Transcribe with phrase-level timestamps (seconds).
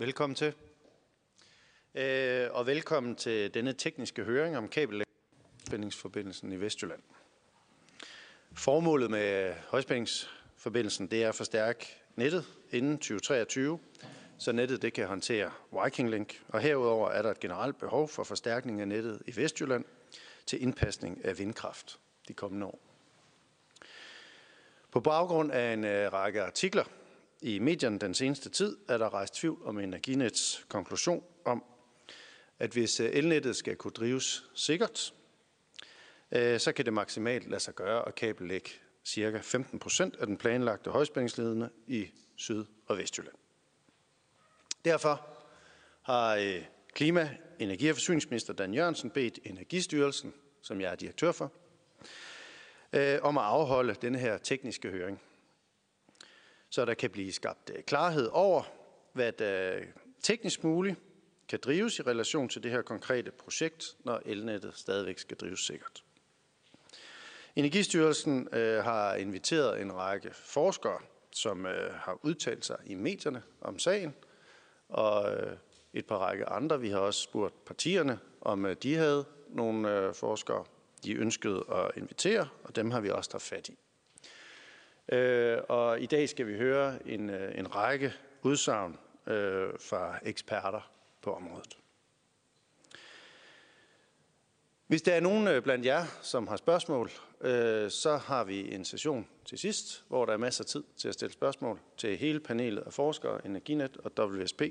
[0.00, 0.54] Velkommen til.
[1.94, 7.00] Øh, og velkommen til denne tekniske høring om kabelspændingsforbindelsen i Vestjylland.
[8.52, 13.78] Formålet med højspændingsforbindelsen det er at forstærke nettet inden 2023,
[14.38, 15.52] så nettet det kan håndtere
[15.84, 16.42] Viking Link.
[16.48, 19.84] Og herudover er der et generelt behov for forstærkning af nettet i Vestjylland
[20.46, 22.78] til indpasning af vindkraft de kommende år.
[24.90, 26.84] På baggrund af en øh, række artikler
[27.42, 31.64] i medierne den seneste tid, er der rejst tvivl om Energinets konklusion om,
[32.58, 35.14] at hvis øh, elnettet skal kunne drives sikkert,
[36.32, 38.70] øh, så kan det maksimalt lade sig gøre at kabellægge
[39.08, 39.40] ca.
[39.42, 43.36] 15 procent af den planlagte højspændingsledende i Syd- og Vestjylland.
[44.84, 45.26] Derfor
[46.02, 46.64] har øh,
[46.94, 51.52] Klima-, Energi- og Forsyningsminister Dan Jørgensen bedt Energistyrelsen, som jeg er direktør for,
[53.22, 55.20] om at afholde denne her tekniske høring.
[56.70, 58.62] Så der kan blive skabt øh, klarhed over,
[59.12, 59.86] hvad der øh,
[60.22, 60.96] teknisk muligt
[61.48, 66.04] kan drives i relation til det her konkrete projekt, når elnettet stadigvæk skal drives sikkert.
[67.56, 70.98] Energistyrelsen øh, har inviteret en række forskere,
[71.32, 74.14] som øh, har udtalt sig i medierne om sagen,
[74.88, 75.56] og øh,
[75.92, 76.80] et par række andre.
[76.80, 80.64] Vi har også spurgt partierne, om øh, de havde nogle øh, forskere,
[81.04, 83.78] de ønskede at invitere, og dem har vi også taget fat i.
[85.12, 90.90] Øh, og i dag skal vi høre en, øh, en række udsagn øh, fra eksperter
[91.22, 91.76] på området.
[94.86, 97.10] Hvis der er nogen øh, blandt jer, som har spørgsmål,
[97.40, 101.08] øh, så har vi en session til sidst, hvor der er masser af tid til
[101.08, 104.62] at stille spørgsmål til hele panelet af forskere, Energinet og WSP,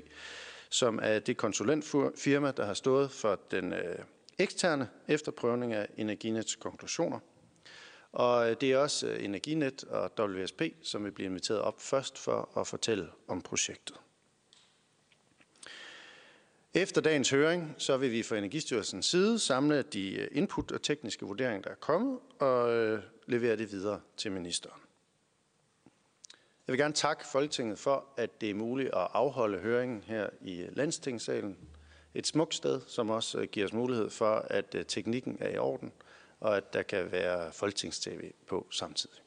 [0.70, 3.98] som er det konsulentfirma, der har stået for den øh,
[4.38, 7.18] eksterne efterprøvning af Energinets konklusioner.
[8.12, 12.18] Og øh, det er også øh, Energinet og WSP, som vil blive inviteret op først
[12.18, 13.96] for at fortælle om projektet.
[16.74, 21.26] Efter dagens høring, så vil vi fra Energistyrelsens side samle de øh, input og tekniske
[21.26, 24.80] vurderinger, der er kommet, og levere det videre til ministeren.
[26.66, 30.66] Jeg vil gerne takke Folketinget for, at det er muligt at afholde høringen her i
[30.72, 31.58] Landstingssalen
[32.14, 35.92] et smukt sted, som også giver os mulighed for, at teknikken er i orden,
[36.40, 39.18] og at der kan være folketingstv på samtidig.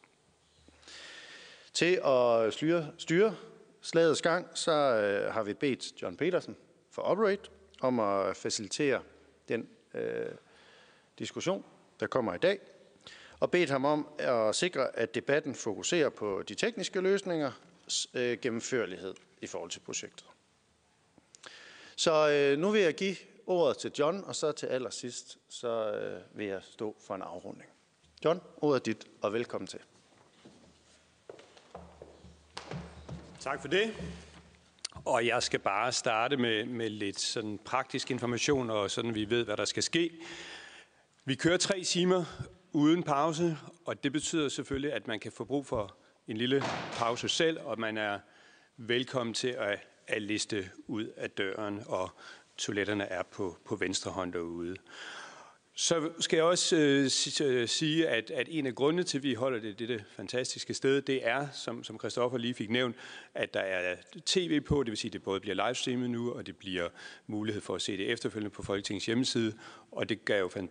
[1.74, 3.36] Til at styre, styre
[3.82, 6.58] slagets gang, så øh, har vi bedt John Petersen
[6.92, 7.50] for Operate
[7.82, 9.02] om at facilitere
[9.48, 10.26] den øh,
[11.20, 11.66] diskussion,
[12.00, 12.60] der kommer i dag,
[13.40, 17.52] og bedt ham om at sikre, at debatten fokuserer på de tekniske løsninger,
[18.14, 20.26] øh, gennemførlighed i forhold til projektet.
[21.96, 23.16] Så øh, nu vil jeg give
[23.48, 27.70] ordet til John, og så til allersidst, så øh, vil jeg stå for en afrunding.
[28.26, 29.80] John, ordet er dit, og velkommen til.
[33.40, 33.94] Tak for det.
[35.06, 39.46] Og jeg skal bare starte med, med lidt sådan praktisk information, og sådan vi ved,
[39.46, 40.12] hvad der skal ske.
[41.26, 42.26] Vi kører tre timer
[42.72, 45.96] uden pause, og det betyder selvfølgelig, at man kan få brug for
[46.28, 48.20] en lille pause selv, og man er
[48.78, 52.10] velkommen til at at liste ud af døren, og
[52.58, 54.76] toiletterne er på, på venstre hånd derude.
[55.76, 57.04] Så skal jeg også øh,
[57.48, 61.02] øh, sige, at, at en af grundene til, at vi holder det dette fantastiske sted,
[61.02, 62.96] det er, som, som Christoffer lige fik nævnt,
[63.34, 66.48] at der er tv på, det vil sige, at det både bliver livestreamet nu, og
[66.48, 66.90] det bliver
[67.28, 69.54] mulighed for at se det efterfølgende på Folketingets hjemmeside,
[69.92, 70.68] og det gav jo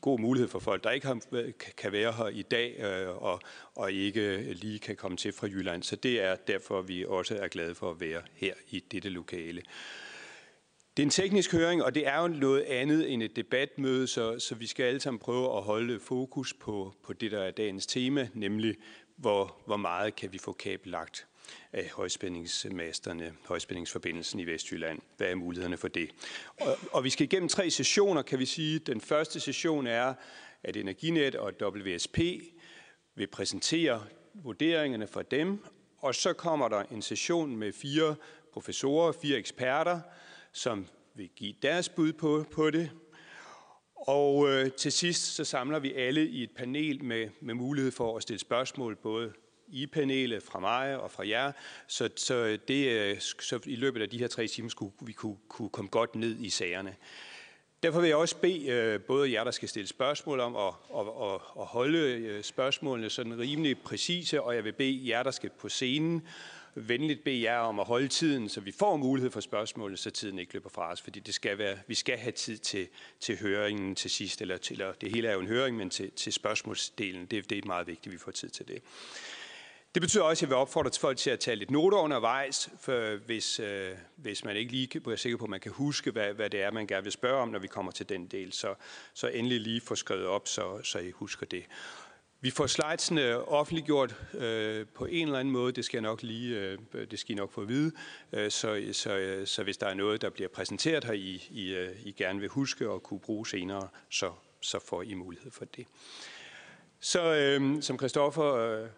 [0.00, 3.40] god mulighed for folk, der ikke har, øh, kan være her i dag øh, og,
[3.74, 5.82] og ikke lige kan komme til fra Jylland.
[5.82, 9.62] Så det er derfor, vi også er glade for at være her i dette lokale.
[10.96, 14.38] Det er en teknisk høring, og det er jo noget andet end et debatmøde, så,
[14.38, 17.86] så vi skal alle sammen prøve at holde fokus på, på det, der er dagens
[17.86, 18.76] tema, nemlig
[19.16, 21.26] hvor, hvor meget kan vi få kabellagt
[21.72, 24.98] af højspændingsmasterne, højspændingsforbindelsen i Vestjylland.
[25.16, 26.10] Hvad er mulighederne for det?
[26.60, 28.78] Og, og vi skal igennem tre sessioner, kan vi sige.
[28.78, 30.14] Den første session er,
[30.62, 32.18] at Energinet og WSP
[33.14, 34.04] vil præsentere
[34.34, 35.64] vurderingerne for dem,
[35.98, 38.16] og så kommer der en session med fire
[38.52, 40.00] professorer, fire eksperter,
[40.52, 40.86] som
[41.16, 42.90] vil give deres bud på, på det.
[43.94, 48.16] Og øh, til sidst så samler vi alle i et panel med, med mulighed for
[48.16, 49.32] at stille spørgsmål, både
[49.68, 51.52] i panelet fra mig og fra jer,
[51.86, 55.36] så, så, det, øh, så i løbet af de her tre timer skulle vi kunne,
[55.48, 56.96] kunne komme godt ned i sagerne.
[57.82, 61.06] Derfor vil jeg også bede øh, både jer, der skal stille spørgsmål om, at, at,
[61.22, 65.50] at, at holde øh, spørgsmålene sådan rimelig præcise, og jeg vil bede jer, der skal
[65.58, 66.22] på scenen,
[66.76, 70.38] venligt bede jer om at holde tiden, så vi får mulighed for spørgsmål, så tiden
[70.38, 72.88] ikke løber fra os, fordi det skal være, vi skal have tid til,
[73.20, 76.10] til høringen til sidst, eller, til, eller det hele er jo en høring, men til,
[76.10, 78.82] til spørgsmålsdelen, det, det er meget vigtigt, at vi får tid til det.
[79.96, 82.70] Det betyder også, at jeg vil opfordre til folk til at tage lidt noter undervejs,
[82.80, 86.34] for hvis, øh, hvis man ikke lige er sikker på, at man kan huske, hvad,
[86.34, 88.52] hvad det er, man gerne vil spørge om, når vi kommer til den del.
[88.52, 88.74] Så,
[89.14, 91.64] så endelig lige få skrevet op, så, så I husker det.
[92.40, 95.72] Vi får slidesene offentliggjort øh, på en eller anden måde.
[95.72, 96.78] Det skal jeg nok lige, øh,
[97.10, 97.92] det skal I nok få at vide.
[98.32, 101.96] Øh, så, så, så hvis der er noget, der bliver præsenteret her, I, I, øh,
[102.04, 105.86] I gerne vil huske og kunne bruge senere, så, så får I mulighed for det.
[107.00, 108.88] Så øh, som Christoffer øh,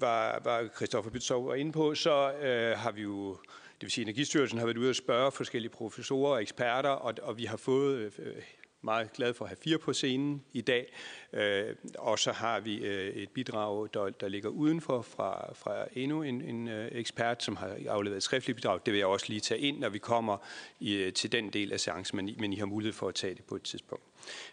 [0.00, 3.30] var, var Christoffer Bytsov var inde på, så øh, har vi jo,
[3.74, 7.38] det vil sige Energistyrelsen har været ude og spørge forskellige professorer og eksperter, og, og
[7.38, 8.42] vi har fået øh,
[8.82, 10.92] meget glad for at have fire på scenen i dag.
[11.32, 16.22] Øh, og så har vi øh, et bidrag, der, der ligger udenfor fra, fra endnu
[16.22, 18.80] en, en øh, ekspert, som har afleveret et skriftligt bidrag.
[18.86, 20.36] Det vil jeg også lige tage ind, når vi kommer
[20.80, 23.34] i, øh, til den del af seancen, men, men I har mulighed for at tage
[23.34, 24.04] det på et tidspunkt,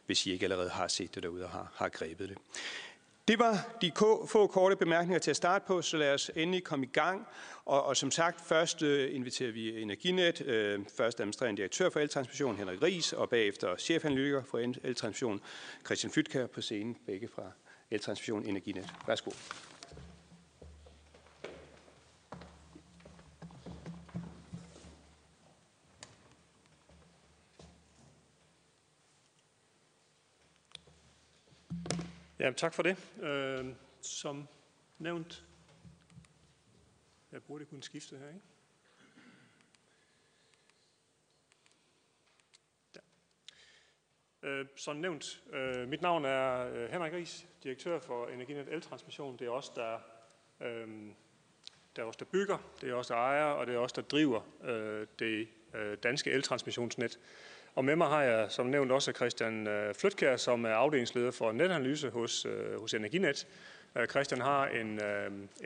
[0.06, 2.38] hvis I ikke allerede har set det derude og har, har grebet det.
[3.28, 3.92] Det var de
[4.28, 7.28] få korte bemærkninger til at starte på, så lad os endelig komme i gang.
[7.66, 12.56] Og, og som sagt, først øh, inviterer vi Energinet, øh, først administrerende direktør for Eltransmission,
[12.56, 15.42] Henrik Ries, og bagefter chefanalytiker for Eltransmission,
[15.86, 17.44] Christian Fytkær på scenen, begge fra
[17.92, 18.94] Eltransmission Energinet.
[19.08, 19.32] Værsgo.
[32.40, 32.98] Ja, tak for det.
[33.22, 33.66] Øh,
[34.02, 34.48] som
[34.98, 35.46] nævnt,
[37.32, 38.42] jeg burde kunne skifte her, ikke?
[42.96, 44.50] Ja.
[44.50, 49.38] Øh, som nævnt, øh, mit navn er øh, Henrik Ries, direktør for Energinet Eltransmission.
[49.40, 50.00] Det er os, der,
[50.60, 50.88] øh,
[51.96, 54.02] der, er os, der bygger, det er os, der ejer, og det er os, der
[54.02, 57.20] driver øh, det øh, danske eltransmissionsnet.
[57.78, 61.52] Og med mig har jeg som nævnt også Christian øh, Flytkær, som er afdelingsleder for
[61.52, 63.48] netanalyse hos, øh, hos Energinet.
[63.96, 65.00] Øh, Christian har en,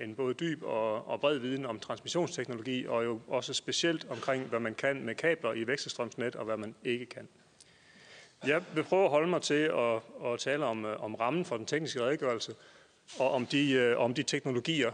[0.01, 4.59] en både dyb og, og bred viden om transmissionsteknologi, og jo også specielt omkring, hvad
[4.59, 7.27] man kan med kabler i vekselstrømsnet, og hvad man ikke kan.
[8.47, 11.65] Jeg vil prøve at holde mig til at, at tale om, om rammen for den
[11.65, 12.55] tekniske redegørelse,
[13.19, 14.91] og om de, om de teknologier,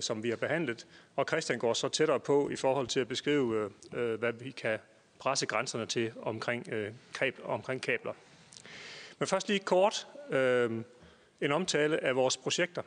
[0.00, 0.86] som vi har behandlet.
[1.16, 4.78] Og Christian går så tættere på i forhold til at beskrive, hvad vi kan
[5.18, 8.12] presse grænserne til omkring, øh, kabler, omkring kabler.
[9.18, 10.70] Men først lige kort øh,
[11.40, 12.82] en omtale af vores projekter.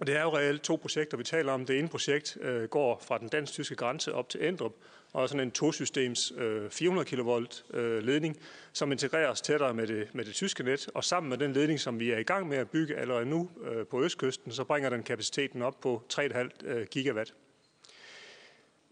[0.00, 1.66] Og det er jo reelt to projekter, vi taler om.
[1.66, 4.72] Det ene projekt øh, går fra den dansk-tyske grænse op til Endrup,
[5.12, 8.36] og sådan en tosystems øh, 400 kV øh, ledning,
[8.72, 10.88] som integreres tættere med det, med det tyske net.
[10.94, 13.50] Og sammen med den ledning, som vi er i gang med at bygge allerede nu
[13.64, 17.34] øh, på Østkysten, så bringer den kapaciteten op på 3,5 øh, gigawatt.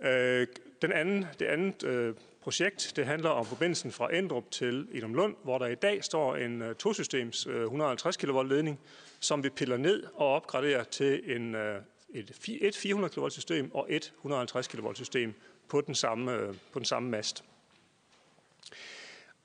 [0.03, 0.47] Øh,
[0.83, 2.15] den anden, det andet øh,
[2.49, 2.93] projekt.
[2.97, 6.63] Det handler om forbindelsen fra Endrup til Idum Lund, hvor der i dag står en
[6.63, 8.81] øh, tosystems øh, 150 kV ledning,
[9.21, 11.81] som vi piller ned og opgraderer til en, øh,
[12.15, 15.35] et, et 400 kV system og et 150 kV system
[15.69, 17.45] på den samme, på den samme mast.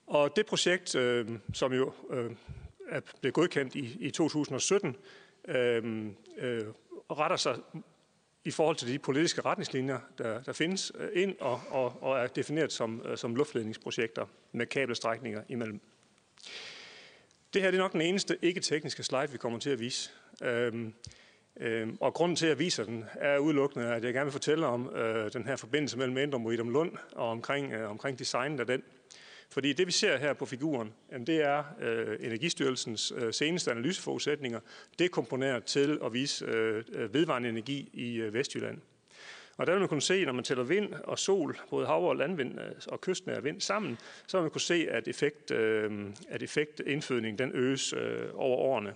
[0.07, 0.89] Og det projekt,
[1.53, 1.93] som jo
[2.89, 4.95] er blevet godkendt i, i 2017,
[5.47, 5.53] uh,
[7.11, 7.55] retter sig
[8.45, 12.27] i forhold til de politiske retningslinjer, der, der findes øh, ind og, og, og er
[12.27, 15.81] defineret som, øh, som luftledningsprojekter med kabelstrækninger imellem.
[17.53, 20.11] Det her det er nok den eneste ikke-tekniske slide, vi kommer til at vise.
[20.43, 20.93] Øhm,
[21.59, 24.65] øhm, og grunden til, at jeg viser den, er udelukkende, at jeg gerne vil fortælle
[24.65, 28.59] om øh, den her forbindelse mellem Indre og Idom Lund, og omkring, øh, omkring designet
[28.59, 28.83] af den.
[29.53, 34.59] Fordi det, vi ser her på figuren, jamen det er øh, Energistyrelsens øh, seneste analyseforudsætninger,
[34.99, 35.11] det
[35.59, 38.81] til at vise øh, øh, vedvarende energi i øh, Vestjylland.
[39.57, 42.15] Og der vil man kunne se, når man tæller vind og sol, både hav- og
[42.15, 46.43] landvind øh, og kystnær vind sammen, så vil man kunne se, at, effekt, øh, at
[46.43, 48.93] effektindfødningen den øges øh, over årene.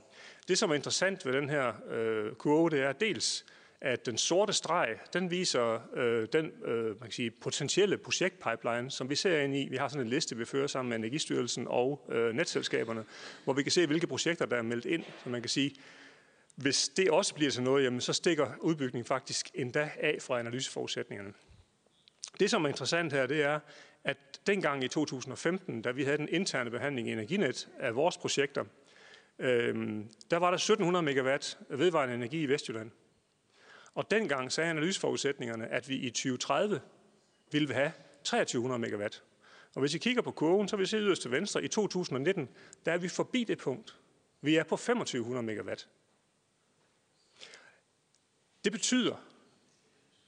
[0.48, 3.46] Det, som er interessant ved den her øh, kurve, det er dels,
[3.82, 9.10] at den sorte streg, den viser øh, den øh, man kan sige, potentielle projektpipeline, som
[9.10, 9.68] vi ser ind i.
[9.70, 13.06] Vi har sådan en liste, vi fører sammen med Energistyrelsen og øh, netselskaberne,
[13.44, 15.04] hvor vi kan se, hvilke projekter, der er meldt ind.
[15.24, 15.76] Så man kan sige,
[16.56, 21.34] hvis det også bliver til noget, jamen, så stikker udbygningen faktisk endda af fra analyseforudsætningerne.
[22.40, 23.60] Det, som er interessant her, det er,
[24.04, 24.18] at
[24.48, 28.66] dengang i 2015, da vi havde den interne behandling i Energinet af vores projekter,
[29.40, 29.76] øh,
[30.32, 32.92] der var der 1700 megawatt vedvarende energi i Vestjylland.
[33.98, 36.82] Og dengang sagde analyseforudsætningerne, at vi i 2030
[37.52, 37.92] ville have
[38.24, 39.24] 2300 megawatt.
[39.76, 42.50] Og hvis I kigger på kurven, så vil I se yderst til venstre, i 2019,
[42.86, 44.00] der er vi forbi det punkt.
[44.42, 45.88] Vi er på 2500 megawatt.
[48.64, 49.16] Det betyder,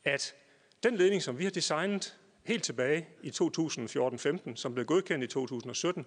[0.03, 0.35] at
[0.83, 6.05] den ledning, som vi har designet helt tilbage i 2014-15, som blev godkendt i 2017,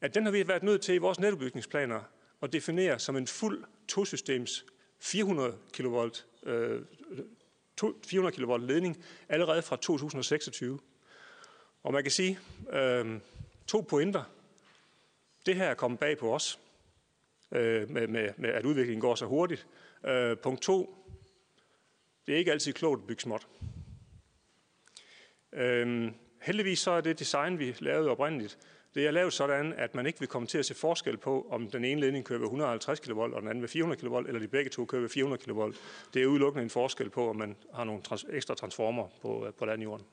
[0.00, 2.00] at den har vi været nødt til i vores netudbygningsplaner
[2.42, 4.64] at definere som en fuld tosystems
[4.98, 6.10] 400 kV
[6.46, 6.82] øh,
[8.06, 10.78] 400 kV ledning allerede fra 2026.
[11.82, 12.38] Og man kan sige,
[12.72, 13.20] øh,
[13.66, 14.22] to pointer.
[15.46, 16.58] Det her er kommet bag på os,
[17.52, 19.66] øh, med, med, med at udviklingen går så hurtigt.
[20.06, 20.96] Øh, punkt to,
[22.26, 23.46] det er ikke altid klogt at bygge småt.
[25.52, 26.12] Øh,
[26.42, 28.58] heldigvis så er det design, vi lavede oprindeligt,
[28.96, 31.70] det er lavet sådan, at man ikke vil komme til at se forskel på, om
[31.70, 34.48] den ene ledning kører ved 150 kV, og den anden ved 400 kV, eller de
[34.48, 35.72] begge to kører ved 400 kV.
[36.14, 39.52] Det er udelukkende en forskel på, om man har nogle trans- ekstra transformer på, øh,
[39.52, 40.06] på landjorden.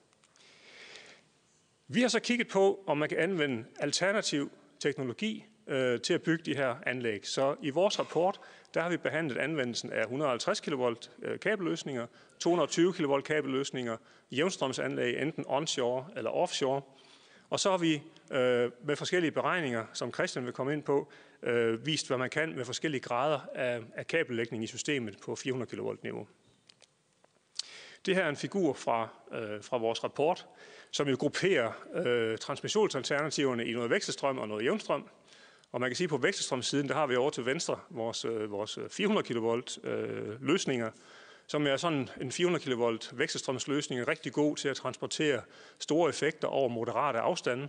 [1.88, 6.44] Vi har så kigget på, om man kan anvende alternativ teknologi øh, til at bygge
[6.46, 7.28] de her anlæg.
[7.28, 8.40] Så i vores rapport,
[8.74, 12.08] der har vi behandlet anvendelsen af 150 kV øh, kabelløsninger,
[12.40, 13.98] 220 kV kabelløsninger,
[14.32, 16.82] jævnstrømsanlæg enten onshore eller offshore.
[17.54, 17.94] Og så har vi
[18.32, 21.12] øh, med forskellige beregninger, som Christian vil komme ind på,
[21.44, 25.76] øh, vist, hvad man kan med forskellige grader af, af kabellægning i systemet på 400
[25.76, 26.28] kV niveau.
[28.06, 30.48] Det her er en figur fra, øh, fra vores rapport,
[30.92, 35.10] som jo grupperer øh, transmissionsalternativerne i noget vekselstrøm og noget jævnstrøm.
[35.72, 38.52] Og man kan sige, at på vekselstrømsiden, der har vi over til venstre vores, øh,
[38.52, 40.92] vores 400 kV øh, løsninger,
[41.48, 45.42] som er sådan en 400 kV vekselstrømsløsning, er rigtig god til at transportere
[45.80, 47.68] store effekter over moderate afstande.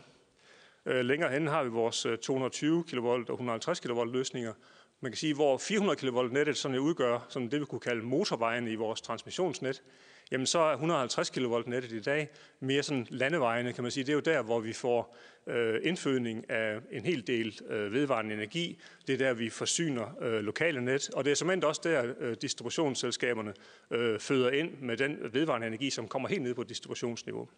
[0.87, 4.53] Øh, længere hen har vi vores øh, 220 kV og 150 kV løsninger,
[5.01, 8.69] man kan sige, hvor 400 kV nettet sådan udgør sådan det, vi kunne kalde motorvejen
[8.69, 9.83] i vores transmissionsnet,
[10.31, 12.29] jamen så er 150 kV nettet i dag
[12.61, 14.05] mere sådan landevejene, kan man sige.
[14.05, 15.17] Det er jo der, hvor vi får
[15.47, 18.81] øh, indfødning af en hel del øh, vedvarende energi.
[19.07, 22.37] Det er der, vi forsyner øh, lokale net, og det er som også der, øh,
[22.43, 23.55] distributionsselskaberne
[23.91, 27.49] øh, føder ind med den vedvarende energi, som kommer helt ned på distributionsniveau.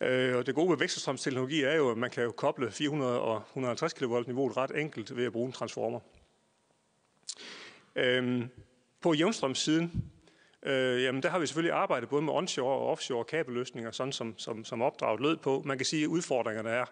[0.00, 3.42] Øh, og det gode ved vekselstrømsteknologi er jo, at man kan jo koble 400 og
[3.48, 6.00] 150 kV niveauet ret enkelt ved at bruge en transformer.
[7.96, 8.42] Øh,
[9.00, 10.12] på jævnstrømssiden,
[10.62, 14.34] øh, jamen der har vi selvfølgelig arbejdet både med onshore og offshore kabelløsninger, sådan som,
[14.38, 15.62] som, som opdraget lød på.
[15.64, 16.84] Man kan sige, at udfordringerne er,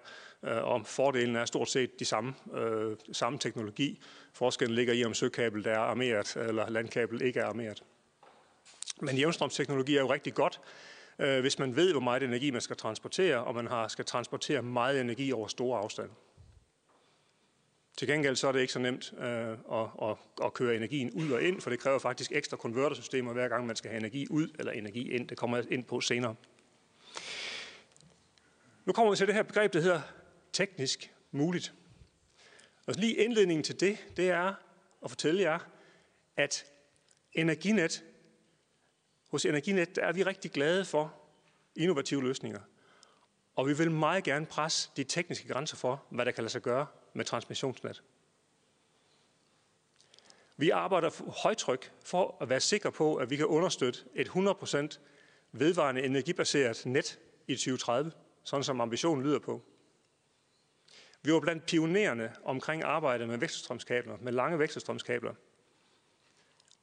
[0.43, 4.01] øh, og fordelene er stort set de samme, øh, samme teknologi.
[4.33, 7.83] Forskellen ligger i, om søkabel der er armeret, eller landkabel ikke er armeret.
[9.01, 10.61] Men jævnstrømsteknologi er jo rigtig godt,
[11.19, 14.63] øh, hvis man ved, hvor meget energi man skal transportere, og man har, skal transportere
[14.63, 16.11] meget energi over store afstande.
[18.01, 21.31] Til gengæld så er det ikke så nemt øh, at, at, at køre energien ud
[21.31, 24.49] og ind, for det kræver faktisk ekstra konvertersystemer, hver gang man skal have energi ud
[24.59, 25.29] eller energi ind.
[25.29, 26.35] Det kommer jeg ind på senere.
[28.85, 30.01] Nu kommer vi til det her begreb, der hedder
[30.53, 31.75] teknisk muligt.
[32.87, 34.55] Og lige indledningen til det, det er
[35.05, 35.59] at fortælle jer,
[36.37, 36.65] at
[37.33, 38.05] Energinet,
[39.31, 41.15] hos Energinet der er vi rigtig glade for
[41.77, 42.61] innovative løsninger.
[43.55, 46.63] Og vi vil meget gerne presse de tekniske grænser for, hvad der kan lade sig
[46.63, 48.03] gøre med transmissionsnet.
[50.57, 54.99] Vi arbejder for højtryk for at være sikre på, at vi kan understøtte et 100%
[55.53, 58.13] vedvarende energibaseret net i 2030,
[58.45, 59.63] sådan som ambitionen lyder på.
[61.23, 65.35] Vi var blandt pionerende omkring arbejdet med vekselstrømskabler, med lange vekselstrømskabler.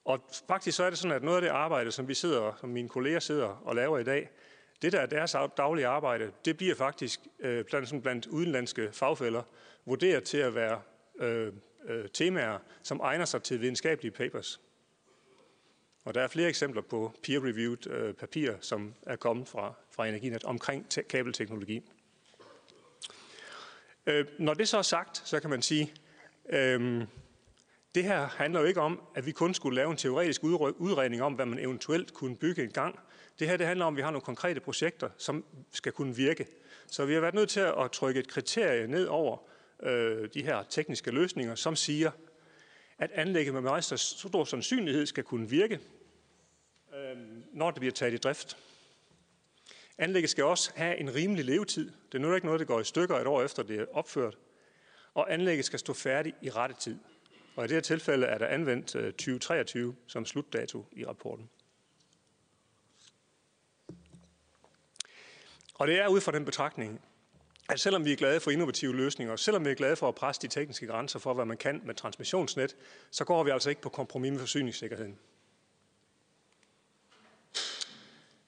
[0.06, 2.70] Og faktisk så er det sådan, at noget af det arbejde, som vi sidder, som
[2.70, 4.30] mine kolleger sidder og laver i dag,
[4.82, 9.44] det der er deres daglige arbejde, det bliver faktisk øh, blandt, sådan blandt udenlandske fagfælder
[9.86, 10.82] vurderet til at være
[11.20, 11.54] øh,
[11.86, 14.62] øh, temaer, som egner sig til videnskabelige papers.
[16.06, 20.44] Og der er flere eksempler på peer-reviewed øh, papirer, som er kommet fra, fra Energinet
[20.44, 21.84] omkring kabelteknologi.
[24.06, 25.94] Øh, når det så er sagt, så kan man sige,
[26.50, 27.04] øh,
[27.96, 31.34] det her handler jo ikke om, at vi kun skulle lave en teoretisk udredning om,
[31.34, 33.00] hvad man eventuelt kunne bygge en gang.
[33.40, 36.48] Det her det handler om, at vi har nogle konkrete projekter, som skal kunne virke.
[36.88, 39.38] Så vi har været nødt til at trykke et kriterie ned over
[39.84, 42.12] øh, de her tekniske løsninger, som siger,
[42.98, 45.80] at anlægget med meget stor sandsynlighed skal kunne virke,
[46.96, 47.18] øh,
[47.54, 48.58] når det bliver taget i drift.
[49.98, 51.92] Anlægget skal også have en rimelig levetid.
[52.12, 54.38] Det er nu ikke noget, der går i stykker et år efter det er opført.
[55.14, 57.00] Og anlægget skal stå færdigt i rette tid.
[57.56, 61.50] Og i det her tilfælde er der anvendt øh, 2023 som slutdato i rapporten.
[65.78, 67.02] Og det er ud fra den betragtning,
[67.70, 70.16] at selvom vi er glade for innovative løsninger, og selvom vi er glade for at
[70.16, 72.76] presse de tekniske grænser for, hvad man kan med transmissionsnet,
[73.12, 75.20] så går vi altså ikke på kompromis med forsyningssikkerheden.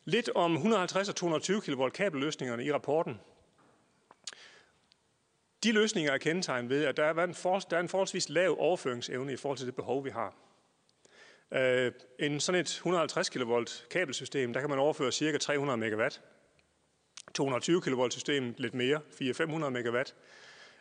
[0.05, 3.19] Lidt om 150 og 220 kV kabelløsningerne i rapporten.
[5.63, 8.55] De løsninger er kendetegnet ved, at der er en, for, der er en forholdsvis lav
[8.59, 10.33] overføringsevne i forhold til det behov, vi har.
[11.51, 15.37] Øh, en sådan et 150 kV kabelsystem, der kan man overføre ca.
[15.37, 16.09] 300 MW.
[17.33, 20.03] 220 kV system lidt mere, 400-500 MW.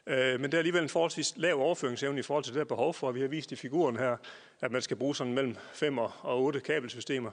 [0.06, 2.94] Øh, men det er alligevel en forholdsvis lav overføringsevne i forhold til det der behov
[2.94, 3.12] for.
[3.12, 4.16] Vi har vist i figuren her,
[4.60, 7.30] at man skal bruge sådan mellem 5 og 8 kabelsystemer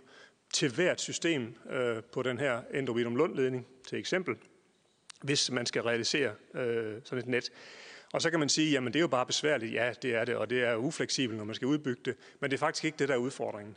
[0.54, 4.36] til hvert system øh, på den her Endobidum Lund-ledning, til eksempel,
[5.22, 7.52] hvis man skal realisere øh, sådan et net.
[8.14, 9.74] Og så kan man sige, jamen det er jo bare besværligt.
[9.74, 12.16] Ja, det er det, og det er ufleksibelt, når man skal udbygge det.
[12.40, 13.76] Men det er faktisk ikke det, der er udfordringen.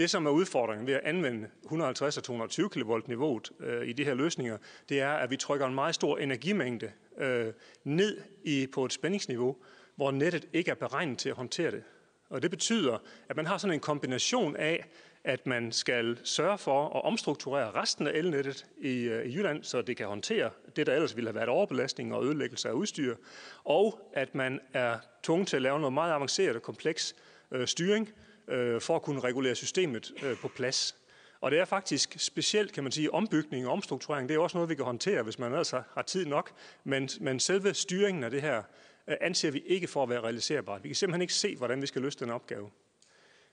[0.00, 4.04] Det, som er udfordringen ved at anvende 150 og 220 kV niveauet øh, i de
[4.04, 7.52] her løsninger, det er, at vi trykker en meget stor energimængde øh,
[7.84, 9.56] ned i, på et spændingsniveau,
[9.96, 11.82] hvor nettet ikke er beregnet til at håndtere det.
[12.30, 14.84] Og det betyder, at man har sådan en kombination af,
[15.24, 19.82] at man skal sørge for at omstrukturere resten af elnettet i, øh, i Jylland, så
[19.82, 23.16] det kan håndtere det, der ellers ville have været overbelastning og ødelæggelse af udstyr,
[23.64, 27.16] og at man er tvunget til at lave noget meget avanceret og kompleks
[27.52, 28.08] øh, styring
[28.50, 30.96] øh, for at kunne regulere systemet øh, på plads.
[31.40, 34.28] Og det er faktisk specielt, kan man sige, ombygning og omstrukturering.
[34.28, 36.52] Det er også noget, vi kan håndtere, hvis man altså har tid nok.
[36.84, 38.62] Men, men selve styringen af det her
[39.08, 40.82] øh, anser vi ikke for at være realiserbart.
[40.82, 42.70] Vi kan simpelthen ikke se, hvordan vi skal løse den opgave.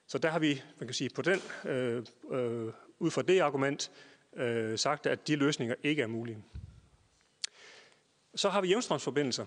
[0.06, 3.90] Så der har vi, man kan sige, på den, øh, øh, ud fra det argument,
[4.36, 6.38] øh, sagt, at de løsninger ikke er mulige.
[8.34, 9.46] Så har vi jævnstrømsforbindelser.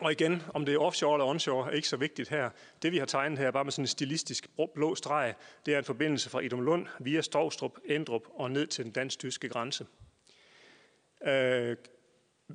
[0.00, 2.50] Og igen, om det er offshore eller onshore, er ikke så vigtigt her.
[2.82, 5.34] Det vi har tegnet her, bare med sådan en stilistisk blå streg,
[5.66, 9.48] det er en forbindelse fra Idum Lund via Stovstrup, Endrup og ned til den dansk-tyske
[9.48, 9.86] grænse.
[11.26, 11.76] Øh,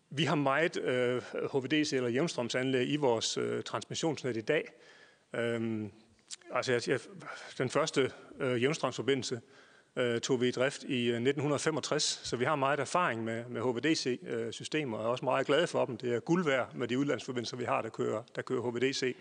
[0.09, 1.21] vi har meget øh,
[1.53, 4.71] HVDC eller jævnstrømsanlæg i vores øh, transmissionsnet i dag.
[5.33, 5.83] Øh,
[6.51, 6.99] altså, jeg,
[7.57, 9.41] den første øh, jævnstrømsforbindelse
[9.95, 13.61] øh, tog vi i drift i øh, 1965, så vi har meget erfaring med, med
[13.61, 15.97] HVDC-systemer, og er også meget glade for dem.
[15.97, 19.15] Det er guld værd med de udlandsforbindelser, vi har, der kører, der kører HVDC.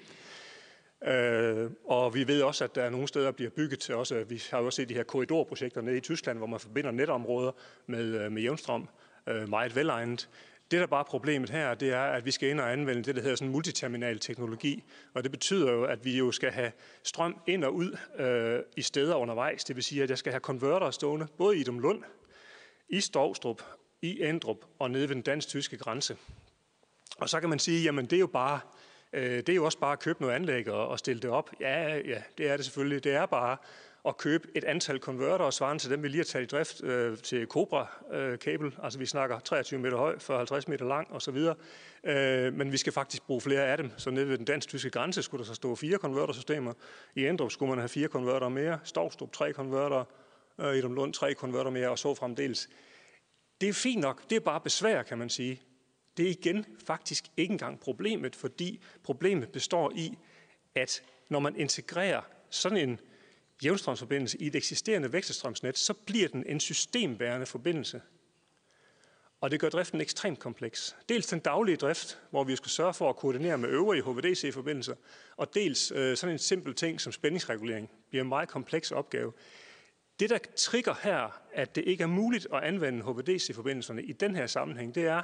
[1.07, 4.25] Øh, og vi ved også, at der er nogle steder, der bliver bygget til også,
[4.29, 7.53] vi har jo også set de her korridorprojekter nede i Tyskland, hvor man forbinder netområder
[7.87, 8.89] med, øh, med jævnstrøm,
[9.27, 10.29] øh, meget velegnet.
[10.71, 13.17] Det, der bare er problemet her, det er, at vi skal ind og anvende det,
[13.17, 14.85] der hedder sådan multiterminal teknologi.
[15.15, 16.73] Og det betyder jo, at vi jo skal have
[17.03, 19.65] strøm ind og ud øh, i steder undervejs.
[19.65, 22.03] Det vil sige, at jeg skal have konverter stående, både i Lund,
[22.89, 23.63] i Stovstrup,
[24.03, 26.17] i Endrup og nede ved den dansk-tyske grænse.
[27.19, 28.61] Og så kan man sige, jamen det er jo bare,
[29.13, 31.51] øh, det er jo også bare at købe noget anlæg og, og stille det op.
[31.61, 33.05] Ja, ja, det er det selvfølgelig.
[33.05, 33.57] Det er bare
[34.09, 37.19] at købe et antal konverter svarende til dem, vi lige har taget i drift øh,
[37.19, 38.67] til Cobra-kabel.
[38.67, 41.37] Øh, altså vi snakker 23 meter høj, 50 meter lang osv.
[42.05, 43.91] Øh, men vi skal faktisk bruge flere af dem.
[43.97, 46.73] Så nede ved den dansk-tyske grænse skulle der så stå fire konvertersystemer.
[47.15, 48.79] I Endrup skulle man have fire konverter mere.
[48.85, 50.05] Stovstrup tre konverter.
[50.61, 52.69] Øh, I Lund tre konverter mere og så fremdeles.
[53.61, 54.31] Det er fint nok.
[54.31, 55.63] Det er bare besvær, kan man sige.
[56.17, 60.19] Det er igen faktisk ikke engang problemet, fordi problemet består i,
[60.75, 63.01] at når man integrerer sådan en
[63.65, 68.01] jævnstrømsforbindelse i et eksisterende vekselstrømsnet, så bliver den en systembærende forbindelse.
[69.41, 70.97] Og det gør driften ekstremt kompleks.
[71.09, 74.95] Dels den daglige drift, hvor vi skal sørge for at koordinere med øvrige HVDC-forbindelser,
[75.37, 79.33] og dels øh, sådan en simpel ting som spændingsregulering bliver en meget kompleks opgave.
[80.21, 84.47] Det, der trigger her, at det ikke er muligt at anvende HVDC-forbindelserne i den her
[84.47, 85.23] sammenhæng, det er,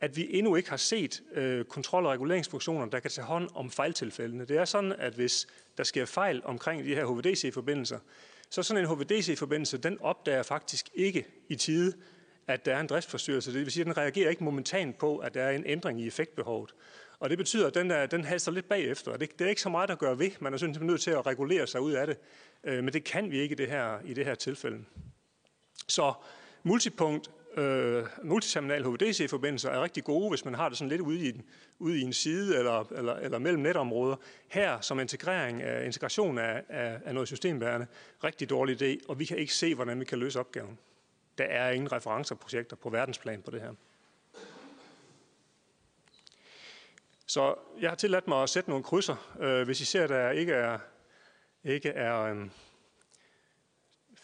[0.00, 3.70] at vi endnu ikke har set øh, kontrol- og reguleringsfunktioner, der kan tage hånd om
[3.70, 4.44] fejltilfældene.
[4.44, 5.46] Det er sådan, at hvis
[5.78, 7.98] der sker fejl omkring de her HVDC-forbindelser,
[8.50, 11.92] så sådan en HVDC-forbindelse, den opdager faktisk ikke i tide,
[12.46, 13.52] at der er en driftsforstyrrelse.
[13.52, 16.06] Det vil sige, at den reagerer ikke momentant på, at der er en ændring i
[16.06, 16.74] effektbehovet.
[17.18, 19.12] Og det betyder, at den, der, den halser lidt bagefter.
[19.12, 20.30] Og det, det er ikke så meget at gøre ved.
[20.40, 22.16] Man er simpelthen nødt til at regulere sig ud af det.
[22.64, 24.84] Øh, men det kan vi ikke i det her, i det her tilfælde.
[25.88, 26.12] Så
[26.62, 31.28] multipunkt øh, multiterminal HVDC-forbindelser er rigtig gode, hvis man har det sådan lidt ude i
[31.28, 31.42] en,
[31.78, 34.16] ude i en side eller, eller, eller mellem netområder.
[34.48, 37.86] Her som integrering af, integration af, af, af noget systembærende,
[38.24, 40.78] rigtig dårlig idé, og vi kan ikke se, hvordan vi kan løse opgaven.
[41.38, 43.72] Der er ingen referencerprojekter på verdensplan på det her.
[47.26, 50.52] Så jeg har tilladt mig at sætte nogle krydser, øh, hvis I ser, der ikke
[50.52, 50.78] er,
[51.64, 52.36] ikke er øh,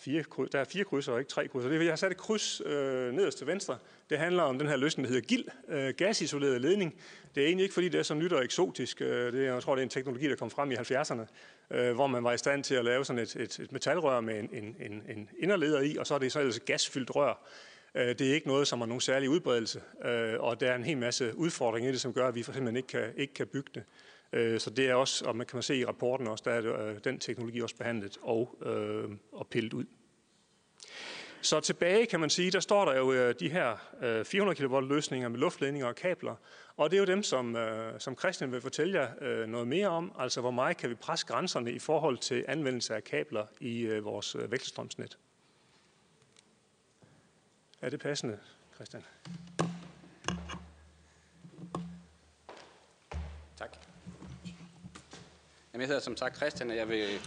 [0.05, 1.71] fire, der er fire krydser og ikke tre krydser.
[1.71, 3.79] Jeg har sat et kryds øh, nederst til venstre.
[4.11, 6.95] Det handler om den her løsning, der hedder GIL, øh, gasisoleret ledning.
[7.35, 9.01] Det er egentlig ikke, fordi det er så nyt og eksotisk.
[9.01, 11.27] Øh, det, jeg tror, det er en teknologi, der kom frem i 70'erne,
[11.71, 14.39] øh, hvor man var i stand til at lave sådan et, et, et metalrør med
[14.39, 17.49] en, en, en, en inderleder i, og så er det så ellers et gasfyldt rør.
[17.95, 20.85] Øh, det er ikke noget, som har nogen særlig udbredelse, øh, og der er en
[20.85, 23.47] hel masse udfordringer i det, som gør, at vi for simpelthen ikke kan, ikke kan
[23.47, 23.83] bygge det.
[24.33, 26.87] Øh, så det er også, og man kan man se i rapporten også, der er
[26.87, 29.85] øh, den teknologi også behandlet og, øh, og pillet ud.
[31.41, 34.89] Så tilbage kan man sige, der står der jo øh, de her øh, 400 kV
[34.89, 36.35] løsninger med luftledninger og kabler,
[36.77, 37.57] og det er jo dem, som,
[37.99, 41.73] som Christian vil fortælle jer noget mere om, altså hvor meget kan vi presse grænserne
[41.73, 45.19] i forhold til anvendelse af kabler i vores vekselstrømsnet.
[47.81, 48.39] Er det passende,
[48.75, 49.03] Christian?
[55.75, 57.21] Jamen, jeg hedder som sagt Christian, og jeg vil,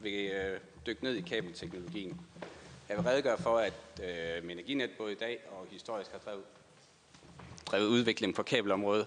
[0.00, 2.20] vil øh, dykke ned i kabelteknologien.
[2.88, 3.72] Jeg vil redegøre for, at
[4.02, 6.44] øh, Energinet både i dag og historisk har drevet,
[7.66, 9.06] drevet udvikling på kabelområdet.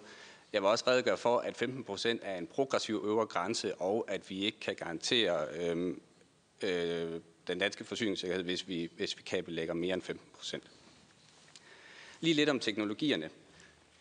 [0.53, 4.29] Jeg vil også redegøre for, at 15 procent er en progressiv øvre grænse, og at
[4.29, 5.95] vi ikke kan garantere øh,
[6.61, 10.63] øh, den danske forsyningssikkerhed, hvis vi, hvis vi kabellægger mere end 15 procent.
[12.19, 13.29] Lige lidt om teknologierne.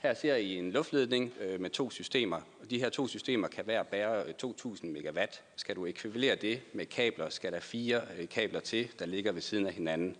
[0.02, 3.64] Her ser I en luftledning øh, med to systemer, og de her to systemer kan
[3.64, 5.42] hver bære øh, 2.000 megawatt.
[5.56, 9.40] Skal du ekvivalere det med kabler, skal der fire øh, kabler til, der ligger ved
[9.40, 10.16] siden af hinanden.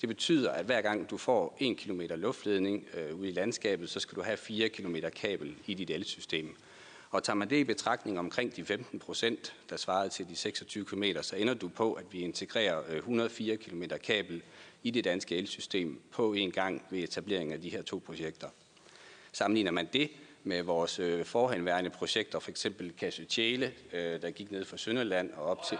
[0.00, 4.00] Det betyder, at hver gang du får 1 km luftledning øh, ude i landskabet, så
[4.00, 6.56] skal du have 4 km kabel i dit elsystem.
[7.10, 10.84] Og tager man det i betragtning omkring de 15 procent, der svarede til de 26
[10.84, 14.42] km, så ender du på, at vi integrerer øh, 104 km kabel
[14.82, 18.48] i det danske elsystem på en gang ved etablering af de her to projekter.
[19.32, 20.10] Sammenligner man det
[20.44, 25.32] med vores øh, forhenværende projekter, for eksempel Kasse Tjæle, øh, der gik ned fra Sønderland
[25.32, 25.78] og op til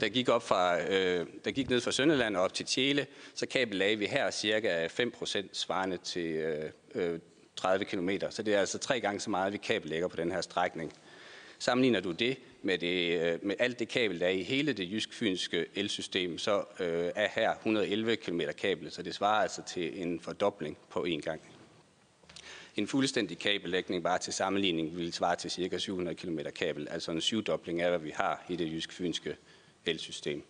[0.00, 3.46] der, gik op fra, øh, der gik ned fra Sønderland og op til Tjæle, så
[3.46, 7.20] kabellagde vi her cirka 5% svarende til øh, øh
[7.56, 8.10] 30 km.
[8.30, 10.92] Så det er altså tre gange så meget, vi kabellægger på den her strækning.
[11.58, 15.66] Sammenligner du det med, det, med alt det kabel, der er i hele det jysk-fynske
[15.74, 20.78] elsystem, så øh, er her 111 km kabel, så det svarer altså til en fordobling
[20.90, 21.40] på én gang.
[22.78, 25.78] En fuldstændig kabellægning bare til sammenligning ville svare til ca.
[25.78, 29.36] 700 km kabel, altså en syvdobling af, hvad vi har i det jysk-fynske
[29.86, 30.42] elsystem.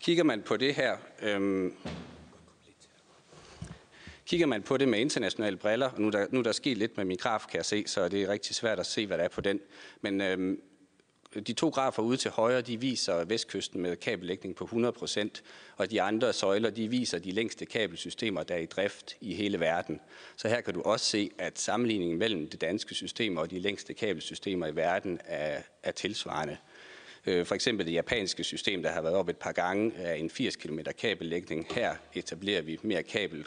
[0.00, 1.74] Kigger man på det her, øhm,
[4.26, 6.78] kigger man på det med internationale briller, og nu er der, nu er der sket
[6.78, 9.18] lidt med min graf, kan jeg se, så det er rigtig svært at se, hvad
[9.18, 9.60] der er på den.
[10.00, 10.60] Men øhm,
[11.34, 15.28] de to grafer ude til højre, de viser vestkysten med kabellægning på 100%,
[15.76, 19.60] og de andre søjler, de viser de længste kabelsystemer, der er i drift i hele
[19.60, 20.00] verden.
[20.36, 23.94] Så her kan du også se, at sammenligningen mellem det danske system og de længste
[23.94, 26.56] kabelsystemer i verden er, er tilsvarende.
[27.26, 30.30] Øh, for eksempel det japanske system, der har været op et par gange, er en
[30.30, 31.66] 80 km kabellægning.
[31.74, 33.46] Her etablerer vi mere kabel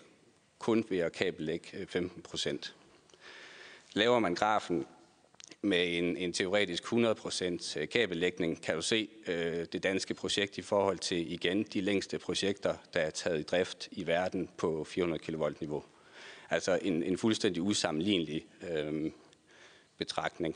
[0.59, 2.75] kun ved at kabellægge øh, 15 procent.
[3.93, 4.85] Laver man grafen
[5.61, 10.61] med en, en teoretisk 100% øh, kabellægning, kan du se øh, det danske projekt i
[10.61, 15.23] forhold til igen de længste projekter, der er taget i drift i verden på 400
[15.23, 15.83] kV-niveau.
[16.49, 19.11] Altså en, en fuldstændig usammenlignelig øh,
[19.97, 20.55] betragtning.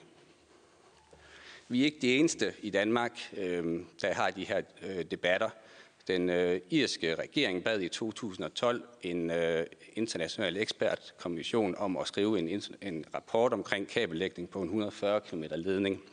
[1.68, 5.50] Vi er ikke de eneste i Danmark, øh, der har de her øh, debatter.
[6.08, 12.62] Den øh, irske regering bad i 2012 en øh, international ekspertkommission om at skrive en,
[12.82, 16.04] en rapport omkring kabellægning på en 140 km ledning.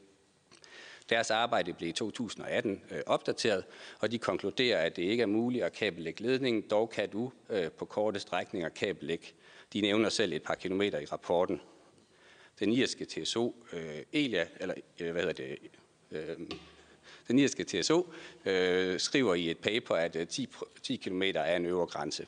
[1.11, 3.65] Deres arbejde blev i 2018 øh, opdateret,
[4.01, 6.65] og de konkluderer, at det ikke er muligt at kabellægge ledningen.
[6.71, 9.27] Dog kan du øh, på korte strækninger kabellægge.
[9.73, 11.61] De nævner selv et par kilometer i rapporten.
[12.61, 15.59] Den irske TSO, øh, Elia, eller øh, hvad hedder det,
[16.11, 16.37] øh,
[17.29, 18.13] den irske TSO
[18.45, 20.49] øh, skriver i et paper, at 10,
[20.83, 22.27] 10 km er en øvre grænse.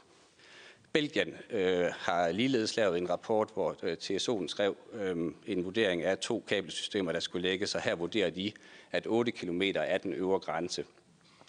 [0.93, 6.19] Belgien øh, har ligeledes lavet en rapport, hvor øh, TSO'en skrev øh, en vurdering af
[6.19, 8.53] to kabelsystemer, der skulle lægges, og her vurderer de,
[8.93, 10.85] at 8 km er den øvre grænse.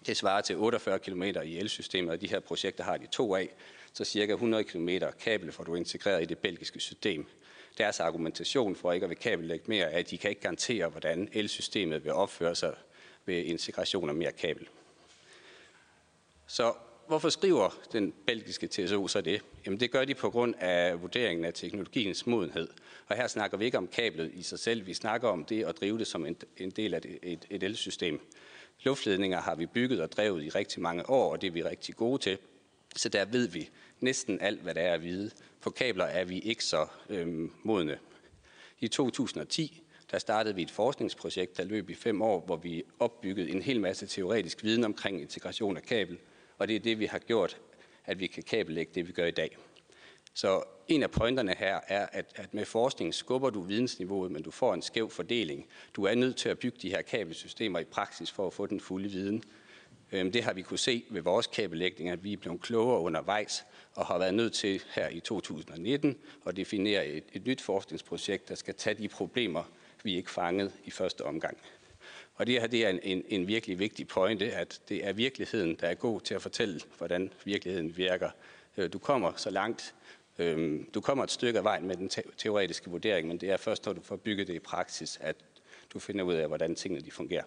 [0.06, 3.50] Det svarer til 48 km i elsystemet, og de her projekter har de to af,
[3.94, 7.26] så cirka 100 km kabel får du integreret i det belgiske system.
[7.78, 11.30] Deres argumentation for ikke at vil kabellægge mere er, at de kan ikke garantere, hvordan
[11.34, 12.76] elsystemet vil opføre sig
[13.28, 14.68] ved integration af mere kabel.
[16.48, 16.74] Så
[17.08, 19.42] hvorfor skriver den belgiske TSO så det?
[19.66, 22.68] Jamen det gør de på grund af vurderingen af teknologiens modenhed.
[23.08, 25.80] Og her snakker vi ikke om kablet i sig selv, vi snakker om det at
[25.80, 28.20] drive det som en, en del af et, et, et elsystem.
[28.84, 31.96] Luftledninger har vi bygget og drevet i rigtig mange år, og det er vi rigtig
[31.96, 32.38] gode til.
[32.96, 35.32] Så der ved vi næsten alt, hvad der er at vide.
[35.62, 38.00] På kabler er vi ikke så øhm, modne.
[38.80, 43.50] I 2010 der startede vi et forskningsprojekt, der løb i fem år, hvor vi opbyggede
[43.50, 46.17] en hel masse teoretisk viden omkring integration af kabel.
[46.58, 47.58] Og det er det, vi har gjort,
[48.06, 49.58] at vi kan kabellægge det, vi gør i dag.
[50.34, 54.52] Så en af pointerne her er, at, at med forskning skubber du vidensniveauet, men du
[54.52, 55.67] får en skæv fordeling.
[55.96, 58.80] Du er nødt til at bygge de her kabelsystemer i praksis for at få den
[58.80, 59.43] fulde viden.
[60.12, 63.65] Øhm, det har vi kunne se ved vores kabellægning, at vi er blevet klogere undervejs
[63.96, 68.56] og har været nødt til her i 2019 at definere et, et nyt forskningsprojekt, der
[68.56, 69.63] skal tage de problemer,
[70.08, 71.58] vi ikke fanget i første omgang.
[72.36, 75.76] Og det her det er en, en, en virkelig vigtig pointe, at det er virkeligheden,
[75.76, 78.30] der er god til at fortælle, hvordan virkeligheden virker.
[78.78, 79.96] Øh, du kommer så langt,
[80.39, 83.86] øhm, du kommer et stykke af vejen med den teoretiske vurdering, men det er først,
[83.86, 85.36] når du får bygget det i praksis, at
[85.93, 87.43] du finder ud af, hvordan tingene de fungerer.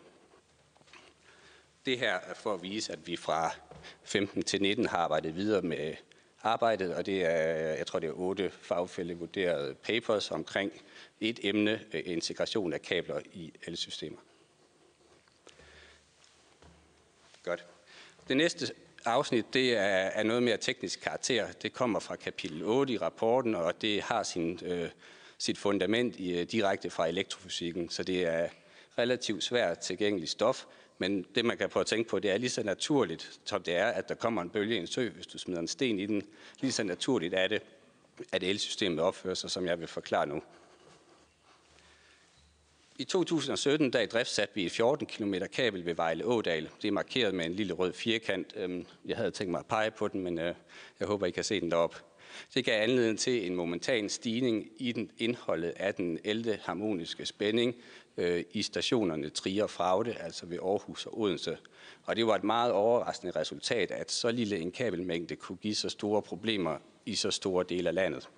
[1.86, 3.54] Det her er for at vise, at vi fra
[4.02, 5.94] 15 til 19 har arbejdet videre med
[6.42, 10.72] arbejdet, og det er, jeg tror, det er otte fagfælde vurderede papers omkring
[11.20, 14.18] et emne, øh, integration af kabler i elsystemer.
[17.42, 17.64] Godt.
[18.28, 21.52] Det næste afsnit, det er, er noget mere teknisk karakter.
[21.52, 24.88] Det kommer fra kapitel 8 i rapporten, og det har sin, øh,
[25.38, 28.48] sit fundament i, øh, direkte fra elektrofysikken, så det er
[28.98, 30.64] relativt svært tilgængeligt stof.
[30.98, 33.74] Men det, man kan prøve at tænke på, det er lige så naturligt, som det
[33.74, 36.06] er, at der kommer en bølge i en sø, hvis du smider en sten i
[36.06, 36.22] den.
[36.60, 37.62] Lige så naturligt er det,
[38.32, 40.42] at elsystemet opfører sig, som jeg vil forklare nu.
[43.00, 46.68] I 2017, der i drift satte vi 14 km kabel ved Vejle Ådal.
[46.82, 48.52] Det er markeret med en lille rød firkant.
[48.56, 50.54] Øhm, jeg havde tænkt mig at pege på den, men øh,
[51.00, 51.96] jeg håber, I kan se den deroppe.
[52.54, 57.74] Det gav anledning til en momentan stigning i den indholdet af den ældre harmoniske spænding
[58.16, 61.58] øh, i stationerne Trier og Fragte, altså ved Aarhus og Odense.
[62.04, 65.88] Og det var et meget overraskende resultat, at så lille en kabelmængde kunne give så
[65.88, 68.28] store problemer i så store dele af landet.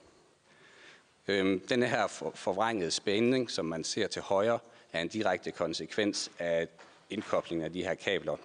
[1.28, 4.58] Øhm, den her forvrængede spænding, som man ser til højre,
[4.92, 6.68] er en direkte konsekvens af
[7.10, 8.36] indkoblingen af de her kabler.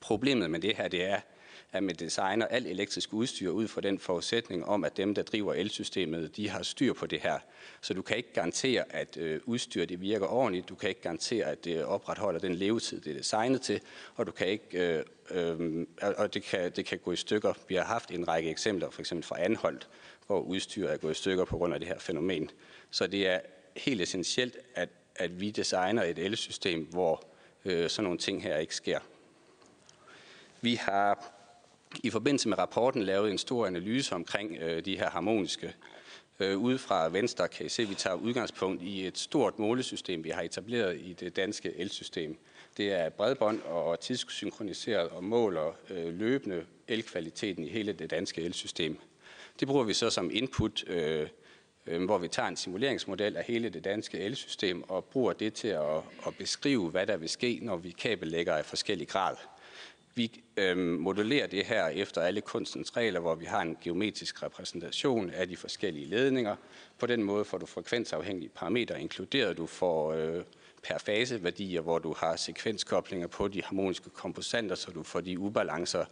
[0.00, 1.20] Problemet med det her, det er,
[1.72, 5.54] at man designer alt elektrisk udstyr ud fra den forudsætning om, at dem, der driver
[5.54, 7.38] elsystemet, de har styr på det her.
[7.80, 10.68] Så du kan ikke garantere, at øh, udstyr det virker ordentligt.
[10.68, 13.80] Du kan ikke garantere, at det opretholder den levetid, det er designet til.
[14.14, 17.52] Og, du kan ikke, øh, øh, og det, kan, det kan gå i stykker.
[17.68, 19.88] Vi har haft en række eksempler, for eksempel fra Anholdt,
[20.26, 22.50] hvor udstyr er gået i stykker på grund af det her fænomen.
[22.90, 23.40] Så det er
[23.76, 27.26] helt essentielt, at, at vi designer et elsystem, hvor
[27.64, 28.98] øh, sådan nogle ting her ikke sker.
[30.60, 31.32] Vi har
[32.02, 35.74] i forbindelse med rapporten lavet en stor analyse omkring øh, de her harmoniske.
[36.40, 40.24] Øh, ude fra venstre kan I se, at vi tager udgangspunkt i et stort målesystem,
[40.24, 42.38] vi har etableret i det danske elsystem.
[42.76, 48.98] Det er bredbånd og tidssynkroniseret og måler øh, løbende elkvaliteten i hele det danske elsystem.
[49.60, 51.28] Det bruger vi så som input, øh,
[51.86, 55.68] øh, hvor vi tager en simuleringsmodel af hele det danske elsystem og bruger det til
[55.68, 59.36] at, at beskrive, hvad der vil ske, når vi kabellægger i forskellig grad.
[60.14, 65.30] Vi øh, modellerer det her efter alle kunstens regler, hvor vi har en geometrisk repræsentation
[65.30, 66.56] af de forskellige ledninger.
[66.98, 69.56] På den måde får du frekvensafhængige parametre inkluderet.
[69.56, 70.42] Du får øh,
[70.86, 75.38] per fase værdier, hvor du har sekvenskoblinger på de harmoniske komposanter, så du får de
[75.38, 76.04] ubalancer,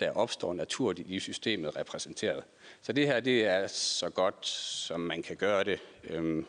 [0.00, 2.44] der opstår naturligt i systemet repræsenteret.
[2.82, 6.46] Så det her det er så godt, som man kan gøre det øhm,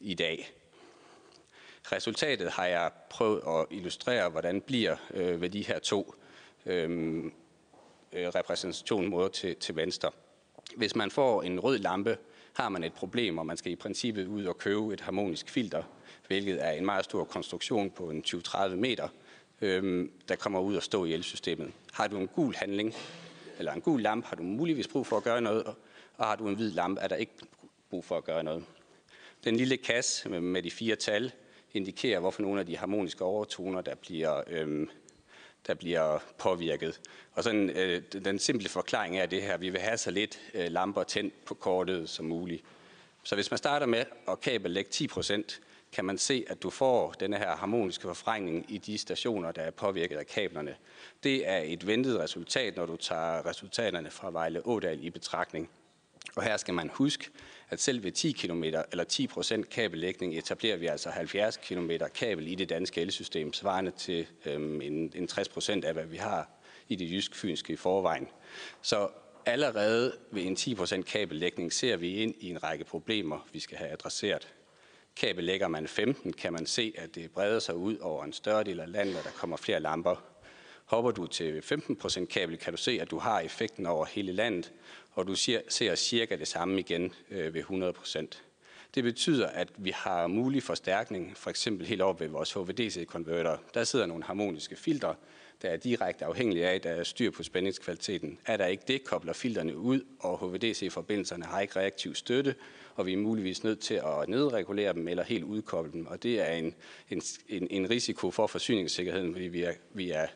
[0.00, 0.52] i dag.
[1.92, 6.14] Resultatet har jeg prøvet at illustrere, hvordan bliver øh, ved de her to
[6.66, 7.32] øhm,
[8.12, 10.10] øh, repræsentationsmåder til, til venstre.
[10.76, 12.18] Hvis man får en rød lampe,
[12.52, 15.82] har man et problem, og man skal i princippet ud og købe et harmonisk filter,
[16.28, 19.08] hvilket er en meget stor konstruktion på en 20-30 meter,
[19.60, 21.72] øhm, der kommer ud og stå i elsystemet.
[21.92, 22.94] Har du en gul handling,
[23.58, 25.66] eller en gul lampe, har du muligvis brug for at gøre noget,
[26.16, 27.32] og har du en hvid lampe, er der ikke
[27.90, 28.64] brug for at gøre noget.
[29.44, 31.32] Den lille kasse med de fire tal
[31.74, 34.90] indikerer, hvorfor nogle af de harmoniske overtoner, der bliver, øhm,
[35.66, 37.00] der bliver påvirket.
[37.32, 40.70] Og sådan, øh, den simple forklaring er det her, vi vil have så lidt øh,
[40.70, 42.64] lamper tændt på kortet som muligt.
[43.22, 45.60] Så hvis man starter med at kabellægge 10 procent,
[45.92, 49.70] kan man se, at du får denne her harmoniske forfrængning i de stationer, der er
[49.70, 50.76] påvirket af kablerne.
[51.22, 55.70] Det er et ventet resultat, når du tager resultaterne fra Vejle Ådal i betragtning.
[56.36, 57.30] Og her skal man huske,
[57.70, 62.48] at selv ved 10 km eller 10 procent kabellægning etablerer vi altså 70 km kabel
[62.48, 66.50] i det danske elsystem, svarende til øhm, en, en 60 procent af, hvad vi har
[66.88, 68.28] i det jysk-fynske i forvejen.
[68.82, 69.08] Så
[69.46, 73.78] allerede ved en 10 procent kabellægning ser vi ind i en række problemer, vi skal
[73.78, 74.48] have adresseret
[75.18, 78.64] kabel lægger man 15, kan man se, at det breder sig ud over en større
[78.64, 80.22] del af landet, og der kommer flere lamper.
[80.84, 84.72] Hopper du til 15% kabel, kan du se, at du har effekten over hele landet,
[85.12, 85.34] og du
[85.68, 88.42] ser cirka det samme igen øh, ved 100%.
[88.94, 93.56] Det betyder, at vi har mulig forstærkning, for eksempel helt op ved vores HVDC-konverter.
[93.74, 95.14] Der sidder nogle harmoniske filtre,
[95.62, 98.38] der er direkte afhængige af, at der er styr på spændingskvaliteten.
[98.46, 102.54] Er der ikke det, kobler filterne ud, og HVDC-forbindelserne har ikke reaktiv støtte,
[102.98, 106.06] og vi er muligvis nødt til at nedregulere dem eller helt udkoble dem.
[106.06, 106.74] Og det er en,
[107.10, 110.26] en, en en risiko for forsyningssikkerheden, fordi vi er, vi er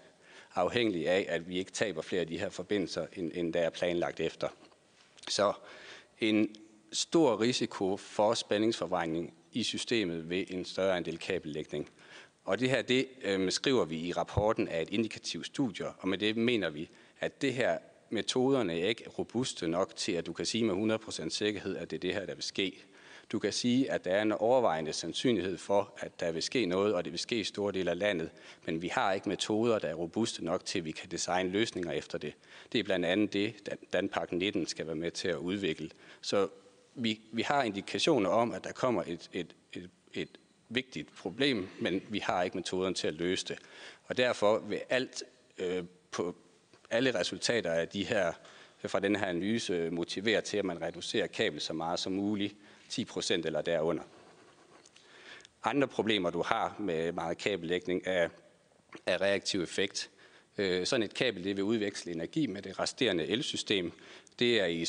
[0.54, 3.70] afhængige af, at vi ikke taber flere af de her forbindelser, end, end der er
[3.70, 4.48] planlagt efter.
[5.28, 5.52] Så
[6.20, 6.56] en
[6.92, 11.90] stor risiko for spændingsforvrængning i systemet ved en større andel kabellægning.
[12.44, 16.18] Og det her, det øh, skriver vi i rapporten af et indikativt studie, og med
[16.18, 17.78] det mener vi, at det her
[18.12, 21.96] metoderne er ikke robuste nok til, at du kan sige med 100% sikkerhed, at det
[21.96, 22.84] er det her, der vil ske.
[23.32, 26.94] Du kan sige, at der er en overvejende sandsynlighed for, at der vil ske noget,
[26.94, 28.30] og det vil ske i store dele af landet,
[28.66, 31.92] men vi har ikke metoder, der er robuste nok til, at vi kan designe løsninger
[31.92, 32.34] efter det.
[32.72, 35.90] Det er blandt andet det, Danpark 19 skal være med til at udvikle.
[36.20, 36.48] Så
[36.94, 42.02] vi, vi har indikationer om, at der kommer et, et, et, et vigtigt problem, men
[42.08, 43.58] vi har ikke metoderne til at løse det.
[44.04, 45.22] Og derfor vil alt
[45.58, 46.36] øh, på
[46.92, 48.32] alle resultater af de her
[48.88, 52.54] fra den her analyse øh, motiverer til, at man reducerer kabel så meget som muligt,
[52.88, 54.02] 10 procent eller derunder.
[55.64, 58.28] Andre problemer, du har med meget kabellægning, er,
[59.06, 60.10] er reaktiv effekt.
[60.58, 63.92] Øh, sådan et kabel det vil udveksle energi med det resterende elsystem.
[64.38, 64.86] Det er i,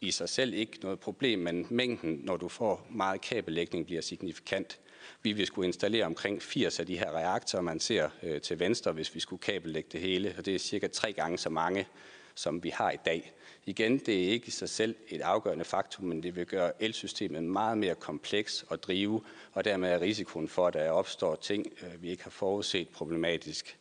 [0.00, 4.78] i sig selv ikke noget problem, men mængden, når du får meget kabellægning, bliver signifikant.
[5.22, 8.92] Vi vil skulle installere omkring 80 af de her reaktorer, man ser øh, til venstre,
[8.92, 11.86] hvis vi skulle kabellægge det hele, og det er cirka tre gange så mange,
[12.34, 13.32] som vi har i dag.
[13.66, 17.44] Igen, det er ikke i sig selv et afgørende faktum, men det vil gøre elsystemet
[17.44, 22.02] meget mere kompleks at drive, og dermed er risikoen for, at der opstår ting, øh,
[22.02, 23.78] vi ikke har forudset problematisk.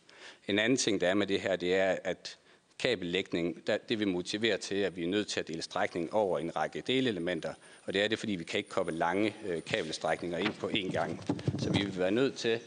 [0.47, 2.37] En anden ting, der er med det her, det er, at
[2.79, 6.55] kabellægning, det vil motivere til, at vi er nødt til at dele strækningen over en
[6.55, 7.53] række delelementer,
[7.85, 10.91] og det er det, fordi vi kan ikke koble lange øh, kabelstrækninger ind på én
[10.91, 11.23] gang.
[11.59, 12.59] Så vi vil være nødt til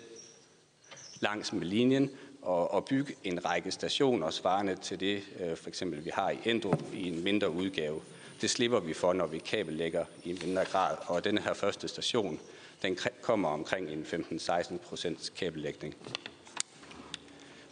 [1.20, 2.10] langs med linjen
[2.42, 6.38] og, og bygge en række stationer svarende til det, øh, for eksempel vi har i
[6.44, 8.02] Endro i en mindre udgave.
[8.40, 10.96] Det slipper vi for, når vi kabellægger i mindre grad.
[11.06, 12.40] Og den her første station,
[12.82, 15.94] den kommer omkring en 15-16 procents kabellægning.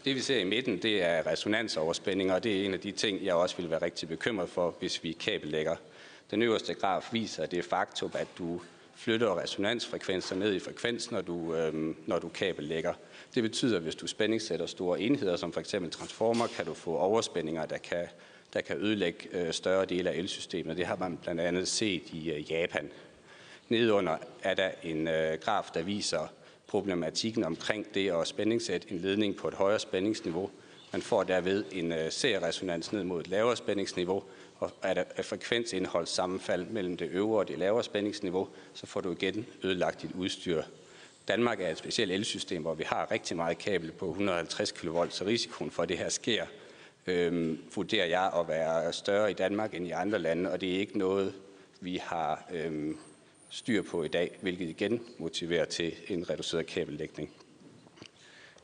[0.05, 3.25] Det vi ser i midten, det er resonansoverspændinger, og det er en af de ting,
[3.25, 5.77] jeg også vil være rigtig bekymret for, hvis vi kabellægger.
[6.31, 8.61] Den øverste graf viser det faktum, at du
[8.95, 12.95] flytter resonansfrekvenser ned i frekvens, når du, øhm, når du kabellægger.
[13.35, 16.97] Det betyder, at hvis du spændingssætter store enheder, som for eksempel transformer, kan du få
[16.97, 18.07] overspændinger, der kan,
[18.53, 20.77] der kan ødelægge øh, større dele af elsystemet.
[20.77, 22.91] Det har man blandt andet set i øh, Japan.
[23.69, 26.33] Nedunder er der en øh, graf, der viser
[26.68, 30.50] problematikken omkring det at spændingssætte en ledning på et højere spændingsniveau.
[30.92, 34.22] Man får derved en øh, serieresonans ned mod et lavere spændingsniveau,
[34.59, 39.00] og er der et frekvensindhold sammenfald mellem det øvre og det lavere spændingsniveau, så får
[39.00, 40.62] du igen ødelagt dit udstyr.
[41.28, 45.24] Danmark er et specielt elsystem, hvor vi har rigtig meget kabel på 150 kV, så
[45.24, 46.46] risikoen for, at det her sker,
[47.07, 50.78] øhm, vurderer jeg at være større i Danmark end i andre lande, og det er
[50.78, 51.35] ikke noget,
[51.81, 52.98] vi har øhm,
[53.51, 57.31] styr på i dag, hvilket igen motiverer til en reduceret kabellægning.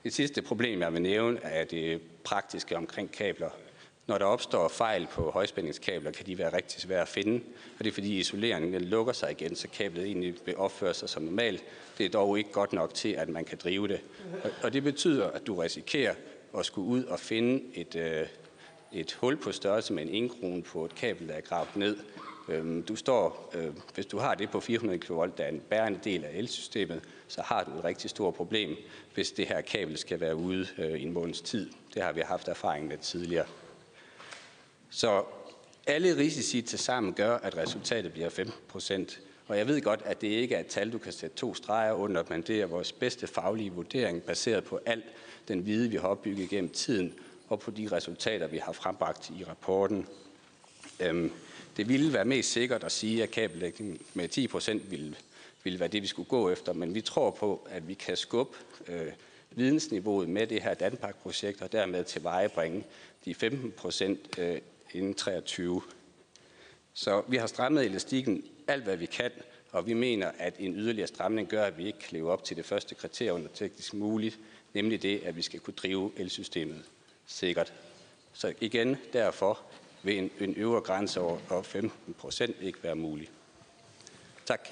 [0.05, 3.51] Det sidste problem, jeg vil nævne, er det praktiske omkring kabler.
[4.07, 7.41] Når der opstår fejl på højspændingskabler, kan de være rigtig svære at finde,
[7.79, 11.23] og det er fordi isoleringen lukker sig igen, så kablet egentlig vil opføre sig som
[11.23, 11.65] normalt.
[11.99, 14.01] Det er dog ikke godt nok til, at man kan drive det.
[14.63, 16.15] Og det betyder, at du risikerer
[16.59, 18.27] at skulle ud og finde et, øh,
[18.93, 21.97] et hul på størrelse med en indkrone på et kabel, der er gravet ned.
[22.49, 26.01] Øhm, du står, øh, hvis du har det på 400 kV, der er en bærende
[26.05, 28.77] del af elsystemet, så har du et rigtig stort problem,
[29.15, 31.71] hvis det her kabel skal være ude øh, i en måneds tid.
[31.95, 33.47] Det har vi haft erfaring med tidligere.
[34.91, 35.25] Så
[35.87, 39.19] alle risici til sammen gør, at resultatet bliver 15%.
[39.47, 41.93] Og jeg ved godt, at det ikke er et tal, du kan sætte to streger
[41.93, 45.03] under, men det er vores bedste faglige vurdering, baseret på al
[45.49, 47.15] den viden, vi har opbygget gennem tiden,
[47.49, 50.07] og på de resultater, vi har frembragt i rapporten.
[51.01, 51.33] Øhm,
[51.77, 55.17] det ville være mest sikkert at sige, at kabellægning med 10 procent ville,
[55.65, 58.57] ville være det, vi skulle gå efter, men vi tror på, at vi kan skubbe
[58.89, 59.13] øh,
[59.51, 62.85] vidensniveauet med det her Danmark-projekt, og dermed tilvejebringe
[63.25, 64.59] de 15 procent øh,
[64.93, 65.83] inden 23.
[66.95, 69.31] Så vi har strammet elastikken alt, hvad vi kan,
[69.73, 72.57] og vi mener, at en yderligere stramning gør, at vi ikke kan leve op til
[72.57, 74.39] det første kriterium, der teknisk muligt,
[74.75, 76.83] nemlig det, at vi skal kunne drive elsystemet
[77.27, 77.73] sikkert.
[78.33, 79.61] Så igen, derfor
[80.05, 83.29] vil en, en øvre grænse over 15 procent ikke være mulig.
[84.47, 84.69] Tak.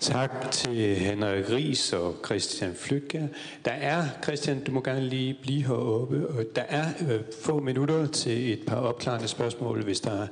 [0.00, 3.28] Tak til Henrik Ries og Christian Flytger.
[3.64, 8.06] Der er, Christian, du må gerne lige blive heroppe, og der er øh, få minutter
[8.06, 10.26] til et par opklarende spørgsmål, hvis der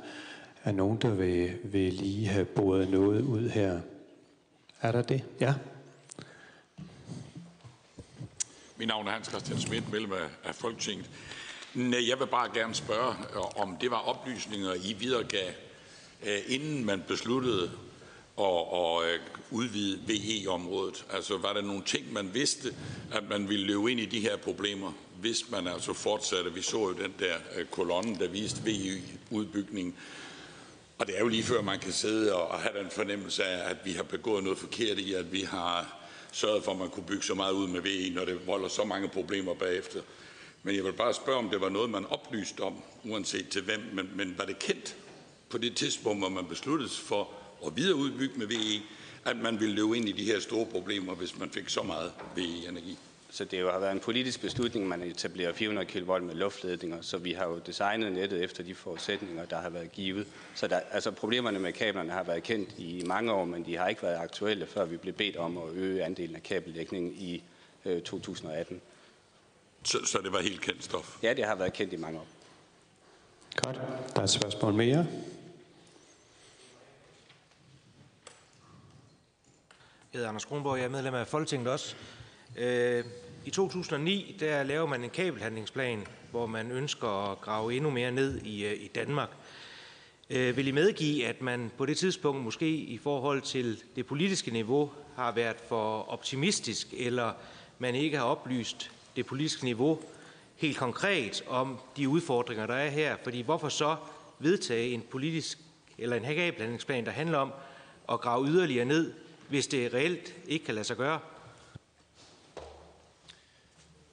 [0.63, 3.79] er nogen, der vil, vil lige have boret noget ud her.
[4.81, 5.23] Er der det?
[5.39, 5.53] Ja.
[8.77, 10.11] Mit navn er Hans Christian Schmidt, medlem
[10.43, 11.09] af Folketinget.
[11.73, 15.51] Nej, Jeg vil bare gerne spørge, øh, om det var oplysninger, I videregav,
[16.25, 17.71] øh, inden man besluttede
[18.39, 19.19] at, at øh,
[19.51, 21.05] udvide VE-området?
[21.09, 22.75] Altså var der nogle ting, man vidste,
[23.11, 26.53] at man ville løbe ind i de her problemer, hvis man altså fortsatte?
[26.53, 27.35] Vi så jo den der
[27.71, 29.95] kolonne, der viste VE-udbygning.
[30.97, 33.77] Og det er jo lige før, man kan sidde og have den fornemmelse af, at
[33.85, 35.97] vi har begået noget forkert i, at vi har
[36.31, 38.83] sørget for, at man kunne bygge så meget ud med VE, når det volder så
[38.83, 40.01] mange problemer bagefter.
[40.63, 42.73] Men jeg vil bare spørge, om det var noget, man oplyste om,
[43.05, 44.95] uanset til hvem, men, men var det kendt
[45.49, 47.29] på det tidspunkt, hvor man besluttede for
[47.67, 48.81] at videreudbygge med VE,
[49.25, 52.11] at man ville løbe ind i de her store problemer, hvis man fik så meget
[52.35, 52.97] VE-energi.
[53.33, 57.31] Så det har været en politisk beslutning, man etablerer 400 kV med luftledninger, så vi
[57.31, 60.27] har jo designet nettet efter de forudsætninger, der har været givet.
[60.55, 63.87] Så der, altså problemerne med kablerne har været kendt i mange år, men de har
[63.87, 67.43] ikke været aktuelle, før vi blev bedt om at øge andelen af kabellægningen i
[67.85, 68.81] øh, 2018.
[69.83, 71.17] Så, så det var helt kendt stof?
[71.23, 72.27] Ja, det har været kendt i mange år.
[73.55, 73.75] Godt.
[74.15, 75.07] Der er et spørgsmål mere.
[80.13, 81.95] Jeg hedder Anders Kronborg, jeg er medlem af Folketinget også.
[82.57, 83.05] Øh,
[83.45, 88.41] I 2009 der laver man en kabelhandlingsplan, hvor man ønsker at grave endnu mere ned
[88.41, 89.29] i, øh, i Danmark.
[90.29, 94.51] Øh, vil I medgive, at man på det tidspunkt måske i forhold til det politiske
[94.51, 97.33] niveau har været for optimistisk, eller
[97.79, 99.99] man ikke har oplyst det politiske niveau
[100.55, 103.15] helt konkret om de udfordringer, der er her?
[103.23, 103.95] Fordi hvorfor så
[104.39, 105.57] vedtage en politisk
[105.97, 107.51] eller en kabelhandlingsplan, der handler om
[108.11, 109.13] at grave yderligere ned,
[109.49, 111.19] hvis det reelt ikke kan lade sig gøre?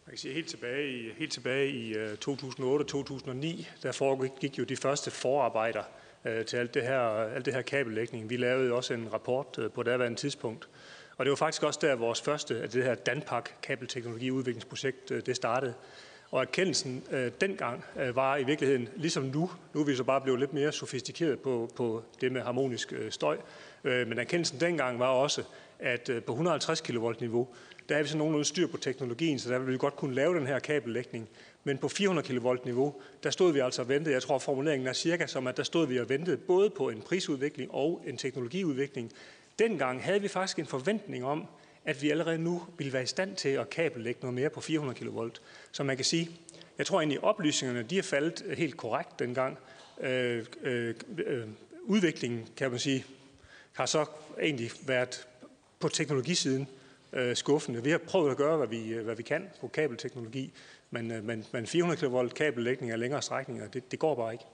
[0.06, 4.76] Man kan sige, helt tilbage i, helt tilbage i øh, 2008-2009, der foregik jo de
[4.76, 5.82] første forarbejder
[6.24, 8.30] øh, til alt det, her, alt det her kabellægning.
[8.30, 10.68] Vi lavede også en rapport øh, på daværende tidspunkt.
[11.18, 15.36] Og det var faktisk også der, vores første af det her Danpak kabelteknologiudviklingsprojekt, øh, det
[15.36, 15.74] startede.
[16.30, 20.20] Og erkendelsen øh, dengang øh, var i virkeligheden, ligesom nu, nu er vi så bare
[20.20, 23.38] blevet lidt mere sofistikeret på, på det med harmonisk øh, støj,
[23.84, 25.42] Øh, men erkendelsen dengang var også,
[25.78, 27.48] at øh, på 150 kV niveau,
[27.88, 30.34] der er vi så nogenlunde styr på teknologien, så der ville vi godt kunne lave
[30.34, 31.28] den her kabellægning.
[31.64, 34.92] Men på 400 kV niveau, der stod vi altså og ventede, jeg tror formuleringen er
[34.92, 39.12] cirka som, at der stod vi og ventede både på en prisudvikling og en teknologiudvikling.
[39.58, 41.46] Dengang havde vi faktisk en forventning om,
[41.84, 44.98] at vi allerede nu ville være i stand til at kabellægge noget mere på 400
[44.98, 45.30] kV.
[45.72, 46.30] Så man kan sige,
[46.78, 49.58] jeg tror egentlig, oplysningerne de er faldet øh, helt korrekt dengang.
[50.00, 50.94] Øh, øh,
[51.26, 51.46] øh,
[51.82, 53.04] udviklingen, kan man sige,
[53.72, 54.04] har så
[54.40, 55.26] egentlig været
[55.80, 56.68] på teknologisiden
[57.12, 57.84] øh, skuffende.
[57.84, 60.52] Vi har prøvet at gøre, hvad vi, øh, hvad vi kan på kabelteknologi,
[60.90, 64.44] men, øh, men, men 400 kV kabellægning af længere strækninger, det, det går bare ikke.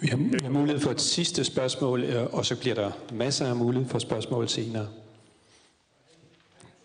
[0.00, 3.46] Vi har, vi har mulighed for et sidste spørgsmål, øh, og så bliver der masser
[3.46, 4.88] af mulighed for spørgsmål senere.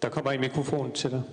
[0.01, 1.23] Der kommer en mikrofon til dig.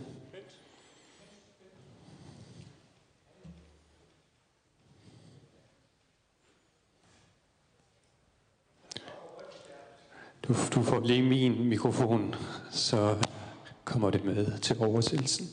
[10.49, 12.35] Du, du får lige min mikrofon,
[12.71, 13.17] så
[13.85, 15.49] kommer det med til oversættelsen.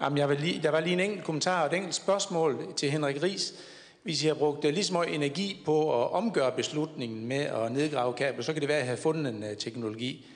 [0.00, 2.90] Jamen, jeg vil lige, der var lige en enkelt kommentar og et enkelt spørgsmål til
[2.90, 3.54] Henrik Ries.
[4.02, 7.72] Hvis I har brugt øh, lige så meget energi på at omgøre beslutningen med at
[7.72, 10.26] nedgrave kabler, så kan det være, at I har fundet en øh, teknologi.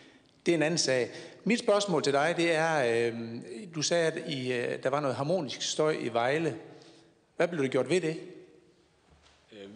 [0.46, 1.10] Det er en anden sag.
[1.44, 3.20] Mit spørgsmål til dig, det er, øh,
[3.74, 4.48] du sagde, at I,
[4.82, 6.56] der var noget harmonisk støj i Vejle.
[7.36, 8.16] Hvad blev det gjort ved det?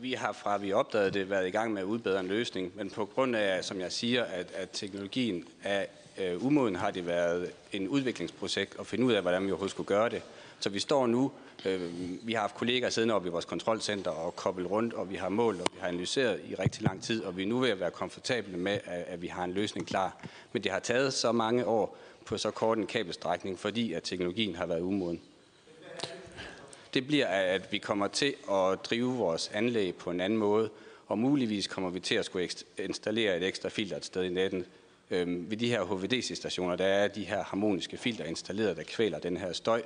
[0.00, 2.90] Vi har fra vi opdagede det været i gang med at udbedre en løsning, men
[2.90, 5.84] på grund af, som jeg siger, at, at teknologien er
[6.18, 9.86] øh, umoden, har det været en udviklingsprojekt at finde ud af, hvordan vi overhovedet skulle
[9.86, 10.22] gøre det.
[10.60, 11.32] Så vi står nu,
[11.64, 15.16] Øhm, vi har haft kollegaer siddende oppe i vores kontrolcenter og koblet rundt, og vi
[15.16, 17.70] har målt, og vi har analyseret i rigtig lang tid, og vi er nu ved
[17.70, 20.26] at være komfortable med, at, at vi har en løsning klar.
[20.52, 24.56] Men det har taget så mange år på så kort en kabelstrækning, fordi at teknologien
[24.56, 25.20] har været umoden.
[26.94, 30.70] Det bliver, at vi kommer til at drive vores anlæg på en anden måde,
[31.06, 32.48] og muligvis kommer vi til at skulle
[32.78, 34.66] installere et ekstra filter et sted i netten,
[35.10, 39.36] Øhm, ved de her HVDC-stationer, der er de her harmoniske filter installeret, der kvæler den
[39.36, 39.82] her støj.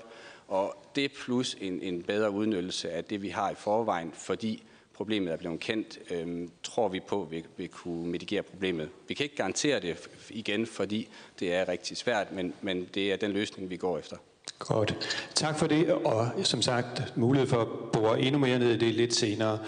[0.55, 4.63] Og det plus en, en bedre udnyttelse af det, vi har i forvejen, fordi
[4.95, 8.89] problemet er blevet kendt, øhm, tror vi på, at vi vil kunne mitigere problemet.
[9.09, 11.09] Vi kan ikke garantere det igen, fordi
[11.41, 14.17] det er rigtig svært, men, men det er den løsning, vi går efter.
[14.59, 15.21] Godt.
[15.35, 18.95] Tak for det, og som sagt, mulighed for at bore endnu mere ned i det
[18.95, 19.59] lidt senere.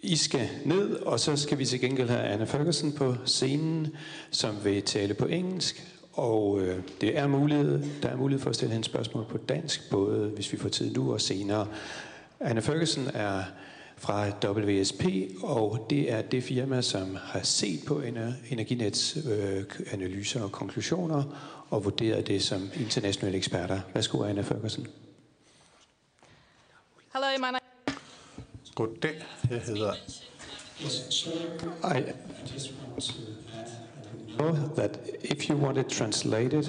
[0.00, 3.96] I skal ned, og så skal vi til gengæld have Anna Ferguson på scenen,
[4.30, 5.95] som vil tale på engelsk.
[6.16, 9.90] Og øh, det er mulighed, der er mulighed for at stille hende spørgsmål på dansk,
[9.90, 11.66] både hvis vi får tid nu og senere.
[12.40, 13.44] Anna Ferguson er
[13.96, 15.04] fra WSP,
[15.42, 18.00] og det er det firma, som har set på
[18.50, 21.22] Energinets øh, analyser og konklusioner,
[21.70, 23.80] og vurderet det som internationale eksperter.
[23.94, 24.86] Værsgo, Anna Ferguson.
[27.12, 27.58] Hello, my name
[28.74, 29.94] Goddag, jeg hedder...
[30.78, 30.84] I
[32.54, 34.25] just want to know
[34.76, 36.64] that if you want it translated,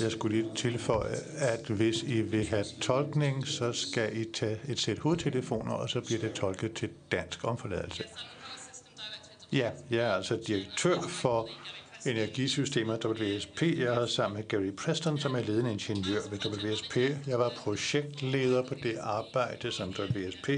[0.00, 4.78] jeg skulle lige tilføje, at hvis I vil have tolkning, så skal I tage et
[4.78, 8.04] sæt hovedtelefoner, og så bliver det tolket til dansk omforladelse.
[9.52, 11.48] Ja, jeg er altså direktør for
[12.06, 13.62] energisystemer WSP.
[13.62, 16.96] Jeg har sammen med Gary Preston, som er ledende ingeniør ved WSP.
[17.26, 20.48] Jeg var projektleder på det arbejde, som WSP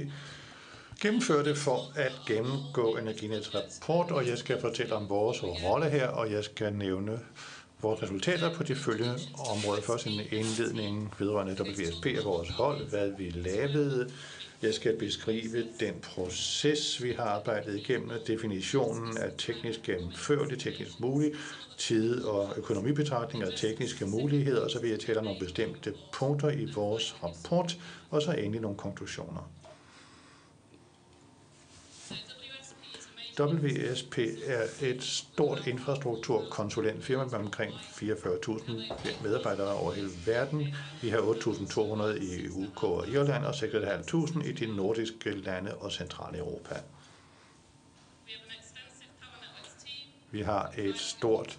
[1.00, 6.08] gennemføre det for at gennemgå Energinets rapport, og jeg skal fortælle om vores rolle her,
[6.08, 7.20] og jeg skal nævne
[7.82, 9.82] vores resultater på de følgende områder.
[9.82, 14.10] Først en indledning vedrørende WSP og vores hold, hvad vi lavede.
[14.62, 21.36] Jeg skal beskrive den proces, vi har arbejdet igennem, definitionen af teknisk gennemført, teknisk muligt,
[21.76, 26.50] tid- og økonomibetragtninger og tekniske muligheder, og så vil jeg tale om nogle bestemte punkter
[26.50, 27.76] i vores rapport,
[28.10, 29.50] og så endelig nogle konklusioner.
[33.40, 40.74] WSP er et stort infrastrukturkonsulentfirma med omkring 44.000 medarbejdere over hele verden.
[41.02, 46.38] Vi har 8.200 i UK og Irland og 6.500 i de nordiske lande og centrale
[46.38, 46.74] Europa.
[50.30, 51.58] Vi har et stort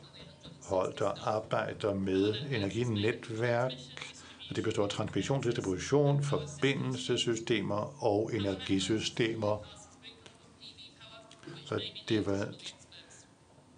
[0.63, 3.73] hold, der arbejder med energinetværk,
[4.49, 9.65] og det består af transmission, distribution, forbindelsessystemer og energisystemer
[11.69, 12.47] så det var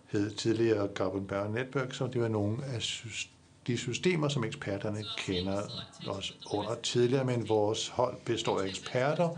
[0.08, 2.82] hed tidligere Carbon Barrel Network, så det var nogle af
[3.68, 5.62] de systemer, som eksperterne kender
[6.08, 9.30] os under tidligere, men vores hold består af eksperter.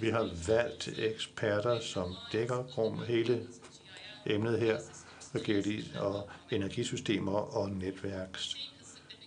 [0.00, 3.46] Vi har valgt eksperter, som dækker rum hele
[4.26, 4.78] emnet her,
[5.34, 5.40] og
[6.00, 8.73] og energisystemer og netværks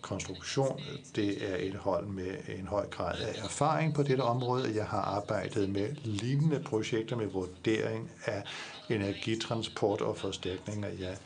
[0.07, 0.81] konstruktion.
[1.15, 4.75] Det er et hold med en høj grad af erfaring på dette område.
[4.75, 8.43] Jeg har arbejdet med lignende projekter med vurdering af
[8.89, 10.89] energitransport og forstærkninger.
[10.89, 11.17] Jeg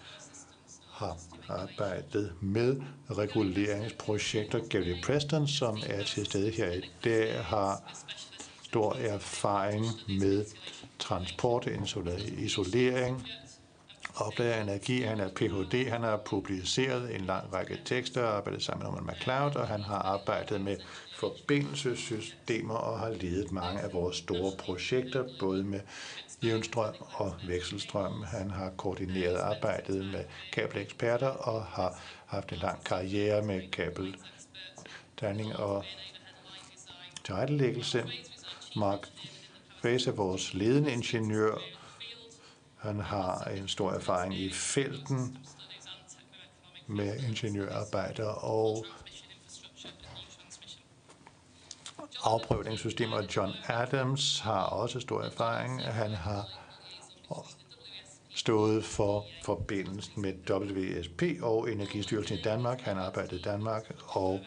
[0.92, 1.18] har
[1.50, 4.60] arbejdet med reguleringsprojekter.
[4.70, 7.82] Gary Preston, som er til stede her i dag, har
[8.64, 10.46] stor erfaring med
[11.00, 11.70] transport,
[12.38, 13.28] isolering,
[14.16, 15.02] opdager energi.
[15.02, 15.90] Han er Ph.D.
[15.90, 19.82] Han har publiceret en lang række tekster og arbejdet sammen med Norman MacLeod, og han
[19.82, 20.78] har arbejdet med
[21.16, 25.80] forbindelsessystemer og har ledet mange af vores store projekter, både med
[26.44, 28.24] jævnstrøm og vekselstrøm.
[28.24, 35.86] Han har koordineret arbejdet med kabeleksperter og har haft en lang karriere med kabeldanning og
[37.24, 38.06] tilrettelæggelse.
[38.76, 39.08] Mark
[39.82, 41.58] Face er vores ledende ingeniør
[42.82, 45.38] han har en stor erfaring i felten
[46.88, 48.86] med ingeniørarbejder og
[52.24, 53.22] afprøvningssystemer.
[53.36, 55.82] John Adams har også stor erfaring.
[55.82, 56.46] Han har
[58.36, 62.82] stået for forbindelsen med WSP og Energistyrelsen i Danmark.
[62.82, 64.40] Han arbejdede i Danmark, og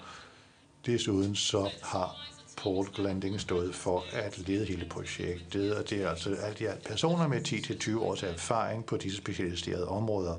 [0.86, 6.34] desuden så har Paul Glending stod for at lede hele projektet, og det er altså
[6.34, 10.36] alt i alt personer med 10-20 års erfaring på disse specialiserede områder.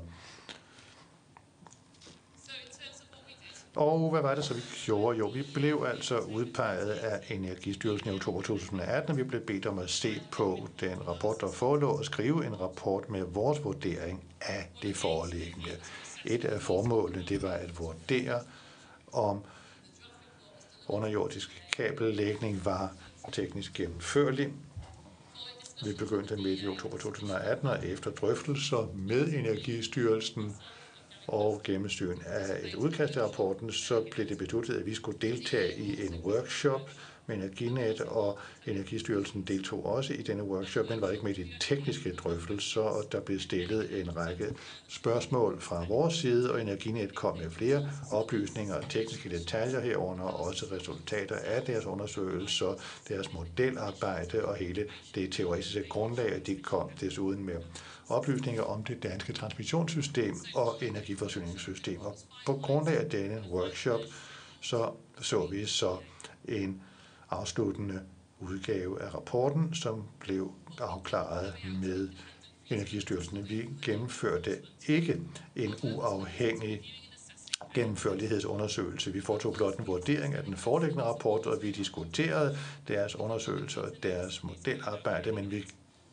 [3.76, 5.18] Og hvad var det så, vi gjorde?
[5.18, 9.78] Jo, vi blev altså udpeget af Energistyrelsen i oktober 2018, og vi blev bedt om
[9.78, 14.70] at se på den rapport, der forelå, og skrive en rapport med vores vurdering af
[14.82, 15.70] det foreliggende.
[16.24, 18.40] Et af formålene, det var at vurdere,
[19.12, 19.44] om
[20.88, 22.94] underjordisk kabellægning var
[23.32, 24.52] teknisk gennemførlig.
[25.84, 30.56] Vi begyndte midt i oktober 2018, og efter drøftelser med Energistyrelsen
[31.26, 35.78] og gennemstyren af et udkast af rapporten, så blev det besluttet, at vi skulle deltage
[35.78, 36.90] i en workshop
[37.26, 41.48] med Energinet, og Energistyrelsen deltog også i denne workshop, men var ikke med i de
[41.60, 44.54] tekniske drøftelser, og der blev stillet en række
[44.88, 50.46] spørgsmål fra vores side, og Energinet kom med flere oplysninger og tekniske detaljer herunder, og
[50.46, 52.74] også resultater af deres undersøgelser,
[53.08, 57.56] deres modelarbejde og hele det teoretiske grundlag, de kom desuden med
[58.08, 62.12] oplysninger om det danske transmissionssystem og energiforsyningssystemer.
[62.46, 64.00] På grundlag af denne workshop
[64.60, 65.96] så så vi så
[66.44, 66.82] en
[67.30, 68.00] afsluttende
[68.40, 72.08] udgave af rapporten, som blev afklaret med
[72.70, 73.48] Energistyrelsen.
[73.48, 75.20] Vi gennemførte ikke
[75.56, 76.82] en uafhængig
[77.74, 79.12] gennemførlighedsundersøgelse.
[79.12, 82.58] Vi foretog blot en vurdering af den foreliggende rapport, og vi diskuterede
[82.88, 85.64] deres undersøgelser og deres modelarbejde, men vi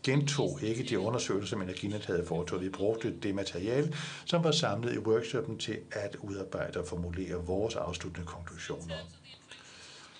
[0.04, 2.64] gentog ikke de undersøgelser, som Energinet havde foretaget.
[2.64, 3.96] Vi brugte det materiale,
[4.26, 8.96] som var samlet i workshoppen til at udarbejde og formulere vores afsluttende konklusioner.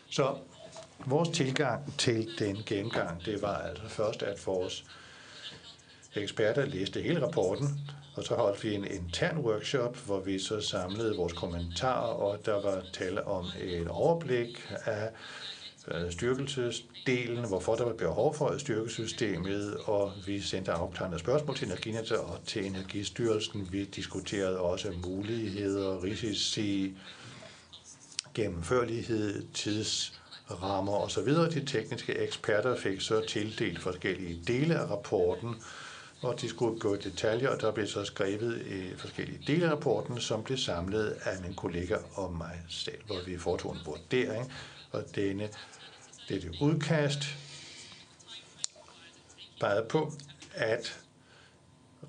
[0.10, 0.36] Så
[1.06, 4.86] Vores tilgang til den gennemgang, det var altså først, at vores
[6.16, 7.80] eksperter læste hele rapporten,
[8.16, 12.62] og så holdt vi en intern workshop, hvor vi så samlede vores kommentarer, og der
[12.62, 15.10] var tale om et overblik af
[15.88, 21.56] øh, styrkelsesdelen, hvorfor der var behov for at styrke systemet, og vi sendte afklarende spørgsmål
[21.58, 23.68] til Energinet og til Energistyrelsen.
[23.72, 26.98] Vi diskuterede også muligheder, risici,
[28.34, 30.20] gennemførlighed, tids
[30.52, 31.28] rammer osv.
[31.28, 35.56] De tekniske eksperter fik så tildelt forskellige dele af rapporten,
[36.22, 39.72] og de skulle gå i detaljer, og der blev så skrevet i forskellige dele af
[39.72, 44.54] rapporten, som blev samlet af min kollega og mig selv, hvor vi foretog en vurdering,
[44.92, 45.50] og denne,
[46.30, 47.38] dette udkast
[49.60, 50.14] pegede på,
[50.54, 51.00] at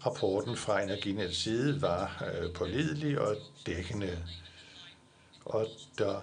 [0.07, 4.18] rapporten fra Energinets side var øh, pålidelig og dækkende,
[5.45, 5.68] og
[5.99, 6.20] der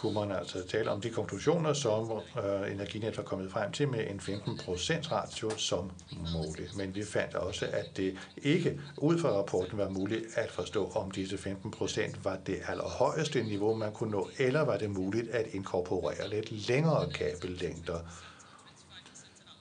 [0.00, 4.10] kunne man altså tale om de konklusioner, som øh, Energinet var kommet frem til med
[4.10, 5.90] en 15% ratio som
[6.34, 6.76] muligt.
[6.76, 11.10] Men vi fandt også, at det ikke ud fra rapporten var muligt at forstå, om
[11.10, 16.28] disse 15% var det allerhøjeste niveau, man kunne nå, eller var det muligt at inkorporere
[16.28, 17.98] lidt længere kabellængder.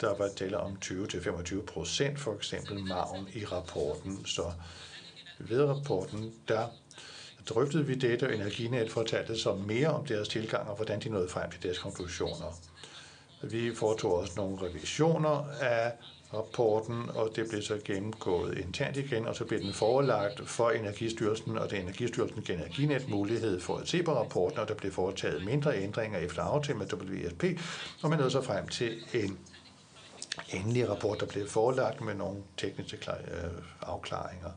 [0.02, 4.26] Der var tale om 20-25% for eksempel maven i rapporten.
[4.26, 4.52] Så
[5.40, 6.68] ved rapporten, der
[7.50, 11.30] drøftede vi dette, og Energinet fortalte så mere om deres tilgang og hvordan de nåede
[11.30, 12.60] frem til deres konklusioner.
[13.44, 15.92] Vi foretog også nogle revisioner af
[16.34, 21.58] rapporten, og det blev så gennemgået internt igen, og så blev den forelagt for Energistyrelsen,
[21.58, 25.46] og det Energistyrelsen gav Energinet mulighed for at se på rapporten, og der blev foretaget
[25.46, 27.44] mindre ændringer efter aftale med WSP,
[28.04, 29.40] og man nåede så frem til en
[30.54, 34.50] endelig rapport, der blev forelagt med nogle tekniske øh, afklaringer.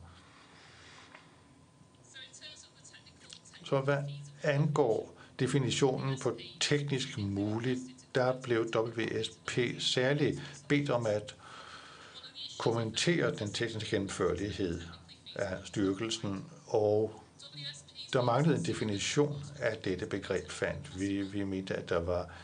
[3.73, 4.03] Så hvad
[4.43, 7.79] angår definitionen på teknisk muligt,
[8.15, 11.35] der blev WSP særligt bedt om at
[12.59, 14.81] kommentere den tekniske gennemførlighed
[15.35, 17.23] af styrkelsen, og
[18.13, 21.21] der manglede en definition af dette begreb, fandt vi.
[21.21, 22.42] Vi mente, at der var Øh,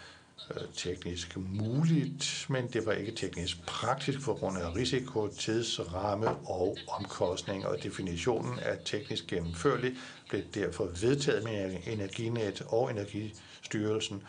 [0.75, 7.65] teknisk muligt, men det var ikke teknisk praktisk på grund af risiko, tidsramme og omkostning,
[7.65, 9.95] og definitionen af teknisk gennemførlig
[10.29, 14.23] blev derfor vedtaget med Energinet og Energistyrelsen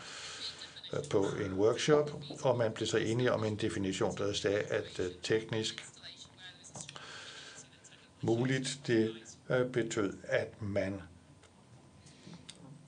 [0.93, 2.11] øh, på en workshop,
[2.43, 5.87] og man blev så enige om en definition, der sagde, at øh, teknisk
[8.23, 9.15] muligt, det
[9.51, 11.01] øh, betød, at man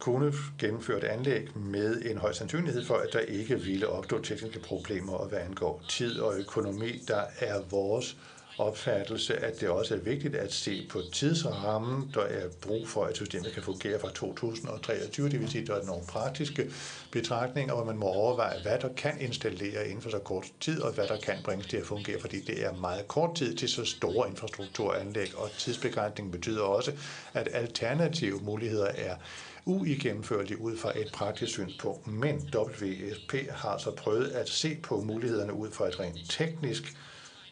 [0.02, 4.60] kunne gennemføre et anlæg med en høj sandsynlighed for, at der ikke ville opstå tekniske
[4.60, 8.16] problemer, og hvad angår tid og økonomi, der er vores
[8.58, 13.16] opfattelse, at det også er vigtigt at se på tidsrammen, der er brug for, at
[13.16, 15.28] systemet kan fungere fra 2023.
[15.28, 16.70] Det vil sige, at der er nogle praktiske
[17.10, 20.92] betragtninger, hvor man må overveje, hvad der kan installere inden for så kort tid, og
[20.92, 23.84] hvad der kan bringes til at fungere, fordi det er meget kort tid til så
[23.84, 26.92] store infrastrukturanlæg, og tidsbegrænsning betyder også,
[27.34, 29.16] at alternative muligheder er
[29.64, 35.52] uigennemførlige ud fra et praktisk synspunkt, men WSP har så prøvet at se på mulighederne
[35.52, 36.96] ud fra et rent teknisk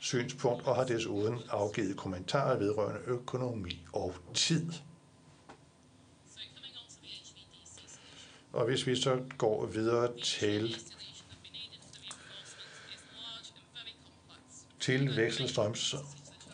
[0.00, 4.72] synspunkt og har desuden afgivet kommentarer vedrørende økonomi og tid.
[8.52, 10.76] Og hvis vi så går videre til
[14.80, 15.94] til vekselstrøms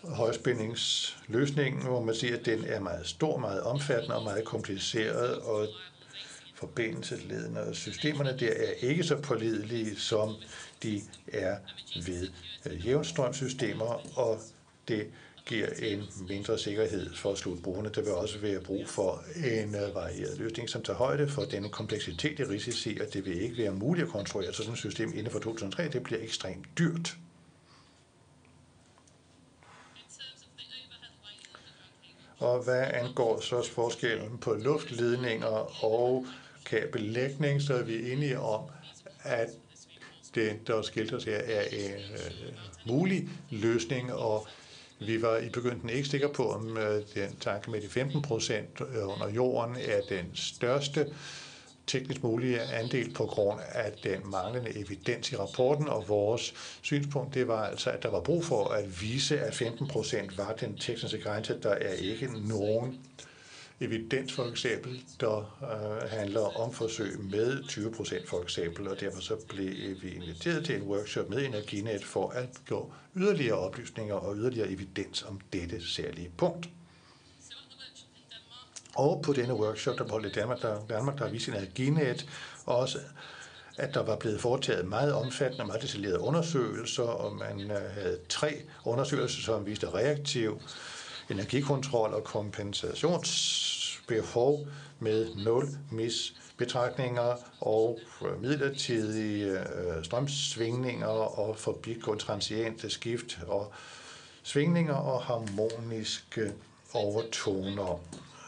[0.09, 5.69] højspændingsløsningen, hvor man siger, at den er meget stor, meget omfattende og meget kompliceret, og
[6.55, 10.35] forbindelsesledene og systemerne der er ikke så pålidelige, som
[10.83, 11.03] de
[11.33, 11.57] er
[12.07, 12.29] ved
[12.67, 14.41] øh, jævnstrømsystemer, og
[14.89, 15.07] det
[15.47, 17.91] giver en mindre sikkerhed for slutbrugerne.
[17.95, 21.69] Der vil også være brug for en øh, varieret løsning, som tager højde for denne
[21.69, 25.31] kompleksitet i risici, og det vil ikke være muligt at kontrollere sådan et system inden
[25.31, 25.89] for 2003.
[25.89, 27.17] Det bliver ekstremt dyrt.
[32.39, 36.27] Og hvad angår så forskellen på luftledninger og
[36.65, 38.63] kabellægning, så er vi enige om,
[39.23, 39.49] at
[40.35, 42.53] det, der skildres her, er en øh,
[42.87, 44.47] mulig løsning, og
[45.01, 48.81] vi var i begyndelsen ikke sikre på, om øh, den tanke med de 15 procent
[48.81, 51.07] øh, under jorden er den største
[51.87, 57.49] teknisk mulige andel på grund af den manglende evidens i rapporten, og vores synspunkt det
[57.49, 61.19] var altså, at der var brug for at vise, at 15 procent var den tekniske
[61.19, 61.59] grænse.
[61.63, 63.01] Der er ikke nogen
[63.81, 69.21] evidens for eksempel, der øh, handler om forsøg med 20 procent for eksempel, og derfor
[69.21, 74.37] så blev vi inviteret til en workshop med Energinet for at gå yderligere oplysninger og
[74.37, 76.69] yderligere evidens om dette særlige punkt.
[78.97, 82.29] Og på denne workshop, der holdt i Danmark, der, Danmark, der viste Energinet
[82.67, 82.99] også,
[83.79, 88.19] at der var blevet foretaget meget omfattende og meget detaljerede undersøgelser, og man øh, havde
[88.29, 90.61] tre undersøgelser, som viste reaktiv
[91.31, 94.67] energikontrol og kompensationsbehov
[94.99, 103.73] med nul misbetragtninger og øh, midlertidige øh, strømsvingninger og forbigående transiente skift og
[104.43, 106.53] svingninger og harmoniske
[106.95, 108.01] overtoner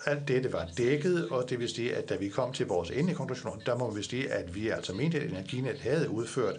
[0.06, 3.16] alt det var dækket, og det vil sige, at da vi kom til vores endelige
[3.16, 6.56] konklusion, der må vi sige, at vi altså mente, at Energinet havde udført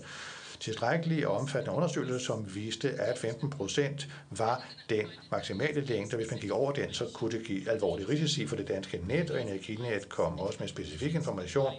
[0.59, 6.15] tilstrækkelige og omfattende undersøgelser, som viste, at 15 procent var den maksimale længde.
[6.15, 9.31] Hvis man gik over den, så kunne det give alvorlige risici for det danske net,
[9.31, 11.73] og Energinet kom også med specifik information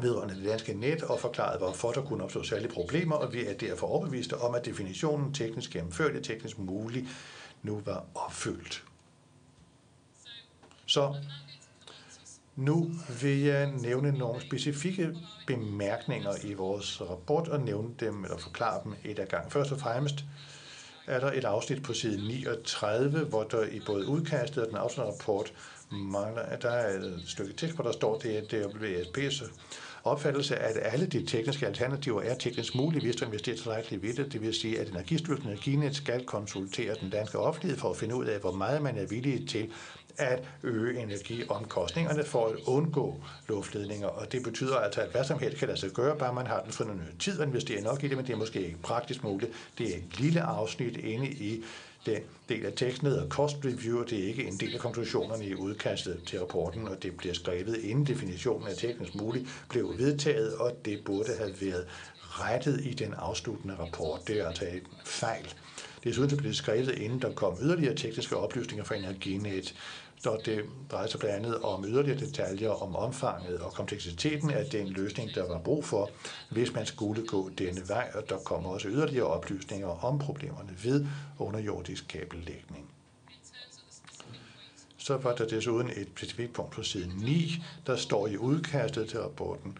[0.00, 3.54] vedrørende det danske net og forklarede, hvorfor der kunne opstå særlige problemer, og vi er
[3.54, 7.08] derfor overbeviste om, at definitionen teknisk gennemført og teknisk mulig
[7.62, 8.84] nu var opfyldt.
[10.92, 11.14] Så
[12.56, 12.90] nu
[13.22, 15.16] vil jeg nævne nogle specifikke
[15.46, 19.52] bemærkninger i vores rapport og nævne dem eller forklare dem et af gang.
[19.52, 20.24] Først og fremmest
[21.06, 25.12] er der et afsnit på side 39, hvor der i både udkastet og den afsluttende
[25.12, 25.52] rapport
[25.90, 29.44] mangler, at der er et stykke tekst, hvor der står, det er WSP's
[30.04, 34.32] opfattelse, at alle de tekniske alternativer er teknisk mulige, hvis du investerer tilstrækkeligt i det.
[34.32, 38.14] Det vil sige, at Energistyrelsen og Energinet skal konsultere den danske offentlighed for at finde
[38.14, 39.70] ud af, hvor meget man er villig til
[40.18, 44.06] at øge energiomkostningerne for at undgå luftledninger.
[44.06, 46.62] Og det betyder altså, at hvad som helst kan lade sig gøre, bare man har
[46.62, 49.52] den fornødne tid at investere nok i det, men det er måske ikke praktisk muligt.
[49.78, 51.64] Det er et lille afsnit inde i
[52.06, 55.46] den del af teksten hedder Cost Review, og det er ikke en del af konklusionerne
[55.46, 60.54] i udkastet til rapporten, og det bliver skrevet inden definitionen af teknisk muligt blev vedtaget,
[60.54, 61.86] og det burde have været
[62.18, 64.20] rettet i den afsluttende rapport.
[64.28, 65.54] Det er altså en fejl.
[66.04, 69.74] Desuden blev det skrevet, inden der kom yderligere tekniske oplysninger fra Energinet,
[70.22, 74.88] så det drejede sig blandt andet om yderligere detaljer om omfanget og kompleksiteten af den
[74.88, 76.10] løsning, der var brug for,
[76.50, 81.06] hvis man skulle gå denne vej, og der kommer også yderligere oplysninger om problemerne ved
[81.38, 82.90] underjordisk kabellægning.
[84.96, 89.20] Så var der desuden et specifikt punkt på side 9, der står i udkastet til
[89.20, 89.78] rapporten,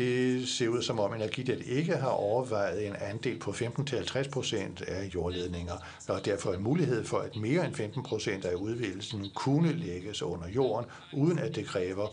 [0.00, 5.04] det ser ud som om Energinet ikke har overvejet en andel på 15-50 procent af
[5.14, 5.74] jordledninger,
[6.08, 10.48] og derfor en mulighed for, at mere end 15 procent af udvidelsen kunne lægges under
[10.48, 12.08] jorden, uden at det kræver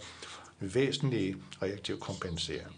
[0.60, 2.76] væsentlig reaktiv kompensering.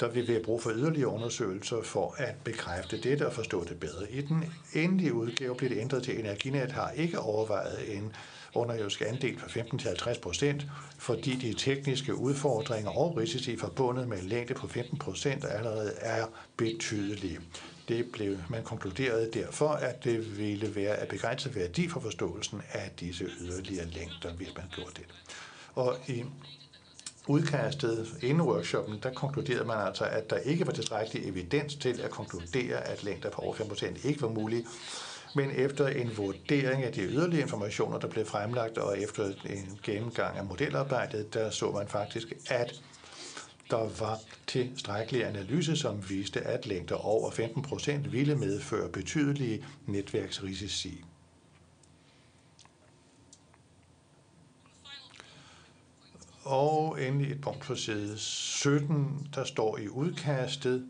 [0.00, 4.10] Der vil være brug for yderligere undersøgelser for at bekræfte dette og forstå det bedre.
[4.10, 4.44] I den
[4.74, 8.12] endelige udgave bliver det ændret til, at Energinet har ikke overvejet en
[8.54, 10.66] underjordiske andel fra 15 til 50 procent,
[10.98, 16.26] fordi de tekniske udfordringer og risici forbundet med en længde på 15 procent allerede er
[16.56, 17.40] betydelige.
[17.88, 22.90] Det blev man konkluderet derfor, at det ville være af begrænset værdi for forståelsen af
[23.00, 25.04] disse yderligere længder, hvis man gjorde det.
[25.74, 26.24] Og i
[27.26, 32.10] udkastet inden workshoppen, der konkluderede man altså, at der ikke var tilstrækkelig evidens til at
[32.10, 34.66] konkludere, at længder på over 5% ikke var mulige,
[35.34, 40.38] men efter en vurdering af de yderligere informationer, der blev fremlagt, og efter en gennemgang
[40.38, 42.82] af modelarbejdet, der så man faktisk, at
[43.70, 51.04] der var tilstrækkelig analyse, som viste, at længder over 15 procent ville medføre betydelige netværksrisici.
[56.42, 60.88] Og endelig et punkt på side 17, der står i udkastet,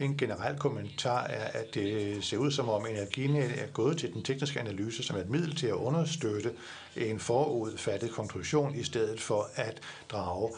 [0.00, 4.22] en generel kommentar er, at det ser ud som om Energinet er gået til den
[4.22, 6.52] tekniske analyse som et middel til at understøtte
[6.96, 9.80] en forudfattet konklusion, i stedet for at
[10.10, 10.50] drage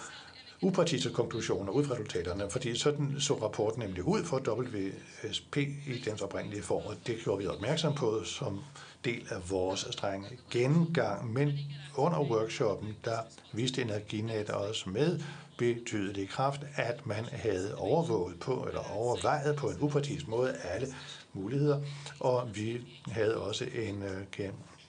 [0.63, 6.23] upartiske konklusioner ud fra resultaterne, fordi sådan så rapporten nemlig ud for WSP i dens
[6.23, 8.61] oprindelige form, og det gjorde vi opmærksom på som
[9.05, 11.33] del af vores strenge gennemgang.
[11.33, 11.59] Men
[11.97, 13.19] under workshoppen, der
[13.53, 15.21] viste Energinet også med
[15.61, 20.87] betydelig kraft, at man havde overvåget på, eller overvejet på en upartisk måde alle
[21.33, 21.81] muligheder,
[22.21, 24.49] og vi havde også en øh,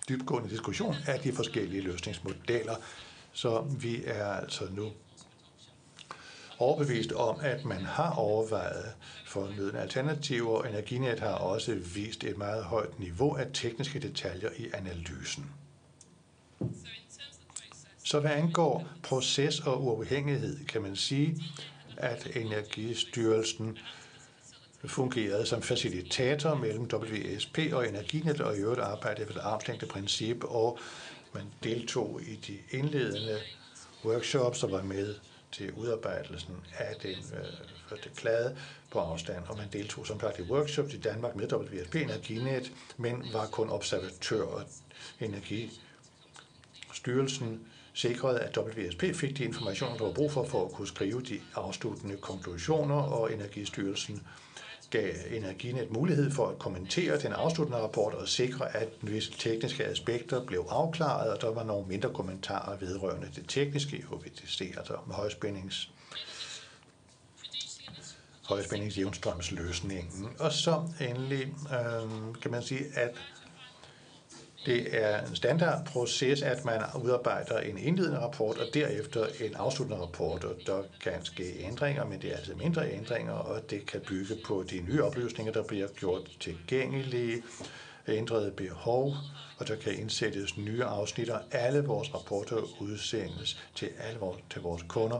[0.10, 2.76] dybgående diskussion af de forskellige løsningsmodeller,
[3.34, 4.92] så vi er altså nu
[6.58, 8.94] overbevist om, at man har overvejet
[9.26, 14.70] fornødende alternativer, og Energinet har også vist et meget højt niveau af tekniske detaljer i
[14.74, 15.52] analysen.
[18.12, 21.44] Så hvad angår proces og uafhængighed, kan man sige,
[21.98, 23.78] at Energistyrelsen
[24.86, 30.80] fungerede som facilitator mellem WSP og Energinet, og i øvrigt arbejdede efter armslængde princip, og
[31.34, 33.40] man deltog i de indledende
[34.06, 35.16] workshops, og var med
[35.52, 37.46] til udarbejdelsen af den øh,
[37.90, 38.58] første klade
[38.92, 43.26] på afstand, og man deltog som sagt i workshops i Danmark med WSP Energinet, men
[43.34, 44.44] var kun observatør.
[44.44, 44.64] Og
[45.20, 51.22] Energistyrelsen sikrede, at WSP fik de informationer, der var brug for, for at kunne skrive
[51.22, 54.22] de afsluttende konklusioner, og Energistyrelsen
[54.90, 60.46] gav Energinet mulighed for at kommentere den afsluttende rapport og sikre, at visse tekniske aspekter
[60.46, 65.16] blev afklaret, og der var nogle mindre kommentarer vedrørende det tekniske i HVDC, altså med
[65.16, 65.90] højspændings
[68.44, 70.30] højspændingsjævnstrømsløsningen.
[70.40, 71.42] Og så endelig
[71.74, 72.10] øh,
[72.42, 73.10] kan man sige, at
[74.66, 80.44] det er en standardproces, at man udarbejder en indledende rapport og derefter en afsluttende rapport,
[80.44, 84.36] og der kan ske ændringer, men det er altid mindre ændringer, og det kan bygge
[84.46, 87.44] på de nye oplysninger, der bliver gjort tilgængelige,
[88.08, 89.14] ændrede behov,
[89.58, 94.62] og der kan indsættes nye afsnit, og alle vores rapporter udsendes til alle vores, til
[94.62, 95.20] vores kunder.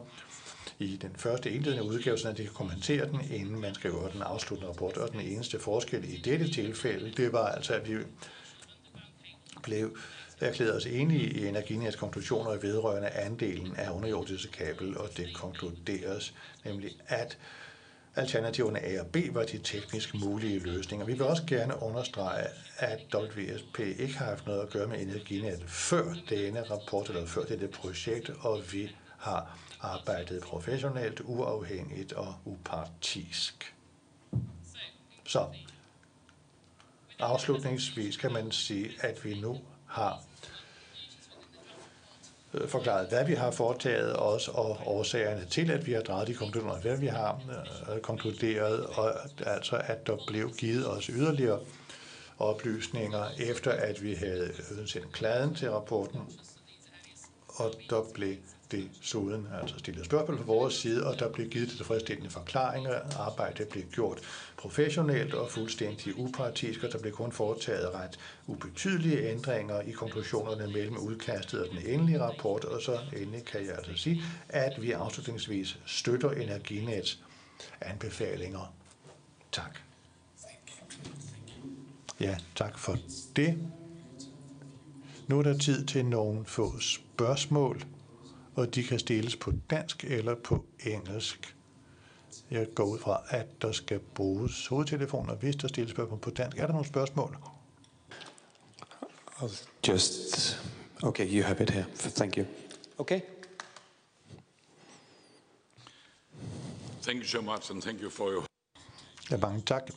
[0.80, 4.72] I den første indledende udgave, så de kan kommentere den, inden man skriver den afsluttende
[4.72, 4.98] rapport.
[4.98, 7.96] Og den eneste forskel i dette tilfælde, det var altså, at vi
[9.64, 9.98] blev
[10.40, 16.34] erklæret os enige i Energinets konklusioner vedrørende andelen af underjordiske kabel, og det konkluderes
[16.66, 17.38] nemlig, at
[18.16, 21.06] Alternativerne A og B var de teknisk mulige løsninger.
[21.06, 22.48] Vi vil også gerne understrege,
[22.78, 27.44] at WSP ikke har haft noget at gøre med Energinet før denne rapport eller før
[27.44, 33.76] dette projekt, og vi har arbejdet professionelt, uafhængigt og upartisk.
[35.28, 35.46] Så
[37.22, 40.22] afslutningsvis kan man sige, at vi nu har
[42.54, 46.34] øh, forklaret, hvad vi har foretaget os, og årsagerne til, at vi har drejet de
[46.34, 47.42] konklusioner, hvad vi har
[47.94, 49.14] øh, konkluderet, og
[49.46, 51.60] altså, at der blev givet os yderligere
[52.40, 54.52] oplysninger, efter at vi havde
[54.88, 56.20] sendt kladen til rapporten,
[57.48, 58.36] og der blev
[58.72, 63.00] desuden altså stillet spørgsmål fra vores side, og der blev givet tilfredsstillende forklaringer.
[63.20, 64.20] Arbejdet blev gjort
[64.58, 70.98] professionelt og fuldstændig upartisk, og der blev kun foretaget ret ubetydelige ændringer i konklusionerne mellem
[70.98, 75.80] udkastet og den endelige rapport, og så endelig kan jeg altså sige, at vi afslutningsvis
[75.86, 77.20] støtter Energinets
[77.82, 78.74] anbefalinger.
[79.52, 79.80] Tak.
[82.20, 82.98] Ja, tak for
[83.36, 83.58] det.
[85.28, 87.82] Nu er der tid til nogle få spørgsmål
[88.56, 91.56] og de kan stilles på dansk eller på engelsk.
[92.52, 96.58] Jeg går ud fra, at der skal bruges hovedtelefoner, hvis der stilles spørgsmål på dansk.
[96.58, 97.38] Er der nogle spørgsmål?
[99.88, 100.60] Just,
[101.04, 101.86] okay, you have it here.
[101.96, 102.46] Thank you.
[102.98, 103.22] Okay.
[107.02, 108.46] Thank you so much, and thank you for your...
[109.32, 109.90] Ja, mange tak.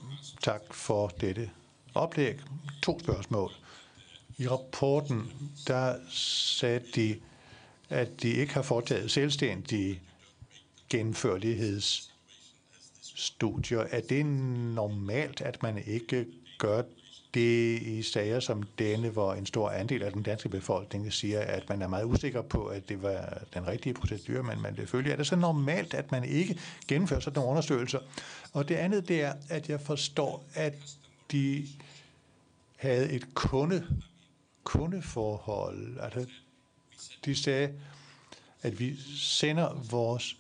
[0.43, 1.51] Tak for dette
[1.95, 2.41] oplæg.
[2.83, 3.53] To spørgsmål.
[4.39, 5.33] I rapporten,
[5.67, 7.21] der sagde de,
[7.91, 10.01] at de ikke har foretaget selvstændige
[10.89, 13.81] gennemførlighedsstudier.
[13.81, 16.27] Er det normalt, at man ikke
[16.59, 16.83] gør
[17.35, 21.69] det i sager som denne, hvor en stor andel af den danske befolkning siger, at
[21.69, 25.13] man er meget usikker på, at det var den rigtige procedure, men man vil følge.
[25.13, 26.59] Er det så normalt, at man ikke
[26.89, 27.99] gennemfører sådan nogle undersøgelser?
[28.53, 30.75] Og det andet, det er, at jeg forstår, at
[31.33, 31.67] de
[32.77, 33.87] havde et kunde,
[34.65, 36.01] kundeforhold.
[36.01, 36.27] Altså,
[37.25, 37.73] de sagde,
[38.63, 40.37] at vi sender vores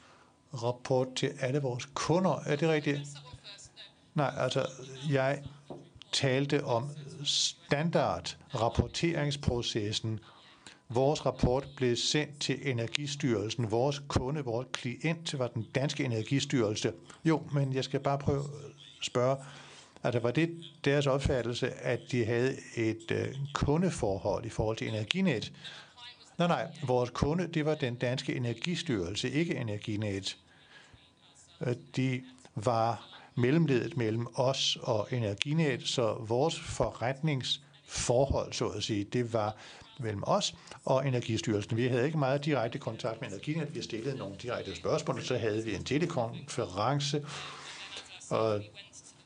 [0.62, 2.42] rapport til alle vores kunder.
[2.46, 3.00] Er det rigtigt?
[4.14, 4.66] Nej, altså,
[5.10, 5.42] jeg
[6.12, 6.90] talte om
[7.24, 10.20] standardrapporteringsprocessen.
[10.88, 13.70] Vores rapport blev sendt til Energistyrelsen.
[13.70, 16.92] Vores kunde, vores klient var den danske Energistyrelse.
[17.24, 18.46] Jo, men jeg skal bare prøve at
[19.02, 19.36] spørge,
[20.04, 20.50] Altså var det
[20.84, 25.52] deres opfattelse, at de havde et øh, kundeforhold i forhold til Energinet?
[26.38, 30.36] Nej, nej, vores kunde, det var den danske energistyrelse, ikke Energinet.
[31.60, 32.22] Øh, de
[32.54, 39.56] var mellemledet mellem os og Energinet, så vores forretningsforhold, så at sige, det var
[39.98, 40.54] mellem os
[40.84, 41.76] og Energistyrelsen.
[41.76, 43.74] Vi havde ikke meget direkte kontakt med Energinet.
[43.74, 47.26] Vi stillede nogle direkte spørgsmål, så havde vi en telekonference,
[48.30, 48.62] og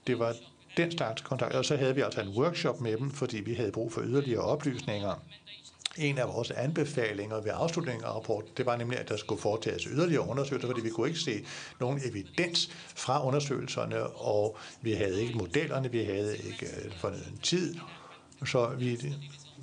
[0.06, 0.34] det var
[0.76, 1.54] den slags kontakt.
[1.54, 4.42] Og så havde vi altså en workshop med dem, fordi vi havde brug for yderligere
[4.42, 5.14] oplysninger
[5.98, 9.82] en af vores anbefalinger ved afslutningen af rapporten, det var nemlig, at der skulle foretages
[9.82, 11.44] yderligere undersøgelser, fordi vi kunne ikke se
[11.80, 17.76] nogen evidens fra undersøgelserne, og vi havde ikke modellerne, vi havde ikke øh, fornøden tid.
[18.46, 18.98] Så vi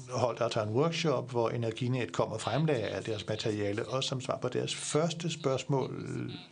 [0.09, 4.37] holdt altså en workshop, hvor Energinet kom og fremlagde alt deres materiale, og som svar
[4.37, 6.03] på deres første spørgsmål,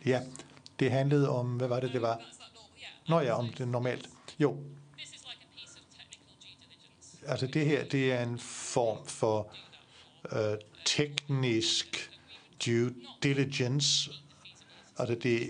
[0.06, 0.20] ja,
[0.78, 2.20] det handlede om, hvad var det, det var?
[3.08, 4.08] Nå ja, om det normalt.
[4.38, 4.56] Jo.
[7.26, 9.52] Altså det her, det er en form for
[10.32, 12.10] øh, teknisk
[12.66, 12.90] due
[13.22, 14.10] diligence.
[14.98, 15.46] Altså det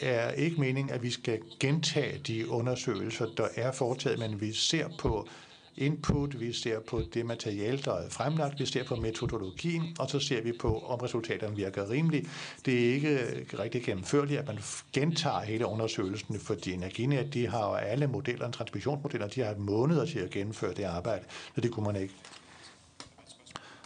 [0.00, 4.88] er ikke meningen, at vi skal gentage de undersøgelser, der er foretaget, men vi ser
[4.98, 5.28] på
[5.76, 10.18] input, vi ser på det materiale, der er fremlagt, vi ser på metodologien, og så
[10.18, 12.28] ser vi på, om resultaterne virker rimeligt.
[12.66, 13.18] Det er ikke
[13.58, 14.58] rigtig gennemførligt, at man
[14.92, 20.18] gentager hele undersøgelsen, fordi Energinet, de har alle modellerne, transmissionsmodeller, de har et måneder til
[20.18, 22.14] at gennemføre det arbejde, så det kunne man ikke.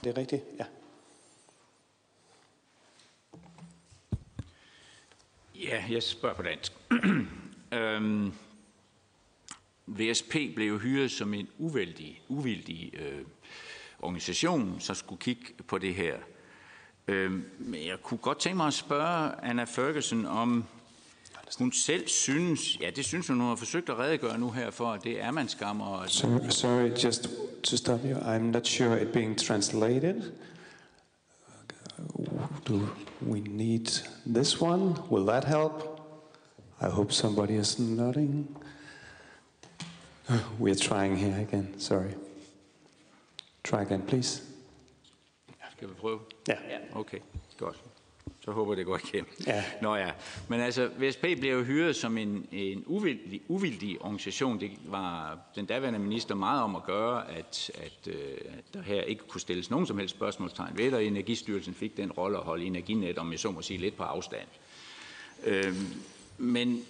[0.05, 0.65] Det er rigtigt, ja.
[5.55, 6.73] Ja, jeg spørger på dansk.
[7.79, 8.33] øhm,
[9.87, 13.25] VSP blev hyret som en uvældig, uvildig øh,
[13.99, 16.19] organisation, som skulle kigge på det her.
[17.09, 20.65] Øhm, men jeg kunne godt tænke mig at spørge Anna Ferguson om,
[21.59, 24.93] hun selv synes, ja det synes hun, hun har forsøgt at redegøre nu her for,
[24.93, 25.87] at det er man skammer.
[25.87, 27.29] Og sorry, sorry, just
[27.63, 30.33] to stop you, I'm not sure it being translated.
[32.69, 32.81] Do
[33.23, 33.87] we need
[34.27, 34.95] this one?
[35.11, 36.01] Will that help?
[36.81, 38.57] I hope somebody is nodding.
[40.59, 42.15] We're trying here again, sorry.
[43.63, 44.43] Try again, please.
[45.77, 46.21] Skal vi prøve?
[46.49, 46.55] Ja.
[46.93, 47.19] Okay,
[47.59, 47.84] godt.
[48.45, 49.31] Så håber det går igennem.
[49.47, 49.65] Ja.
[49.83, 50.11] Nå ja,
[50.49, 54.61] men altså, VSP blev jo hyret som en, en uvildig, uvildig organisation.
[54.61, 58.15] Det var den daværende minister meget om at gøre, at, at, øh,
[58.75, 62.39] der her ikke kunne stilles nogen som helst spørgsmålstegn ved, og Energistyrelsen fik den rolle
[62.39, 64.49] at holde Energinet, om jeg så må sige, lidt på afstand.
[65.45, 65.75] Øh,
[66.39, 66.85] men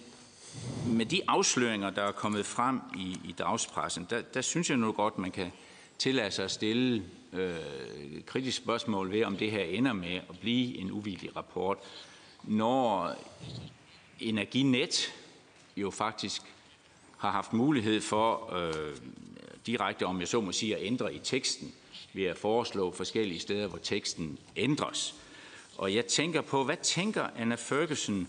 [0.87, 4.91] med de afsløringer, der er kommet frem i, i dagspressen, der, der synes jeg nu
[4.91, 5.51] godt, man kan
[5.99, 7.03] tillade sig at stille
[7.37, 11.77] øh, kritisk spørgsmål ved, om det her ender med at blive en uvildig rapport,
[12.43, 13.15] når
[14.19, 15.13] Energinet
[15.77, 16.41] jo faktisk
[17.17, 18.97] har haft mulighed for øh,
[19.65, 21.73] direkte, om jeg så må sige, at ændre i teksten
[22.13, 25.15] ved at foreslå forskellige steder, hvor teksten ændres.
[25.77, 28.27] Og jeg tænker på, hvad tænker Anna Ferguson,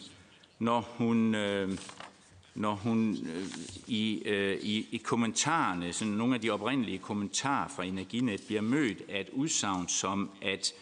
[0.58, 1.78] når hun øh,
[2.56, 3.46] når hun øh,
[3.86, 9.02] i, øh, i, i kommentarerne, sådan nogle af de oprindelige kommentarer fra Energinet, bliver mødt
[9.08, 10.72] af et udsagn som, at,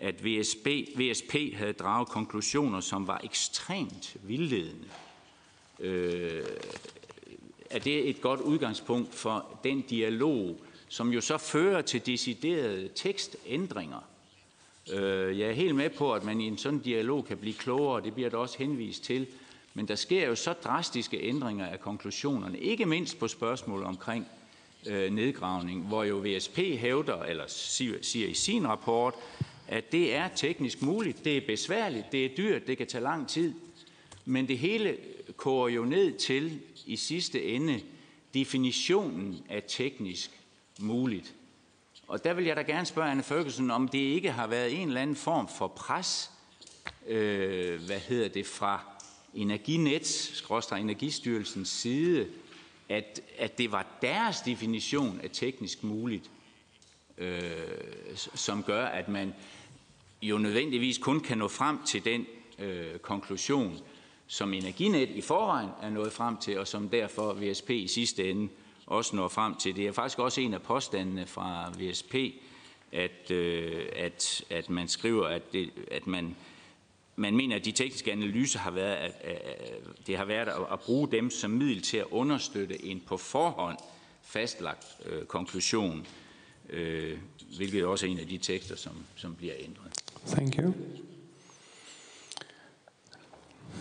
[0.00, 4.88] at VSB, VSP havde draget konklusioner, som var ekstremt vildledende.
[5.80, 6.42] Øh,
[7.70, 14.04] er det et godt udgangspunkt for den dialog, som jo så fører til deciderede tekstændringer?
[14.92, 18.02] Øh, jeg er helt med på, at man i en sådan dialog kan blive klogere,
[18.02, 19.26] det bliver der også henvist til,
[19.74, 24.26] men der sker jo så drastiske ændringer af konklusionerne, ikke mindst på spørgsmål omkring
[24.86, 29.14] øh, nedgravning, hvor jo VSP hævder, eller siger, siger i sin rapport,
[29.68, 33.28] at det er teknisk muligt, det er besværligt, det er dyrt, det kan tage lang
[33.28, 33.54] tid,
[34.24, 34.96] men det hele
[35.36, 37.80] koger jo ned til i sidste ende
[38.34, 40.30] definitionen af teknisk
[40.80, 41.34] muligt.
[42.08, 44.88] Og der vil jeg da gerne spørge Anne Ferguson, om det ikke har været en
[44.88, 46.30] eller anden form for pres,
[47.06, 48.93] øh, hvad hedder det, fra
[49.34, 52.26] Energinets, skråstrej Energistyrelsens side,
[52.88, 56.30] at, at det var deres definition af teknisk muligt,
[57.18, 57.40] øh,
[58.14, 59.34] som gør, at man
[60.22, 62.26] jo nødvendigvis kun kan nå frem til den
[62.58, 63.78] øh, konklusion,
[64.26, 68.48] som Energinet i forvejen er nået frem til, og som derfor VSP i sidste ende
[68.86, 69.76] også når frem til.
[69.76, 72.14] Det er faktisk også en af påstandene fra VSP,
[72.92, 76.36] at, øh, at, at man skriver, at, det, at man
[77.16, 80.80] man mener, at de tekniske analyser har været, at, at det har været at, at
[80.80, 83.78] bruge dem som middel til at understøtte en på forhånd
[84.22, 86.06] fastlagt øh, konklusion,
[86.68, 87.18] øh,
[87.56, 89.92] hvilket også er en af de tekster, som, som bliver ændret.
[90.26, 90.74] Thank you.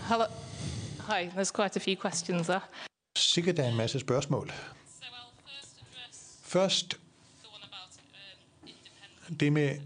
[0.07, 0.25] Hello.
[1.07, 2.61] Hi, there's quite a few questions there.
[3.17, 4.51] Sikkert er en masse spørgsmål.
[6.43, 6.99] Først
[9.39, 9.79] det med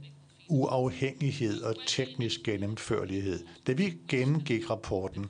[0.48, 3.40] uafhængighed og teknisk gennemførlighed.
[3.68, 5.26] Da vi gennemgik rapporten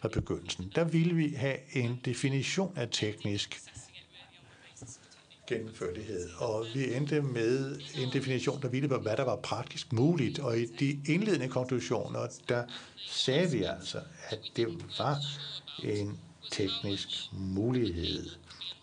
[0.00, 3.62] fra begyndelsen, der ville vi have en definition af teknisk
[5.50, 10.38] gennemførlighed, og vi endte med en definition, der ville på, hvad der var praktisk muligt,
[10.38, 12.64] og i de indledende konklusioner, der
[13.06, 15.18] sagde vi altså, at det var
[15.84, 16.18] en
[16.50, 18.30] teknisk mulighed.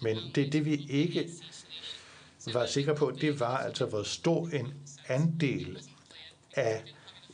[0.02, 1.30] Men det, det vi ikke
[2.54, 4.74] var sikre på, det var altså, hvor stor en
[5.10, 5.80] andel
[6.55, 6.84] af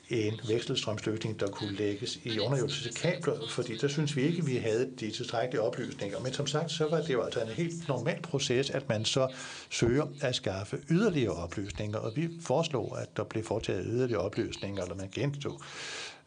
[0.09, 4.55] en vekselstrømsløsning, der kunne lægges i underjordiske kabler, fordi der synes vi ikke, at vi
[4.57, 6.19] havde de tilstrækkelige oplysninger.
[6.19, 9.27] Men som sagt, så var det jo altså en helt normal proces, at man så
[9.69, 14.95] søger at skaffe yderligere oplysninger, og vi foreslog, at der blev foretaget yderligere oplysninger, eller
[14.95, 15.61] man gentog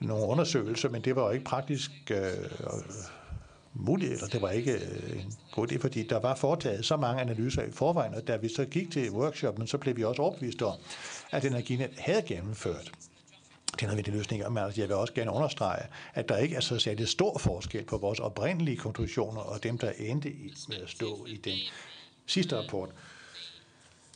[0.01, 2.18] nogle undersøgelser, men det var jo ikke praktisk øh,
[3.74, 7.20] muligt, eller det var ikke øh, en god idé, fordi der var foretaget så mange
[7.20, 10.62] analyser i forvejen, og da vi så gik til workshoppen, så blev vi også overbevist
[10.62, 10.74] om,
[11.31, 12.93] at Energinet havde gennemført
[13.81, 16.79] den nødvendige løsninger, men altså, jeg vil også gerne understrege, at der ikke er så
[16.79, 21.27] særlig stor forskel på vores oprindelige konklusioner og dem, der endte i, med at stå
[21.27, 21.59] i den
[22.27, 22.91] sidste rapport.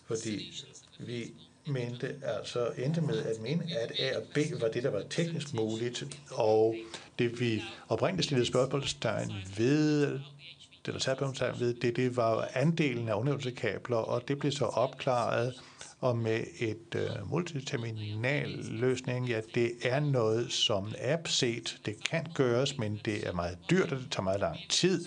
[0.07, 0.65] Fordi
[0.99, 1.33] vi
[1.67, 5.55] mente, altså endte med at mene, at A og B var det, der var teknisk
[5.55, 6.77] muligt, og
[7.19, 10.21] det vi oprindeligt stillede spørgsmålstegn ved,
[10.87, 15.55] eller spørgsmålstegn ved, det, det var andelen af underøvelsekabler, og det blev så opklaret,
[16.01, 22.27] og med et øh, multiterminal løsning, ja, det er noget, som app set, det kan
[22.35, 25.07] gøres, men det er meget dyrt, og det tager meget lang tid.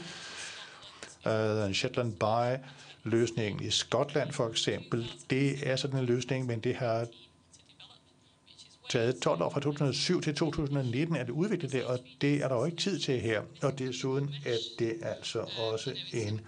[1.26, 2.58] Uh, Shetland Buy,
[3.04, 7.08] løsningen i Skotland for eksempel, det er sådan en løsning, men det har
[8.90, 12.66] taget 12 år fra 2007 til 2019 at udvikle det, og det er der jo
[12.66, 13.42] ikke tid til her.
[13.62, 15.40] Og desuden er det altså
[15.72, 16.42] også en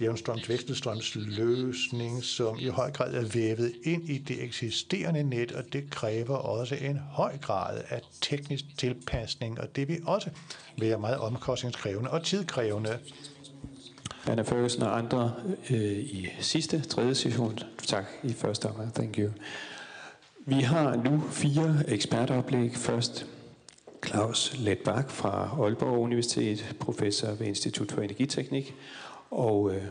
[0.00, 5.64] jævnstrøms vekselstrøms løsning, som i høj grad er vævet ind i det eksisterende net, og
[5.72, 10.30] det kræver også en høj grad af teknisk tilpasning, og det vil også
[10.78, 12.98] være meget omkostningskrævende og tidkrævende.
[14.26, 15.34] Anna Ferguson og andre
[15.70, 17.58] øh, i sidste, tredje session.
[17.86, 18.94] Tak i første omgang.
[18.94, 19.30] Thank you.
[20.46, 22.76] Vi har nu fire ekspertoplæg.
[22.76, 23.26] Først
[24.06, 28.74] Claus Letbak fra Aalborg Universitet, professor ved Institut for Energiteknik.
[29.30, 29.82] Og øh,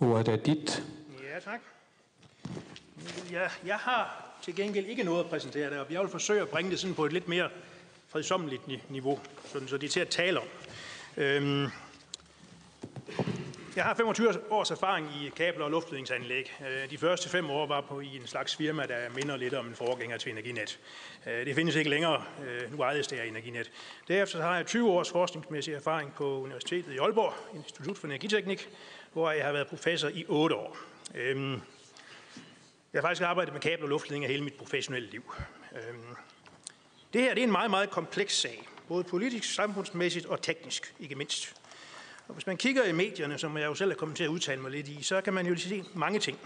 [0.00, 0.82] ordet er dit.
[1.22, 1.60] Ja, tak.
[3.30, 6.70] Ja, jeg har til gengæld ikke noget at præsentere der, jeg vil forsøge at bringe
[6.70, 7.48] det sådan på et lidt mere
[8.08, 9.18] fredsommeligt niveau,
[9.52, 10.46] sådan, så det er til at tale om.
[11.16, 11.66] Øhm,
[13.76, 16.56] jeg har 25 års erfaring i kabler- og luftledningsanlæg.
[16.68, 19.66] Øh, de første fem år var på i en slags firma, der minder lidt om
[19.66, 20.78] en forgænger til Energinet.
[21.26, 22.24] Øh, det findes ikke længere.
[22.46, 23.70] Øh, nu ejes det af Energinet.
[24.08, 28.68] Derefter har jeg 20 års forskningsmæssig erfaring på Universitetet i Aalborg, Institut for Energiteknik,
[29.12, 30.76] hvor jeg har været professor i 8 år.
[31.14, 31.52] Øhm,
[32.92, 35.34] jeg har faktisk arbejdet med kabler og luftledninger hele mit professionelle liv.
[35.72, 36.16] Øhm,
[37.12, 41.14] det her det er en meget, meget kompleks sag, både politisk, samfundsmæssigt og teknisk, ikke
[41.14, 41.61] mindst.
[42.28, 44.60] Og hvis man kigger i medierne, som jeg jo selv er kommet til at udtale
[44.60, 46.38] mig lidt i, så kan man jo se mange ting.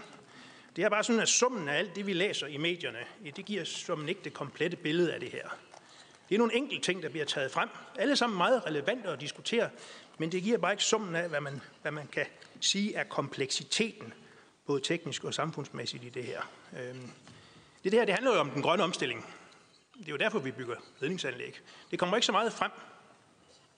[0.75, 2.99] Det er bare sådan, at summen af alt det, vi læser i medierne,
[3.35, 5.47] det giver som ikke det komplette billede af det her.
[6.29, 7.69] Det er nogle enkelte ting, der bliver taget frem.
[7.95, 9.69] Alle sammen meget relevante at diskutere,
[10.17, 12.25] men det giver bare ikke summen af, hvad man, hvad man kan
[12.61, 14.13] sige er kompleksiteten,
[14.65, 16.41] både teknisk og samfundsmæssigt i det her.
[16.79, 17.11] Øhm,
[17.83, 19.25] det her det handler jo om den grønne omstilling.
[19.99, 21.61] Det er jo derfor, vi bygger ledningsanlæg.
[21.91, 22.71] Det kommer ikke så meget frem,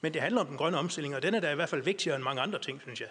[0.02, 2.16] men det handler om den grønne omstilling, og den er da i hvert fald vigtigere
[2.16, 3.10] end mange andre ting, synes jeg.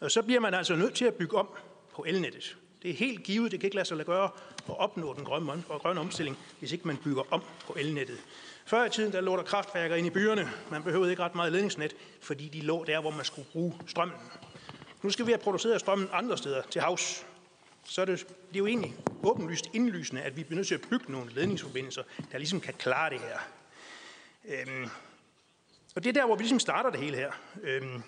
[0.00, 1.48] Og så bliver man altså nødt til at bygge om
[1.94, 2.56] på elnettet.
[2.82, 4.30] Det er helt givet, det kan ikke lade sig gøre
[4.68, 8.18] at opnå den grønne, grønne omstilling, hvis ikke man bygger om på elnettet.
[8.66, 10.50] Før i tiden, der lå der kraftværker ind i byerne.
[10.70, 14.16] Man behøvede ikke ret meget ledningsnet, fordi de lå der, hvor man skulle bruge strømmen.
[15.02, 17.26] Nu skal vi have produceret strømmen andre steder til havs.
[17.84, 20.86] Så er det, det er jo egentlig åbenlyst indlysende, at vi bliver nødt til at
[20.90, 23.38] bygge nogle ledningsforbindelser, der ligesom kan klare det her.
[24.44, 24.90] Øhm,
[25.96, 27.32] og det er der, hvor vi ligesom starter det hele her.
[27.62, 28.02] Øhm,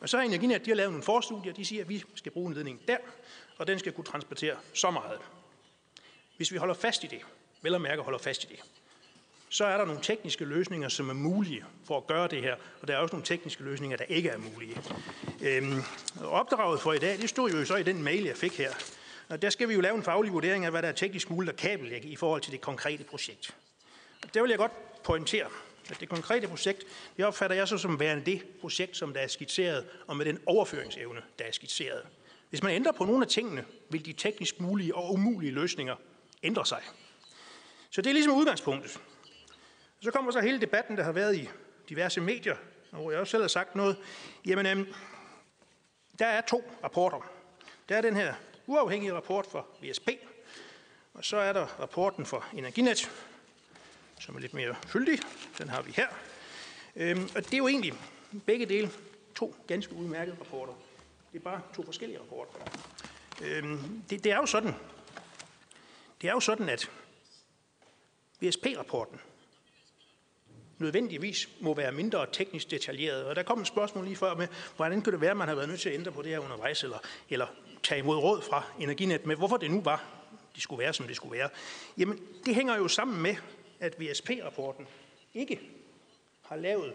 [0.00, 2.48] og så har Energinet, de har lavet nogle forstudier, de siger, at vi skal bruge
[2.48, 2.96] en ledning der,
[3.58, 5.18] og den skal kunne transportere så meget.
[6.36, 7.20] Hvis vi holder fast i det,
[7.62, 8.60] vel og mærke holder fast i det,
[9.48, 12.88] så er der nogle tekniske løsninger, som er mulige for at gøre det her, og
[12.88, 14.76] der er også nogle tekniske løsninger, der ikke er mulige.
[15.40, 15.82] Øhm,
[16.24, 18.70] opdraget for i dag, det stod jo så i den mail, jeg fik her.
[19.28, 21.50] Og der skal vi jo lave en faglig vurdering af, hvad der er teknisk muligt
[21.50, 23.54] at kabellægge i forhold til det konkrete projekt.
[24.22, 25.46] Og der vil jeg godt pointere,
[25.92, 26.84] at det konkrete projekt,
[27.16, 30.38] det opfatter jeg så som værende det projekt, som der er skitseret, og med den
[30.46, 32.02] overføringsevne, der er skitseret.
[32.50, 35.96] Hvis man ændrer på nogle af tingene, vil de teknisk mulige og umulige løsninger
[36.42, 36.82] ændre sig.
[37.90, 39.00] Så det er ligesom udgangspunktet.
[40.00, 41.48] Så kommer så hele debatten, der har været i
[41.88, 42.56] diverse medier,
[42.92, 43.96] og hvor jeg også selv har sagt noget.
[44.46, 44.94] Jamen, øhm,
[46.18, 47.30] der er to rapporter.
[47.88, 48.34] Der er den her
[48.66, 50.08] uafhængige rapport for VSP,
[51.14, 53.10] og så er der rapporten for Energinet,
[54.22, 55.18] som er lidt mere fyldig.
[55.58, 56.06] Den har vi her.
[56.96, 57.94] Øhm, og det er jo egentlig
[58.46, 58.90] begge dele
[59.34, 60.72] to ganske udmærkede rapporter.
[61.32, 62.52] Det er bare to forskellige rapporter.
[63.42, 64.74] Øhm, det, det er jo sådan,
[66.20, 66.90] det er jo sådan, at
[68.40, 69.20] VSP-rapporten
[70.78, 73.24] nødvendigvis må være mindre teknisk detaljeret.
[73.24, 75.54] Og der kom et spørgsmål lige før med, hvordan kunne det være, at man har
[75.54, 76.98] været nødt til at ændre på det her undervejs, eller,
[77.30, 77.46] eller
[77.82, 80.04] tage imod råd fra Energinet med, hvorfor det nu var,
[80.56, 81.48] de skulle være, som det skulle være.
[81.98, 83.36] Jamen, det hænger jo sammen med,
[83.82, 84.86] at VSP-rapporten
[85.34, 85.60] ikke
[86.42, 86.94] har lavet,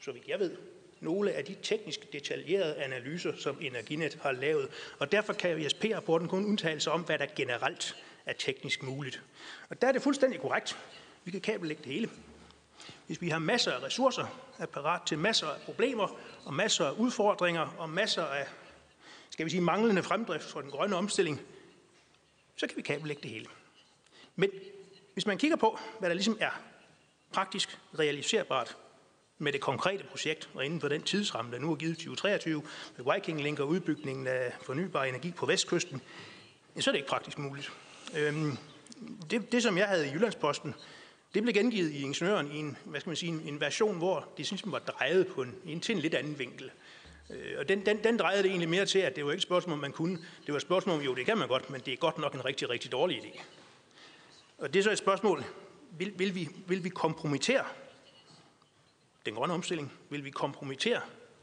[0.00, 0.56] så vidt jeg ved,
[1.00, 4.68] nogle af de teknisk detaljerede analyser, som Energinet har lavet.
[4.98, 7.96] Og derfor kan VSP-rapporten kun udtale sig om, hvad der generelt
[8.26, 9.22] er teknisk muligt.
[9.68, 10.78] Og der er det fuldstændig korrekt.
[11.24, 12.10] Vi kan kabellægge det hele.
[13.06, 16.92] Hvis vi har masser af ressourcer, er parat til masser af problemer og masser af
[16.92, 18.46] udfordringer og masser af,
[19.30, 21.40] skal vi sige, manglende fremdrift for den grønne omstilling,
[22.56, 23.46] så kan vi kabellægge det hele.
[24.36, 24.50] Men
[25.18, 26.50] hvis man kigger på, hvad der ligesom er
[27.32, 28.76] praktisk realiserbart
[29.38, 32.62] med det konkrete projekt, og inden for den tidsramme, der nu er givet 2023,
[32.96, 36.00] med Viking Link og udbygningen af fornybar energi på vestkysten,
[36.80, 37.72] så er det ikke praktisk muligt.
[38.16, 38.56] Øhm,
[39.30, 40.74] det, det, som jeg havde i Jyllandsposten,
[41.34, 44.46] det blev gengivet i ingeniøren i en, hvad skal man sige, en version, hvor det
[44.46, 46.70] synes, man var drejet på en, en, til en lidt anden vinkel.
[47.30, 49.42] Øh, og den, den, den drejede det egentlig mere til, at det var ikke et
[49.42, 50.16] spørgsmål, om man kunne.
[50.16, 52.34] Det var et spørgsmål om, jo, det kan man godt, men det er godt nok
[52.34, 53.40] en rigtig, rigtig dårlig idé.
[54.58, 55.44] Og det er så et spørgsmål,
[55.90, 57.64] vil, vil, vi, vil vi kompromittere
[59.26, 59.92] den grønne omstilling?
[60.10, 61.00] Vil vi kompromittere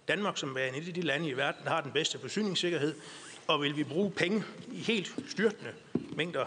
[0.08, 2.96] Danmark som værende et af de lande i verden, der har den bedste forsyningssikkerhed,
[3.48, 5.74] og vil vi bruge penge i helt styrtende
[6.16, 6.46] mængder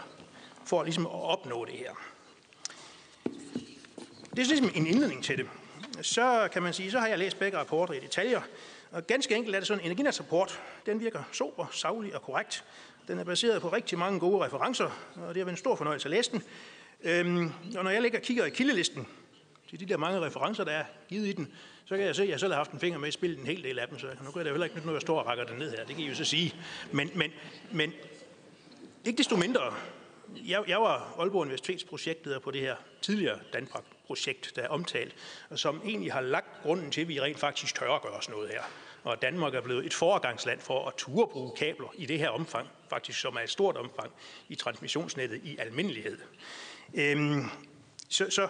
[0.65, 1.91] for ligesom at opnå det her.
[4.31, 5.49] Det er ligesom en indledning til det.
[6.01, 8.41] Så kan man sige, så har jeg læst begge rapporter i detaljer,
[8.91, 12.63] og ganske enkelt er det sådan, en Energinets rapport, den virker sober, savlig og korrekt.
[13.09, 16.05] Den er baseret på rigtig mange gode referencer, og det har været en stor fornøjelse
[16.05, 16.43] at læse den.
[17.03, 19.07] Øhm, og når jeg ligger og kigger i kildelisten
[19.69, 21.53] til de der mange referencer, der er givet i den,
[21.85, 23.45] så kan jeg se, at jeg selv har haft en finger med i spillet en
[23.45, 25.27] hel del af dem, så nu kan det heller ikke nyt, når jeg står og
[25.27, 25.85] rækker den ned her.
[25.85, 26.55] Det kan I jo så sige.
[26.91, 27.31] Men, men,
[27.71, 27.93] men
[29.05, 29.73] ikke desto mindre,
[30.35, 35.15] jeg, jeg var Aalborg Universitets projektleder på det her tidligere Danpak-projekt, der er omtalt,
[35.49, 38.29] og som egentlig har lagt grunden til, at vi rent faktisk tør at gøre os
[38.29, 38.61] noget her.
[39.03, 42.67] Og Danmark er blevet et foregangsland for at ture bruge kabler i det her omfang,
[42.89, 44.11] faktisk som er et stort omfang
[44.49, 46.17] i transmissionsnettet i almindelighed.
[46.93, 47.45] Øhm,
[48.09, 48.47] så, så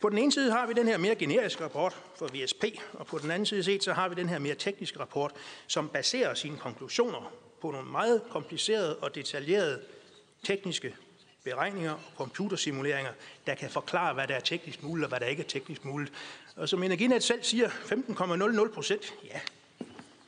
[0.00, 3.18] på den ene side har vi den her mere generiske rapport for VSP, og på
[3.18, 5.32] den anden side set, så har vi den her mere tekniske rapport,
[5.66, 9.82] som baserer sine konklusioner på nogle meget komplicerede og detaljerede
[10.44, 10.96] tekniske
[11.46, 13.12] beregninger og computersimuleringer,
[13.46, 16.12] der kan forklare, hvad der er teknisk muligt og hvad der ikke er teknisk muligt.
[16.56, 19.40] Og som Energinet selv siger, 15,00 procent, ja,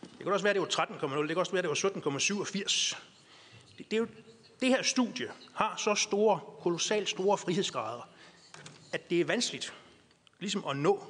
[0.01, 2.97] det kan også være, det var 13,0, det kan også være, det var 17,87.
[3.78, 4.07] Det, det, er jo,
[4.61, 8.09] det her studie har så store, kolossalt store frihedsgrader,
[8.93, 9.74] at det er vanskeligt
[10.40, 11.05] ligesom at nå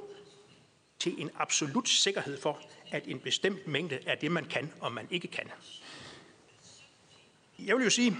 [0.98, 2.60] til en absolut sikkerhed for,
[2.90, 5.51] at en bestemt mængde er det, man kan og man ikke kan.
[7.59, 8.16] Jeg vil jo sige,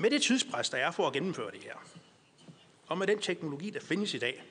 [0.00, 1.74] med det tidspres, der er for at gennemføre det her,
[2.86, 4.42] og med den teknologi, der findes i dag,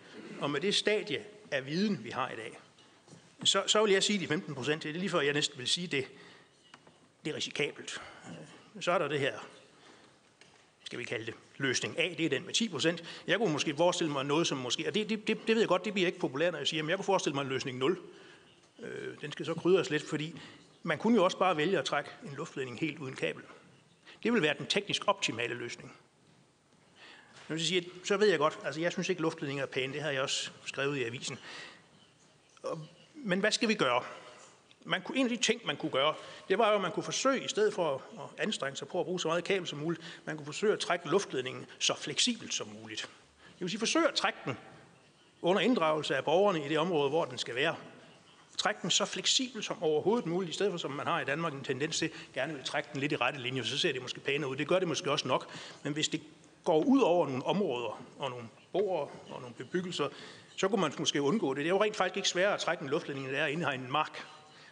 [0.41, 2.59] og med det stadie af viden, vi har i dag,
[3.43, 4.83] så, så vil jeg sige de 15 procent.
[4.83, 6.05] Det er lige før, jeg næsten vil sige det.
[7.25, 8.01] Det er risikabelt.
[8.79, 9.33] Så er der det her,
[10.83, 13.03] skal vi kalde det, løsning A, det er den med 10 procent.
[13.27, 15.67] Jeg kunne måske forestille mig noget, som måske, og det, det, det, det ved jeg
[15.67, 17.77] godt, det bliver ikke populært, når jeg siger, men jeg kunne forestille mig en løsning
[17.77, 17.99] 0.
[18.79, 20.41] Øh, den skal så krydres lidt, fordi
[20.83, 23.43] man kunne jo også bare vælge at trække en luftledning helt uden kabel.
[24.23, 25.93] Det vil være den teknisk optimale løsning.
[27.49, 30.01] Nu vil sige, så ved jeg godt, altså jeg synes ikke, luftledninger er pæne, det
[30.01, 31.39] har jeg også skrevet i avisen.
[33.15, 34.03] Men hvad skal vi gøre?
[34.85, 36.13] Man kunne, en af de ting, man kunne gøre,
[36.49, 39.05] det var jo, at man kunne forsøge, i stedet for at anstrenge sig på at
[39.05, 42.67] bruge så meget kabel som muligt, man kunne forsøge at trække luftledningen så fleksibelt som
[42.67, 43.01] muligt.
[43.53, 44.57] Det vil sige, forsøge at trække den
[45.41, 47.75] under inddragelse af borgerne i det område, hvor den skal være
[48.59, 51.53] trække den så fleksibel som overhovedet muligt, i stedet for som man har i Danmark
[51.53, 54.19] en tendens til, gerne vil trække den lidt i rette linje, så ser det måske
[54.19, 54.55] pænere ud.
[54.55, 55.47] Det gør det måske også nok,
[55.83, 56.21] men hvis det
[56.63, 60.07] går ud over nogle områder og nogle borer og nogle bebyggelser,
[60.57, 61.57] så kunne man måske undgå det.
[61.57, 63.51] Det er jo rent faktisk ikke sværere at trække en luftledning, end det er at
[63.51, 64.25] indhegne en mark.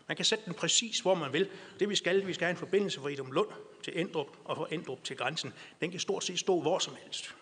[0.07, 1.49] Man kan sætte den præcis, hvor man vil.
[1.79, 3.47] Det vi skal, vi skal have en forbindelse fra Idum Lund
[3.83, 5.53] til Endrup og fra Endrup til grænsen.
[5.81, 7.35] Den kan stort set stå hvor som helst.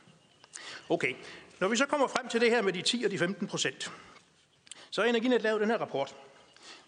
[0.90, 1.16] Okay,
[1.60, 3.92] når vi så kommer frem til det her med de 10 og de 15 procent,
[4.90, 6.16] så har Energinet lavet den her rapport.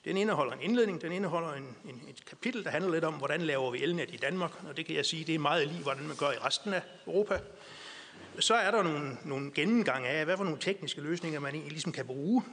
[0.08, 3.42] Den indeholder en indledning, den indeholder en, en, et kapitel, der handler lidt om, hvordan
[3.42, 6.08] laver vi elnet i Danmark, og det kan jeg sige, det er meget lige, hvordan
[6.08, 7.40] man gør i resten af Europa.
[8.40, 11.92] Så er der nogle, nogle gennemgang af, hvad for nogle tekniske løsninger man egentlig ligesom
[11.92, 12.44] kan bruge.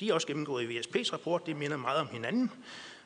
[0.00, 2.50] De er også gennemgået i VSP's rapport, det minder meget om hinanden.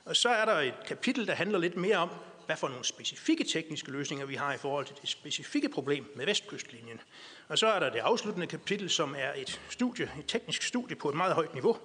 [0.05, 2.10] Og så er der et kapitel, der handler lidt mere om,
[2.47, 6.26] hvad for nogle specifikke tekniske løsninger vi har i forhold til det specifikke problem med
[6.26, 7.01] Vestkystlinjen.
[7.48, 11.09] Og så er der det afsluttende kapitel, som er et studie, et teknisk studie på
[11.09, 11.76] et meget højt niveau,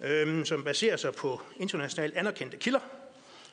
[0.00, 2.80] øhm, som baserer sig på internationalt anerkendte kilder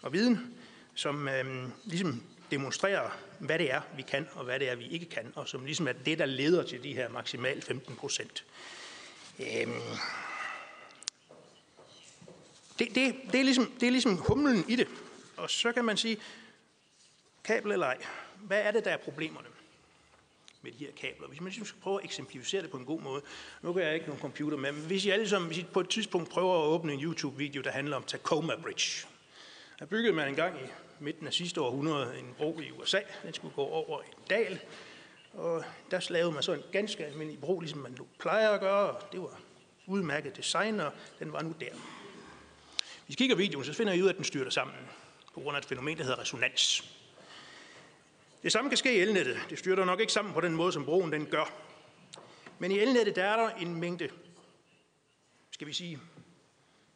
[0.02, 0.54] og viden,
[0.96, 3.10] som øhm, ligesom demonstrerer,
[3.40, 5.88] hvad det er, vi kan, og hvad det er, vi ikke kan, og som ligesom
[5.88, 8.46] er det, der leder til de her maksimalt 15 procent.
[9.40, 9.82] Øhm,
[12.80, 14.88] det, det, det, er ligesom, det er ligesom humlen i det.
[15.38, 16.18] Og så kan man sige,
[17.44, 17.98] kabel eller ej,
[18.36, 19.48] hvad er det, der er problemerne?
[20.66, 21.28] Med de her kabler.
[21.28, 23.22] Hvis man ligesom skal prøve at eksemplificere det på en god måde.
[23.62, 25.80] Nu kan jeg ikke nogen computer med, men hvis I alle sammen hvis I på
[25.80, 29.08] et tidspunkt prøver at åbne en YouTube-video, der handler om Tacoma Bridge.
[29.80, 30.68] Der byggede man engang i
[31.00, 33.00] midten af sidste århundrede en bro i USA.
[33.24, 34.60] Den skulle gå over en dal.
[35.34, 38.90] Og der lavede man så en ganske almindelig bro, ligesom man nu plejer at gøre.
[38.90, 39.40] Og det var
[39.86, 41.72] udmærket design, og den var nu der.
[43.06, 44.76] Hvis I kigger videoen, så finder I ud af, at den styrter sammen
[45.34, 46.96] på grund af et fænomen, der hedder resonans.
[48.46, 49.38] Det samme kan ske i elnettet.
[49.50, 51.54] Det styrter nok ikke sammen på den måde, som broen den gør.
[52.60, 54.10] Men i elnettet, der er der en mængde,
[55.52, 56.00] skal vi sige,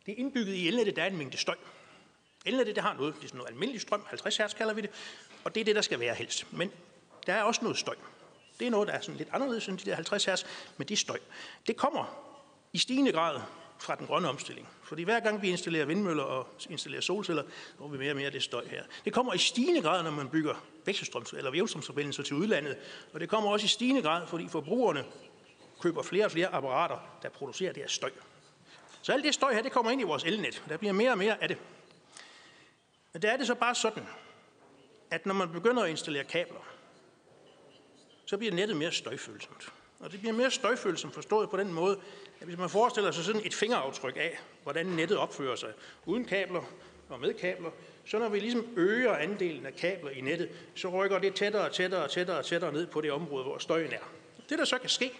[0.06, 1.56] det er indbygget i elnettet, der er en mængde støj.
[2.46, 4.90] Elnettet, det har noget, det er sådan noget almindelig strøm, 50 hertz kalder vi det,
[5.44, 6.54] og det er det, der skal være helst.
[6.54, 6.72] Men
[7.28, 7.96] der er også noget støj.
[8.60, 10.44] Det er noget, der er sådan lidt anderledes end de der 50 hertz,
[10.78, 11.20] men det er støj.
[11.68, 12.34] Det kommer
[12.74, 13.42] i stigende grad
[13.80, 14.68] fra den grønne omstilling.
[14.90, 18.26] Fordi hver gang vi installerer vindmøller og installerer solceller, så får vi mere og mere
[18.26, 18.84] af det støj her.
[19.06, 20.54] Det kommer i stigende grad, når man bygger
[20.90, 22.78] vekselstrøms- eller vævstrømsforbindelser til udlandet.
[23.14, 25.06] Og det kommer også i stigende grad, fordi forbrugerne
[25.82, 28.12] køber flere og flere apparater, der producerer det her støj.
[29.02, 30.64] Så alt det støj her, det kommer ind i vores elnet.
[30.70, 31.58] Der bliver mere og mere af det.
[33.14, 34.04] Men der er det så bare sådan,
[35.12, 36.68] at når man begynder at installere kabler,
[38.26, 39.74] så bliver nettet mere støjfølsomt.
[40.00, 42.00] Og det bliver mere støjfølsomt forstået på den måde,
[42.40, 45.70] at hvis man forestiller sig sådan et fingeraftryk af, hvordan nettet opfører sig,
[46.06, 46.62] uden kabler
[47.10, 47.70] og med kabler,
[48.06, 51.72] så når vi ligesom øger andelen af kabler i nettet, så rykker det tættere og
[51.74, 54.12] tættere og tættere og tættere ned på det område, hvor støjen er.
[54.50, 55.12] Det, der så kan ske,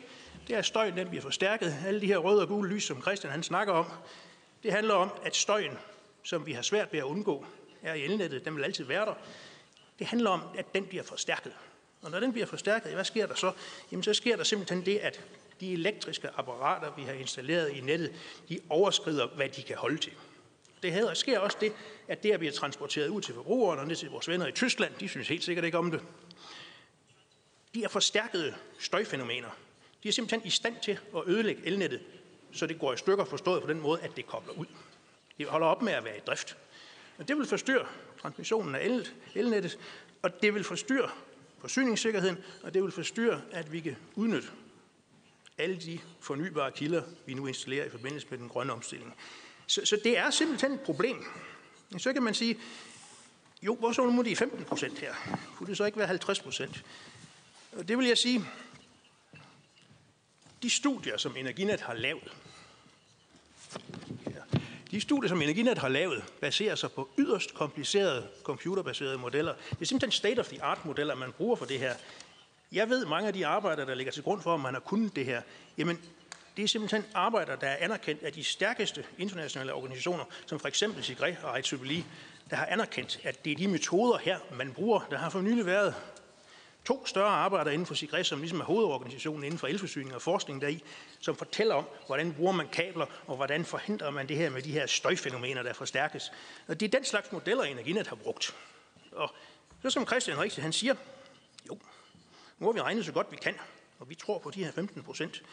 [0.48, 1.76] det er, at støjen den bliver forstærket.
[1.86, 3.86] Alle de her røde og gule lys, som Christian han snakker om,
[4.64, 5.78] det handler om, at støjen,
[6.24, 7.46] som vi har svært ved at undgå,
[7.82, 9.14] er i elnettet, den vil altid være der.
[10.00, 11.52] Det handler om, at den bliver forstærket.
[12.02, 13.52] Og når den bliver forstærket, hvad sker der så?
[13.92, 15.22] Jamen så sker der simpelthen det, at
[15.60, 18.14] de elektriske apparater, vi har installeret i nettet,
[18.50, 20.14] de overskrider, hvad de kan holde til.
[20.84, 21.74] Det sker også det,
[22.08, 24.94] at det her bliver transporteret ud til forbrugerne og ned til vores venner i Tyskland.
[25.00, 26.02] De synes helt sikkert ikke om det.
[27.74, 29.50] De er forstærkede støjfænomener.
[30.04, 32.02] De er simpelthen i stand til at ødelægge elnettet,
[32.52, 34.66] så det går i stykker forstået på den måde, at det kobler ud.
[35.38, 36.58] Det holder op med at være i drift.
[37.18, 37.86] Og det vil forstyrre
[38.22, 39.80] transmissionen af el, elnettet,
[40.22, 41.10] og det vil forstyrre
[41.62, 44.48] forsyningssikkerheden, og det vil forstyrre, at vi kan udnytte
[45.58, 49.16] alle de fornybare kilder, vi nu installerer i forbindelse med den grønne omstilling.
[49.68, 51.24] Så, så det er simpelthen et problem.
[51.98, 52.60] Så kan man sige,
[53.62, 55.14] jo, hvor så nu de 15 procent her?
[55.56, 56.84] Kunne det så ikke være 50 procent?
[57.72, 58.46] Og det vil jeg sige,
[60.64, 62.34] de studier, som Energinet har lavet,
[64.92, 69.54] de studier, som Energinet har lavet, baserer sig på yderst komplicerede computerbaserede modeller.
[69.70, 71.94] Det er simpelthen state-of-the-art-modeller, man bruger for det her.
[72.72, 75.16] Jeg ved, mange af de arbejder, der ligger til grund for, om man har kunnet
[75.16, 75.42] det her,
[75.78, 76.00] jamen,
[76.58, 81.04] det er simpelthen arbejder, der er anerkendt af de stærkeste internationale organisationer, som for eksempel
[81.04, 82.04] SIGRE og IEEE,
[82.50, 85.00] der har anerkendt, at det er de metoder her, man bruger.
[85.10, 85.96] Der har for nylig været
[86.90, 90.62] to større arbejder inden for SIGRE, som ligesom er hovedorganisationen inden for elforsyning og forskning
[90.62, 90.84] deri,
[91.20, 94.72] som fortæller om, hvordan bruger man kabler, og hvordan forhindrer man det her med de
[94.72, 96.32] her støjfænomener, der forstærkes.
[96.68, 98.56] Og det er den slags modeller, Energinet har brugt.
[99.12, 99.36] Og
[99.82, 100.96] så som Christian Rikse, han siger,
[101.68, 101.80] jo,
[102.60, 103.56] nu har vi regnet så godt vi kan,
[104.00, 105.44] og vi tror på de her 15 procent.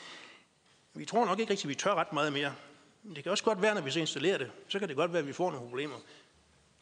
[0.94, 2.54] Vi tror nok ikke rigtig, at vi tør ret meget mere.
[3.02, 5.12] Men det kan også godt være, når vi så installerer det, så kan det godt
[5.12, 5.96] være, at vi får nogle problemer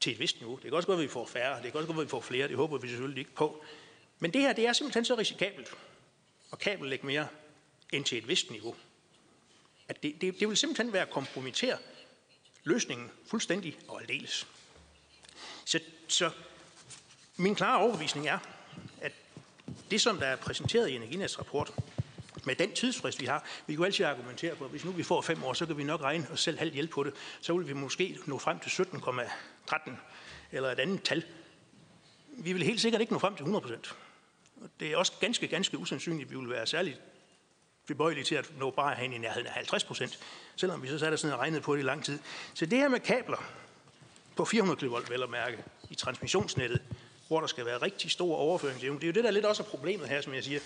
[0.00, 0.54] til et vist niveau.
[0.54, 1.62] Det kan også godt være, at vi får færre.
[1.62, 2.48] Det kan også godt være, at vi får flere.
[2.48, 3.64] Det håber vi selvfølgelig ikke på.
[4.18, 5.74] Men det her, det er simpelthen så risikabelt
[6.52, 6.58] at
[6.92, 7.28] ikke mere
[7.92, 8.76] end til et vist niveau.
[9.88, 11.78] At det, det, det vil simpelthen være at kompromittere
[12.64, 14.46] løsningen fuldstændig og aldeles.
[15.64, 16.30] Så, så
[17.36, 18.38] min klare overbevisning er,
[19.00, 19.12] at
[19.90, 21.72] det, som der er præsenteret i Energinets rapport,
[22.46, 25.20] med den tidsfrist, vi har, vi kan altid argumentere på, at hvis nu vi får
[25.20, 27.12] fem år, så kan vi nok regne os selv halvt hjælp på det.
[27.40, 29.90] Så vil vi måske nå frem til 17,13
[30.52, 31.24] eller et andet tal.
[32.28, 33.94] Vi vil helt sikkert ikke nå frem til 100 procent.
[34.80, 37.00] Det er også ganske, ganske usandsynligt, at vi vil være særligt
[37.86, 40.18] tilbøjelige til at nå bare hen i nærheden af 50 procent,
[40.56, 42.18] selvom vi så satte sådan og regnede på det i lang tid.
[42.54, 43.44] Så det her med kabler
[44.36, 45.58] på 400 kV, vel at mærke,
[45.90, 46.82] i transmissionsnettet,
[47.28, 49.66] hvor der skal være rigtig stor overføringsevne, det er jo det, der lidt også er
[49.66, 50.60] problemet her, som jeg siger.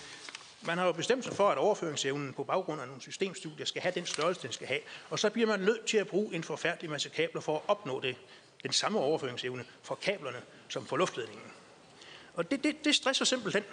[0.61, 3.91] Man har jo bestemt sig for, at overføringsevnen på baggrund af nogle systemstudier skal have
[3.95, 4.79] den størrelse, den skal have.
[5.09, 7.99] Og så bliver man nødt til at bruge en forfærdelig masse kabler for at opnå
[7.99, 8.15] det.
[8.63, 11.51] Den samme overføringsevne for kablerne som for luftledningen.
[12.39, 13.63] Og det, det, det stresser simpelthen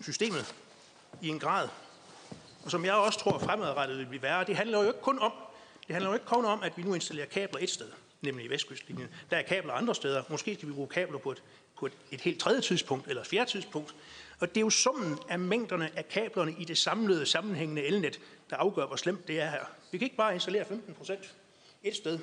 [0.00, 0.54] systemet
[1.22, 1.68] i en grad,
[2.64, 4.44] og som jeg også tror fremadrettet vil blive værre.
[4.44, 5.32] Det handler jo ikke kun om,
[5.86, 7.88] det handler jo ikke kun om, at vi nu installerer kabler et sted,
[8.20, 9.08] nemlig i Vestkystlinjen.
[9.30, 10.22] Der er kabler andre steder.
[10.28, 11.42] Måske skal vi bruge kabler på et,
[11.78, 13.94] på et, et helt tredje tidspunkt eller et fjerde tidspunkt.
[14.40, 18.20] Og det er jo summen af mængderne af kablerne i det samlede sammenhængende elnet,
[18.50, 19.64] der afgør, hvor slemt det er her.
[19.92, 21.34] Vi kan ikke bare installere 15 procent
[21.82, 22.18] et sted.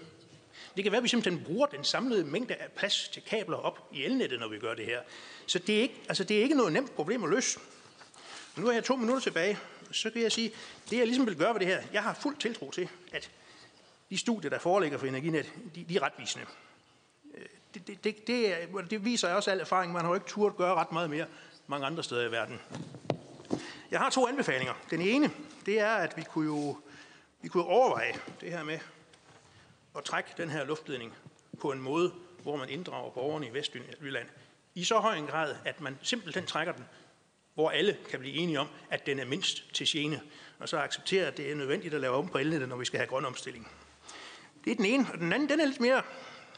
[0.76, 3.90] Det kan være, at vi simpelthen bruger den samlede mængde af plads til kabler op
[3.92, 5.02] i elnettet, når vi gør det her.
[5.46, 7.60] Så det er ikke, altså det er ikke noget nemt problem at løse.
[8.58, 9.58] Nu har jeg to minutter tilbage,
[9.92, 10.52] så kan jeg sige,
[10.90, 13.32] det jeg ligesom vil gøre ved det her, jeg har fuld tiltro til, at
[14.10, 16.46] de studier, der foreligger for Energinet, de, de er retvisende.
[17.34, 19.94] Øh, det, det, det, det, det, det viser også al erfaring.
[19.94, 21.26] Man har jo ikke turt gøre ret meget mere
[21.68, 22.60] mange andre steder i verden.
[23.92, 24.74] Jeg har to anbefalinger.
[24.90, 25.32] Den ene,
[25.66, 26.78] det er, at vi kunne jo
[27.42, 28.80] vi kunne overveje det her med
[30.00, 31.14] at trække den her luftledning
[31.60, 32.14] på en måde,
[32.44, 34.28] hvor man inddrager borgerne i Vestjylland
[34.76, 36.86] i så høj en grad, at man simpelthen trækker den,
[37.54, 40.22] hvor alle kan blive enige om, at den er mindst til gene,
[40.60, 42.98] og så acceptere, at det er nødvendigt at lave om på elnettet, når vi skal
[42.98, 43.72] have grøn omstilling.
[44.66, 46.02] Det er den ene, og den anden, den er lidt mere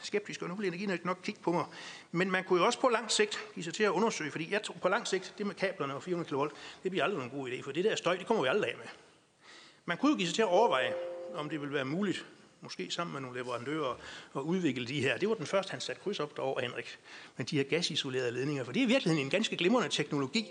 [0.02, 1.66] skeptisk, og nu vil energinet nok kigge på mig.
[2.12, 4.64] Men man kunne jo også på lang sigt give sig til at undersøge, fordi jeg
[4.64, 7.50] tror på lang sigt, det med kablerne og 400 kV, det bliver aldrig en god
[7.50, 8.86] idé, for det der støj, det kommer vi aldrig af med.
[9.86, 10.94] Man kunne jo give sig til at overveje,
[11.34, 12.26] om det vil være muligt,
[12.62, 14.00] måske sammen med nogle leverandører,
[14.34, 15.18] og udvikle de her.
[15.18, 17.00] Det var den første, han satte kryds op derovre, Henrik,
[17.38, 20.48] med de her gasisolerede ledninger, for det er i virkeligheden en ganske glimrende teknologi,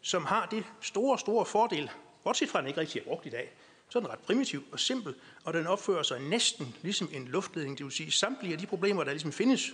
[0.00, 1.90] som har det store, store fordel,
[2.24, 3.52] Bortset fra, at den ikke rigtig er brugt i dag,
[3.88, 7.78] så er den ret primitiv og simpel, og den opfører sig næsten ligesom en luftledning.
[7.78, 9.72] Det vil sige, samtlige af de problemer, der ligesom findes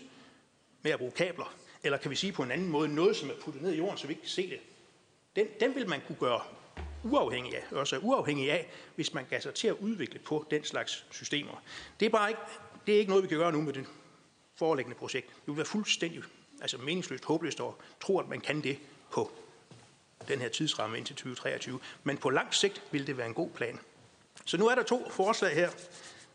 [0.82, 3.34] med at bruge kabler, eller kan vi sige på en anden måde, noget, som er
[3.40, 4.58] puttet ned i jorden, så vi ikke kan se det,
[5.36, 6.40] den, den vil man kunne gøre
[7.04, 11.06] uafhængig af, også uafhængig af, hvis man gav sig til at udvikle på den slags
[11.10, 11.62] systemer.
[12.00, 12.40] Det er bare ikke,
[12.86, 13.86] det er ikke noget, vi kan gøre nu med det
[14.54, 15.26] foreliggende projekt.
[15.26, 16.22] Det vil være fuldstændig
[16.60, 17.66] altså meningsløst, håbløst at
[18.00, 18.78] tro, at man kan det
[19.12, 19.30] på
[20.28, 21.80] den her tidsramme indtil 2023.
[22.04, 23.78] Men på lang sigt vil det være en god plan.
[24.44, 25.70] Så nu er der to forslag her.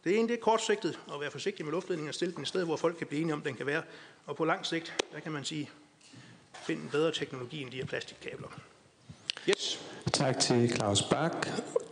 [0.03, 2.65] Det ene det er kortsigtet at være forsigtig med luftledningen og stille den et sted,
[2.65, 3.83] hvor folk kan blive enige om, den kan være.
[4.25, 5.69] Og på lang sigt, der kan man sige,
[6.53, 8.47] finde en bedre teknologi end de her plastikkabler.
[9.49, 9.79] Yes.
[10.13, 11.47] Tak til Claus Bak.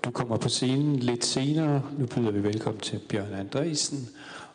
[0.06, 1.84] Du kommer på scenen lidt senere.
[1.98, 4.10] Nu byder vi velkommen til Bjørn Andresen,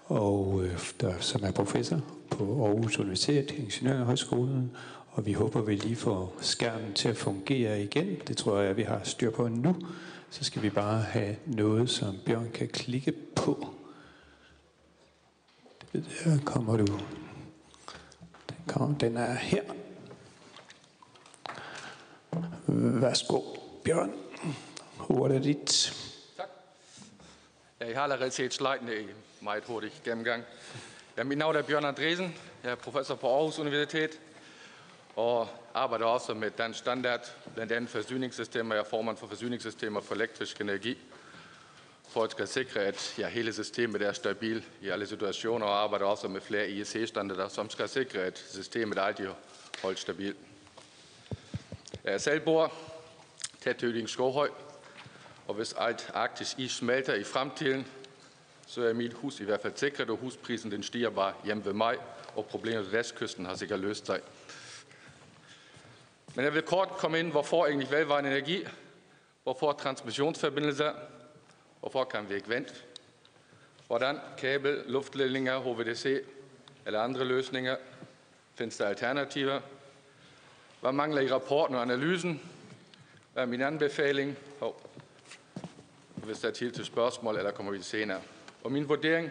[0.05, 2.01] og, øh, der, som er professor
[2.31, 4.71] på Aarhus Universitet, Ingeniørhøjskolen.
[5.11, 8.17] Og vi håber, vi lige får skærmen til at fungere igen.
[8.29, 9.77] Det tror jeg, vi har styr på nu.
[10.31, 13.69] Så skal vi bare have noget, som Bjørn kan klikke på.
[15.93, 16.87] Der kommer du.
[18.49, 19.63] Den, kommer, den er her.
[22.67, 23.41] Værsgo,
[23.85, 24.13] Bjørn.
[25.09, 25.95] Ordet er dit.
[26.37, 26.49] Tak.
[27.81, 29.07] Jeg har allerede set sliden i
[29.41, 30.45] meget hurtigt gennemgang.
[31.17, 32.37] Ja, mit navn er Bjørn Andresen.
[32.65, 34.21] Jeg er professor på Aarhus Universitet
[35.17, 38.75] og arbejder også med dansk standard, blandt andet forsyningssystemer.
[38.75, 40.99] Jeg er formand for forsyningssystemer for elektrisk energi,
[42.09, 46.07] for at skal sikre, at ja, hele systemet er stabilt i alle situationer, og arbejder
[46.07, 49.29] også med flere IEC-standarder, som skal sikre, at systemet altid
[49.83, 50.37] holdt stabilt.
[52.05, 52.73] Jeg selv bor
[53.61, 54.51] tæt til Skovhøj,
[55.49, 57.87] og hvis alt arktisk is smelter i fremtiden,
[58.67, 61.73] så er mit hus i hvert fald sikret, og husprisen den stiger bare hjemme ved
[61.73, 61.97] mig,
[62.37, 64.21] og problemet ved vestkysten har sikkert løst sig.
[66.35, 68.65] Men jeg vil kort komme ind, hvorfor egentlig velvarende energi,
[69.43, 70.93] hvorfor transmissionsforbindelser,
[71.81, 72.75] hvorfor kan vi ikke vente,
[73.87, 76.25] hvordan kabel, luftledninger, HVDC
[76.87, 77.77] eller andre løsninger,
[78.55, 79.61] findes der alternativer,
[80.81, 82.41] hvad mangler i rapporten og analysen,
[83.33, 84.73] hvad er min anbefaling, oh.
[86.15, 88.21] hvis der er tid til spørgsmål, eller kommer vi senere.
[88.65, 89.31] Og min vurdering,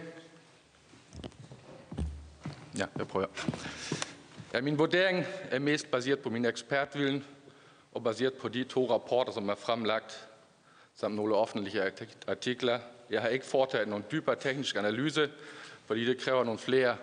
[2.78, 3.28] ja, jeg prøver.
[4.54, 7.26] Ja, min vurdering er mest baseret på min ekspertviden
[7.94, 10.28] og baseret på de to rapporter, som er fremlagt,
[10.96, 11.92] samt nogle offentlige
[12.28, 12.80] artikler.
[13.10, 15.32] Jeg har ikke foretaget nogen dybere teknisk analyse,
[15.86, 16.98] fordi det kræver nogle flere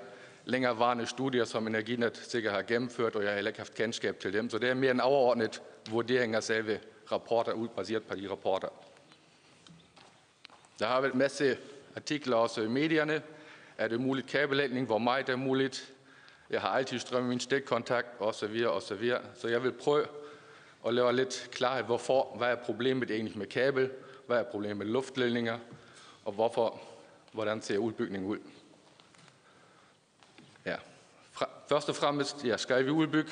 [0.44, 4.32] længerevarende studier, som Energinet sikkert har gennemført, og jeg har heller ikke haft kendskab til
[4.32, 4.50] dem.
[4.50, 6.80] Så det er mere en overordnet vurdering af selve
[7.12, 8.68] rapporter, ud baseret på de rapporter.
[10.78, 11.58] Der har været en masse
[11.96, 13.22] artikler også i medierne.
[13.78, 14.86] Er det muligt kabellægning?
[14.86, 15.92] Hvor meget er muligt?
[16.50, 19.20] Jeg har altid strøm i min stikkontakt, og så videre, og så videre.
[19.34, 20.06] Så jeg vil prøve
[20.86, 23.90] at lave lidt klarhed, hvorfor, hvad er problemet egentlig med kabel,
[24.26, 25.58] hvad er problemet med luftledninger,
[26.24, 26.80] og hvorfor,
[27.32, 28.38] hvordan ser udbygningen ud.
[30.66, 30.76] Ja.
[31.72, 33.30] Først og fremmest, ja, skal vi udbygge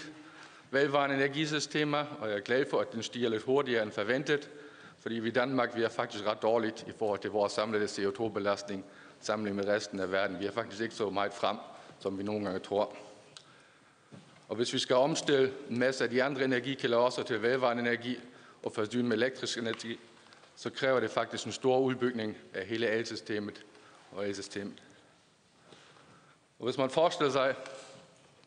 [0.71, 4.51] velvarende energisystemer, og jeg er glad for, at den stiger lidt hurtigere end forventet,
[4.99, 8.85] fordi vi i Danmark vi er faktisk ret dårligt i forhold til vores samlede CO2-belastning
[9.21, 10.41] sammenlignet med resten af verden.
[10.41, 11.57] Vi er faktisk ikke så meget frem,
[11.99, 12.97] som vi nogle gange tror.
[14.49, 18.19] Og hvis vi skal omstille en masse af de andre energikilder også til vedvarende energi
[18.63, 20.01] og forsyne med elektrisk energi,
[20.57, 23.65] så kræver det faktisk en stor udbygning af hele elsystemet
[24.13, 24.83] og elsystemet.
[26.59, 27.55] Og hvis man forestiller sig,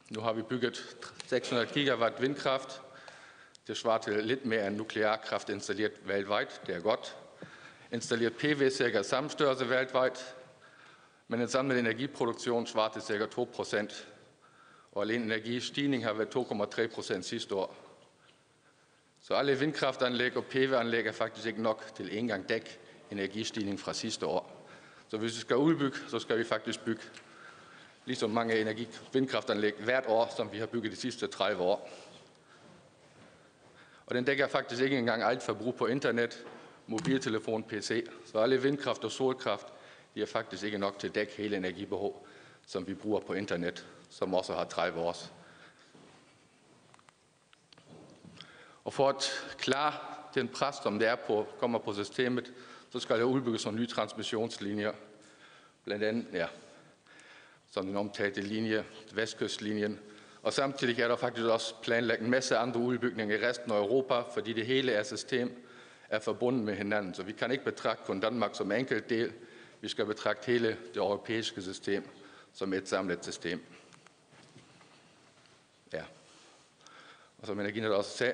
[0.10, 0.98] nu har vi bygget
[1.28, 2.82] 600 gigawatt vindkraft,
[3.68, 7.18] det svarer til lidt mere end nuklearkraft installeret weltweit, det er godt.
[7.92, 10.36] Installeret PV cirka samme størrelse weltweit,
[11.28, 14.08] men den samlede energiproduktion svarer til cirka 2 procent
[14.92, 17.76] og alene energistigning har været 2,3 procent sidste år.
[19.22, 22.80] Så alle vindkraftanlæg og PV-anlæg er faktisk ikke nok til en gang dæk
[23.12, 24.70] energistigning fra sidste år.
[25.08, 27.02] Så hvis vi skal udbygge, så skal vi faktisk bygge
[28.06, 31.90] ligesom mange energi vindkraftanlæg hvert år, som vi har bygget de sidste 30 år.
[34.06, 36.46] Og den dækker faktisk ikke engang alt forbrug på internet,
[36.88, 38.08] mobiltelefon, PC.
[38.26, 39.68] Så alle vindkraft og solkraft,
[40.16, 42.28] de er faktisk ikke nok til at dække hele energibehov,
[42.66, 45.32] som vi bruger på internet som også har 30 års.
[48.84, 49.94] Og for at klare
[50.36, 52.54] den pres, som det er på, kommer på systemet,
[52.90, 54.94] så skal der udbygges nogle nye transmissionslinjer.
[55.84, 56.48] Blandt andet, ja,
[57.74, 60.00] som den omtalte linje, Vestkystlinjen.
[60.41, 64.22] Og samtidig er der faktisk også planlagt en masse andre udbygninger i resten af Europa,
[64.34, 65.66] fordi det hele er system
[66.10, 67.14] er forbundet med hinanden.
[67.14, 69.34] Så vi kan ikke betragte kun Danmark som enkelt del.
[69.82, 72.10] Vi skal betragte hele det europæiske system
[72.54, 73.66] som et samlet system.
[75.94, 76.04] Ja.
[77.38, 78.34] Og som Energinet også sagde,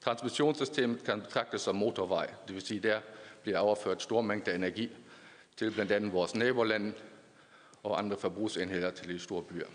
[0.00, 3.00] Transmissionssystemet kan betragtes som motorvej, det vil sige, der
[3.42, 4.96] bliver overført store mængder energi
[5.56, 6.92] til blandt andet vores nabolande
[7.86, 9.66] og andre forbrugsenheder til de store byer.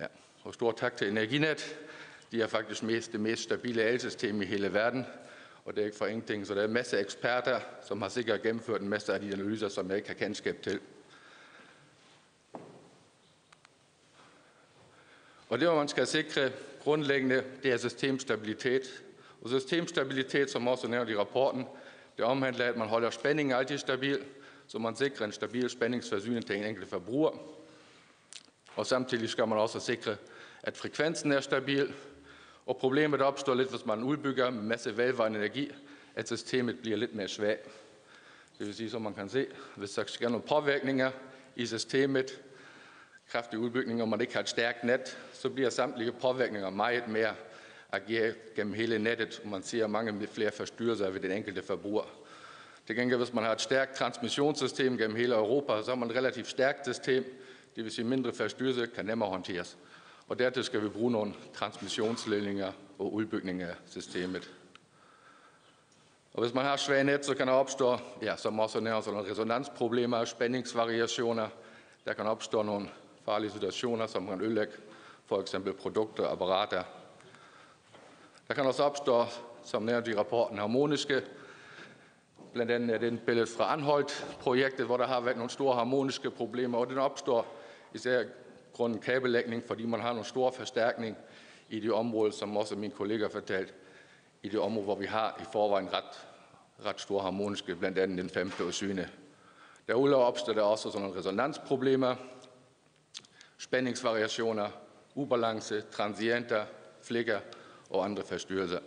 [0.00, 0.06] Ja.
[0.42, 1.78] Og stor tak til Energinet.
[2.32, 5.06] De er faktisk mest, det mest stabile elsystem i hele verden,
[5.64, 6.46] og det er ikke for ingenting.
[6.46, 9.68] Så der er en masse eksperter, som har sikkert gennemført en masse af de analyser,
[9.68, 10.80] som jeg ikke har kendskab til.
[15.48, 19.02] Og det, hvor man skal sikre grundlæggende, det er systemstabilitet.
[19.40, 21.66] Og systemstabilitet, som også nævnt i rapporten,
[22.16, 24.24] det omhandler, at man holder spændingen altid stabil,
[24.68, 27.30] så man sikrer en stabil spændingsforsyning til en enkelt forbruger.
[28.76, 30.16] Og samtidig skal man også sikre,
[30.62, 31.94] at frekvensen er stabil.
[32.66, 35.72] Og problemet opstår lidt, hvis man udbygger med masse vedvarende energi,
[36.14, 37.64] at systemet bliver lidt mere svagt.
[38.58, 41.10] Det vil sige, som man kan se, hvis der sker nogle påvirkninger
[41.56, 42.42] i systemet,
[43.28, 47.34] kraftig udbygning, og man ikke har et stærkt net, så bliver samtlige påvirkninger meget mere
[47.92, 52.25] agere gennem hele nettet, og man ser mange flere forstyrrelser ved den enkelte forbruger.
[52.86, 56.16] Til gengæld, hvis man har et stærkt transmissionssystem gennem hele Europa, så har man et
[56.16, 57.24] relativt stærkt system,
[57.76, 59.78] det vil sige mindre forstyrrelser kan nemmere håndteres.
[60.28, 64.50] Og dertil skal vi bruge nogle transmissionsledninger og udbygning af systemet.
[66.34, 69.30] Og hvis man har svag net, så kan der opstå, ja, som også nævnt, nogle
[69.30, 71.48] resonansproblemer spændingsvariationer.
[72.04, 72.88] Der kan opstå nogle
[73.24, 74.72] farlige situationer, som kan ødelægge
[75.26, 76.82] for eksempel produkter og apparater.
[78.48, 79.24] Der kan også opstå,
[79.64, 81.22] som nævnt i rapporten, harmoniske.
[82.56, 86.30] Blandt andet er det en billede fra Anholdt-projektet, hvor der har været nogle store harmoniske
[86.30, 87.56] problemer, og den opstår
[87.94, 88.24] især
[88.72, 91.16] grunden kabellægning, fordi man har nogle store forstærkning
[91.68, 93.72] i det område, som også min kollega fortalte,
[94.42, 96.26] i det område, hvor vi har i forvejen ret,
[96.86, 99.08] ret store harmoniske, blandt andet den femte og syvende.
[99.88, 102.14] Derudover opstår der også sådan nogle resonansproblemer,
[103.58, 104.68] spændingsvariationer,
[105.14, 106.64] ubalance, transienter,
[107.02, 107.38] flikker
[107.90, 108.78] og andre forstyrrelser.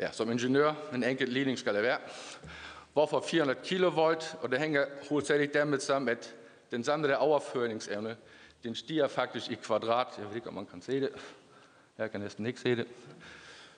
[0.00, 1.98] Ja, som ingeniør, en enkelt ligning skal det være.
[2.92, 3.84] Hvorfor 400 kV?
[4.42, 6.34] Og det hænger hovedsageligt dermed sammen, at
[6.70, 8.16] den samlede overføringsevne,
[8.62, 10.06] den stiger faktisk i kvadrat.
[10.18, 11.10] Jeg ved ikke, om man kan se det.
[11.98, 12.86] Jeg kan næsten ikke se det.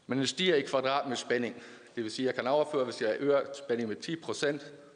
[0.07, 1.62] Men den stiger i kvadrat med spænding.
[1.94, 4.16] Det vil sige, at jeg kan overføre, hvis jeg øger spænding med 10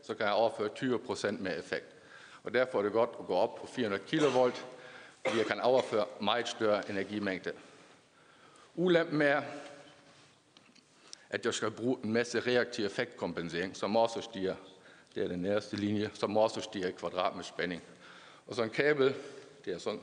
[0.03, 1.97] så kan jeg overføre 20% med effekt.
[2.43, 4.21] Og derfor er det godt at gå op på 400 kV,
[5.25, 7.53] fordi jeg kan overføre meget større energimængde.
[8.75, 9.43] Ulempen er,
[11.31, 14.55] at jeg skal bruge en masse reaktiv effektkompensering, som også stiger,
[15.15, 17.83] det er den nærmeste linje, som også stiger i kvadrat med spænding.
[18.47, 19.15] Og så en kabel,
[19.65, 20.01] det er sådan,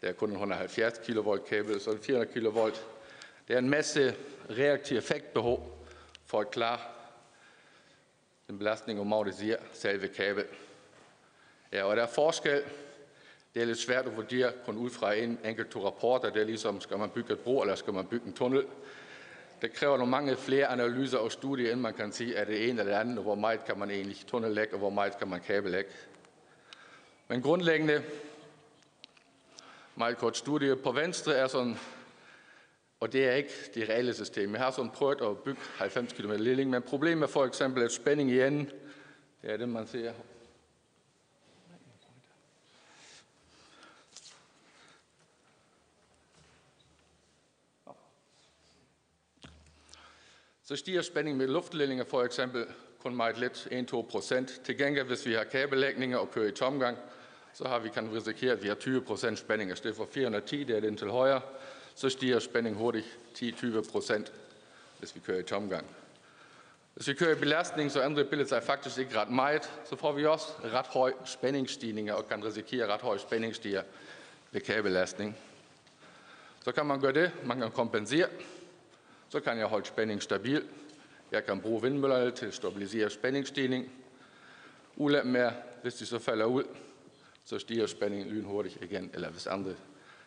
[0.00, 2.74] det er kun en 170 kV kabel, så 400 kV.
[3.48, 4.14] Det er en masse
[4.50, 5.86] reaktiv effektbehov
[6.26, 6.78] for at klare
[8.48, 10.44] den belastning, om det siger, selve kabel.
[11.72, 12.62] Ja, og der er forskel.
[13.54, 16.30] Det er lidt svært at vurdere kun ud fra en enkelt to rapporter.
[16.30, 18.66] Det er ligesom, skal man bygge et bro, eller skal man bygge en tunnel?
[19.62, 22.80] Det kræver nogle mange flere analyser og studier, inden man kan sige, at det ene
[22.80, 25.40] eller det andet, og hvor meget kan man egentlig tunnellægge, og hvor meget kan man
[25.40, 25.90] kabellægge.
[27.28, 28.02] Men grundlæggende,
[29.96, 31.76] meget kort studie på venstre er sådan,
[33.00, 34.52] og det er ikke det reelle system.
[34.54, 37.92] Jeg har sådan prøvet at bygge 90 km ledning, men problemet er for eksempel, at
[37.92, 38.70] spænding i enden,
[39.42, 40.12] det er det, man ser
[50.68, 52.66] så stiger spændingen med luftledninger for eksempel
[53.02, 54.60] kun meget let 1-2 procent.
[54.64, 56.98] Til gengæld, hvis vi har kabellægninger og kører i tomgang,
[57.54, 59.72] så har vi kan risikere, at vi har 20 procent spænding.
[59.72, 61.40] I stedet for 410, det er den til højre,
[61.94, 64.32] så stiger spændingen hurtigt 10-20 procent,
[64.98, 65.86] hvis vi kører i tomgang.
[66.94, 69.72] Hvis vi kører i belastning, så ændrer billedet sig faktisk ikke ret meget.
[69.84, 73.82] Så får vi også ret høje spændingsstigninger og kan risikere ret høj spændingsstiger
[74.50, 75.36] ved kabelastning.
[76.64, 78.28] Så kan man gøre det, man kan kompensere
[79.28, 80.68] så kan jeg holde spænding stabil.
[81.32, 83.92] Jeg kan bruge vindmøller til at stabilisere spændingsstigning.
[84.96, 85.52] Ulempen er,
[85.82, 86.64] hvis de så falder ud,
[87.44, 89.74] så stiger spændingen lynhurtigt igen, eller hvis andre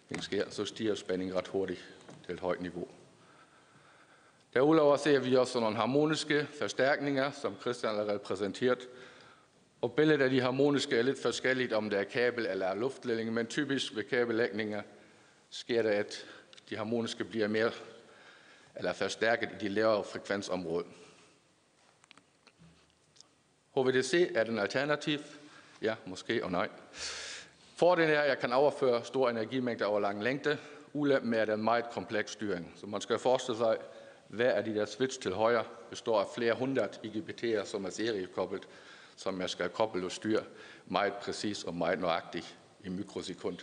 [0.07, 1.85] ting sker, så stiger spændingen ret hurtigt
[2.25, 2.87] til et højt niveau.
[4.53, 8.87] Derudover ser vi også nogle harmoniske forstærkninger, som Christian allerede præsenteret.
[9.81, 13.47] Og billedet af de harmoniske er lidt forskelligt, om det er kabel eller luftledning, men
[13.47, 14.81] typisk ved kabellægninger
[15.49, 16.25] sker det, at
[16.69, 17.71] de harmoniske bliver mere
[18.75, 20.87] eller forstærket i de lavere frekvensområder.
[23.75, 25.19] HVDC er den alternativ.
[25.81, 26.69] Ja, måske og nej.
[27.75, 30.57] Fordelen er, at jeg kan overføre store energimængder over lang længde.
[30.93, 32.73] Ulempen er, den meget kompleks styring.
[32.75, 33.77] Så man skal forestille sig,
[34.27, 38.67] hvad er de der switch til højre består af flere hundrede IGBT'er, som er seriekoblet,
[39.15, 40.43] som jeg skal koble og styre
[40.85, 43.57] meget præcis og meget nøjagtigt i mikrosekund.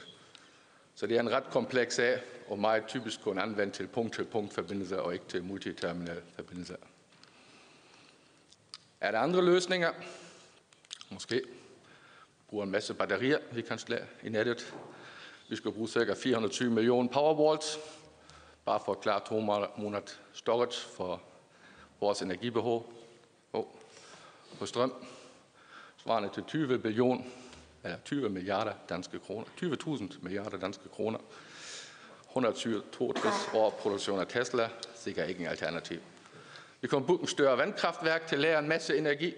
[0.99, 5.13] Så det er en ret kompleks sag, og meget typisk kun anvendt til punkt-til-punkt-forbindelser og
[5.13, 6.77] ikke til multiterminal forbindelser.
[9.01, 9.93] Er der andre løsninger?
[11.11, 11.43] Måske.
[12.49, 14.75] Bruger en masse batterier, vi kan slæde i nettet.
[15.49, 16.15] Vi skal bruge ca.
[16.15, 17.79] 420 millioner powerwalls,
[18.65, 19.41] bare for at klare to
[19.77, 20.03] måneder
[20.33, 21.23] storage for
[22.01, 22.93] vores energibehov
[24.59, 24.93] på strøm,
[25.97, 27.33] svarende til 20 billion,
[27.85, 31.19] eller 20 milliarder danske kroner, 20.000 milliarder danske kroner.
[32.29, 36.01] 162 år produktion af Tesla, sikkert ikke en alternativ.
[36.81, 39.35] Vi kommer bygge en større vandkraftværk til at lære en masse energi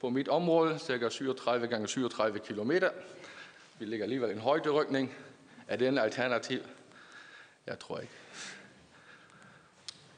[0.00, 2.70] på mit område, cirka 37 gange 37 km.
[3.78, 5.14] Vi ligger alligevel en højderykning.
[5.68, 6.60] Er det en alternativ?
[7.66, 8.12] Jeg tror ikke.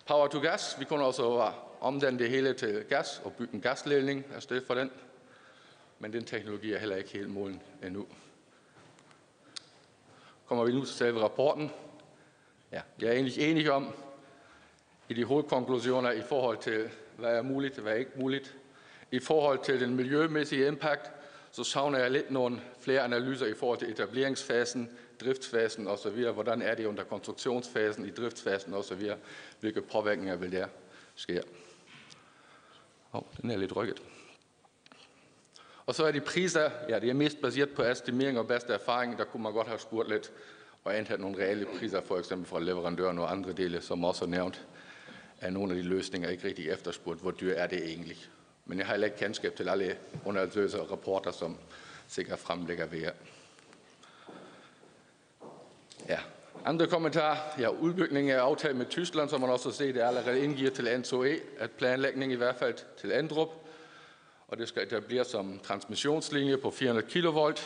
[0.06, 0.76] Power to gas.
[0.78, 4.74] Vi kunne også omdanne det hele til gas og bygge en gasledning af sted for
[4.74, 4.90] den.
[5.98, 8.06] Men den teknologi er heller ikke helt moden endnu.
[10.46, 11.70] Kommer vi nu til selve rapporten.
[12.72, 13.94] Ja, jeg er egentlig enig om,
[15.08, 18.56] i de hovedkonklusioner i forhold til, hvad er muligt og hvad er ikke muligt.
[19.10, 21.10] I forhold til den miljømæssige impact,
[21.50, 24.90] så savner jeg lidt nogle flere analyser i forhold til etableringsfasen,
[25.20, 26.30] driftsfasen osv.
[26.30, 29.10] Hvordan er det under konstruktionsfasen, i driftsfasen osv.
[29.60, 30.66] Hvilke påvirkninger vil der
[31.14, 31.42] ske.
[33.12, 34.02] Oh, den er lidt rykket.
[35.86, 39.18] Og så er de priser, ja, det er mest baseret på estimering og bedste erfaring.
[39.18, 40.32] Der kunne man godt have spurgt lidt
[40.84, 44.28] og antaget nogle reelle priser, for eksempel fra leverandøren og andre dele, som også er
[44.28, 44.66] nævnt
[45.40, 47.20] er nogle af de løsninger ikke rigtig efterspurgt.
[47.20, 48.16] Hvor dyr er det egentlig?
[48.64, 51.56] Men jeg har heller ikke kendskab til alle undersøgelser og rapporter, som
[52.08, 53.12] sikkert fremlægger ved jer.
[56.08, 56.18] Ja.
[56.64, 57.36] Andre kommentarer.
[57.58, 61.00] Ja, udbygningen af aftalt med Tyskland, som man også ser, det er allerede indgivet til
[61.00, 63.65] NSOE, at planlægning i hvert fald til Andrup,
[64.48, 67.58] og det skal etableres som transmissionslinje på 400 kV.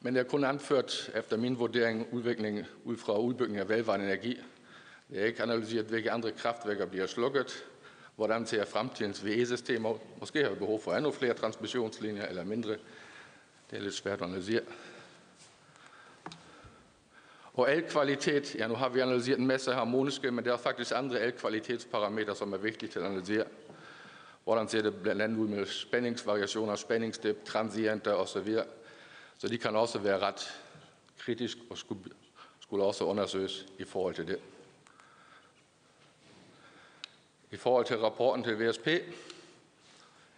[0.00, 4.38] Men det er kun anført efter min vurdering udvikling ud fra udbygning af velvarende energi,
[5.12, 7.64] det er ikke analyseret, hvilke andre kraftværker bliver slukket,
[8.16, 12.70] hvordan ser fremtidens VE-systemer Måske har vi behov for endnu flere transmissionslinjer eller mindre.
[13.70, 14.60] Det er lidt svært at analysere.
[17.54, 21.20] Og elkvalitet, ja nu har vi analyseret en masse harmoniske, men der er faktisk andre
[21.20, 23.44] elkvalitetsparametre, som er vigtige til at analysere.
[24.44, 28.56] Hvordan ser det blandt andet ud med spændingsvariationer, spændingsdip, transienter osv.
[29.38, 30.62] Så de kan også være ret
[31.18, 32.00] kritisk og skulle,
[32.60, 34.38] skulle også undersøges i forhold til det.
[37.50, 38.86] I forhold til rapporten til VSP,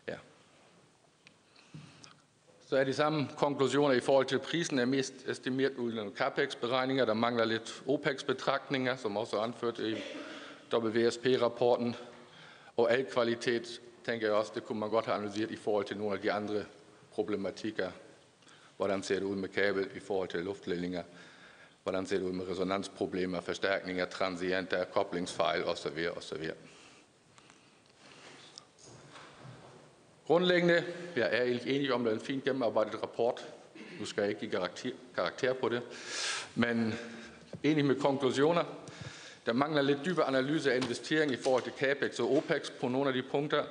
[0.09, 0.17] ja.
[2.67, 7.05] så er de samme konklusioner i forhold til prisen er mest estimeret uden af CAPEX-beregninger.
[7.05, 9.95] Der mangler lidt OPEX-betragtninger, som også er anført i
[10.73, 11.97] WSP-rapporten.
[12.77, 16.15] Og kvalitet, tænker jeg også, det kunne man godt have analyseret i forhold til nogle
[16.15, 16.65] af de andre
[17.13, 17.91] problematikker.
[18.77, 21.03] Hvordan ser det ud med kabel i forhold til luftledninger?
[21.83, 26.09] Hvordan ser det ud med resonansproblemer, forstærkninger, transienter, koblingsfejl osv.
[26.17, 26.51] osv.
[30.27, 30.85] Grundlæggende,
[31.17, 33.49] jeg er egentlig enig om, at det er en fint gennemarbejdet rapport.
[34.01, 35.83] Nu skal jeg ikke give karakter, karakter på det.
[36.55, 36.95] Men
[37.63, 38.65] enig med konklusioner.
[39.47, 39.53] Der
[40.05, 42.71] dybere analyse af investering i forhold CAPEX og OPEX
[43.09, 43.65] af de punkter,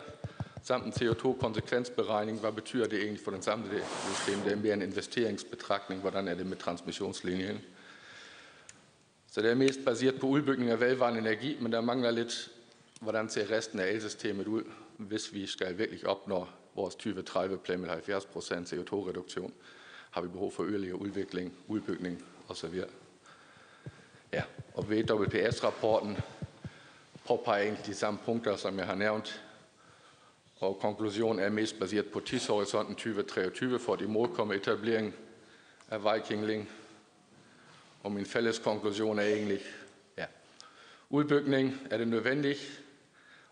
[0.64, 2.40] samt en CO2-konsekvensberegning.
[2.40, 3.82] Hvad betyder det egentlig for den samlede
[4.16, 4.40] system?
[4.40, 6.02] Det er mere en investeringsbetragtning.
[6.02, 7.62] Hvordan er det med transmissionslinjen?
[9.32, 12.50] Så det er mest baseret på udbygning af velvarende energi, men der mangler lidt,
[13.02, 14.64] hvordan ser resten af elsystemet ud?
[14.98, 19.54] hvis vi skal virkelig opnå vores 2030-plan med 70 procent CO2-reduktion,
[20.12, 22.82] har vi behov for yderligere udvikling, udbygning osv.
[24.34, 24.44] Ja,
[24.74, 26.18] og VWPS-rapporten
[27.28, 29.44] påpeger egentlig de samme punkter, som jeg har nævnt,
[30.60, 35.14] og konklusionen er mest baseret på tidshorisonten 2023 for at imodkomme etablering
[35.90, 36.68] af Viking Link.
[38.04, 39.60] Og min fælles konklusion er egentlig,
[40.18, 40.26] ja,
[41.10, 42.84] udbygning er det nødvendigt,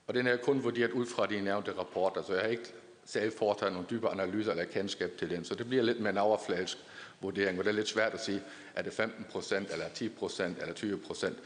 [0.08, 2.74] og den er kun vurderet ud fra de nævnte rapporter, så jeg har ikke
[3.06, 5.46] selv foretaget nogle dybe analyser eller kendskab til den.
[5.46, 6.78] Så det bliver lidt mere en overfladisk
[7.22, 8.42] vurdering, og det er lidt svært at sige,
[8.76, 11.38] er det 15 procent, eller 10 procent, eller 20 procent.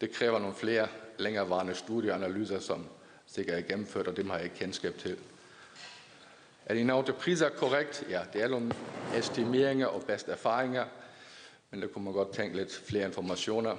[0.00, 0.88] Det kræver nogle flere
[1.18, 2.86] længerevarende studieanalyser, som
[3.26, 5.16] sikkert er gennemført, og dem har jeg ikke kendskab til.
[6.66, 8.04] Er de nævnte priser korrekt?
[8.10, 8.72] Ja, det er nogle
[9.16, 10.84] estimeringer og bedste erfaringer,
[11.70, 13.76] men der kunne man godt tænke lidt flere informationer.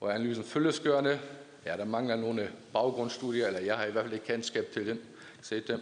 [0.00, 1.20] Og analysen følgeskørende,
[1.66, 5.00] Ja, der mangler nogle baggrundsstudier, eller jeg har i hvert fald ikke kendskab til den.
[5.42, 5.80] set dem.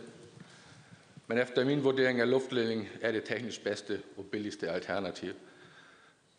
[1.27, 5.33] Men efter min vurdering af luftledning er det teknisk bedste og billigste alternativ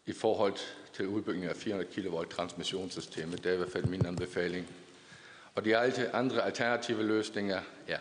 [0.06, 0.54] i forhold
[0.94, 3.44] til udbygning af 400 kV transmissionssystemet.
[3.44, 4.68] Det er i hvert fald min anbefaling.
[5.56, 5.78] Og de
[6.14, 7.98] andre alternative løsninger, ja,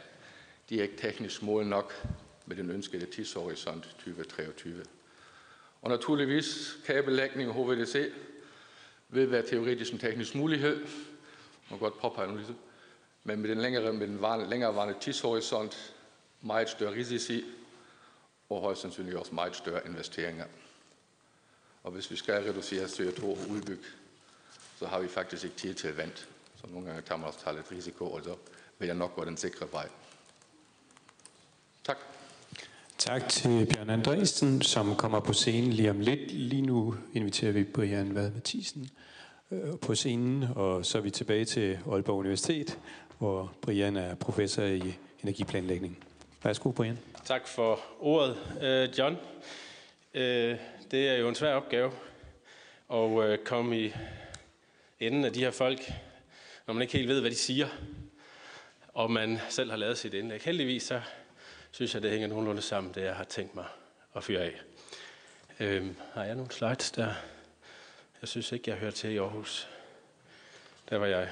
[0.68, 2.06] de er ikke teknisk mål nok
[2.46, 4.84] med den ønskede tidshorisont 2023.
[5.82, 8.12] Og naturligvis kabellægning og HVDC
[9.08, 10.86] vil være teoretisk en teknisk mulighed.
[11.70, 12.40] Man godt påpege nu
[13.24, 15.93] Men med den længere, med den længerevarende tidshorisont,
[16.44, 17.44] meget større risici
[18.48, 20.44] og højst sandsynligt også meget større investeringer.
[21.82, 23.84] Og hvis vi skal reducere CO2 og udbygge,
[24.78, 26.24] så har vi faktisk ikke tid til at vente.
[26.56, 28.36] Så nogle gange tager man også tage lidt risiko, og så
[28.78, 29.88] vil jeg nok gå den sikre vej.
[31.84, 31.98] Tak.
[32.98, 36.32] Tak til Bjørn Andresen, som kommer på scenen lige om lidt.
[36.32, 38.90] Lige nu inviterer vi Brian Vad Mathisen
[39.50, 42.78] øh, på scenen, og så er vi tilbage til Aalborg Universitet,
[43.18, 46.04] hvor Brian er professor i energiplanlægning.
[46.44, 46.98] Værsgo, Brian.
[47.24, 49.18] Tak for ordet, øh, John.
[50.14, 50.58] Øh,
[50.90, 51.92] det er jo en svær opgave
[52.92, 53.92] at øh, komme i
[55.00, 55.80] enden af de her folk,
[56.66, 57.68] når man ikke helt ved, hvad de siger,
[58.88, 60.42] og man selv har lavet sit indlæg.
[60.42, 61.00] Heldigvis så
[61.70, 63.66] synes jeg, det hænger nogenlunde sammen, det jeg har tænkt mig
[64.16, 64.60] at fyre af.
[65.60, 67.14] Øhm, har jeg nogle slides der?
[68.20, 69.68] Jeg synes ikke, jeg hører til i Aarhus.
[70.90, 71.30] Der var jeg.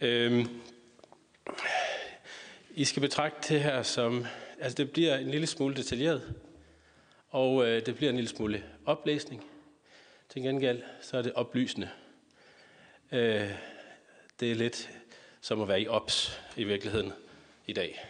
[0.00, 0.60] Øhm,
[2.74, 4.26] i skal betragte det her som,
[4.60, 6.34] altså det bliver en lille smule detaljeret,
[7.30, 9.44] og øh, det bliver en lille smule oplæsning.
[10.28, 11.88] Til gengæld så er det oplysende.
[13.12, 13.50] Øh,
[14.40, 14.90] det er lidt
[15.40, 17.12] som at være i ops i virkeligheden
[17.66, 18.04] i dag.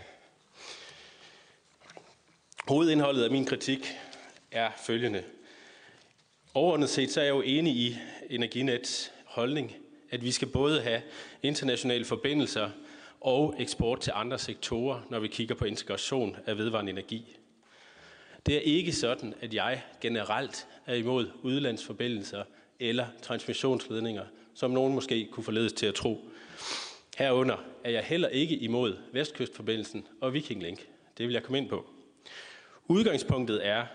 [2.69, 3.87] Hovedindholdet af min kritik
[4.51, 5.25] er følgende.
[6.55, 7.99] Overordnet set så er jeg jo enig i
[8.31, 9.77] Energinets holdning,
[10.11, 11.03] at vi skal både have
[11.43, 12.71] internationale forbindelser
[13.21, 17.37] og eksport til andre sektorer, når vi kigger på integration af vedvarende energi.
[18.47, 22.45] Det er ikke sådan, at jeg generelt er imod udlandsforbindelser
[22.81, 24.25] eller transmissionsledninger,
[24.55, 26.29] som nogen måske kunne forledes til at tro.
[27.19, 30.87] Herunder er jeg heller ikke imod Vestkystforbindelsen og Viking Link.
[31.19, 31.91] Det vil jeg komme ind på.
[32.89, 33.87] Udgangspunktet er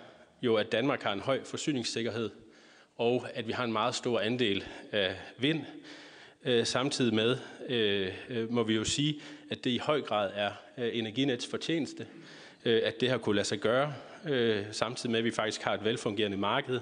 [0.42, 2.30] jo, at Danmark har en høj forsyningssikkerhed,
[2.98, 5.62] og at vi har en meget stor andel af vind.
[6.46, 7.38] Øh, samtidig med
[7.70, 12.08] øh, øh, må vi jo sige, at det i høj grad er øh, Energinets fortjeneste,
[12.66, 13.94] øh, at det har kunne lade sig gøre,
[14.72, 16.80] samtidig med, at vi faktisk har et velfungerende marked,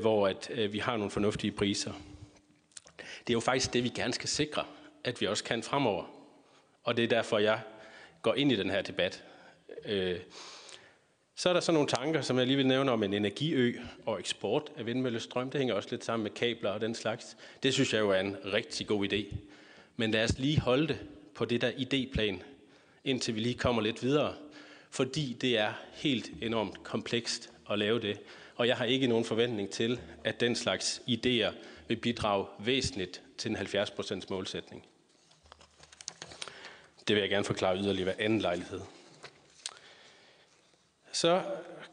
[0.00, 1.92] hvor at vi har nogle fornuftige priser.
[2.96, 4.64] Det er jo faktisk det, vi gerne skal sikre,
[5.04, 6.04] at vi også kan fremover.
[6.82, 7.60] Og det er derfor, jeg
[8.22, 9.24] går ind i den her debat.
[11.38, 14.20] Så er der så nogle tanker, som jeg lige vil nævne om en energiø og
[14.20, 15.50] eksport af vindmøllestrøm.
[15.50, 17.36] Det hænger også lidt sammen med kabler og den slags.
[17.62, 19.36] Det synes jeg jo er en rigtig god idé.
[19.96, 20.98] Men lad os lige holde det
[21.34, 22.42] på det der idéplan,
[23.04, 24.34] indtil vi lige kommer lidt videre.
[24.90, 28.20] Fordi det er helt enormt komplekst at lave det.
[28.54, 31.52] Og jeg har ikke nogen forventning til, at den slags idéer
[31.88, 34.86] vil bidrage væsentligt til en 70% målsætning.
[37.08, 38.80] Det vil jeg gerne forklare yderligere ved anden lejlighed.
[41.16, 41.42] Så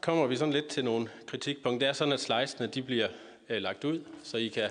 [0.00, 1.78] kommer vi sådan lidt til nogle kritikpunkter.
[1.78, 3.08] Det er sådan, at slidesene de bliver
[3.48, 4.70] øh, lagt ud, så I kan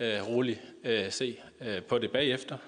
[0.00, 2.58] øh, roligt øh, se øh, på det bagefter.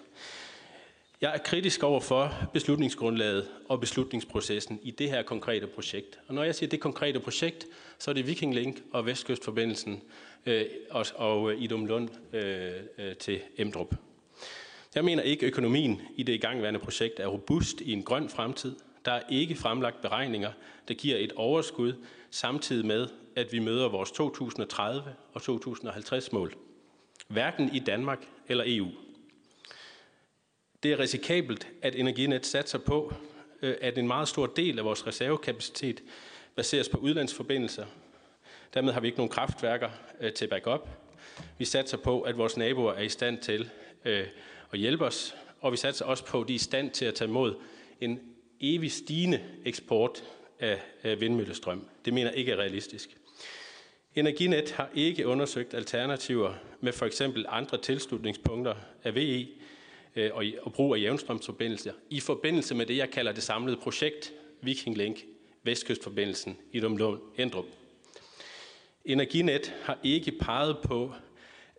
[1.20, 6.18] Jeg er kritisk over for beslutningsgrundlaget og beslutningsprocessen i det her konkrete projekt.
[6.28, 7.66] Og når jeg siger det konkrete projekt,
[7.98, 10.02] så er det Viking Link og Vestkystforbindelsen
[10.46, 13.94] øh, og, og øh, Idum Lund øh, øh, til Emdrup.
[14.94, 18.76] Jeg mener ikke, at økonomien i det igangværende projekt er robust i en grøn fremtid.
[19.08, 20.52] Der er ikke fremlagt beregninger,
[20.88, 21.92] der giver et overskud,
[22.30, 26.54] samtidig med, at vi møder vores 2030 og 2050 mål.
[27.28, 28.88] Hverken i Danmark eller EU.
[30.82, 33.14] Det er risikabelt, at Energinet satser på,
[33.62, 36.02] øh, at en meget stor del af vores reservekapacitet
[36.56, 37.86] baseres på udlandsforbindelser.
[38.74, 39.90] Dermed har vi ikke nogen kraftværker
[40.20, 40.88] øh, til backup.
[41.58, 43.70] Vi satser på, at vores naboer er i stand til
[44.04, 44.26] øh,
[44.72, 47.14] at hjælpe os, og vi satser også på, at de er i stand til at
[47.14, 47.54] tage imod
[48.00, 48.20] en
[48.60, 50.24] evig stigende eksport
[50.60, 50.80] af,
[51.20, 51.84] vindmøllestrøm.
[52.04, 53.16] Det mener ikke er realistisk.
[54.14, 58.74] Energinet har ikke undersøgt alternativer med for eksempel andre tilslutningspunkter
[59.04, 59.48] af VE
[60.16, 64.32] øh, og, og brug af jævnstrømsforbindelser i forbindelse med det, jeg kalder det samlede projekt
[64.62, 65.24] Viking Link,
[65.62, 67.64] Vestkystforbindelsen i Dumlund Endrup.
[69.04, 71.12] Energinet har ikke peget på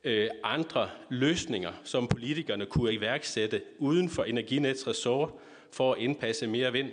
[0.03, 5.29] øh, andre løsninger, som politikerne kunne iværksætte uden for Energinets ressort
[5.71, 6.89] for at indpasse mere vind.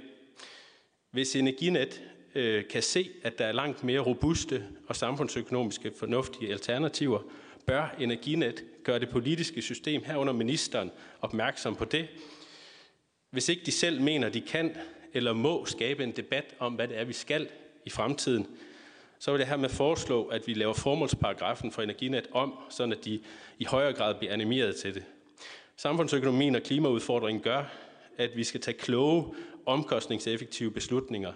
[1.10, 2.02] Hvis Energinet
[2.34, 7.20] øh, kan se, at der er langt mere robuste og samfundsøkonomiske fornuftige alternativer,
[7.66, 10.90] bør Energinet gøre det politiske system herunder ministeren
[11.20, 12.08] opmærksom på det.
[13.30, 14.76] Hvis ikke de selv mener, de kan
[15.14, 17.48] eller må skabe en debat om, hvad det er, vi skal
[17.84, 18.46] i fremtiden,
[19.18, 23.20] så vil jeg hermed foreslå, at vi laver formålsparagrafen for Energinet om, så at de
[23.58, 25.04] i højere grad bliver animeret til det.
[25.76, 27.64] Samfundsøkonomien og klimaudfordringen gør,
[28.18, 29.34] at vi skal tage kloge,
[29.66, 31.32] omkostningseffektive beslutninger.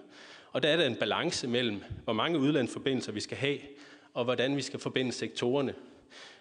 [0.52, 3.59] Og der er der en balance mellem, hvor mange udlandsforbindelser vi skal have,
[4.15, 5.74] og hvordan vi skal forbinde sektorerne.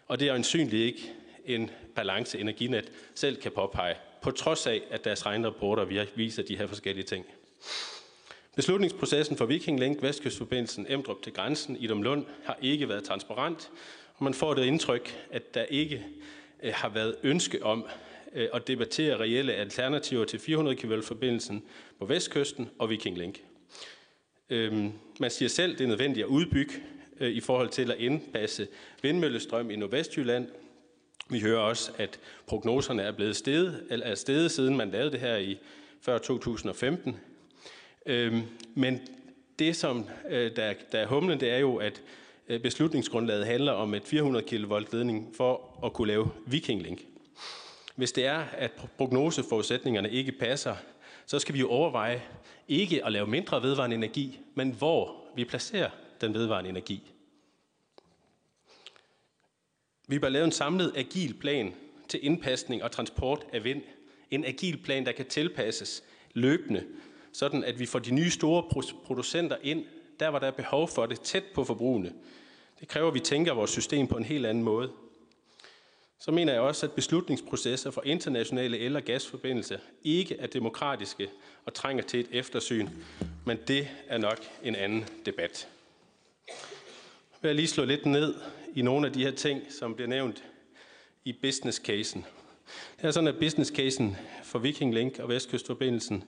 [0.08, 1.14] Og det er øjensynligt ikke
[1.46, 6.68] en balance, Energinet selv kan påpege, på trods af, at deres rapporter viser de her
[6.68, 7.26] forskellige ting.
[8.56, 13.70] Beslutningsprocessen for Viking Link, Vestkystforbindelsen, Emdrup til grænsen, i Lund, har ikke været transparent,
[14.16, 16.06] og man får det indtryk, at der ikke
[16.64, 17.86] eh, har været ønske om
[18.34, 21.64] Øh, og at debattere reelle alternativer til 400 kV forbindelsen
[22.00, 23.42] på Vestkysten og Viking Link.
[24.50, 26.74] Øhm, man siger selv, at det er nødvendigt at udbygge
[27.20, 28.68] øh, i forhold til at indpasse
[29.02, 30.48] vindmøllestrøm i Nordvestjylland.
[31.30, 35.20] Vi hører også, at prognoserne er blevet steget, eller er steget siden man lavede det
[35.20, 35.58] her i
[36.02, 37.18] før 2015.
[38.06, 38.42] Øhm,
[38.76, 39.02] men
[39.60, 42.02] det, som øh, der, der er humlen, det er jo, at
[42.64, 47.00] beslutningsgrundlaget handler om et 400 kV ledning for at kunne lave Viking Link.
[48.00, 50.76] Hvis det er, at prognoseforudsætningerne ikke passer,
[51.26, 52.24] så skal vi jo overveje
[52.68, 55.90] ikke at lave mindre vedvarende energi, men hvor vi placerer
[56.22, 57.12] den vedvarende energi.
[60.08, 61.74] Vi bør lave en samlet agil plan
[62.08, 63.82] til indpasning og transport af vind.
[64.32, 66.04] En agil plan, der kan tilpasses
[66.34, 66.86] løbende,
[67.34, 68.64] sådan at vi får de nye store
[69.06, 69.86] producenter ind,
[70.20, 72.14] der hvor der er behov for det, tæt på forbrugene.
[72.80, 74.92] Det kræver, at vi tænker vores system på en helt anden måde.
[76.22, 81.30] Så mener jeg også, at beslutningsprocesser for internationale el- og gasforbindelser ikke er demokratiske
[81.66, 82.90] og trænger til et eftersyn,
[83.46, 85.68] men det er nok en anden debat.
[87.44, 88.36] Jeg vil lige slå lidt ned
[88.76, 90.44] i nogle af de her ting, som bliver nævnt
[91.26, 92.26] i business casen.
[92.98, 96.24] Det er sådan, at business casen for Viking Link og Vestkystforbindelsen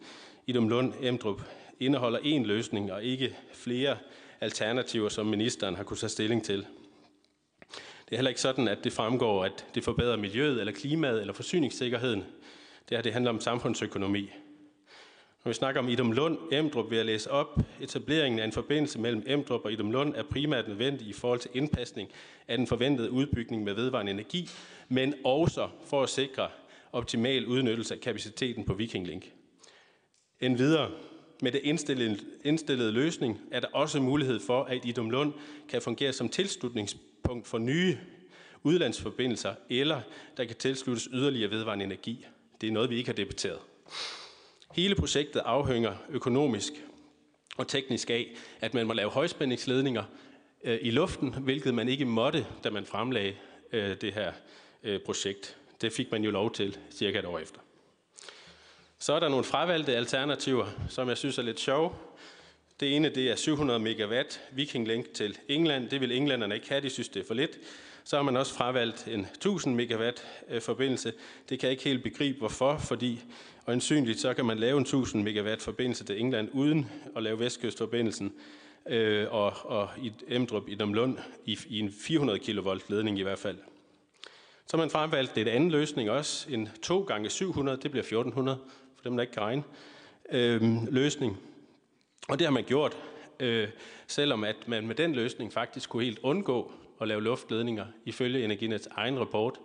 [0.48, 1.42] i Dumlund Emdrup
[1.80, 3.98] indeholder én løsning og ikke flere
[4.42, 6.66] alternativer, som ministeren har kunnet tage stilling til.
[8.12, 11.34] Det er heller ikke sådan, at det fremgår, at det forbedrer miljøet eller klimaet eller
[11.34, 12.20] forsyningssikkerheden.
[12.90, 14.30] Det her det handler om samfundsøkonomi.
[15.44, 17.60] Når vi snakker om Idum Lund, Emdrup vil jeg læse op.
[17.82, 21.52] Etableringen af en forbindelse mellem Emdrup og Idum Lund er primært nødvendig i forhold til
[21.54, 22.10] indpasning
[22.48, 24.50] af den forventede udbygning med vedvarende energi,
[24.90, 26.48] men også for at sikre
[26.92, 29.32] optimal udnyttelse af kapaciteten på Viking Link.
[30.40, 30.92] Endvidere
[31.42, 35.34] med det indstillede, indstillede løsning er der også mulighed for, at Idum Lund
[35.70, 37.98] kan fungere som tilslutningspunkt for nye
[38.64, 40.02] udlandsforbindelser, eller
[40.38, 42.26] der kan tilsluttes yderligere vedvarende energi.
[42.62, 43.60] Det er noget, vi ikke har debatteret.
[44.76, 46.74] Hele projektet afhænger økonomisk
[47.58, 50.04] og teknisk af, at man må lave højspændingsledninger
[50.64, 53.36] øh, i luften, hvilket man ikke måtte, da man fremlagde
[53.72, 54.34] øh, det her
[54.84, 55.58] øh, projekt.
[55.82, 57.60] Det fik man jo lov til cirka et år efter.
[59.02, 61.92] Så er der nogle fravalgte alternativer, som jeg synes er lidt sjove.
[62.80, 65.90] Det ene det er 700 megawatt Viking Link til England.
[65.90, 67.60] Det vil englænderne ikke have, de synes det er for lidt.
[68.04, 71.14] Så har man også fravalgt en 1000 megawatt øh, forbindelse.
[71.50, 73.20] Det kan jeg ikke helt begribe hvorfor, fordi
[73.68, 78.34] øjensynligt så kan man lave en 1000 megawatt forbindelse til England uden at lave vestkystforbindelsen
[78.90, 83.40] øh, og, og i Emdrup i Domlund i, i en 400 kV ledning i hvert
[83.40, 83.58] fald.
[84.68, 88.60] Så har man fremvalgt det anden løsning også, en 2 gange 700, det bliver 1400,
[89.02, 89.64] for dem der ikke kan regne,
[90.32, 90.62] øh,
[90.94, 91.38] løsning.
[92.30, 92.98] Og det har man gjort,
[93.40, 93.70] øh,
[94.08, 96.72] selvom at man med den løsning faktisk kunne helt undgå
[97.02, 99.60] at lave luftledninger, ifølge Energinets egen rapport,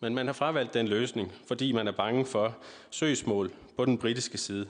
[0.00, 2.56] men man har fravalgt den løsning, fordi man er bange for
[2.90, 4.68] søgsmål på den britiske side.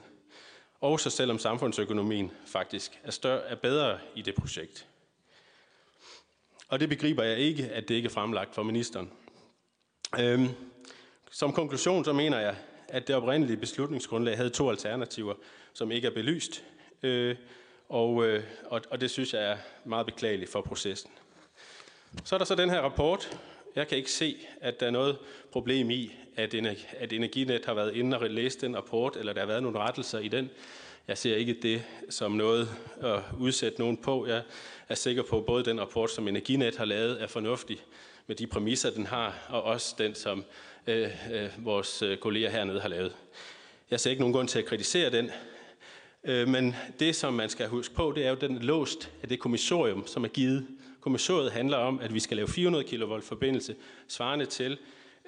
[0.80, 4.86] Også selvom samfundsøkonomien faktisk er, større, er bedre i det projekt.
[6.68, 9.10] Og det begriber jeg ikke, at det ikke er fremlagt for ministeren.
[10.20, 10.48] Øhm,
[11.30, 12.56] som konklusion så mener jeg,
[12.94, 15.34] at det oprindelige beslutningsgrundlag havde to alternativer,
[15.72, 16.64] som ikke er belyst.
[17.02, 17.36] Øh,
[17.88, 21.10] og, øh, og, og det synes jeg er meget beklageligt for processen.
[22.24, 23.38] Så er der så den her rapport,
[23.76, 25.18] jeg kan ikke se, at der er noget
[25.52, 26.54] problem i, at,
[26.98, 30.18] at Energinet har været inde og læst den rapport, eller der har været nogle rettelser
[30.18, 30.50] i den.
[31.08, 32.68] Jeg ser ikke det som noget
[33.00, 34.26] at udsætte nogen på.
[34.26, 34.42] Jeg
[34.88, 37.78] er sikker på, at både den rapport, som Energinet har lavet, er fornuftig
[38.26, 40.44] med de præmisser, den har, og også den, som
[40.86, 43.12] øh, øh, vores øh, kolleger hernede har lavet.
[43.90, 45.30] Jeg ser ikke nogen grund til at kritisere den,
[46.24, 49.40] øh, men det, som man skal huske på, det er jo den låst af det
[49.40, 50.66] kommissorium, som er givet
[51.04, 53.76] Kommissoriet handler om, at vi skal lave 400 kV forbindelse,
[54.08, 54.78] svarende til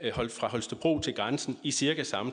[0.02, 2.32] øh, fra Holstebro til grænsen i cirka samme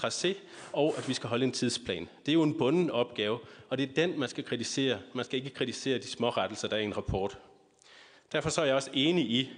[0.00, 0.34] tracé,
[0.72, 2.08] og at vi skal holde en tidsplan.
[2.26, 3.38] Det er jo en bunden opgave,
[3.68, 4.98] og det er den, man skal kritisere.
[5.14, 7.38] Man skal ikke kritisere de små rettelser, der er i en rapport.
[8.32, 9.50] Derfor så er jeg også enig i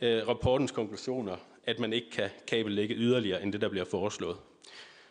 [0.00, 1.36] øh, rapportens konklusioner,
[1.66, 4.36] at man ikke kan kabellægge yderligere end det, der bliver foreslået.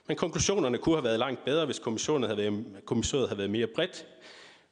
[0.07, 3.68] Men konklusionerne kunne have været langt bedre, hvis kommissionen havde været, kommissoriet havde været mere
[3.68, 4.06] bredt,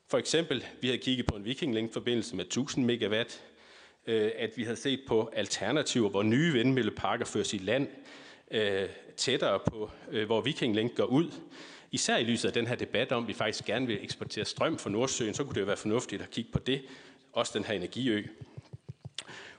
[0.07, 3.43] for eksempel, vi havde kigget på en Viking Link-forbindelse med 1000 megawatt,
[4.07, 7.87] øh, at vi havde set på alternativer, hvor nye vindmølleparker føres i land,
[8.51, 11.31] øh, tættere på, øh, hvor Viking Link går ud,
[11.91, 14.77] især i lyset af den her debat om, at vi faktisk gerne vil eksportere strøm
[14.77, 16.81] fra Nordsøen, så kunne det jo være fornuftigt at kigge på det,
[17.33, 18.23] også den her energiø.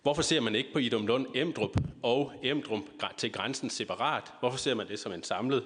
[0.05, 2.81] Hvorfor ser man ikke på Idom Lund Emdrup og Emdrup
[3.17, 4.33] til grænsen separat?
[4.41, 5.65] Hvorfor ser man det som en samlet?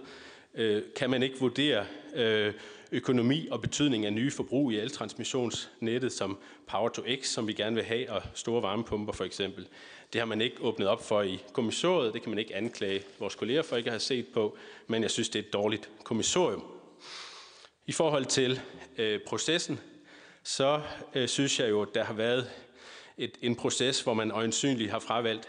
[0.54, 2.54] Øh, kan man ikke vurdere øh,
[2.92, 7.76] økonomi og betydning af nye forbrug i eltransmissionsnettet som Power to X, som vi gerne
[7.76, 9.68] vil have, og store varmepumper for eksempel?
[10.12, 12.14] Det har man ikke åbnet op for i kommissoriet.
[12.14, 14.56] Det kan man ikke anklage vores kolleger for ikke at have set på,
[14.86, 16.64] men jeg synes, det er et dårligt kommissorium.
[17.86, 18.60] I forhold til
[18.98, 19.80] øh, processen,
[20.42, 20.80] så
[21.14, 22.50] øh, synes jeg jo, at der har været
[23.18, 25.48] et, en proces, hvor man øjensynligt har fravalgt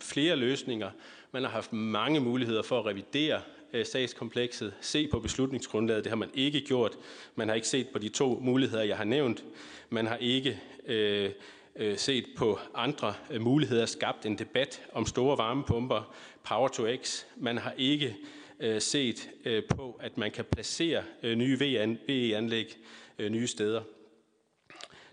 [0.00, 0.90] flere løsninger.
[1.32, 3.40] Man har haft mange muligheder for at revidere
[3.72, 6.04] øh, sagskomplekset, se på beslutningsgrundlaget.
[6.04, 6.96] Det har man ikke gjort.
[7.34, 9.44] Man har ikke set på de to muligheder, jeg har nævnt.
[9.90, 11.30] Man har ikke øh,
[11.76, 16.14] øh set på andre øh, muligheder, skabt en debat om store varmepumper,
[16.44, 17.24] Power to X.
[17.36, 18.16] Man har ikke
[18.60, 22.78] øh, set øh, på, at man kan placere øh, nye VE-anlæg
[23.18, 23.82] øh, nye steder.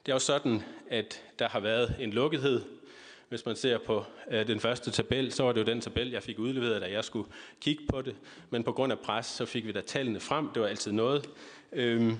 [0.05, 2.61] Det er jo sådan, at der har været en lukkethed.
[3.29, 6.23] Hvis man ser på øh, den første tabel, så var det jo den tabel, jeg
[6.23, 7.29] fik udleveret, da jeg skulle
[7.61, 8.15] kigge på det.
[8.49, 10.49] Men på grund af pres, så fik vi da tallene frem.
[10.53, 11.29] Det var altid noget.
[11.71, 12.17] Øhm,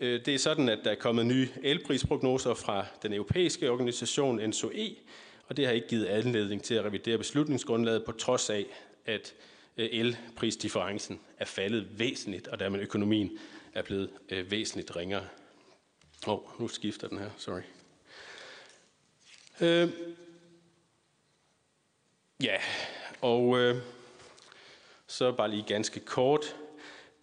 [0.00, 4.96] øh, det er sådan, at der er kommet nye elprisprognoser fra den europæiske organisation NSOE,
[5.48, 8.66] og det har ikke givet anledning til at revidere beslutningsgrundlaget, på trods af,
[9.06, 9.34] at
[9.76, 13.30] øh, elprisdifferencen er faldet væsentligt, og dermed økonomien
[13.74, 15.24] er blevet øh, væsentligt ringere.
[16.26, 17.60] Åh, oh, nu skifter den her, sorry.
[19.60, 19.88] Øh,
[22.42, 22.56] ja,
[23.20, 23.76] og øh,
[25.06, 26.56] så bare lige ganske kort.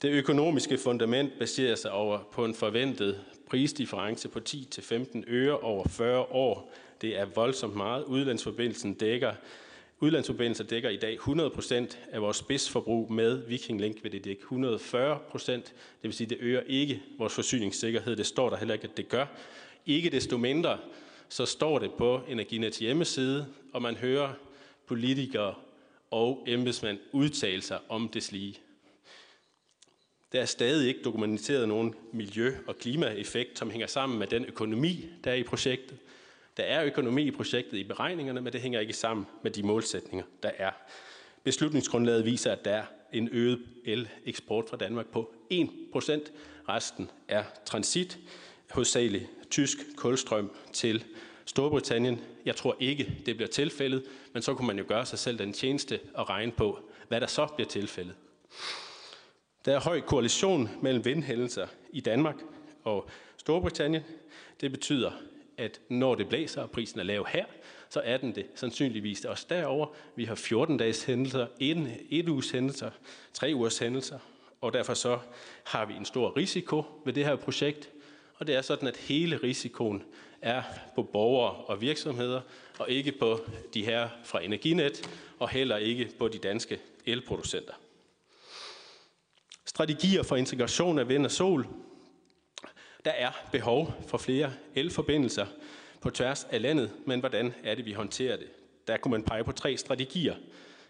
[0.01, 6.19] Det økonomiske fundament baserer sig over på en forventet prisdifference på 10-15 øre over 40
[6.19, 6.73] år.
[7.01, 8.03] Det er voldsomt meget.
[8.03, 9.33] Udlandsforbindelsen dækker
[10.03, 15.51] Udlandsforbindelser dækker i dag 100% af vores spidsforbrug med Viking Link vil det dække 140%.
[15.51, 15.63] Det
[16.01, 18.15] vil sige, det øger ikke vores forsyningssikkerhed.
[18.15, 19.25] Det står der heller ikke, at det gør.
[19.85, 20.77] Ikke desto mindre,
[21.29, 24.33] så står det på Energinets hjemmeside, og man hører
[24.85, 25.55] politikere
[26.11, 28.57] og embedsmænd udtale sig om det lige.
[30.31, 35.05] Der er stadig ikke dokumenteret nogen miljø- og klimaeffekt, som hænger sammen med den økonomi,
[35.23, 35.97] der er i projektet.
[36.57, 40.25] Der er økonomi i projektet i beregningerne, men det hænger ikke sammen med de målsætninger,
[40.43, 40.71] der er.
[41.43, 42.83] Beslutningsgrundlaget viser, at der er
[43.13, 45.57] en øget el-eksport fra Danmark på 1%.
[46.69, 48.19] Resten er transit,
[48.71, 51.03] hovedsageligt tysk kulstrøm til
[51.45, 52.21] Storbritannien.
[52.45, 54.03] Jeg tror ikke, det bliver tilfældet,
[54.33, 57.27] men så kunne man jo gøre sig selv den tjeneste og regne på, hvad der
[57.27, 58.15] så bliver tilfældet.
[59.65, 62.35] Der er høj koalition mellem vindhændelser i Danmark
[62.83, 64.03] og Storbritannien.
[64.61, 65.11] Det betyder,
[65.61, 67.45] at når det blæser, og prisen er lav her,
[67.89, 69.88] så er den det sandsynligvis også derover.
[70.15, 72.91] Vi har 14 dages hændelser, en, et uges hændelser,
[73.33, 74.19] 3 ugers hændelser,
[74.61, 75.19] og derfor så
[75.63, 77.89] har vi en stor risiko ved det her projekt,
[78.35, 80.03] og det er sådan, at hele risikoen
[80.41, 80.63] er
[80.95, 82.41] på borgere og virksomheder,
[82.79, 83.39] og ikke på
[83.73, 85.09] de her fra Energinet,
[85.39, 87.73] og heller ikke på de danske elproducenter.
[89.65, 91.67] Strategier for integration af vind og sol
[93.05, 95.45] der er behov for flere elforbindelser
[96.01, 98.47] på tværs af landet, men hvordan er det, vi håndterer det?
[98.87, 100.35] Der kunne man pege på tre strategier.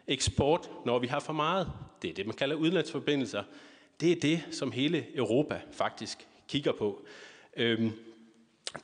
[0.08, 1.72] Eksport, når vi har for meget.
[2.02, 3.44] Det er det, man kalder udlandsforbindelser.
[4.00, 7.06] Det er det, som hele Europa faktisk kigger på.
[7.58, 7.92] Øhm,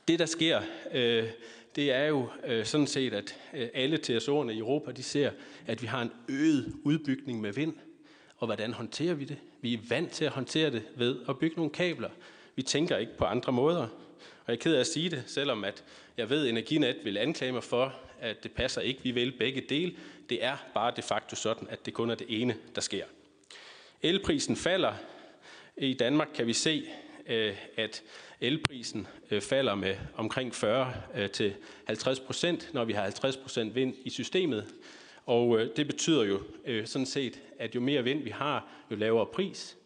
[0.08, 0.60] det, der sker,
[0.92, 1.28] øh,
[1.76, 5.30] det er jo øh, sådan set, at øh, alle TSO'erne i Europa, de ser,
[5.66, 7.74] at vi har en øget udbygning med vind.
[8.36, 9.36] Og hvordan håndterer vi det?
[9.60, 12.10] Vi er vant til at håndtere det ved at bygge nogle kabler.
[12.58, 13.82] Vi tænker ikke på andre måder.
[13.82, 15.84] Og jeg er ked af at sige det, selvom at
[16.16, 19.02] jeg ved, at Energinet vil anklage mig for, at det passer ikke.
[19.02, 19.96] Vi vil begge dele.
[20.28, 23.04] Det er bare de facto sådan, at det kun er det ene, der sker.
[24.02, 24.94] Elprisen falder.
[25.76, 26.84] I Danmark kan vi se,
[27.26, 28.02] øh, at
[28.40, 31.54] elprisen øh, falder med omkring 40 øh, til
[31.84, 34.74] 50 procent, når vi har 50 procent vind i systemet.
[35.26, 36.40] Og det betyder jo
[36.84, 39.77] sådan set, at jo mere vind vi har, jo lavere pris.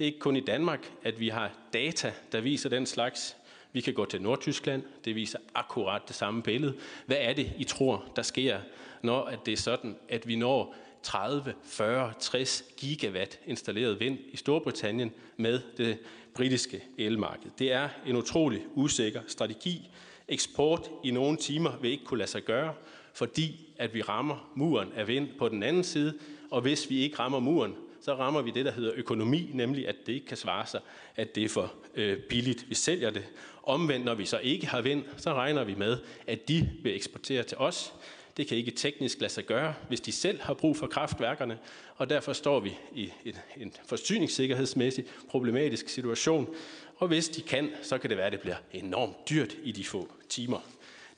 [0.00, 3.36] Det er ikke kun i Danmark, at vi har data, der viser den slags.
[3.72, 6.74] Vi kan gå til Nordtyskland, det viser akkurat det samme billede.
[7.06, 8.58] Hvad er det, I tror, der sker,
[9.02, 14.36] når at det er sådan, at vi når 30, 40, 60 gigawatt installeret vind i
[14.36, 15.98] Storbritannien med det
[16.34, 17.50] britiske elmarked.
[17.58, 19.90] Det er en utrolig usikker strategi.
[20.28, 22.74] Eksport i nogle timer vil ikke kunne lade sig gøre,
[23.12, 26.18] fordi at vi rammer muren af vind på den anden side,
[26.50, 29.96] og hvis vi ikke rammer muren, så rammer vi det, der hedder økonomi, nemlig at
[30.06, 30.80] det ikke kan svare sig,
[31.16, 33.24] at det er for øh, billigt, vi sælger det.
[33.62, 37.42] Omvendt, når vi så ikke har vind, så regner vi med, at de vil eksportere
[37.42, 37.92] til os.
[38.36, 41.58] Det kan ikke teknisk lade sig gøre, hvis de selv har brug for kraftværkerne,
[41.96, 46.54] og derfor står vi i en, en forsyningssikkerhedsmæssig problematisk situation.
[46.96, 49.84] Og hvis de kan, så kan det være, at det bliver enormt dyrt i de
[49.84, 50.60] få timer.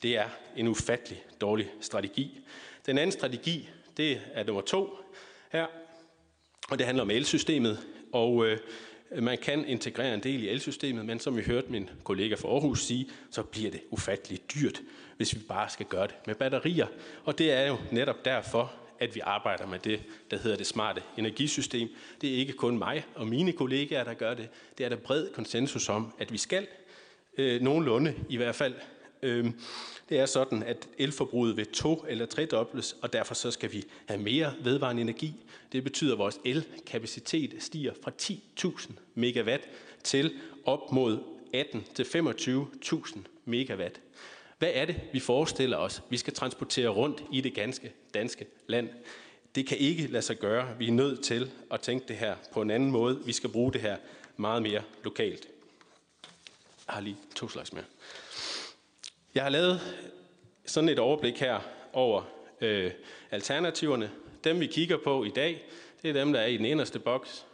[0.01, 2.39] Det er en ufattelig dårlig strategi.
[2.85, 4.97] Den anden strategi, det er nummer to
[5.51, 5.65] her,
[6.73, 7.79] og det handler om elsystemet.
[8.11, 8.57] Og øh,
[9.21, 12.83] man kan integrere en del i elsystemet, men som vi hørte min kollega fra Aarhus
[12.83, 14.81] sige, så bliver det ufatteligt dyrt,
[15.17, 16.87] hvis vi bare skal gøre det med batterier.
[17.25, 20.01] Og det er jo netop derfor, at vi arbejder med det,
[20.31, 21.89] der hedder det smarte energisystem.
[22.21, 24.49] Det er ikke kun mig og mine kollegaer, der gør det.
[24.77, 26.67] Det er der bred konsensus om, at vi skal.
[27.37, 28.73] Øh, nogenlunde i hvert fald.
[29.23, 29.45] Øh,
[30.09, 34.21] det er sådan, at elforbruget vil to- eller tredobles, og derfor så skal vi have
[34.21, 35.33] mere vedvarende energi.
[35.71, 39.63] Det betyder, at vores elkapacitet stiger fra 10.000 megawatt
[40.03, 40.33] til
[40.65, 41.19] op mod
[41.53, 44.01] 18 til 25.000 megawatt.
[44.57, 48.89] Hvad er det, vi forestiller os, vi skal transportere rundt i det ganske danske land?
[49.55, 50.77] Det kan ikke lade sig gøre.
[50.77, 53.25] Vi er nødt til at tænke det her på en anden måde.
[53.25, 53.97] Vi skal bruge det her
[54.37, 55.47] meget mere lokalt.
[56.87, 57.83] Jeg har lige to slags mere.
[59.35, 59.81] Jeg har lavet
[60.65, 61.59] sådan et overblik her
[61.93, 62.23] over
[62.61, 62.91] øh,
[63.31, 64.11] alternativerne.
[64.43, 65.65] Dem vi kigger på i dag,
[66.01, 67.45] det er dem, der er i den inderste boks.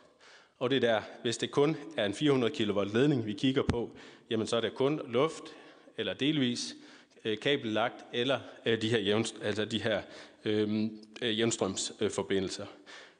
[0.58, 3.98] Og det der, hvis det kun er en 400 kV ledning, vi kigger på,
[4.30, 5.44] jamen så er det kun luft
[5.98, 6.76] eller delvis
[7.26, 10.02] øh, kabellagt eller øh, de her, jævn, altså de her
[10.46, 12.66] øhm, øh, jævnstrømsforbindelser.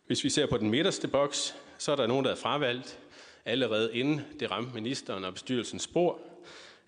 [0.08, 3.00] Hvis vi ser på den midterste boks, så er der nogen, der er fravalgt
[3.46, 6.29] allerede inden det ramte ministeren og bestyrelsens spor.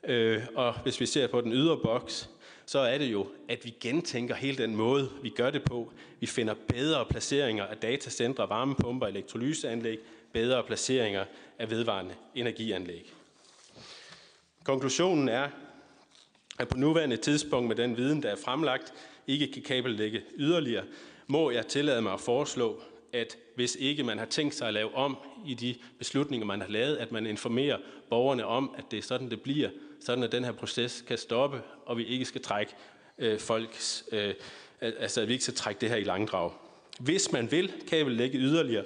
[0.03, 2.29] Øh, og hvis vi ser på den ydre boks,
[2.65, 5.91] så er det jo, at vi gentænker hele den måde, vi gør det på.
[6.19, 9.99] Vi finder bedre placeringer af datacentre, varmepumper, elektrolyseanlæg,
[10.33, 11.25] bedre placeringer
[11.59, 13.13] af vedvarende energianlæg.
[14.63, 15.49] Konklusionen er,
[16.59, 18.93] at på nuværende tidspunkt med den viden, der er fremlagt,
[19.27, 20.83] ikke kan kabellægge yderligere,
[21.27, 22.81] må jeg tillade mig at foreslå,
[23.13, 26.69] at hvis ikke man har tænkt sig at lave om i de beslutninger, man har
[26.69, 27.77] lavet, at man informerer
[28.09, 29.69] borgerne om, at det er sådan, det bliver,
[30.01, 32.73] sådan at den her proces kan stoppe, og vi ikke skal trække
[33.17, 34.33] øh, folks, øh,
[34.81, 36.51] altså at vi ikke skal trække det her i langdrag.
[36.99, 38.85] Hvis man vil kan vel lægge yderligere,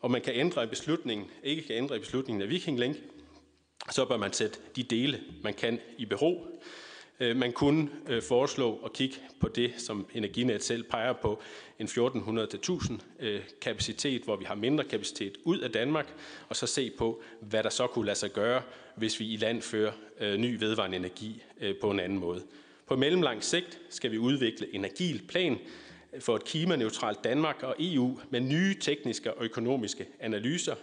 [0.00, 2.96] og man kan ændre i beslutningen, ikke kan ændre i beslutningen af Viking Link,
[3.90, 6.60] så bør man sætte de dele, man kan i bero.
[7.20, 11.40] Øh, man kunne øh, foreslå at kigge på det, som Energinet selv peger på,
[11.78, 16.14] en 1400-1000 øh, kapacitet, hvor vi har mindre kapacitet ud af Danmark,
[16.48, 18.62] og så se på, hvad der så kunne lade sig gøre,
[18.96, 19.92] hvis vi i land fører
[20.36, 21.42] ny vedvarende energi
[21.80, 22.42] på en anden måde.
[22.86, 25.58] På mellemlang sigt skal vi udvikle en agil plan
[26.20, 30.74] for et klimaneutralt Danmark og EU med nye tekniske og økonomiske analyser,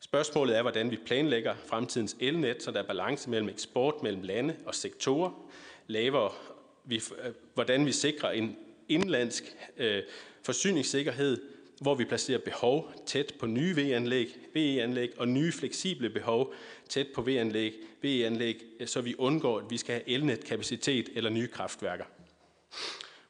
[0.00, 4.56] Spørgsmålet er, hvordan vi planlægger fremtidens elnet, så der er balance mellem eksport mellem lande
[4.66, 5.30] og sektorer.
[5.86, 6.30] Laver
[6.84, 8.56] vi, øh, hvordan vi sikrer en
[8.88, 10.02] indlandsk øh,
[10.42, 11.42] forsyningssikkerhed,
[11.80, 16.54] hvor vi placerer behov tæt på nye VE-anlæg, VE-anlæg og nye fleksible behov
[16.88, 17.72] tæt på VE-anlæg,
[18.02, 22.04] VE-anlæg, øh, så vi undgår, at vi skal have elnetkapacitet eller nye kraftværker.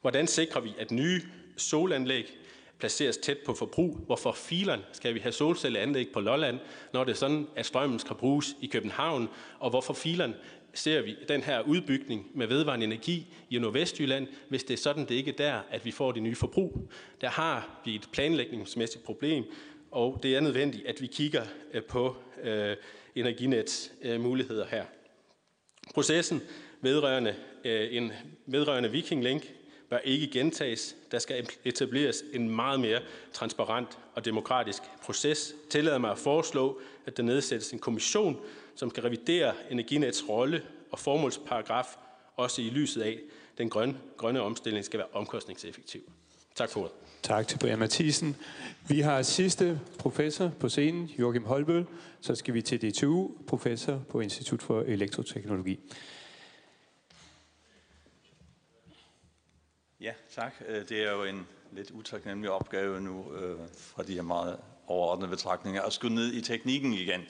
[0.01, 1.21] Hvordan sikrer vi, at nye
[1.57, 2.37] solanlæg
[2.79, 3.97] placeres tæt på forbrug.
[4.05, 6.59] Hvorfor fileren skal vi have solcelleanlæg på Lolland,
[6.93, 9.29] når det er sådan, at strømmen skal bruges i København?
[9.59, 10.33] Og hvorfor fileren
[10.73, 15.15] ser vi den her udbygning med vedvarende energi i Nordvestjylland, hvis det er sådan, det
[15.15, 16.91] ikke er der, at vi får det nye forbrug.
[17.21, 19.43] Der har vi et planlægningsmæssigt problem,
[19.91, 22.75] og det er nødvendigt, at vi kigger øh, på øh,
[23.15, 24.85] Energinets øh, muligheder her.
[25.93, 26.41] Processen
[26.81, 28.11] vedrørende øh, en
[28.45, 29.53] vedrørende Viking Link
[29.89, 30.95] bør ikke gentages.
[31.11, 32.99] Der skal etableres en meget mere
[33.33, 35.53] transparent og demokratisk proces.
[35.69, 38.39] Tillader mig at foreslå, at der nedsættes en kommission,
[38.77, 41.97] som skal revidere Energinets rolle og formålsparagraf,
[42.35, 43.19] også i lyset af,
[43.51, 46.01] at den grønne, grønne omstilling skal være omkostningseffektiv.
[46.55, 46.93] Tak for ordet.
[47.23, 48.35] Tak til Brian Mathisen.
[48.87, 51.85] Vi har sidste professor på scenen, Joachim Holbøl.
[52.21, 55.79] Så skal vi til DTU, professor på Institut for Elektroteknologi.
[60.01, 60.53] Ja, tak.
[60.67, 65.29] Øh, det er jo en lidt utaknemmelig opgave nu øh, fra de her meget overordnede
[65.29, 67.21] betragtninger at skulle ned i teknikken igen,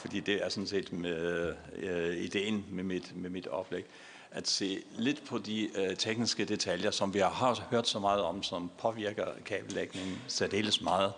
[0.00, 3.84] fordi det er sådan set med øh, ideen med mit, med mit oplæg
[4.30, 8.42] at se lidt på de øh, tekniske detaljer, som vi har hørt så meget om,
[8.42, 11.12] som påvirker kabellægningen særdeles meget.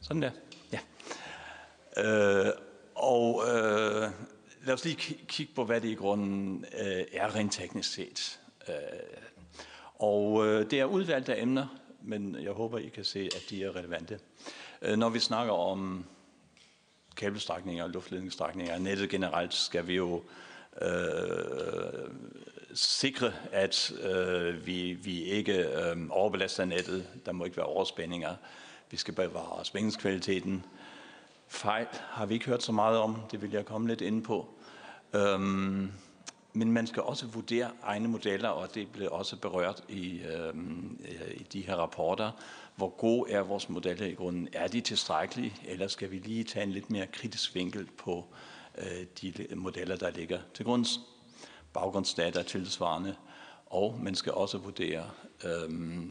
[0.00, 0.30] Sådan der.
[0.72, 0.78] Ja.
[1.96, 2.52] Øh,
[2.94, 4.10] og øh,
[4.64, 4.96] lad os lige
[5.28, 8.40] kigge på, hvad det i grunden øh, er rent teknisk set.
[8.68, 8.74] Øh,
[9.94, 11.66] og øh, det er udvalgte emner,
[12.02, 14.18] men jeg håber, I kan se, at de er relevante.
[14.82, 16.04] Øh, når vi snakker om
[17.16, 20.22] kabelstrækninger og luftledningsstrækninger, nettet generelt, skal vi jo
[20.82, 22.10] øh,
[22.74, 27.06] sikre, at øh, vi, vi ikke øh, overbelaster nettet.
[27.26, 28.34] Der må ikke være overspændinger.
[28.90, 30.64] Vi skal bevare spændingskvaliteten.
[31.48, 33.22] Fejl har vi ikke hørt så meget om.
[33.30, 34.48] Det vil jeg komme lidt ind på.
[35.14, 35.92] Øhm,
[36.52, 40.54] men man skal også vurdere egne modeller, og det blev også berørt i, øh,
[41.34, 42.30] i de her rapporter.
[42.76, 44.48] Hvor gode er vores modeller i grunden?
[44.52, 48.24] Er de tilstrækkelige, eller skal vi lige tage en lidt mere kritisk vinkel på
[48.78, 51.00] øh, de modeller, der ligger til grunds?
[51.72, 53.16] Baggrundsdata er tilsvarende,
[53.66, 55.10] og man skal også vurdere,
[55.44, 55.70] øh,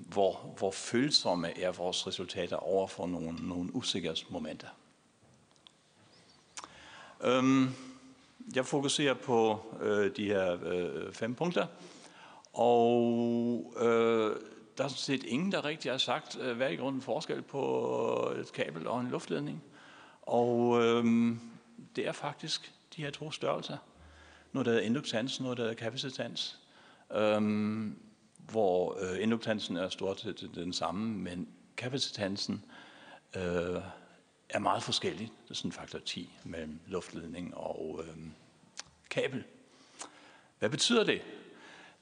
[0.09, 4.67] hvor, hvor følsomme er vores resultater over for nogle, nogle usikkerhedsmomenter.
[7.23, 7.69] Øhm,
[8.55, 11.67] jeg fokuserer på øh, de her øh, fem punkter,
[12.53, 14.35] og øh,
[14.77, 17.41] der er sådan set ingen, der rigtig har sagt, øh, hvad er i grunden forskel
[17.41, 19.63] på øh, et kabel og en luftledning.
[20.21, 21.35] Og øh,
[21.95, 23.77] det er faktisk de her to størrelser.
[24.51, 26.59] Noget, der hedder induktans, noget, der hedder kapacitans.
[27.15, 27.41] Øh,
[28.51, 31.47] hvor øh, induktansen er stort set den samme, men
[31.77, 32.65] kapacitansen
[33.35, 33.81] øh,
[34.49, 35.31] er meget forskellig.
[35.43, 38.17] Det er sådan en faktor 10 mellem luftledning og øh,
[39.09, 39.43] kabel.
[40.59, 41.21] Hvad betyder det?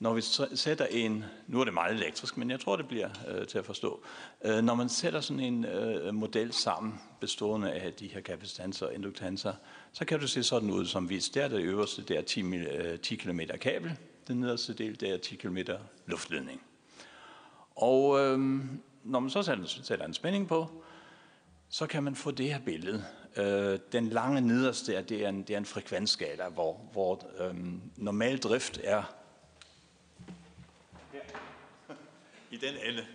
[0.03, 0.21] Når vi
[0.55, 3.65] sætter en, nu er det meget elektrisk, men jeg tror, det bliver øh, til at
[3.65, 4.03] forstå.
[4.45, 8.93] Øh, når man sætter sådan en øh, model sammen, bestående af de her kapacitanser og
[8.93, 9.53] induktanser,
[9.93, 11.35] så kan du se sådan ud som vist.
[11.35, 13.97] Der er det øverste, det er 10, øh, 10 km kabel.
[14.27, 15.57] Den nederste del, det er 10 km
[16.05, 16.61] luftledning.
[17.75, 18.39] Og øh,
[19.03, 20.83] når man så sætter, sætter en spænding på,
[21.69, 23.05] så kan man få det her billede.
[23.37, 27.55] Øh, den lange nederste det er en, det er en frekvensskala, hvor, hvor øh,
[27.97, 29.03] normal drift er
[32.53, 33.05] i den ende.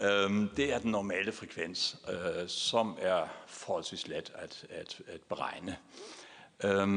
[0.00, 5.76] Øh, det er den normale frekvens, øh, som er forholdsvis let at, at, at beregne.
[6.64, 6.88] Øh,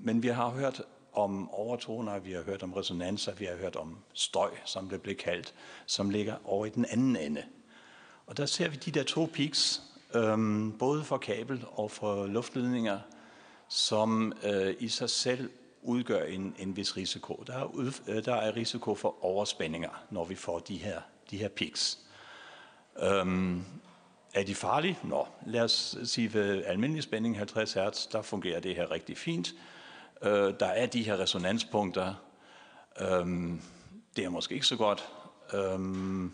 [0.00, 3.98] men vi har hørt om overtoner, vi har hørt om resonanser, vi har hørt om
[4.12, 5.54] støj, som det blev kaldt,
[5.86, 7.42] som ligger over i den anden ende.
[8.26, 9.82] Og der ser vi de der to peaks,
[10.14, 12.98] øhm, både for kabel og for luftledninger,
[13.68, 15.50] som øh, i sig selv
[15.86, 17.44] udgør en, en vis risiko.
[17.46, 21.00] Der er, ud, øh, der er risiko for overspændinger, når vi får de her,
[21.30, 21.98] de her peaks.
[23.02, 23.64] Øhm,
[24.34, 24.98] er de farlige?
[25.04, 29.54] Nå, lad os sige ved almindelig spænding 50 Hz, der fungerer det her rigtig fint.
[30.22, 32.14] Øh, der er de her resonanspunkter.
[33.00, 33.60] Øhm,
[34.16, 35.08] det er måske ikke så godt,
[35.54, 36.32] øhm,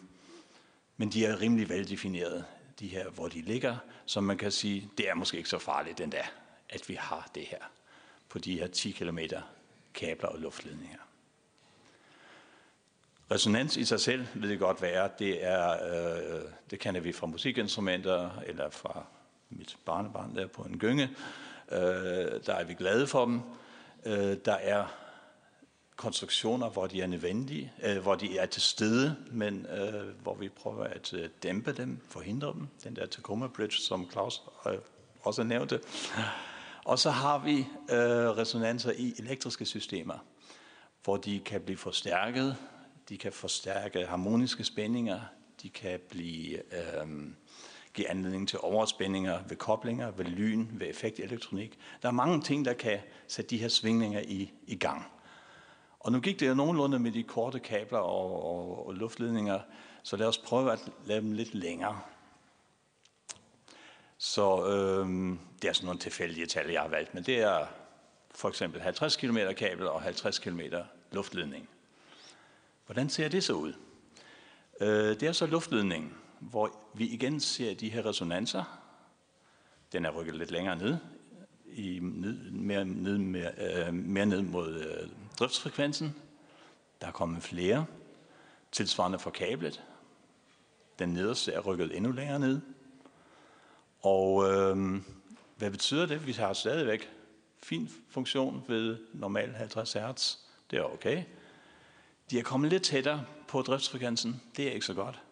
[0.97, 2.45] men de er rimelig veldefinerede,
[2.81, 3.77] de her, hvor de ligger,
[4.07, 6.25] så man kan sige, det er måske ikke så farligt den der,
[6.69, 7.59] at vi har det her
[8.33, 9.19] på de her 10 km
[9.95, 10.99] kabler og luftledninger.
[13.31, 17.27] Resonans i sig selv vil det godt være, det er, øh, det kender vi fra
[17.27, 19.05] musikinstrumenter, eller fra
[19.51, 21.11] mit barnebarn der på en gynge.
[21.73, 21.79] Øh,
[22.47, 23.41] der er vi glade for dem.
[24.07, 24.87] Øh, der er
[25.97, 30.49] konstruktioner, hvor de er nødvendige, øh, hvor de er til stede, men øh, hvor vi
[30.49, 32.69] prøver at øh, dæmpe dem, forhindre dem.
[32.85, 34.79] Den der Tacoma Bridge, som Claus øh,
[35.23, 35.81] også nævnte.
[36.85, 37.59] Og så har vi
[37.91, 40.19] øh, resonanser i elektriske systemer,
[41.05, 42.57] hvor de kan blive forstærket,
[43.09, 45.21] de kan forstærke harmoniske spændinger,
[45.63, 47.09] de kan blive, øh,
[47.95, 51.79] give anledning til overspændinger ved koblinger, ved lyn, ved effektelektronik.
[52.03, 52.99] Der er mange ting, der kan
[53.29, 55.07] sætte de her svingninger i, i gang.
[56.01, 59.61] Og nu gik det jo nogenlunde med de korte kabler og, og, og luftledninger,
[60.03, 62.01] så lad os prøve at lave dem lidt længere.
[64.19, 67.67] Så øh, det er sådan nogle tilfældige tal, jeg har valgt, men det er
[68.35, 70.61] for eksempel 50 km kabel og 50 km
[71.13, 71.69] luftledning.
[72.87, 73.73] Hvordan ser det så ud?
[74.81, 78.79] Øh, det er så luftledningen, hvor vi igen ser de her resonanser.
[79.93, 80.97] Den er rykket lidt længere ned,
[81.67, 85.09] i ned, mere, ned, mere, øh, mere ned mod øh,
[85.39, 86.15] driftsfrekvensen.
[87.01, 87.87] Der er kommet flere.
[88.73, 89.83] Tilsvarende for kablet.
[90.99, 92.61] Den nederste er rykket endnu længere ned.
[94.03, 95.03] Og øh,
[95.63, 96.27] hvad betyder det?
[96.27, 97.11] Vi har stadigvæk
[97.63, 100.37] fin funktion ved normal 50 Hz.
[100.71, 101.25] Det er okay.
[102.31, 104.43] De er kommet lidt tættere på driftsfrekvensen.
[104.57, 105.23] Det er ikke så godt.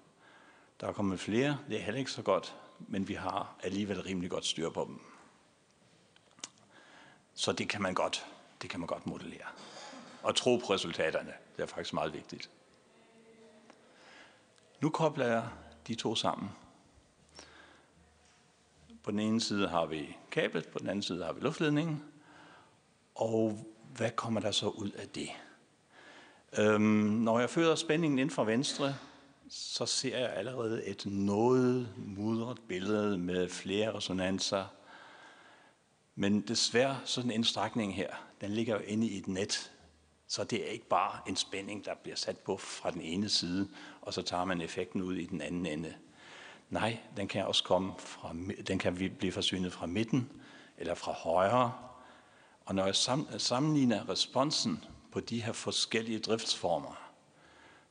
[0.81, 1.59] Der er kommet flere.
[1.69, 2.55] Det er heller ikke så godt.
[2.79, 5.01] Men vi har alligevel rimelig godt styr på dem.
[7.35, 8.27] Så det kan man godt,
[8.63, 9.49] det kan man godt modellere.
[10.23, 11.33] Og tro på resultaterne.
[11.57, 12.51] Det er faktisk meget vigtigt.
[14.81, 15.49] Nu kobler jeg
[15.87, 16.51] de to sammen.
[19.03, 22.03] På den ene side har vi kablet, på den anden side har vi luftledningen.
[23.15, 23.67] Og
[23.97, 25.29] hvad kommer der så ud af det?
[26.59, 26.83] Øhm,
[27.25, 28.95] når jeg fører spændingen ind fra venstre,
[29.49, 34.67] så ser jeg allerede et noget mudret billede med flere resonanser,
[36.15, 38.09] Men desværre, sådan en strækning her,
[38.41, 39.73] den ligger jo inde i et net.
[40.27, 43.69] Så det er ikke bare en spænding, der bliver sat på fra den ene side,
[44.01, 45.95] og så tager man effekten ud i den anden ende.
[46.71, 48.35] Nej, den kan også komme fra,
[48.67, 50.31] den kan blive forsynet fra midten
[50.79, 51.73] eller fra højre.
[52.65, 52.97] Og når jeg
[53.41, 57.11] sammenligner responsen på de her forskellige driftsformer,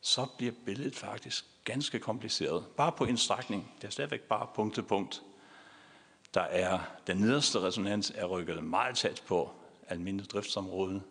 [0.01, 2.65] så bliver billedet faktisk ganske kompliceret.
[2.77, 5.23] Bare på en strækning, det er stadigvæk bare punkt til punkt.
[6.33, 9.51] Der er den nederste resonans er rykket meget tæt på
[9.87, 11.01] almindelig driftsområde.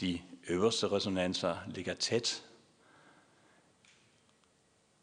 [0.00, 2.44] De øverste resonanser ligger tæt.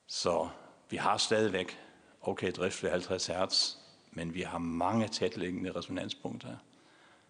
[0.08, 0.50] Så
[0.90, 1.80] vi har stadigvæk
[2.22, 3.76] okay drift ved 50 Hz,
[4.12, 6.56] men vi har mange tætliggende resonanspunkter,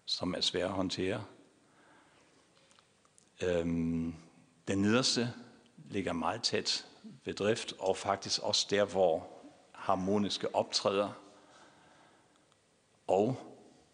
[0.04, 1.24] som er svære at håndtere.
[3.42, 4.14] Øhm,
[4.68, 5.32] den nederste
[5.90, 6.86] ligger meget tæt
[7.24, 9.26] ved drift, og faktisk også der, hvor
[9.72, 11.10] harmoniske optræder.
[13.06, 13.36] Og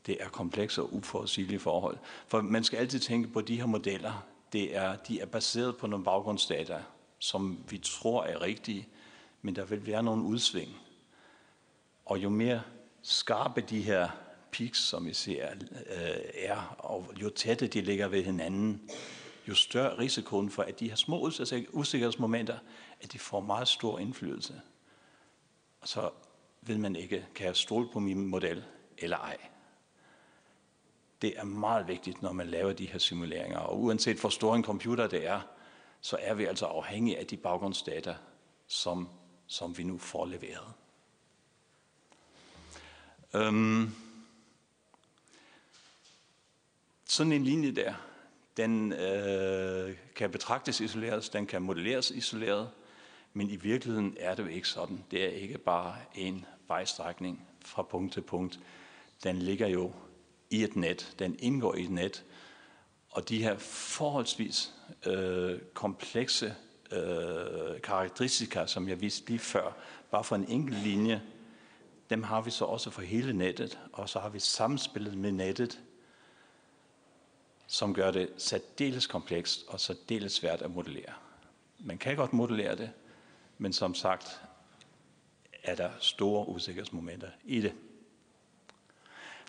[0.07, 1.99] det er komplekse og uforudsigelige forhold.
[2.27, 4.27] For man skal altid tænke på de her modeller.
[4.53, 6.83] Det er, de er baseret på nogle baggrundsdata,
[7.19, 8.89] som vi tror er rigtige,
[9.47, 10.77] men der vil være nogle udsving.
[12.05, 12.63] Og jo mere
[13.03, 14.09] skarpe de her
[14.53, 18.91] peaks, som vi ser, øh, er, og jo tætte de ligger ved hinanden,
[19.49, 21.31] jo større risikoen for, at de her små
[21.73, 22.59] usikkerhedsmomenter,
[23.01, 24.61] at de får meget stor indflydelse.
[25.81, 26.11] Og så
[26.63, 28.65] ved man ikke, kan jeg stole på min model
[28.99, 29.37] eller ej.
[31.23, 33.59] Det er meget vigtigt, når man laver de her simuleringer.
[33.59, 35.41] Og uanset hvor stor en computer det er,
[36.01, 38.17] så er vi altså afhængige af de baggrundsdata,
[38.67, 39.09] som,
[39.47, 40.73] som vi nu får leveret.
[43.35, 43.91] Øhm,
[47.05, 47.95] sådan en linje der,
[48.57, 52.71] den øh, kan betragtes isoleret, den kan modelleres isoleret,
[53.33, 55.05] men i virkeligheden er det jo ikke sådan.
[55.11, 58.61] Det er ikke bare en vejstrækning fra punkt til punkt.
[59.25, 59.93] Den ligger jo
[60.51, 62.25] i et net, den indgår i et net,
[63.11, 64.73] og de her forholdsvis
[65.07, 66.55] øh, komplekse
[66.93, 69.77] øh, karakteristika, som jeg viste lige før,
[70.11, 71.23] bare for en enkelt linje,
[72.11, 75.81] dem har vi så også for hele nettet, og så har vi samspillet med nettet,
[77.67, 81.13] som gør det særdeles komplekst og særdeles svært at modellere.
[81.79, 82.91] Man kan godt modellere det,
[83.59, 84.41] men som sagt
[85.63, 87.73] er der store usikkerhedsmomenter i det.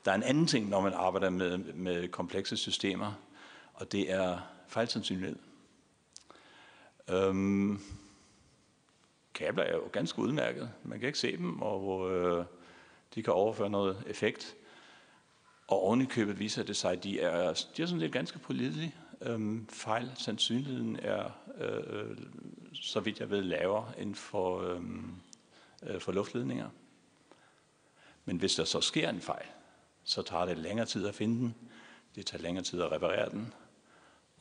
[0.05, 3.13] Der er en anden ting, når man arbejder med, med komplekse systemer,
[3.73, 5.35] og det er fejlsandsynlighed.
[7.09, 7.79] Øhm,
[9.33, 10.71] kabler er jo ganske udmærket.
[10.83, 12.45] Man kan ikke se dem, og øh,
[13.15, 14.55] de kan overføre noget effekt.
[15.67, 18.39] Og oven i købet viser det sig, at de er, de er sådan lidt ganske
[18.39, 18.95] pålidelige.
[19.21, 22.17] Øhm, fejl, sandsynligheden er, øh,
[22.73, 25.15] så vidt jeg ved, lavere end for, øhm,
[25.83, 26.69] øh, for luftledninger.
[28.25, 29.45] Men hvis der så sker en fejl,
[30.03, 31.55] så tager det længere tid at finde den.
[32.15, 33.53] Det tager længere tid at reparere den.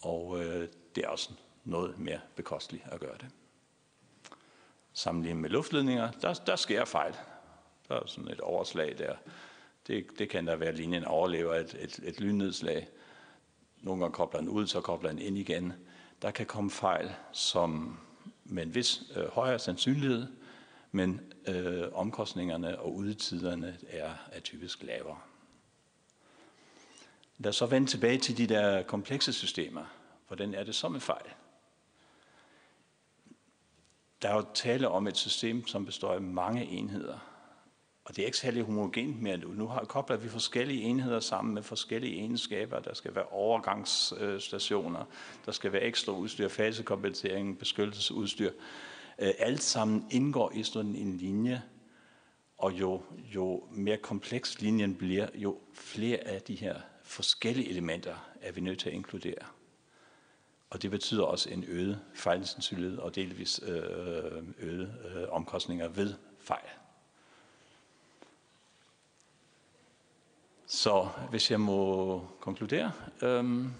[0.02, 1.30] Og øh, det er også
[1.66, 3.26] noget mere bekosteligt at gøre det.
[4.92, 7.14] Sammenlignet med luftledninger, der, der sker fejl.
[7.88, 9.16] Der er sådan et overslag der.
[9.86, 12.88] Det, det kan der være, at linjen overlever et, et, et lynnedslag.
[13.82, 15.72] Nogle gange kobler den ud, så kobler den ind igen.
[16.22, 17.98] Der kan komme fejl, som
[18.44, 20.26] med en vis øh, højere sandsynlighed,
[20.92, 25.18] men øh, omkostningerne og udtiderne er, er typisk lavere.
[27.38, 29.84] Lad os så vende tilbage til de der komplekse systemer.
[30.26, 31.26] Hvordan er det så med fejl?
[34.22, 37.18] Der er jo tale om et system, som består af mange enheder.
[38.04, 39.48] Og det er ikke særlig homogent mere nu.
[39.48, 42.80] Nu har, kobler vi forskellige enheder sammen med forskellige egenskaber.
[42.80, 45.04] Der skal være overgangsstationer,
[45.46, 48.50] der skal være ekstra udstyr, fasekompensering, beskyttelsesudstyr.
[49.18, 51.62] Øh, alt sammen indgår i sådan en linje,
[52.58, 53.02] og jo,
[53.34, 58.78] jo mere kompleks linjen bliver, jo flere af de her forskellige elementer er vi nødt
[58.78, 59.44] til at inkludere.
[60.70, 66.68] Og det betyder også en øget fejlsandsynlighed og delvis øh, øget øh, omkostninger ved fejl.
[70.66, 73.70] Så hvis jeg må konkludere, øhm,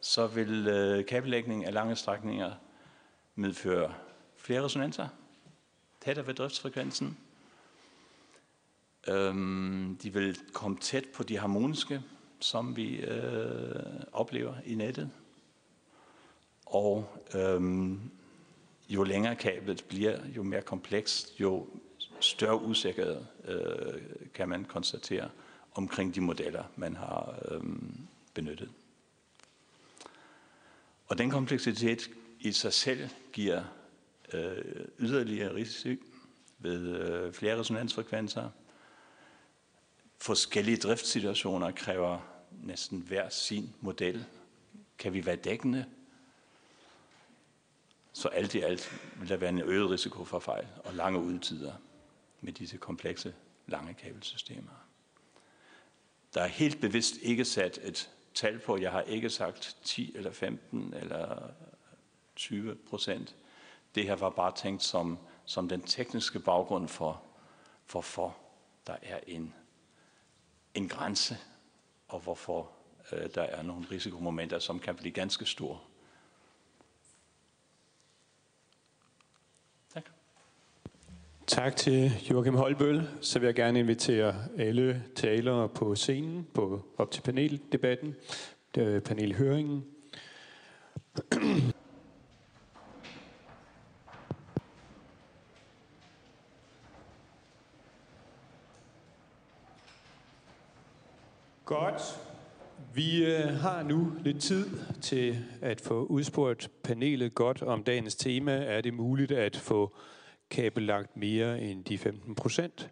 [0.00, 2.52] så vil øh, kabellægning af lange strækninger
[3.34, 3.94] medføre
[4.36, 5.08] flere resonanser,
[6.00, 7.18] tættere ved driftsfrekvensen.
[9.08, 12.02] Øhm, de vil komme tæt på de harmoniske,
[12.40, 13.82] som vi øh,
[14.12, 15.10] oplever i nettet.
[16.68, 18.00] Og øhm,
[18.88, 21.66] jo længere kablet bliver, jo mere komplekst, jo
[22.20, 24.02] større usikkerhed øh,
[24.34, 25.30] kan man konstatere
[25.74, 27.96] omkring de modeller, man har øhm,
[28.34, 28.70] benyttet.
[31.06, 33.62] Og den kompleksitet i sig selv giver
[34.32, 36.04] øh, yderligere risiko
[36.58, 38.50] ved øh, flere resonansfrekvenser.
[40.20, 42.18] forskellige driftssituationer kræver
[42.62, 44.24] næsten hver sin model.
[44.98, 45.84] Kan vi være dækkende?
[48.18, 51.72] Så alt i alt vil der være en øget risiko for fejl og lange udtider
[52.40, 53.34] med disse komplekse
[53.66, 54.86] lange kabelsystemer.
[56.34, 58.78] Der er helt bevidst ikke sat et tal på.
[58.78, 61.50] Jeg har ikke sagt 10 eller 15 eller
[62.36, 63.36] 20 procent.
[63.94, 67.22] Det her var bare tænkt som, som den tekniske baggrund for,
[67.90, 68.36] hvorfor
[68.86, 69.54] der er en,
[70.74, 71.36] en grænse,
[72.08, 72.70] og hvorfor
[73.12, 75.78] øh, der er nogle risikomomenter, som kan blive ganske store.
[81.48, 83.02] Tak til Joachim Holbøl.
[83.20, 88.14] Så vil jeg gerne invitere alle talere på scenen på, op til paneldebatten,
[88.78, 89.84] øh, panelhøringen.
[101.64, 102.02] Godt.
[102.94, 104.66] Vi øh, har nu lidt tid
[105.02, 108.52] til at få udspurgt panelet godt om dagens tema.
[108.52, 109.94] Er det muligt at få
[110.50, 112.90] kabellagt mere end de 15 procent?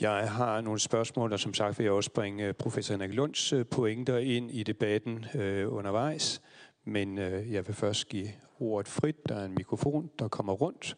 [0.00, 3.52] Jeg har nogle spørgsmål, og som sagt vil jeg også bringe øh, professor Henrik Lunds
[3.52, 6.42] øh, pointer ind i debatten øh, undervejs.
[6.84, 8.28] Men øh, jeg vil først give
[8.60, 9.28] ordet frit.
[9.28, 10.96] Der er en mikrofon, der kommer rundt.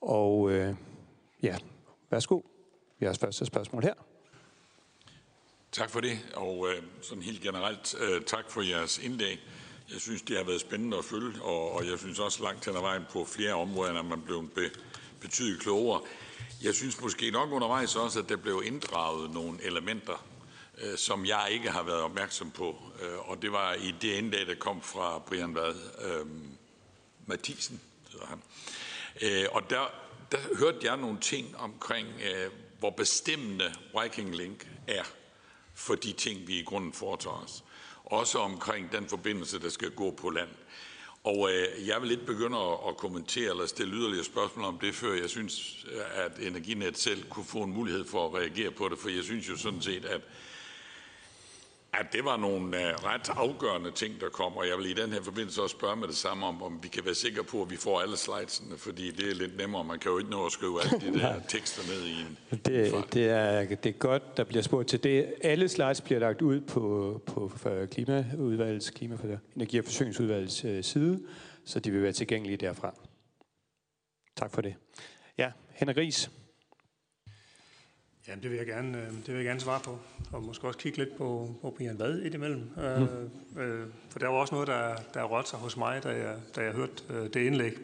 [0.00, 0.74] Og øh,
[1.42, 1.56] ja,
[2.10, 2.40] værsgo.
[2.98, 3.94] Vi har første spørgsmål her.
[5.72, 9.40] Tak for det, og øh, sådan helt generelt øh, tak for jeres indlæg.
[9.90, 12.76] Jeg synes, det har været spændende at følge, og, og jeg synes også langt hen
[12.76, 14.70] ad vejen på flere områder, at man blev be,
[15.20, 16.00] betydeligt klogere.
[16.62, 20.26] Jeg synes måske nok undervejs også, at der blev inddraget nogle elementer,
[20.78, 22.82] øh, som jeg ikke har været opmærksom på.
[23.02, 26.26] Øh, og det var i det indlæg, der kom fra Brian Vad øh,
[27.26, 27.80] Mathisen,
[28.12, 28.42] hedder han.
[29.22, 29.90] Øh, og der,
[30.32, 35.04] der hørte jeg nogle ting omkring, øh, hvor bestemmende Viking Link er
[35.74, 37.64] for de ting, vi i grunden foretager os.
[38.12, 40.48] Også omkring den forbindelse, der skal gå på land.
[41.24, 44.94] Og øh, jeg vil lidt begynde at, at kommentere eller stille yderligere spørgsmål om det,
[44.94, 48.98] før jeg synes, at Energinet selv kunne få en mulighed for at reagere på det,
[48.98, 50.20] for jeg synes jo sådan set, at
[51.92, 55.12] at det var nogle uh, ret afgørende ting, der kom, og jeg vil i den
[55.12, 57.70] her forbindelse også spørge med det samme om, om vi kan være sikre på, at
[57.70, 59.84] vi får alle slidesene, fordi det er lidt nemmere.
[59.84, 63.14] Man kan jo ikke nå at skrive alle de der tekster ned i en det,
[63.14, 65.34] det, er, det er godt, der bliver spurgt til det.
[65.42, 67.52] Alle slides bliver lagt ud på, på
[67.90, 71.22] klimaudvalgets, klima for energi- og forsyningsudvalgets uh, side,
[71.64, 72.94] så de vil være tilgængelige derfra.
[74.36, 74.74] Tak for det.
[75.38, 76.30] Ja, Henrik Ries.
[78.28, 79.98] Jamen, det vil jeg gerne, øh, det vil jeg gerne svare på,
[80.32, 82.70] og måske også kigge lidt på, på Brian Vad indimellem.
[82.76, 83.60] Mm.
[83.60, 86.60] Øh, for der var også noget, der, der rørte sig hos mig, da jeg, da
[86.60, 87.78] jeg hørte øh, det indlæg.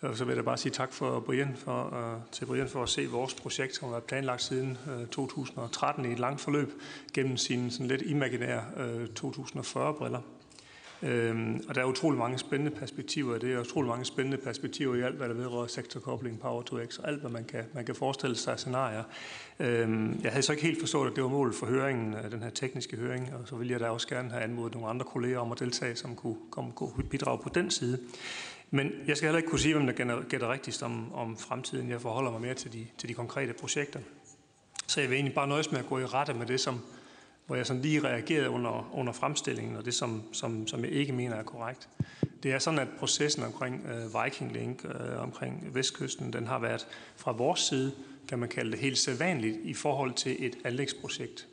[0.00, 2.88] Og så vil jeg bare sige tak for Brian for, uh, til Brian for at
[2.88, 6.72] se vores projekt, som har været planlagt siden uh, 2013 i et langt forløb,
[7.14, 10.20] gennem sine sådan lidt imaginære uh, 2040-briller.
[11.02, 13.38] Øhm, og der er utrolig mange spændende perspektiver.
[13.38, 16.98] Det er utrolig mange spændende perspektiver i alt, hvad der vedrører sektorkobling, power to x,
[16.98, 19.02] og alt, hvad man kan, man kan forestille sig af scenarier.
[19.60, 22.42] Øhm, jeg havde så ikke helt forstået, at det var målet for høringen, øh, den
[22.42, 25.38] her tekniske høring, og så ville jeg da også gerne have anmodet nogle andre kolleger
[25.38, 27.98] om at deltage, som kunne, komme, kunne bidrage på den side.
[28.70, 31.90] Men jeg skal heller ikke kunne sige, hvem der gætter rigtigst om, om fremtiden.
[31.90, 34.00] Jeg forholder mig mere til de, til de konkrete projekter.
[34.86, 36.80] Så jeg vil egentlig bare nøjes med at gå i rette med det, som,
[37.46, 41.12] hvor jeg sådan lige reagerede under, under fremstillingen, og det, som, som, som jeg ikke
[41.12, 41.88] mener er korrekt.
[42.42, 46.86] Det er sådan, at processen omkring øh, Viking Link, øh, omkring Vestkysten, den har været
[47.16, 47.92] fra vores side,
[48.28, 51.48] kan man kalde det, helt sædvanligt i forhold til et anlægsprojekt.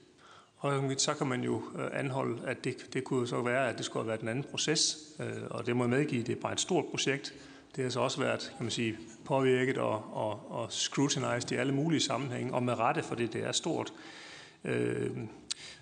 [0.57, 3.77] Og øh, så kan man jo øh, anholde, at det, det kunne så være, at
[3.77, 6.41] det skulle have været en anden proces, øh, og det må jeg medgive, det er
[6.41, 7.33] bare et stort projekt.
[7.75, 11.73] Det har så også været, kan man sige, påvirket og, og, og scrutinized i alle
[11.73, 13.93] mulige sammenhænge, og med rette, fordi det er stort.
[14.63, 15.09] Øh,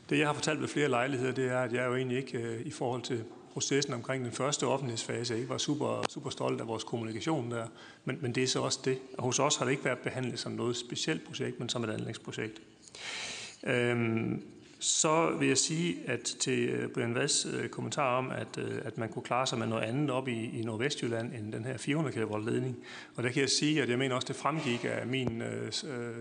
[0.09, 2.65] det, jeg har fortalt ved flere lejligheder, det er, at jeg jo egentlig ikke øh,
[2.65, 3.23] i forhold til
[3.53, 7.67] processen omkring den første offentlighedsfase ikke var super, super stolt af vores kommunikation der.
[8.05, 8.99] Men, men det er så også det.
[9.17, 11.89] Og hos os har det ikke været behandlet som noget specielt projekt, men som et
[11.89, 12.61] anlægsprojekt.
[13.63, 14.43] Øhm,
[14.79, 18.97] så vil jeg sige, at til øh, Brian Vads øh, kommentar om, at, øh, at
[18.97, 22.15] man kunne klare sig med noget andet op i, i Nordvestjylland end den her 400
[22.15, 22.77] kV ledning.
[23.15, 25.39] Og der kan jeg sige, at jeg mener også, det fremgik af min,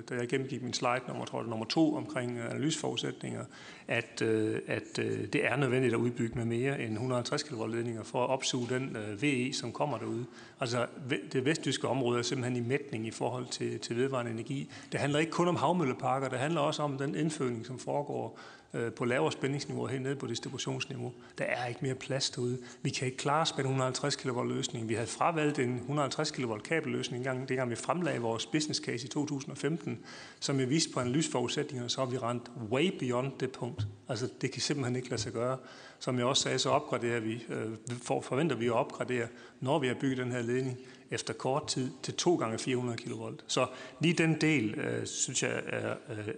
[0.09, 3.45] da jeg gennemgik min slide nummer, tror jeg, nummer to omkring analyseforudsætninger,
[3.89, 8.03] at, øh, at øh, det er nødvendigt at udbygge med mere end 150 kV ledninger
[8.03, 10.27] for at opsuge den øh, VE, som kommer derude.
[10.61, 10.87] Altså
[11.33, 14.71] det vestjyske område er simpelthen i mætning i forhold til, til vedvarende energi.
[14.93, 18.39] Det handler ikke kun om havmølleparker, det handler også om den indføring, som foregår
[18.75, 21.13] øh, på lavere spændingsniveau helt ned på distributionsniveau.
[21.39, 22.59] Der er ikke mere plads derude.
[22.83, 24.89] Vi kan ikke klare spænde 150 kV løsning.
[24.89, 29.09] Vi havde fravalgt en 150 kV kabelløsning gang, dengang vi fremlagde vores business case i
[29.09, 29.99] 2015,
[30.41, 33.87] som vi viste på analysforudsætningerne, så har vi rent way beyond det punkt.
[34.09, 35.57] Altså det kan simpelthen ikke lade sig gøre.
[35.99, 37.67] Som jeg også sagde, så opgraderer vi, øh,
[38.03, 39.27] for, forventer vi at opgradere,
[39.61, 40.79] når vi har bygget den her ledning,
[41.11, 43.13] efter kort tid til 2 gange 400 kV.
[43.47, 43.67] Så
[44.01, 46.29] lige den del, øh, synes jeg, er øh,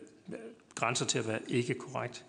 [0.75, 2.25] grænser til at være ikke korrekt.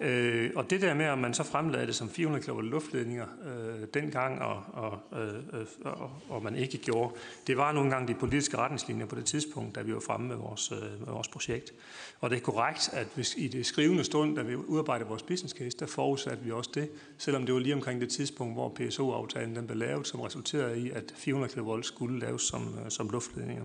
[0.00, 3.86] Øh, og det der med, at man så fremlagde det som 400 kV luftledninger øh,
[3.94, 7.14] dengang, og, og, øh, øh, og, og man ikke gjorde,
[7.46, 10.36] det var nogle gange de politiske retningslinjer på det tidspunkt, da vi var fremme med
[10.36, 11.72] vores, øh, med vores projekt.
[12.20, 15.54] Og det er korrekt, at hvis i det skrivende stund, da vi udarbejdede vores business
[15.54, 19.56] case, der forudsatte vi også det, selvom det var lige omkring det tidspunkt, hvor PSO-aftalen
[19.56, 23.64] den blev lavet, som resulterede i, at 400 kV skulle laves som, øh, som luftledninger.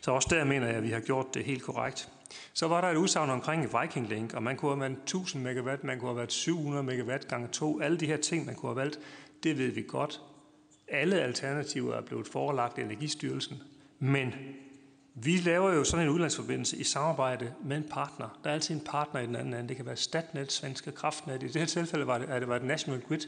[0.00, 2.08] Så også der mener jeg, at vi har gjort det helt korrekt.
[2.52, 5.84] Så var der et udsagn omkring Viking Link, og man kunne have været 1000 megawatt,
[5.84, 8.76] man kunne have været 700 megawatt gange 2, Alle de her ting, man kunne have
[8.76, 8.98] valgt,
[9.42, 10.20] det ved vi godt.
[10.88, 13.62] Alle alternativer er blevet forelagt Energistyrelsen.
[13.98, 14.34] Men
[15.14, 18.38] vi laver jo sådan en udlandsforbindelse i samarbejde med en partner.
[18.44, 19.68] Der er altid en partner i den anden ende.
[19.68, 21.42] Det kan være Statnet, Svenske Kraftnet.
[21.42, 23.20] I det her tilfælde var det, at det var et National Grid.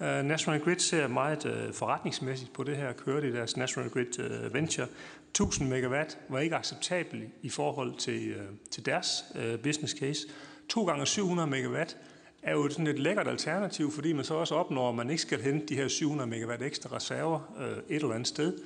[0.00, 3.90] Uh, National Grid ser meget uh, forretningsmæssigt på det her, kører det i deres National
[3.90, 4.86] Grid uh, Venture,
[5.32, 10.26] 1000 megawatt var ikke acceptabel i forhold til, øh, til deres øh, business case.
[10.68, 11.96] 2 gange 700 megawatt
[12.42, 15.42] er jo sådan et lækkert alternativ, fordi man så også opnår, at man ikke skal
[15.42, 18.58] hente de her 700 megawatt ekstra reserver øh, et eller andet sted.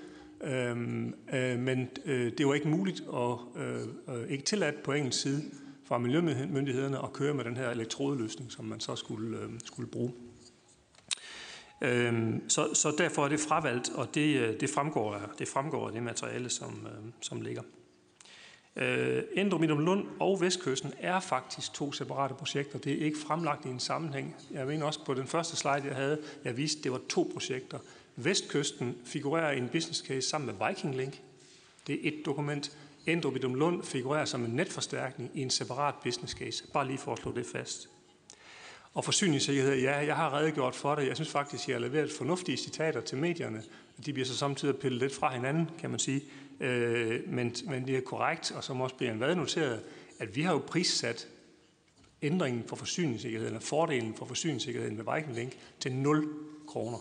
[0.45, 5.21] Øhm, øh, men øh, det var ikke muligt og øh, øh, ikke tilladt på engelsk
[5.21, 5.43] side
[5.85, 10.13] fra miljømyndighederne at køre med den her elektrodeløsning, som man så skulle, øh, skulle bruge.
[11.81, 15.93] Øhm, så, så derfor er det fravalgt, og det, øh, det, fremgår, det fremgår af
[15.93, 17.63] det materiale, som, øh, som ligger.
[18.77, 22.79] Øh, Endrumidum Lund og Vestkysten er faktisk to separate projekter.
[22.79, 24.37] Det er ikke fremlagt i en sammenhæng.
[24.51, 27.31] Jeg mener også på den første slide, jeg havde, jeg viste, at det var to
[27.33, 27.79] projekter.
[28.17, 31.21] Vestkysten figurerer i en business case sammen med Viking Link.
[31.87, 32.77] Det er et dokument.
[33.07, 36.65] Endrumidum Lund figurerer som en netforstærkning i en separat business case.
[36.73, 37.89] Bare lige for at slå det fast.
[38.97, 41.07] Og forsyningssikkerhed, ja, jeg har redegjort for det.
[41.07, 43.63] Jeg synes faktisk, at jeg har leveret fornuftige citater til medierne.
[44.07, 46.23] De bliver så samtidig pillet lidt fra hinanden, kan man sige.
[46.61, 49.81] Øh, men, men det er korrekt, og som også bliver en hvad noteret,
[50.19, 51.29] at vi har jo prissat
[52.23, 56.29] ændringen for forsyningssikkerheden, eller fordelen for forsyningssikkerheden med Viking Link til 0
[56.67, 56.99] kroner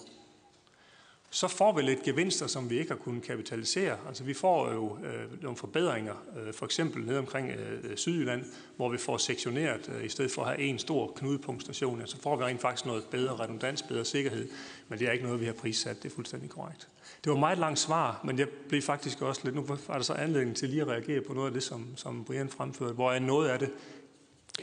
[1.36, 3.98] så får vi lidt gevinster, som vi ikke har kunnet kapitalisere.
[4.07, 8.45] Altså vi får jo øh, nogle forbedringer, øh, for eksempel ned omkring øh, øh, Sydjylland,
[8.76, 12.36] hvor vi får sektioneret, øh, i stedet for at have en stor knudepunktstation, så får
[12.36, 14.49] vi rent faktisk noget bedre redundans, bedre sikkerhed,
[14.90, 16.88] men det er ikke noget, vi har prissat, det er fuldstændig korrekt.
[17.24, 20.14] Det var meget langt svar, men jeg blev faktisk også lidt, nu var der så
[20.14, 23.49] anledning til lige at reagere på noget af det, som, som Brian fremførte, hvor noget
[23.49, 23.70] af det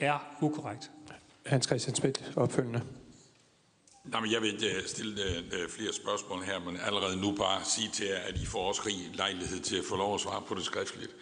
[0.00, 0.90] er ukorrekt.
[1.46, 2.82] Hans Christian Schmidt, opfølgende.
[4.04, 7.64] Nej, men jeg vil ikke stille øh, øh, flere spørgsmål her, men allerede nu bare
[7.64, 10.42] sige til jer, at I får også rig lejlighed til at få lov at svare
[10.48, 11.16] på det skriftligt.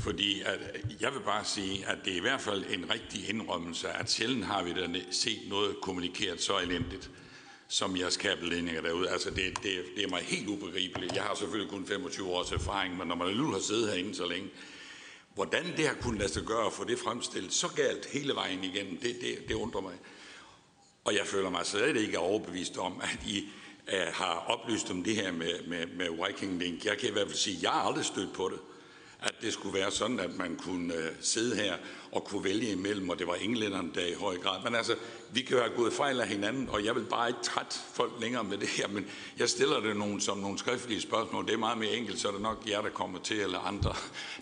[0.00, 0.60] Fordi at,
[1.00, 4.44] jeg vil bare sige, at det er i hvert fald en rigtig indrømmelse, at sjældent
[4.44, 7.10] har vi da set noget kommunikeret så elendigt
[7.68, 9.10] som jeres kabelledninger derude.
[9.10, 11.14] Altså, det, det, det er mig helt ubegribeligt.
[11.14, 14.26] Jeg har selvfølgelig kun 25 års erfaring, men når man alligevel har siddet herinde så
[14.26, 14.50] længe,
[15.34, 18.64] hvordan det har kunnet lade sig gøre at få det fremstillet så galt hele vejen
[18.64, 19.94] igennem, det, det, det undrer mig.
[21.04, 23.48] Og jeg føler mig slet ikke overbevist om, at I
[23.92, 26.84] øh, har oplyst om det her med, med, med Viking Link.
[26.84, 28.58] Jeg kan i hvert fald sige, at jeg har aldrig stødt på det
[29.22, 31.74] at det skulle være sådan, at man kunne øh, sidde her
[32.12, 34.64] og kunne vælge imellem, og det var englænderne der i høj grad.
[34.64, 34.94] Men altså,
[35.32, 38.12] vi kan jo have gået fejl af hinanden, og jeg vil bare ikke trætte folk
[38.20, 39.06] længere med det her, men
[39.38, 41.46] jeg stiller det nogle, som nogle skriftlige spørgsmål.
[41.46, 43.94] Det er meget mere enkelt, så er det nok jer, der kommer til, eller andre,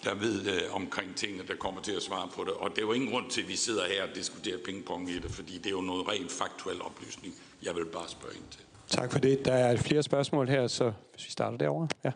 [0.04, 2.52] der ved øh, omkring tingene, der kommer til at svare på det.
[2.52, 5.18] Og det er jo ingen grund til, at vi sidder her og diskuterer pingpong i
[5.18, 7.34] det, fordi det er jo noget rent faktuel oplysning.
[7.62, 8.60] Jeg vil bare spørge ind til.
[8.88, 9.44] Tak for det.
[9.44, 11.88] Der er flere spørgsmål her, så hvis vi starter derovre.
[12.04, 12.12] Ja.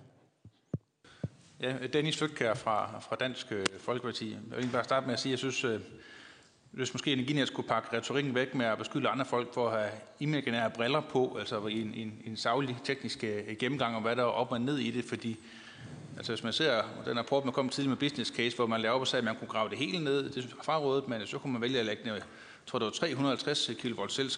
[1.65, 4.37] Ja, Dennis Flytkær fra, fra Dansk øh, Folkeparti.
[4.51, 5.81] Jeg vil bare starte med at sige, at jeg synes, øh,
[6.71, 9.91] hvis måske Energinet skulle pakke retorikken væk med at beskylde andre folk for at have
[10.21, 14.23] imaginære briller på, altså i en, en, en savlig teknisk øh, gennemgang om, hvad der
[14.23, 15.37] er op og ned i det, fordi
[16.17, 18.95] altså hvis man ser den rapport, man kom tidligt med business case, hvor man lavede
[18.95, 21.39] op og sagde, at man kunne grave det hele ned, det er frarådet, men så
[21.39, 22.23] kunne man vælge at lægge jeg
[22.67, 23.87] tror det var 350 kV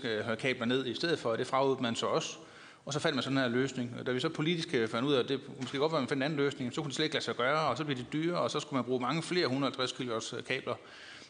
[0.05, 2.39] øh, kabler ned i stedet for, og det frarådede man så også.
[2.87, 3.95] Og så fandt man sådan her løsning.
[3.99, 6.03] Og da vi så politisk øh, fandt ud af, at det måske godt være, at
[6.03, 7.85] man fandt en anden løsning, så kunne det slet ikke lade sig gøre, og så
[7.85, 10.75] blev det dyre, og så skulle man bruge mange flere 150 kW øh, kabler.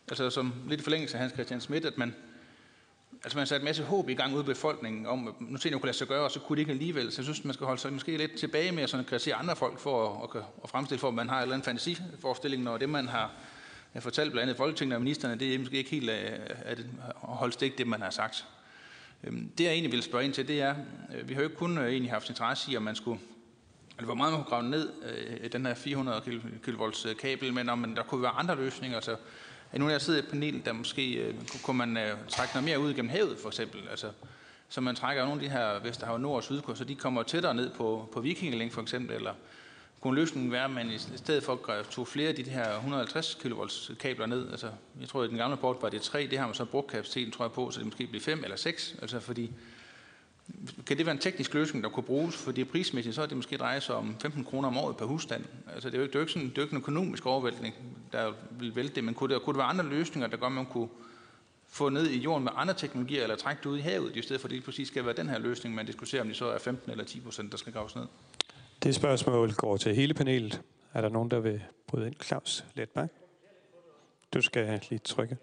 [0.08, 2.14] Altså som lidt forlængelse af Hans Christian Schmidt, at man,
[3.24, 5.70] altså man satte en masse håb i gang ude i befolkningen om, at nu se,
[5.70, 7.12] kunne lade sig gøre, og så kunne det ikke alligevel.
[7.12, 9.56] Så jeg synes, man skal holde sig måske lidt tilbage med at sådan kritisere andre
[9.56, 12.76] folk for at, at, at fremstille for, at man har en eller anden fantasiforestilling, når
[12.76, 13.30] det, man har
[14.00, 16.78] fortalt blandt andet Folketinget og ministerne, det er måske ikke helt at, at
[17.20, 18.46] holde stik det, man har sagt.
[19.24, 20.74] Øhm, det jeg egentlig vil spørge ind til, det er,
[21.14, 23.20] øh, vi har jo ikke kun øh, egentlig haft interesse i, om man skulle
[23.98, 24.92] Altså, hvor meget man kunne grave ned
[25.42, 26.22] øh, den her 400
[26.62, 26.70] kV
[27.06, 28.96] øh, kabel, men om der kunne være andre løsninger.
[28.96, 29.16] Altså,
[29.72, 32.80] er nu jeg sidder et panel, der måske øh, kunne man øh, trække noget mere
[32.80, 33.80] ud gennem havet, for eksempel.
[33.90, 34.10] Altså,
[34.68, 37.54] så man trækker nogle af de her Vesterhav Nord og Sydkyst, så de kommer tættere
[37.54, 39.34] ned på, på Vikingelink, for eksempel, eller
[40.06, 41.60] kunne løsningen være, at man i stedet for
[41.90, 43.52] tog flere af de her 150 kV
[44.00, 44.50] kabler ned?
[44.50, 44.70] Altså,
[45.00, 46.90] jeg tror, at i den gamle port var det tre, det har man så brugt
[46.90, 48.94] kapaciteten, tror jeg på, så det måske bliver fem eller seks.
[49.02, 49.50] Altså, fordi
[50.86, 52.36] kan det være en teknisk løsning, der kunne bruges?
[52.36, 55.44] Fordi prismæssigt, så er det måske dreje sig om 15 kroner om året per husstand.
[55.74, 57.26] Altså, det er jo, det er jo ikke, sådan, det er jo ikke en økonomisk
[57.26, 57.74] overvæltning,
[58.12, 60.52] der vil vælte det, men kunne, der, kunne det være andre løsninger, der gør, at
[60.52, 60.88] man kunne
[61.68, 64.40] få ned i jorden med andre teknologier, eller trække det ud i havet, i stedet
[64.40, 66.58] for at det præcis skal være den her løsning, man diskuterer, om det så er
[66.58, 68.04] 15 eller 10 procent, der skal graves ned?
[68.82, 70.62] Det spørgsmål går til hele panelet.
[70.92, 72.14] Er der nogen, der vil bryde ind?
[72.24, 73.10] Claus Letbak?
[74.34, 75.36] Du skal lige trykke.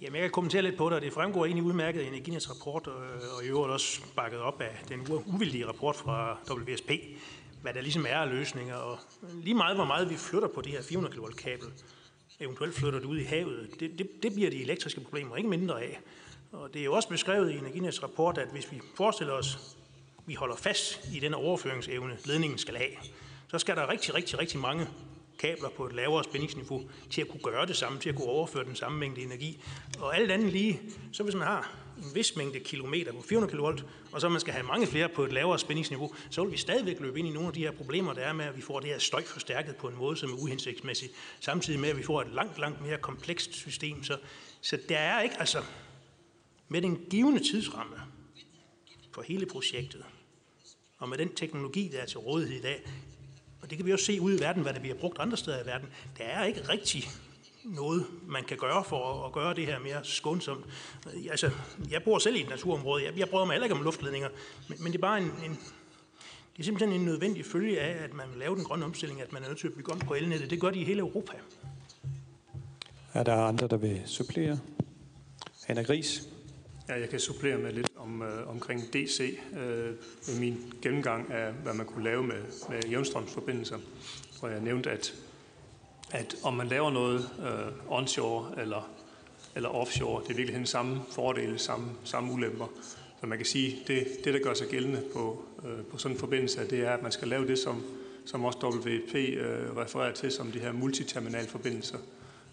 [0.00, 2.86] Jamen, jeg kan kommentere lidt på det, og det fremgår egentlig udmærket af Energinets rapport,
[2.86, 6.90] øh, og i øvrigt også bakket op af den uvildige rapport fra WSP,
[7.62, 8.74] hvad der ligesom er af løsninger.
[8.74, 8.98] Og
[9.42, 11.66] lige meget, hvor meget vi flytter på det her 400 kV kabel,
[12.40, 15.82] eventuelt flytter det ud i havet, det, det, det bliver de elektriske problemer ikke mindre
[15.82, 16.00] af.
[16.52, 19.76] Og det er jo også beskrevet i Energinets rapport, at hvis vi forestiller os,
[20.26, 22.90] vi holder fast i den overføringsevne, ledningen skal have,
[23.48, 24.88] så skal der rigtig, rigtig, rigtig mange
[25.38, 28.64] kabler på et lavere spændingsniveau til at kunne gøre det samme, til at kunne overføre
[28.64, 29.62] den samme mængde energi.
[29.98, 30.80] Og alt andet lige,
[31.12, 34.52] så hvis man har en vis mængde kilometer på 400 kV, og så man skal
[34.52, 37.46] have mange flere på et lavere spændingsniveau, så vil vi stadigvæk løbe ind i nogle
[37.48, 39.88] af de her problemer, der er med, at vi får det her støj forstærket på
[39.88, 41.10] en måde, som er uhensigtsmæssig,
[41.40, 44.04] samtidig med, at vi får et langt, langt mere komplekst system.
[44.04, 44.18] Så,
[44.60, 45.62] så der er ikke, altså,
[46.68, 47.96] med den givende tidsramme
[49.12, 50.04] for hele projektet,
[51.04, 52.82] og med den teknologi, der er til rådighed i dag,
[53.62, 55.62] og det kan vi også se ude i verden, hvad der bliver brugt andre steder
[55.62, 55.88] i verden.
[56.18, 57.04] Der er ikke rigtig
[57.64, 60.64] noget, man kan gøre for at gøre det her mere skånsomt.
[61.30, 61.50] Altså,
[61.90, 63.04] jeg bor selv i et naturområde.
[63.04, 64.28] Jeg, jeg prøver mig heller ikke om luftledninger,
[64.68, 65.58] men, men det er bare en, en,
[66.52, 69.32] det er simpelthen en nødvendig følge af, at man vil lave den grønne omstilling, at
[69.32, 70.50] man er nødt til at bygge om på elnettet.
[70.50, 71.32] Det gør de i hele Europa.
[73.12, 74.58] Er der andre, der vil supplere?
[75.68, 76.33] Anna Gris.
[76.88, 79.92] Ja, jeg kan supplere med lidt om, øh, omkring DC øh,
[80.28, 83.78] med min gennemgang af, hvad man kunne lave med, med jævnstrømsforbindelser.
[84.40, 85.14] Hvor jeg nævnte, at,
[86.10, 88.90] at om man laver noget øh, onshore eller,
[89.54, 92.66] eller offshore, det er virkelig den samme fordele, samme, samme ulemper.
[93.20, 96.20] Så man kan sige, det, det der gør sig gældende på, øh, på sådan en
[96.20, 97.82] forbindelse, det er, at man skal lave det, som,
[98.26, 101.98] som også WP øh, refererer til, som de her multiterminalforbindelser.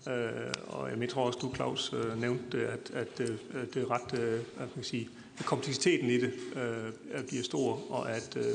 [0.08, 4.20] Øh, og jeg tror også, du, Claus, øh, nævnte, at, at, at det er ret,
[4.20, 8.54] øh, at man kan sige, at kompleksiteten i det øh, bliver stor, og at, øh,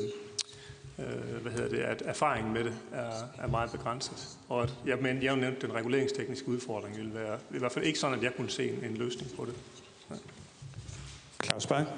[1.43, 4.39] hvad hedder det, at erfaringen med det er, er meget begrænset.
[4.49, 7.85] Og at, jeg, men, jeg har nævnt, den reguleringstekniske udfordring vil være, i hvert fald
[7.85, 9.55] ikke sådan, at jeg kunne se en, en løsning på det.
[10.11, 10.17] Ja.
[11.45, 11.89] Claus Bang?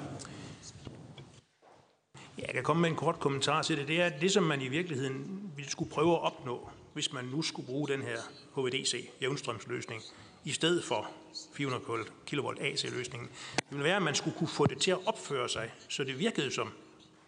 [2.37, 3.87] Ja, jeg kan komme med en kort kommentar til det.
[3.87, 6.69] Det er det, som man i virkeligheden ville skulle prøve at opnå,
[6.99, 8.17] hvis man nu skulle bruge den her
[8.55, 10.01] HVDC, jævnstrømsløsning,
[10.45, 11.09] i stedet for
[11.53, 13.29] 400 kV AC-løsningen.
[13.29, 16.19] Det ville være, at man skulle kunne få det til at opføre sig, så det
[16.19, 16.71] virkede som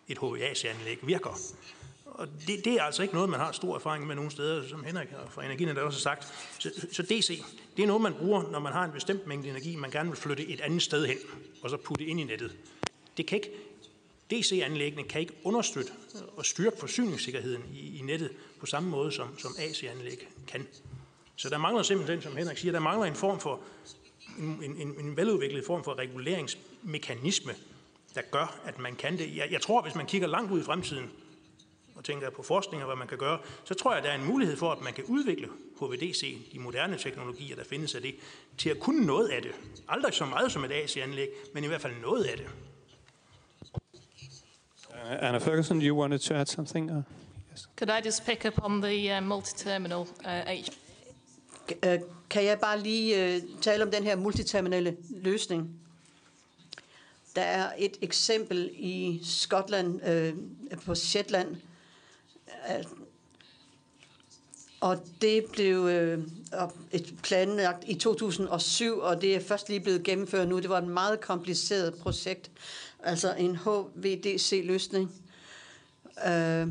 [0.07, 1.39] et HVAC-anlæg virker.
[2.05, 4.83] Og det, det er altså ikke noget, man har stor erfaring med nogle steder, som
[4.83, 6.53] Henrik fra Energinet også har sagt.
[6.59, 7.43] Så, så DC,
[7.77, 10.17] det er noget, man bruger, når man har en bestemt mængde energi, man gerne vil
[10.17, 11.17] flytte et andet sted hen,
[11.61, 12.57] og så putte ind i nettet.
[13.17, 13.51] Det kan ikke
[14.31, 15.91] DC-anlæggene kan ikke understøtte
[16.37, 20.67] og styrke forsyningssikkerheden i, i nettet på samme måde, som, som AC-anlæg kan.
[21.35, 23.59] Så der mangler simpelthen, som Henrik siger, der mangler en form for
[24.39, 27.55] en, en, en veludviklet form for reguleringsmekanisme,
[28.15, 29.35] der gør, at man kan det.
[29.35, 31.09] Jeg, jeg tror, hvis man kigger langt ud i fremtiden,
[31.95, 34.15] og tænker på forskning og hvad man kan gøre, så tror jeg, at der er
[34.15, 35.47] en mulighed for, at man kan udvikle
[35.79, 38.15] HVDC, de moderne teknologier, der findes af det,
[38.57, 39.51] til at kunne noget af det.
[39.87, 42.47] Aldrig så meget som et AC-anlæg, men i hvert fald noget af det.
[45.09, 46.91] Anna Ferguson, you wanted to add something?
[46.91, 47.05] Or?
[47.51, 47.67] Yes.
[47.75, 50.69] Could I just pick up on the uh, multi-terminal uh, H?
[51.83, 51.99] Øh,
[52.29, 55.69] kan jeg bare lige uh, tale om den her multiterminale løsning?
[57.35, 60.01] Der er et eksempel i Skotland,
[60.73, 61.49] uh, på Shetland,
[62.69, 62.91] uh,
[64.81, 66.23] og det blev uh,
[66.91, 70.59] et planlagt i 2007, og det er først lige blevet gennemført nu.
[70.59, 72.51] Det var et meget kompliceret projekt,
[73.03, 75.11] altså en HVDC-løsning.
[76.27, 76.67] øh,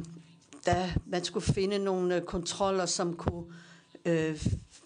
[0.66, 3.44] der man skulle finde nogle øh, kontroller, som kunne
[4.04, 4.38] øh,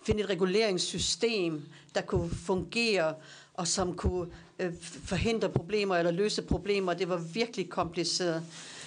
[0.06, 1.62] finde et reguleringssystem,
[1.94, 3.14] der kunne fungere,
[3.54, 4.72] og som kunne øh,
[5.04, 6.94] forhindre problemer eller løse problemer.
[6.94, 8.42] Det var virkelig kompliceret.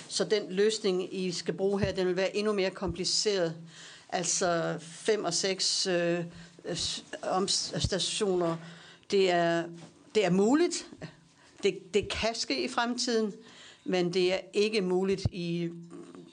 [0.07, 3.53] Så den løsning, I skal bruge her, den vil være endnu mere kompliceret.
[4.09, 6.23] Altså fem og seks øh,
[7.21, 8.57] omstationer.
[9.11, 9.63] Det er,
[10.15, 10.87] det er muligt.
[11.63, 13.33] Det, det kan ske i fremtiden,
[13.85, 15.69] men det er ikke muligt i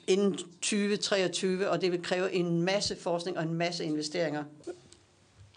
[0.07, 4.43] inden 2023, og det vil kræve en masse forskning og en masse investeringer.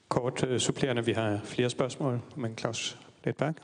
[0.09, 3.55] Kort uh, supplerende, vi har flere spørgsmål, men Claus Letbak.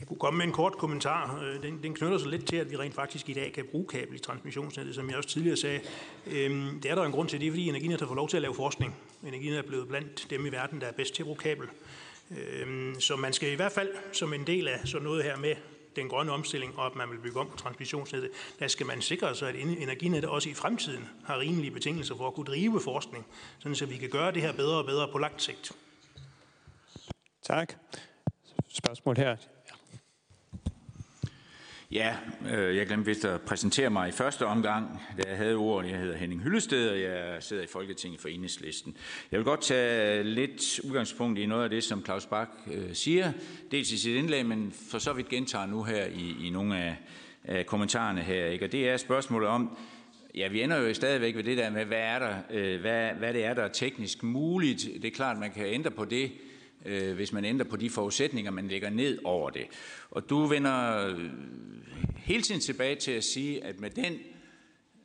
[0.00, 1.40] Jeg kunne komme med en kort kommentar.
[1.42, 3.86] Øh, den, den knytter sig lidt til, at vi rent faktisk i dag kan bruge
[3.86, 5.80] kabel i transmissionsnettet, som jeg også tidligere sagde.
[6.26, 8.36] Øhm, det er der en grund til, det er fordi Energinet har fået lov til
[8.36, 8.96] at lave forskning.
[9.26, 11.66] Energinet er blevet blandt dem i verden, der er bedst til at bruge kabel.
[12.30, 15.56] Øhm, så man skal i hvert fald som en del af sådan noget her med
[15.96, 19.34] den grønne omstilling, og at man vil bygge om på transmissionsnettet, der skal man sikre
[19.34, 23.26] sig, at Energinettet også i fremtiden har rimelige betingelser for at kunne drive forskning,
[23.58, 25.72] sådan så vi kan gøre det her bedre og bedre på langt sigt.
[27.42, 27.74] Tak.
[28.68, 29.36] Spørgsmål her.
[31.90, 32.16] Ja,
[32.52, 35.90] øh, jeg glemte vist at præsentere mig i første omgang, da jeg havde ordet.
[35.90, 38.96] Jeg hedder Henning Hyllested, og jeg sidder i Folketinget for Enhedslisten.
[39.32, 43.32] Jeg vil godt tage lidt udgangspunkt i noget af det, som Claus Bak øh, siger,
[43.70, 46.96] dels i sit indlæg, men for så vidt gentager nu her i, i nogle af,
[47.44, 48.46] af kommentarerne her.
[48.46, 48.64] Ikke?
[48.64, 49.78] Og det er spørgsmålet om,
[50.34, 53.34] Ja, vi ender jo stadigvæk ved det der med, hvad, er der, øh, hvad, hvad
[53.34, 54.88] det er, der er teknisk muligt.
[55.02, 56.32] Det er klart, man kan ændre på det,
[56.84, 59.66] øh, hvis man ændrer på de forudsætninger, man lægger ned over det.
[60.10, 61.30] Og du vender øh,
[62.16, 64.18] hele tiden tilbage til at sige, at med den,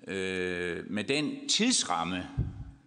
[0.08, 2.27] øh, med den tidsramme,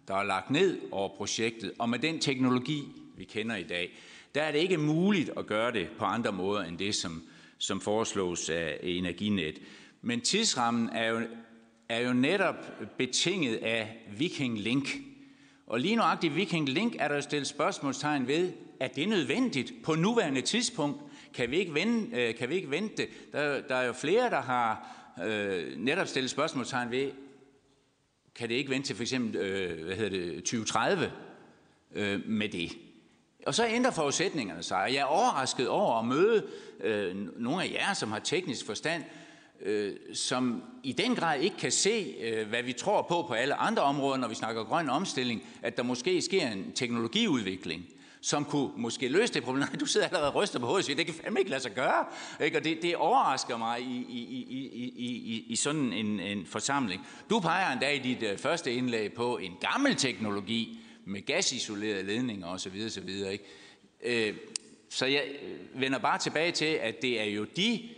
[0.07, 2.83] der er lagt ned over projektet, og med den teknologi,
[3.17, 3.97] vi kender i dag,
[4.35, 7.23] der er det ikke muligt at gøre det på andre måder end det, som,
[7.57, 9.59] som foreslås af Energinet.
[10.01, 11.21] Men tidsrammen er jo,
[11.89, 12.55] er jo netop
[12.97, 14.87] betinget af Viking Link.
[15.67, 19.95] Og lige nuagtigt Viking Link er der jo stillet spørgsmålstegn ved, er det nødvendigt på
[19.95, 21.01] nuværende tidspunkt?
[21.33, 23.07] Kan vi ikke vente, øh, kan vi ikke vente det?
[23.31, 24.87] Der, der er jo flere, der har
[25.25, 27.11] øh, netop stillet spørgsmålstegn ved,
[28.35, 31.11] kan det ikke vente til for eksempel øh, hvad hedder det, 2030
[31.95, 32.77] øh, med det?
[33.45, 34.77] Og så ændrer forudsætningerne sig.
[34.77, 36.45] og Jeg er overrasket over at møde
[36.83, 39.03] øh, nogle af jer, som har teknisk forstand,
[39.61, 43.55] øh, som i den grad ikke kan se, øh, hvad vi tror på på alle
[43.55, 47.85] andre områder, når vi snakker grøn omstilling, at der måske sker en teknologiudvikling
[48.27, 49.67] som kunne måske løse det problem.
[49.79, 51.73] Du sidder allerede og ryster på hovedet og siger, det kan fandme ikke lade sig
[51.73, 52.05] gøre.
[52.43, 52.57] Ikke?
[52.57, 54.45] Og det, det overrasker mig i, i, i,
[54.95, 57.07] i, i, i sådan en, en forsamling.
[57.29, 62.47] Du peger endda i dit uh, første indlæg på en gammel teknologi med gasisolerede ledninger
[62.47, 62.81] osv.
[62.85, 63.09] osv.
[63.09, 63.43] Ikke?
[64.03, 64.35] Øh,
[64.89, 67.89] så jeg øh, vender bare tilbage til, at det er jo de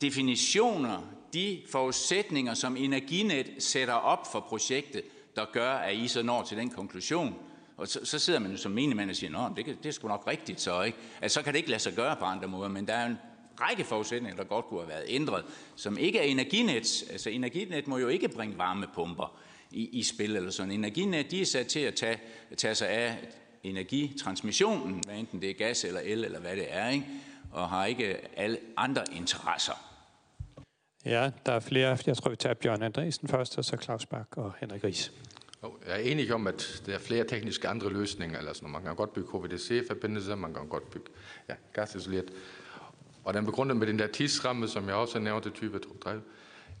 [0.00, 5.02] definitioner, de forudsætninger, som Energinet sætter op for projektet,
[5.36, 7.34] der gør, at I så når til den konklusion,
[7.80, 10.08] og så, så sidder man jo som menigmand og siger, at det, det er sgu
[10.08, 10.98] nok rigtigt så, ikke?
[11.20, 13.18] At så kan det ikke lade sig gøre på andre måder, men der er en
[13.60, 15.44] række forudsætninger, der godt kunne have været ændret,
[15.76, 17.04] som ikke er energinet.
[17.10, 20.72] Altså energinet må jo ikke bringe varmepumper i, i spil eller sådan.
[20.72, 22.18] Energinet, de er sat til at tage,
[22.56, 23.18] tage sig af
[23.64, 27.06] energitransmissionen, hvad enten det er gas eller el eller hvad det er, ikke?
[27.52, 29.90] og har ikke alle andre interesser.
[31.04, 31.98] Ja, der er flere.
[32.06, 35.12] Jeg tror, vi tager Bjørn Andresen først, og så Claus Bak og Henrik Ries.
[35.62, 38.38] Jeg er enig om, at der er flere tekniske andre løsninger.
[38.38, 38.70] Eller sådan.
[38.70, 41.06] man kan godt bygge HVDC-forbindelser, man kan godt bygge
[41.48, 42.32] ja, gasisoleret.
[43.24, 46.22] Og den begrundet med den der tidsramme, som jeg også nævnte, type 30.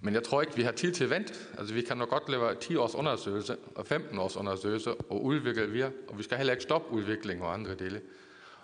[0.00, 1.34] Men jeg tror ikke, vi har tid til at vente.
[1.58, 5.70] Altså, vi kan nok godt lave 10 års undersøgelse og 15 års undersøgelse og udvikle
[5.70, 8.00] vi og vi skal heller ikke stoppe udviklingen og andre dele.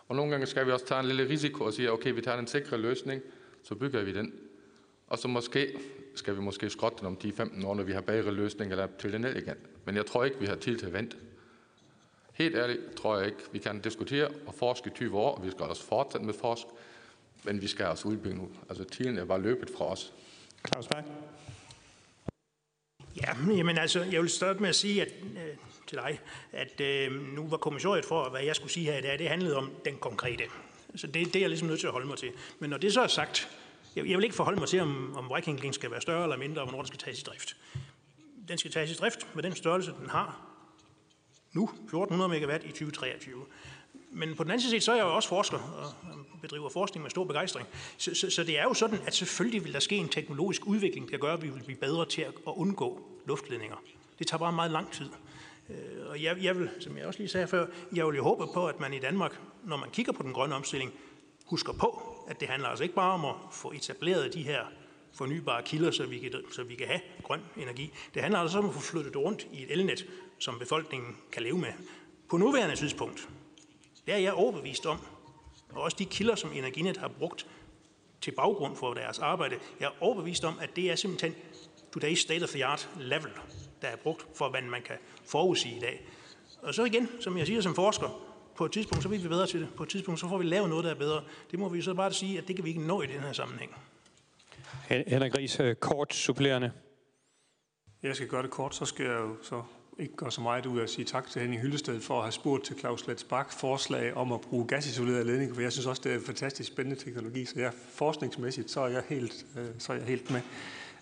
[0.08, 2.38] Og nogle gange skal vi også tage en lille risiko og sige, okay, vi tager
[2.38, 3.22] en sikre løsning,
[3.62, 4.32] så bygger vi den.
[5.08, 5.78] Og så måske
[6.18, 9.12] skal vi måske skrotte den om 10-15 år, når vi har bedre løsninger der til
[9.12, 9.56] den igen.
[9.84, 11.16] Men jeg tror ikke, vi har tid til at vente.
[12.32, 15.50] Helt ærligt tror jeg ikke, vi kan diskutere og forske i 20 år, og vi
[15.50, 16.66] skal også fortsætte med forsk,
[17.44, 18.48] men vi skal altså også udbygge nu.
[18.68, 20.12] Altså tiden er bare løbet fra os.
[20.68, 21.04] Claus Berg.
[23.16, 26.20] Ja, men altså, jeg vil starte med at sige at, øh, til dig,
[26.52, 29.56] at øh, nu var kommissoriet for, hvad jeg skulle sige her i dag, det handlede
[29.56, 30.44] om den konkrete.
[30.96, 32.30] Så det, det er jeg ligesom nødt til at holde mig til.
[32.58, 33.48] Men når det så er sagt,
[33.96, 36.36] jeg, jeg vil ikke forholde mig til, om, om Viking Link skal være større eller
[36.36, 37.56] mindre, og hvornår den skal tages i drift.
[38.48, 40.46] Den skal tages i drift med den størrelse, den har
[41.52, 43.44] nu, 1400 megawatt i 2023.
[44.10, 47.10] Men på den anden side, så er jeg jo også forsker og bedriver forskning med
[47.10, 47.68] stor begejstring.
[47.96, 51.10] Så, så, så det er jo sådan, at selvfølgelig vil der ske en teknologisk udvikling,
[51.10, 53.76] der gør, at vi vil blive bedre til at, at undgå luftledninger.
[54.18, 55.10] Det tager bare meget lang tid.
[55.70, 58.46] Øh, og jeg, jeg vil, som jeg også lige sagde før, jeg vil jo håbe
[58.54, 60.92] på, at man i Danmark, når man kigger på den grønne omstilling,
[61.46, 64.64] husker på, at det handler altså ikke bare om at få etableret de her
[65.12, 67.92] fornybare kilder, så vi kan, så vi kan have grøn energi.
[68.14, 70.06] Det handler altså om at få flyttet rundt i et elnet,
[70.38, 71.72] som befolkningen kan leve med.
[72.28, 73.28] På nuværende tidspunkt,
[74.06, 74.98] det er jeg overbevist om,
[75.72, 77.46] og også de kilder, som Energinet har brugt
[78.20, 81.34] til baggrund for deres arbejde, jeg er overbevist om, at det er simpelthen
[81.96, 83.30] today's state of the art level,
[83.82, 86.06] der er brugt for, hvad man kan forudsige i dag.
[86.62, 89.46] Og så igen, som jeg siger som forsker, på et tidspunkt, så bliver vi bedre
[89.46, 89.68] til det.
[89.76, 91.22] På et tidspunkt, så får vi lavet noget, der er bedre.
[91.50, 93.32] Det må vi så bare sige, at det kan vi ikke nå i den her
[93.32, 93.76] sammenhæng.
[94.88, 96.72] Henrik Ries, øh, kort supplerende.
[98.02, 99.62] Jeg skal gøre det kort, så skal jeg jo så
[99.98, 102.32] ikke gøre så meget ud af at sige tak til Henning Hyllested for at have
[102.32, 106.12] spurgt til Claus Letsbak forslag om at bruge gasisoleret ledning, for jeg synes også, det
[106.12, 109.96] er en fantastisk spændende teknologi, så jeg forskningsmæssigt, så er jeg helt, øh, så er
[109.96, 110.40] jeg helt med.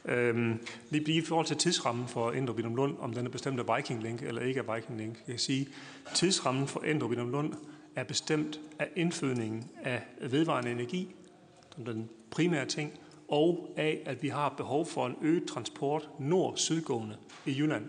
[0.04, 0.60] Øhm,
[0.90, 4.22] lige i forhold til tidsrammen for Endrupinum Lund, om den er bestemt af Viking Link
[4.22, 5.68] eller ikke af Viking Link, jeg kan sige,
[6.14, 7.54] tidsrammen for Endrupinum Lund
[7.96, 11.14] er bestemt af indfødningen af vedvarende energi,
[11.74, 12.92] som den primære ting,
[13.28, 17.16] og af, at vi har behov for en øget transport nord-sydgående
[17.46, 17.88] i Jylland.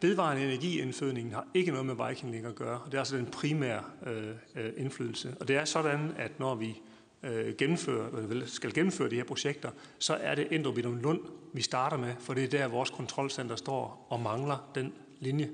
[0.00, 3.26] Vedvarende energiindfødningen har ikke noget med Viking Link at gøre, og det er altså den
[3.26, 5.36] primære øh, øh indflydelse.
[5.40, 6.80] Og det er sådan, at når vi
[7.22, 11.20] øh, gennemføre, eller skal gennemføre de her projekter, så er det Endrupinum Lund,
[11.52, 15.50] vi starter med, for det er der, vores kontrolcenter står og mangler den linje.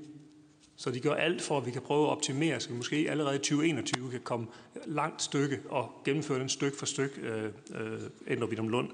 [0.75, 3.35] Så de gør alt for, at vi kan prøve at optimere, så vi måske allerede
[3.35, 4.47] i 2021 kan komme
[4.85, 8.89] langt stykke og gennemføre den stykke for stykke øh, øh, Endrupinum Lund.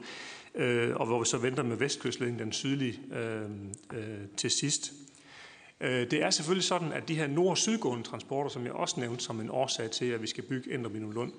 [0.56, 3.41] Øh, og hvor vi så venter med vestkystlinjen, den sydlige, øh,
[3.93, 4.93] øh, til sidst.
[5.81, 9.39] Øh, det er selvfølgelig sådan, at de her nord-sydgående transporter, som jeg også nævnte som
[9.39, 11.31] en årsag til, at vi skal bygge Endrupinum Lund,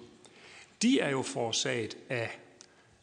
[0.82, 2.38] de er jo forårsaget af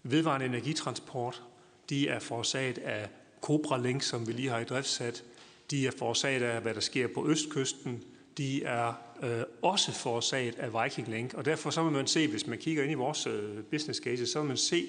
[0.03, 1.43] vedvarende energitransport.
[1.89, 3.09] De er forårsaget af
[3.41, 5.23] Cobra Link, som vi lige har i driftsat.
[5.71, 8.03] De er forårsaget af, hvad der sker på østkysten.
[8.37, 11.33] De er øh, også forårsaget af Viking Link.
[11.33, 14.27] Og derfor så vil man se, hvis man kigger ind i vores øh, business case,
[14.27, 14.85] så vil man se,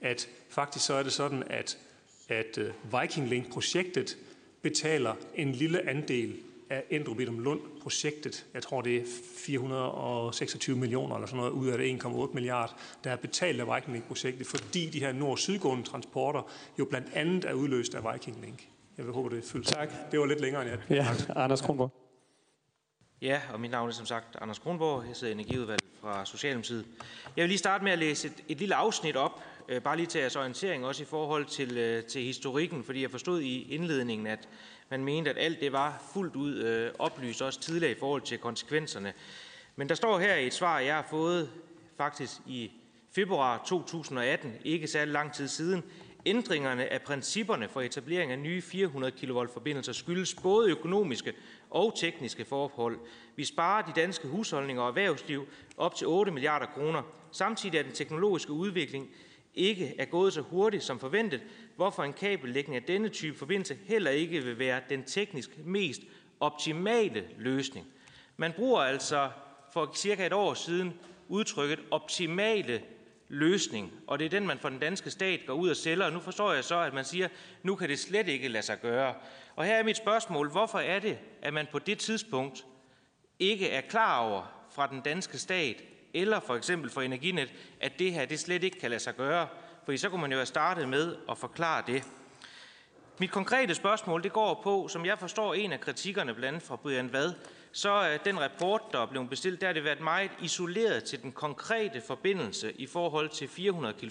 [0.00, 1.78] at faktisk så er det sådan, at,
[2.28, 4.16] at øh, Viking Link-projektet
[4.62, 6.36] betaler en lille andel
[6.72, 8.46] af Endrobidum Lund-projektet.
[8.54, 9.02] Jeg tror, det er
[9.36, 13.92] 426 millioner eller sådan noget ud af det 1,8 milliard, der er betalt af Viking
[13.92, 18.68] Link-projektet, fordi de her nord-sydgående transporter jo blandt andet er udløst af Viking Link.
[18.96, 19.66] Jeg vil håbe, det er fyldt.
[19.66, 19.88] Tak.
[20.10, 20.80] Det var lidt længere end jeg.
[20.90, 21.92] Ja, Anders Kronborg.
[23.22, 25.04] Ja, og mit navn er som sagt Anders Kronborg.
[25.08, 26.84] Jeg sidder i Energiudvalget fra Socialdemokratiet.
[27.36, 30.06] Jeg vil lige starte med at læse et, et lille afsnit op, øh, bare lige
[30.06, 34.26] til jeres orientering, også i forhold til, øh, til historikken, fordi jeg forstod i indledningen,
[34.26, 34.48] at
[34.92, 38.38] man mente, at alt det var fuldt ud øh, oplyst også tidligere i forhold til
[38.38, 39.12] konsekvenserne.
[39.76, 41.50] Men der står her i et svar, jeg har fået
[41.96, 42.70] faktisk i
[43.14, 45.82] februar 2018, ikke særlig lang tid siden,
[46.26, 51.32] Ændringerne af principperne for etablering af nye 400 kV forbindelser skyldes både økonomiske
[51.70, 52.98] og tekniske forhold.
[53.36, 55.46] Vi sparer de danske husholdninger og erhvervsliv
[55.76, 57.02] op til 8 milliarder kroner.
[57.32, 59.10] Samtidig er den teknologiske udvikling
[59.54, 61.40] ikke er gået så hurtigt som forventet,
[61.76, 66.00] hvorfor en kabellægning af denne type forbindelse heller ikke vil være den teknisk mest
[66.40, 67.86] optimale løsning.
[68.36, 69.30] Man bruger altså
[69.72, 70.94] for cirka et år siden
[71.28, 72.82] udtrykket optimale
[73.28, 76.12] løsning, og det er den, man fra den danske stat går ud og sælger, og
[76.12, 77.28] nu forstår jeg så, at man siger,
[77.62, 79.14] nu kan det slet ikke lade sig gøre.
[79.56, 82.66] Og her er mit spørgsmål, hvorfor er det, at man på det tidspunkt
[83.38, 85.82] ikke er klar over fra den danske stat,
[86.14, 89.48] eller for eksempel for Energinet, at det her det slet ikke kan lade sig gøre.
[89.84, 92.04] For så kunne man jo have startet med at forklare det.
[93.18, 96.76] Mit konkrete spørgsmål det går på, som jeg forstår en af kritikkerne blandt andet fra
[96.76, 97.32] Brian Vad,
[97.72, 101.22] så er den rapport, der er blevet bestilt, der har det været meget isoleret til
[101.22, 104.08] den konkrete forbindelse i forhold til 400 kV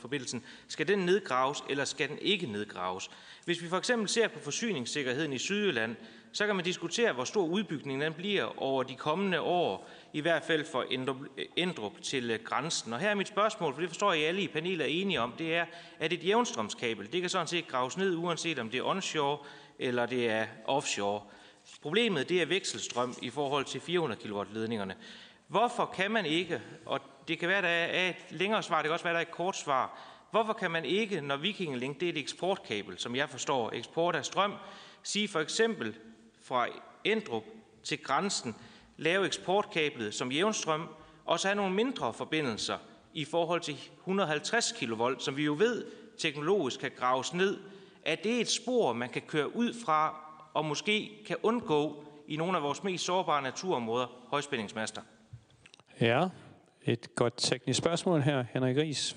[0.00, 0.44] forbindelsen.
[0.68, 3.10] Skal den nedgraves, eller skal den ikke nedgraves?
[3.44, 5.96] Hvis vi for eksempel ser på forsyningssikkerheden i Sydjylland,
[6.32, 10.42] så kan man diskutere, hvor stor udbygningen den bliver over de kommende år i hvert
[10.42, 10.86] fald for
[11.56, 12.92] Endrup til øh, grænsen.
[12.92, 15.32] Og her er mit spørgsmål, for det forstår jeg alle i panelet er enige om,
[15.38, 15.66] det er,
[15.98, 19.38] at et jævnstrømskabel, det kan sådan set graves ned, uanset om det er onshore
[19.78, 21.22] eller det er offshore.
[21.82, 24.96] Problemet det er vekselstrøm i forhold til 400 kW ledningerne.
[25.46, 28.92] Hvorfor kan man ikke, og det kan være, der er et længere svar, det kan
[28.92, 29.98] også være, der er et kort svar,
[30.30, 34.16] hvorfor kan man ikke, når Viking Link det er et eksportkabel, som jeg forstår, eksport
[34.16, 34.54] af strøm,
[35.02, 35.94] sige for eksempel
[36.42, 36.66] fra
[37.04, 37.44] Endrup
[37.82, 38.56] til grænsen,
[38.96, 40.88] lave eksportkablet som jævnstrøm,
[41.24, 42.78] og så have nogle mindre forbindelser
[43.14, 45.84] i forhold til 150 kV, som vi jo ved
[46.18, 47.58] teknologisk kan graves ned.
[48.04, 50.24] Er det et spor, man kan køre ud fra
[50.54, 55.02] og måske kan undgå i nogle af vores mest sårbare naturområder, højspændingsmaster?
[56.00, 56.28] Ja,
[56.82, 59.16] et godt teknisk spørgsmål her, Henrik Ries.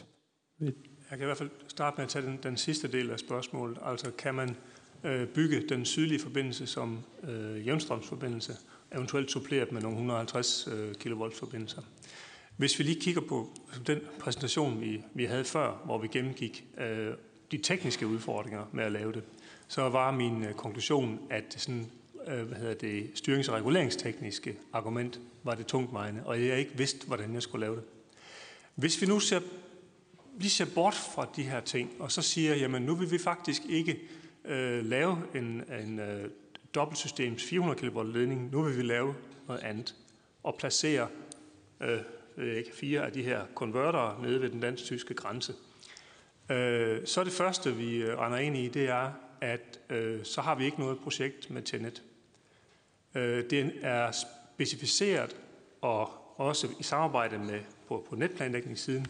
[0.59, 0.71] Jeg
[1.09, 3.77] kan i hvert fald starte med at tage den, den sidste del af spørgsmålet.
[3.85, 4.55] Altså, kan man
[5.03, 8.53] øh, bygge den sydlige forbindelse som øh, jævnstrømsforbindelse,
[8.95, 10.67] eventuelt suppleret med nogle 150
[10.99, 11.81] kV forbindelser.
[12.57, 16.65] Hvis vi lige kigger på altså, den præsentation, vi, vi havde før, hvor vi gennemgik
[16.77, 17.13] øh,
[17.51, 19.23] de tekniske udfordringer med at lave det,
[19.67, 21.91] så var min øh, konklusion, at sådan,
[22.27, 26.77] øh, hvad hedder det, styrings- og reguleringstekniske argument var det tungt mine, og jeg ikke
[26.77, 27.83] vidste, hvordan jeg skulle lave det.
[28.75, 29.39] Hvis vi nu ser
[30.39, 33.61] lige ser bort fra de her ting, og så siger, jamen nu vil vi faktisk
[33.69, 33.99] ikke
[34.45, 36.29] øh, lave en, en øh,
[36.77, 39.15] dobbeltsystems 400 kV ledning, nu vil vi lave
[39.47, 39.95] noget andet,
[40.43, 41.07] og placere
[41.81, 45.53] øh, ikke, fire af de her konvertere nede ved den dansk-tyske grænse.
[46.49, 50.55] Øh, så det første, vi øh, render ind i, det er, at øh, så har
[50.55, 52.03] vi ikke noget projekt med Tenet.
[53.15, 55.35] Øh, det er specificeret
[55.81, 59.07] og også i samarbejde med på, på netplanlægningssiden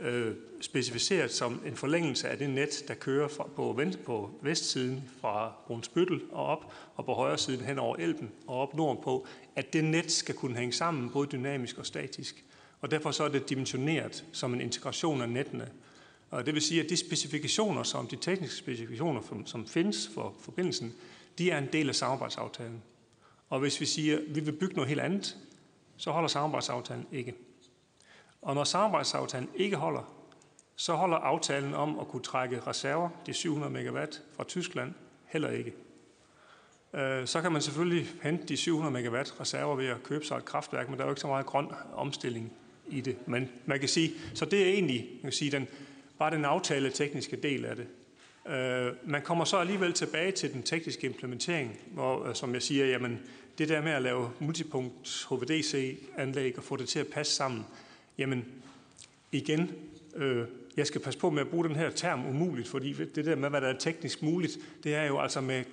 [0.00, 5.10] øh, specificeret som en forlængelse af det net, der kører fra, på, vent, på vestsiden
[5.20, 9.72] fra Brunsbøttel og op, og på højre siden hen over Elben og op nordpå, at
[9.72, 12.44] det net skal kunne hænge sammen både dynamisk og statisk.
[12.80, 15.68] Og derfor så er det dimensioneret som en integration af nettene.
[16.30, 20.94] Og det vil sige, at de specifikationer, som de tekniske specifikationer, som findes for forbindelsen,
[21.38, 22.82] de er en del af samarbejdsaftalen.
[23.48, 25.36] Og hvis vi siger, at vi vil bygge noget helt andet,
[25.96, 27.34] så holder samarbejdsaftalen ikke.
[28.48, 30.14] Og når samarbejdsaftalen ikke holder,
[30.76, 34.92] så holder aftalen om at kunne trække reserver, de 700 megawatt fra Tyskland,
[35.26, 35.72] heller ikke.
[36.94, 40.44] Øh, så kan man selvfølgelig hente de 700 megawatt reserver ved at købe sig et
[40.44, 42.52] kraftværk, men der er jo ikke så meget grøn omstilling
[42.86, 43.16] i det.
[43.26, 45.68] Men man kan sige, så det er egentlig man kan sige, den,
[46.18, 47.86] bare den aftale tekniske del af det.
[48.52, 52.86] Øh, man kommer så alligevel tilbage til den tekniske implementering, hvor, øh, som jeg siger,
[52.86, 53.20] jamen,
[53.58, 57.64] det der med at lave multipunkt HVDC-anlæg og få det til at passe sammen,
[58.18, 58.44] jamen
[59.32, 59.70] igen,
[60.16, 63.36] øh, jeg skal passe på med at bruge den her term umuligt, fordi det der
[63.36, 65.64] med, hvad der er teknisk muligt, det er jo altså med,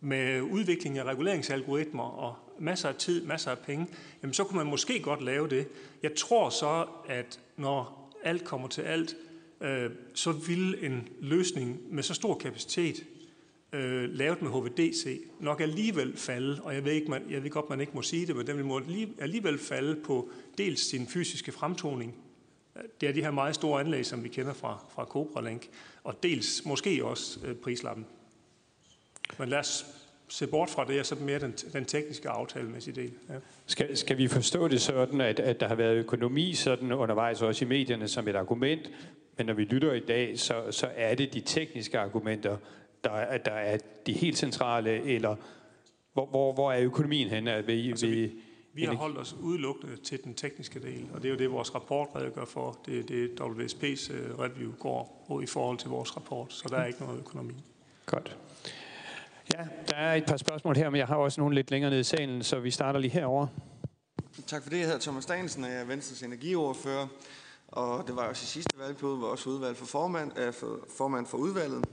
[0.00, 3.86] med udvikling af reguleringsalgoritmer og masser af tid, masser af penge,
[4.22, 5.68] jamen så kunne man måske godt lave det.
[6.02, 9.16] Jeg tror så, at når alt kommer til alt,
[9.60, 13.04] øh, så vil en løsning med så stor kapacitet,
[13.74, 17.70] øh, lavet med HVDC, nok alligevel falde, og jeg ved, ikke, man, jeg ved godt,
[17.70, 22.14] man ikke må sige det, men den vil alligevel falde på dels sin fysiske fremtoning,
[22.76, 25.68] øh, det er de her meget store anlæg, som vi kender fra, fra Cobra Link,
[26.04, 28.06] og dels måske også øh, prislappen.
[29.38, 29.86] Men lad os
[30.28, 33.12] se bort fra det, og så mere den, den tekniske aftalemæssige del.
[33.28, 33.34] Ja.
[33.66, 37.64] Skal, skal vi forstå det sådan, at, at der har været økonomi sådan undervejs også
[37.64, 38.90] i medierne som et argument,
[39.36, 42.56] men når vi lytter i dag, så, så er det de tekniske argumenter,
[43.04, 45.36] der, der er de helt centrale, eller
[46.12, 47.50] hvor, hvor, hvor er økonomien henne?
[47.50, 48.32] Er vi, altså, vi,
[48.74, 51.74] vi har holdt os udelukkende til den tekniske del, og det er jo det, vores
[51.74, 52.78] rapport redegør for.
[52.86, 56.76] Det er det, WSP's øh, review går på i forhold til vores rapport, så der
[56.76, 57.54] er ikke noget økonomi.
[58.06, 58.36] Godt.
[59.54, 62.00] Ja, der er et par spørgsmål her, men jeg har også nogle lidt længere nede
[62.00, 63.46] i salen, så vi starter lige herover.
[64.46, 64.78] Tak for det.
[64.78, 67.06] Jeg hedder Thomas Danielsen, og jeg er Venstres energiordfører.
[67.68, 71.26] Og det var også i sidste valgperiode, hvor også udvalg for formand, øh, for, formand
[71.26, 71.84] for udvalget.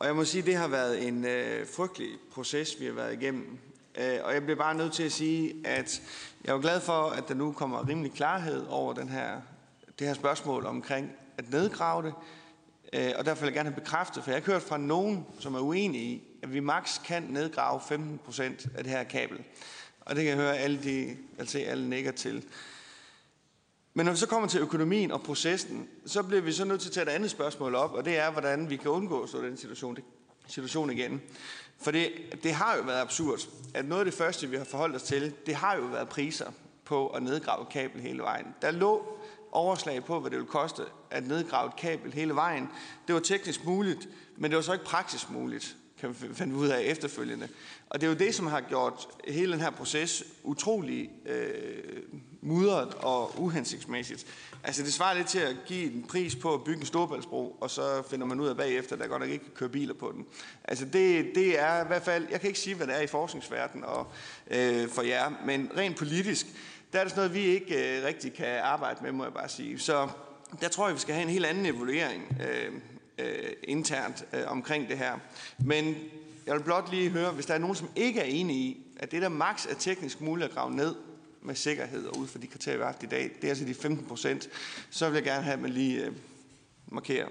[0.00, 3.12] Og jeg må sige, at det har været en øh, frygtelig proces, vi har været
[3.12, 3.58] igennem.
[3.98, 6.02] Øh, og jeg bliver bare nødt til at sige, at
[6.44, 9.40] jeg er glad for, at der nu kommer rimelig klarhed over den her,
[9.98, 12.14] det her spørgsmål omkring at nedgrave det.
[12.92, 15.54] Øh, og derfor vil jeg gerne have bekræftet, for jeg har hørt fra nogen, som
[15.54, 19.38] er uenige i, at vi maks kan nedgrave 15 procent af det her kabel.
[20.00, 22.44] Og det kan jeg høre, alle de, altså alle nikker til.
[23.94, 26.88] Men når vi så kommer til økonomien og processen, så bliver vi så nødt til
[26.88, 29.56] at tage et andet spørgsmål op, og det er, hvordan vi kan undgå så den
[29.56, 29.98] situation,
[30.46, 31.22] situation igen.
[31.78, 32.10] For det,
[32.42, 33.40] det har jo været absurd,
[33.74, 36.50] at noget af det første, vi har forholdt os til, det har jo været priser
[36.84, 38.46] på at nedgrave kabel hele vejen.
[38.62, 39.18] Der lå
[39.52, 42.68] overslag på, hvad det ville koste at nedgrave et kabel hele vejen.
[43.06, 46.68] Det var teknisk muligt, men det var så ikke praktisk muligt, kan vi finde ud
[46.68, 47.48] af efterfølgende.
[47.90, 52.02] Og det er jo det, som har gjort hele den her proces utrolig øh,
[52.42, 54.26] mudret og uhensigtsmæssigt.
[54.64, 57.70] Altså det svarer lidt til at give en pris på at bygge en storbæltsbro, og
[57.70, 60.12] så finder man ud af bagefter, at der godt nok ikke kan køre biler på
[60.16, 60.26] den.
[60.64, 63.06] Altså det, det er i hvert fald, jeg kan ikke sige, hvad det er i
[63.06, 64.06] forskningsverdenen og
[64.50, 66.46] øh, for jer, men rent politisk,
[66.92, 69.48] der er det sådan noget, vi ikke øh, rigtig kan arbejde med, må jeg bare
[69.48, 69.78] sige.
[69.78, 70.08] Så
[70.60, 72.72] der tror jeg, vi skal have en helt anden evaluering øh,
[73.18, 75.18] øh, internt øh, omkring det her.
[75.58, 75.96] Men
[76.46, 79.10] jeg vil blot lige høre, hvis der er nogen, som ikke er enige i, at
[79.10, 80.94] det der maks er teknisk muligt at grave ned,
[81.42, 83.64] med sikkerhed og ud for de kriterier, vi har haft i dag, det er altså
[83.64, 84.48] de 15 procent,
[84.90, 86.12] så vil jeg gerne have, at man lige øh,
[86.86, 87.28] markerer.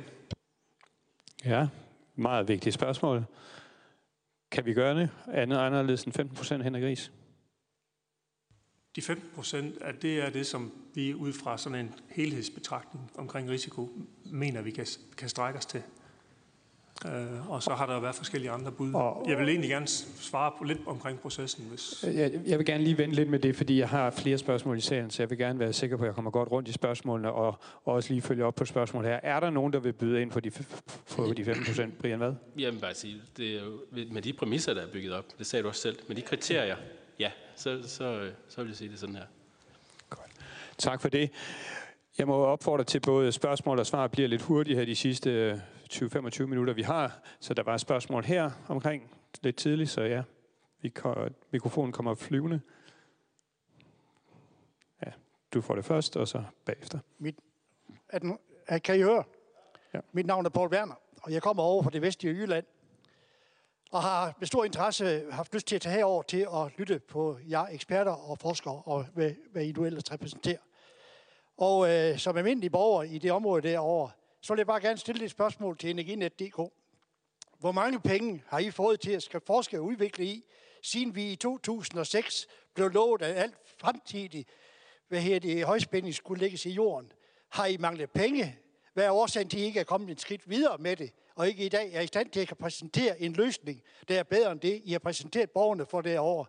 [1.45, 1.67] Ja,
[2.15, 3.25] meget vigtigt spørgsmål.
[4.51, 7.11] Kan vi gøre det andet anderledes end 15 procent, Henrik Ries?
[8.95, 13.89] De 15 procent, det er det, som vi ud fra sådan en helhedsbetragtning omkring risiko,
[14.25, 14.85] mener vi kan,
[15.17, 15.83] kan strække os til.
[17.05, 18.93] Øh, og så har der været forskellige andre bud.
[18.93, 21.65] Og, jeg vil egentlig gerne svare på lidt omkring processen.
[21.69, 22.03] Hvis...
[22.03, 24.81] Jeg, jeg vil gerne lige vente lidt med det, fordi jeg har flere spørgsmål i
[24.81, 27.31] salen, så jeg vil gerne være sikker på, at jeg kommer godt rundt i spørgsmålene,
[27.31, 27.47] og,
[27.85, 29.19] og også lige følge op på spørgsmål her.
[29.23, 30.51] Er der nogen, der vil byde ind på de,
[31.15, 32.33] på de 15 procent, Brian, hvad?
[32.57, 33.79] Jeg vil bare sige, det er jo,
[34.11, 36.75] med de præmisser, der er bygget op, det sagde du også selv, med de kriterier,
[37.19, 39.25] ja, så, så, så vil jeg sige det sådan her.
[40.09, 40.31] Godt.
[40.77, 41.29] Tak for det.
[42.17, 45.61] Jeg må opfordre til både spørgsmål og svar bliver lidt hurtigt her de sidste
[45.93, 47.19] 20-25 minutter, vi har.
[47.39, 50.23] Så der var et spørgsmål her omkring lidt tidligt, så ja,
[51.51, 52.61] mikrofonen kommer flyvende.
[55.05, 55.11] Ja,
[55.53, 56.99] du får det først, og så bagefter.
[57.17, 57.35] Mit,
[58.09, 58.37] er den,
[58.83, 59.23] kan I høre?
[59.93, 59.99] Ja.
[60.11, 62.65] Mit navn er Paul Werner, og jeg kommer over fra det vestlige Jylland.
[63.91, 67.37] Og har med stor interesse haft lyst til at tage herover til at lytte på
[67.49, 70.57] jer eksperter og forskere, og hvad, hvad I nu ellers repræsenterer.
[71.57, 74.11] Og øh, som almindelig borger i det område derovre,
[74.41, 76.73] så vil jeg bare gerne stille et spørgsmål til Energinet.dk.
[77.59, 80.43] Hvor mange penge har I fået til at forske og udvikle i,
[80.83, 84.49] siden vi i 2006 blev lovet, at alt fremtidigt
[85.09, 87.11] hvad her det, højspænding skulle lægges i jorden?
[87.49, 88.59] Har I manglet penge?
[88.93, 91.11] Hvad er årsagen til, at I ikke er kommet et skridt videre med det?
[91.35, 94.51] Og ikke i dag er i stand til at præsentere en løsning, der er bedre
[94.51, 96.45] end det, I har præsenteret borgerne for derovre.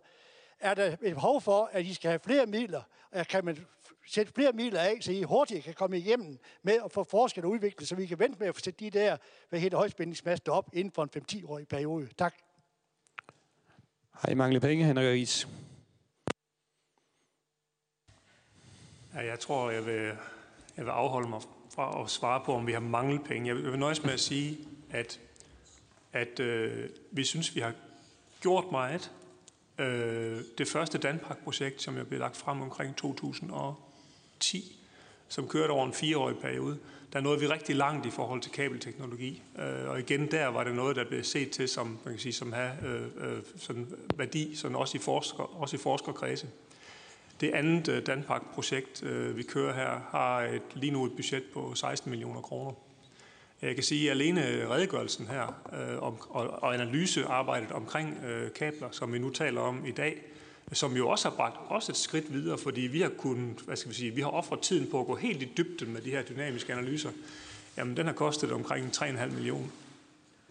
[0.59, 2.81] Er der et behov for, at I skal have flere midler?
[3.11, 3.65] Og kan man
[4.13, 7.49] sætte flere midler af, så I hurtigt kan komme igennem med at få forsket og
[7.49, 9.17] udviklet, så vi kan vente med at få sætte de der
[9.49, 12.09] hvad hedder, højspændingsmaster op inden for en 5-10-årig periode.
[12.17, 12.33] Tak.
[14.11, 15.47] Har I manglet penge, Henrik Ries?
[19.13, 20.17] Ja, jeg tror, jeg vil,
[20.77, 21.41] jeg vil afholde mig
[21.75, 23.47] fra at svare på, om vi har manglet penge.
[23.47, 24.57] Jeg vil, jeg vil nøjes med at sige,
[24.89, 25.19] at,
[26.13, 27.73] at øh, vi synes, vi har
[28.41, 29.11] gjort meget.
[29.77, 32.97] Øh, det første Danpak-projekt, som jeg blev lagt frem omkring
[34.41, 34.79] 10,
[35.27, 36.77] som kørte over en fireårig periode,
[37.13, 39.43] der nåede vi rigtig langt i forhold til kabelteknologi.
[39.59, 42.33] Øh, og igen der var det noget, der blev set til som, man kan sige,
[42.33, 46.47] som have øh, øh sådan værdi, sådan også i, forsker, også i forskerkredse.
[47.41, 49.03] Det andet øh, Danpak-projekt,
[49.35, 52.71] vi kører her, har et, lige nu et budget på 16 millioner kroner.
[53.61, 58.87] Jeg kan sige, at alene redegørelsen her øh, om, og, og analysearbejdet omkring øh, kabler,
[58.91, 60.21] som vi nu taler om i dag,
[60.71, 63.89] som jo også har bragt os et skridt videre, fordi vi har kunnet, hvad skal
[63.89, 66.23] vi sige, vi har offret tiden på at gå helt i dybden med de her
[66.23, 67.09] dynamiske analyser.
[67.77, 69.67] Jamen, den har kostet omkring 3,5 millioner.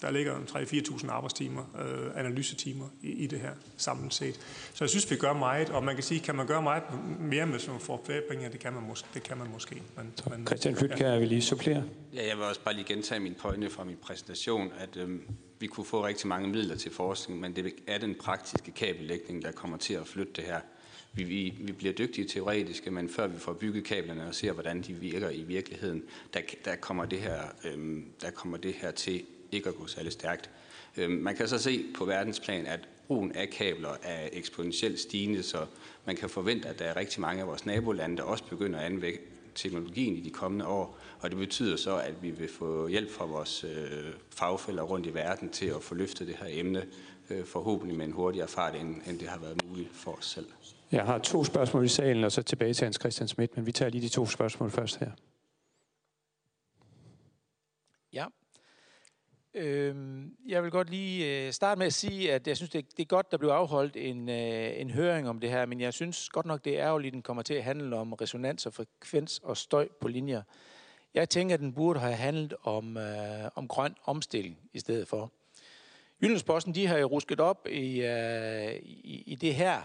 [0.03, 4.35] Der ligger 3-4.000 arbejdstimer, øh, analysetimer i, i det her samlet set.
[4.75, 6.83] Så jeg synes, vi gør meget, og man kan sige, kan man gøre meget
[7.21, 8.49] mere med sådan for flere penge?
[8.49, 9.83] Det kan man, mås- det kan man måske.
[9.97, 11.85] Men, men, Christian Flyt, kan jeg lige supplere?
[12.15, 15.23] Ja, jeg vil også bare lige gentage min pointe fra min præsentation, at øhm,
[15.59, 19.53] vi kunne få rigtig mange midler til forskning, men det er den praktiske kabellægning, der
[19.53, 20.61] kommer til at flytte det her.
[21.13, 24.83] Vi, vi, vi bliver dygtige teoretiske, men før vi får bygget kablerne og ser, hvordan
[24.83, 26.03] de virker i virkeligheden,
[26.35, 29.23] der, der, kommer, det her, øhm, der kommer det her til
[29.53, 30.51] ikke at gå særlig stærkt.
[30.97, 35.67] Øhm, man kan så se på verdensplan, at brugen af kabler er eksponentielt stigende, så
[36.07, 38.85] man kan forvente, at der er rigtig mange af vores nabolande, der også begynder at
[38.85, 39.19] anvende
[39.55, 40.99] teknologien i de kommende år.
[41.21, 45.15] Og det betyder så, at vi vil få hjælp fra vores øh, fagfælder rundt i
[45.15, 46.87] verden til at få løftet det her emne,
[47.31, 50.47] øh, forhåbentlig med en hurtigere fart, end, end det har været muligt for os selv.
[50.93, 53.73] Jeg har to spørgsmål i salen, og så tilbage til Hans Christian Schmidt, men vi
[53.73, 55.11] tager lige de to spørgsmål først her.
[58.13, 58.27] Ja,
[59.55, 63.03] Øhm, jeg vil godt lige øh, starte med at sige, at jeg synes, det, det
[63.03, 66.29] er godt, der blev afholdt en, øh, en høring om det her, men jeg synes
[66.29, 69.39] godt nok, det er ærgerligt, at den kommer til at handle om resonans og frekvens
[69.39, 70.43] og støj på linjer.
[71.15, 75.33] Jeg tænker, at den burde have handlet om, øh, om grøn omstilling i stedet for.
[76.23, 79.83] Jyllandsposten, de har jo rusket op i, øh, i, i det her,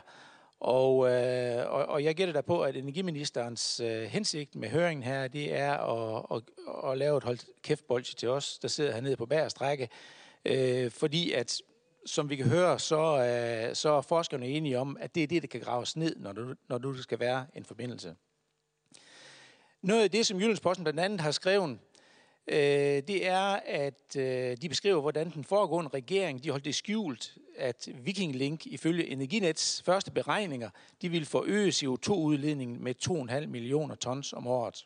[0.59, 5.27] og, øh, og, og jeg gætter da på, at energiministerens øh, hensigt med høringen her,
[5.27, 6.43] det er at, at,
[6.91, 9.89] at lave et holdt kæftbolge til os, der sidder hernede på bagerstrække.
[10.45, 11.61] Øh, fordi at,
[12.05, 15.41] som vi kan høre, så, øh, så er forskerne enige om, at det er det,
[15.41, 18.15] der kan graves ned, når du, når du skal være en forbindelse.
[19.81, 21.79] Noget af det, som Jyllandsposten blandt andet har skrevet,
[22.47, 22.57] øh,
[23.07, 27.89] det er, at øh, de beskriver, hvordan den foregående regering de holdt det skjult, at
[28.03, 30.69] Viking Link ifølge Energinets første beregninger,
[31.01, 32.95] de ville forøge CO2-udledningen med
[33.41, 34.85] 2,5 millioner tons om året.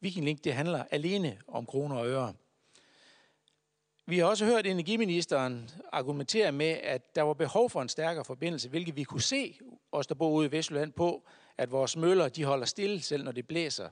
[0.00, 2.34] Viking Link det handler alene om kroner og øre.
[4.06, 8.68] Vi har også hørt energiministeren argumentere med, at der var behov for en stærkere forbindelse,
[8.68, 9.58] hvilket vi kunne se,
[9.92, 11.22] os der bor ude i Vestjylland, på,
[11.58, 13.88] at vores møller de holder stille, selv når det blæser.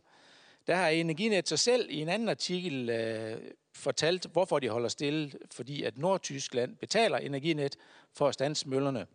[0.66, 3.38] Der har Energinet sig selv i en anden artikel øh,
[3.74, 7.76] fortalt, hvorfor de holder stille, fordi at Nordtyskland betaler Energinet
[8.12, 9.06] for at stanse møllerne.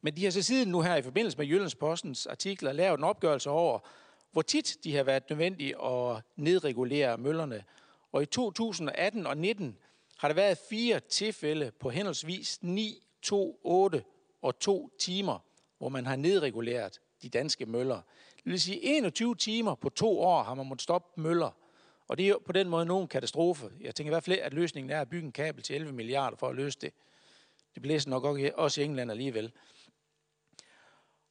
[0.00, 3.50] Men de har så siden nu her i forbindelse med Jyllandspostens artikler lavet en opgørelse
[3.50, 3.78] over,
[4.32, 7.64] hvor tit de har været nødvendige at nedregulere møllerne.
[8.12, 9.78] Og i 2018 og 19
[10.18, 14.04] har der været fire tilfælde på henholdsvis 9, 2, 8
[14.42, 15.38] og 2 timer,
[15.78, 18.00] hvor man har nedreguleret de danske møller.
[18.44, 21.50] Det vil sige, 21 timer på to år har man måttet stoppe møller.
[22.08, 23.70] Og det er jo på den måde nogen katastrofe.
[23.80, 26.36] Jeg tænker i hvert fald, at løsningen er at bygge en kabel til 11 milliarder
[26.36, 26.92] for at løse det.
[27.74, 28.24] Det blæser nok
[28.56, 29.52] også i England alligevel.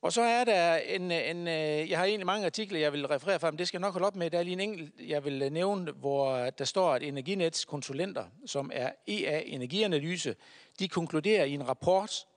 [0.01, 3.39] Og så er der en, en, øh, jeg har egentlig mange artikler, jeg vil referere
[3.39, 4.29] fra, men det skal jeg nok holde op med.
[4.29, 7.65] Der er lige en enkelt, jeg vil øh, nævne, hvor øh, der står, at Energinets
[7.65, 10.35] konsulenter, som er EA Energianalyse,
[10.79, 12.27] de konkluderer i en rapport,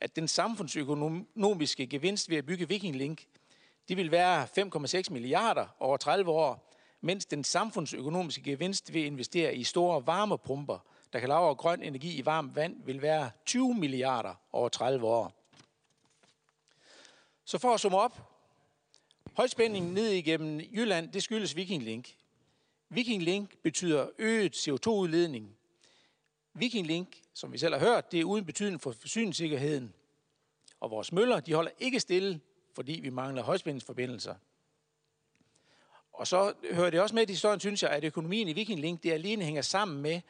[0.00, 3.24] at den samfundsøkonomiske gevinst ved at bygge Viking Link,
[3.90, 4.48] det vil være
[5.04, 10.78] 5,6 milliarder over 30 år, mens den samfundsøkonomiske gevinst ved at investere i store varmepumper,
[11.12, 15.32] der kan lave grøn energi i varmt vand, vil være 20 milliarder over 30 år.
[17.44, 18.32] Så for at summe op,
[19.34, 22.16] højspændingen ned igennem Jylland, det skyldes Viking Link.
[22.88, 25.56] Viking Link betyder øget CO2-udledning.
[26.54, 29.94] Viking Link, som vi selv har hørt, det er uden betydning for forsyningssikkerheden.
[30.80, 32.40] Og vores møller, de holder ikke stille,
[32.74, 34.34] fordi vi mangler højspændingsforbindelser.
[36.12, 39.02] Og så hører det også med i historien, synes jeg, at økonomien i Viking Link,
[39.02, 40.20] det alene hænger sammen med,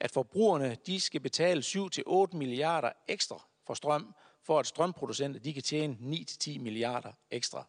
[0.00, 5.62] at forbrugerne, de skal betale 7-8 milliarder ekstra for strøm, for at strømproducenter de kan
[5.62, 7.66] tjene 9-10 milliarder ekstra.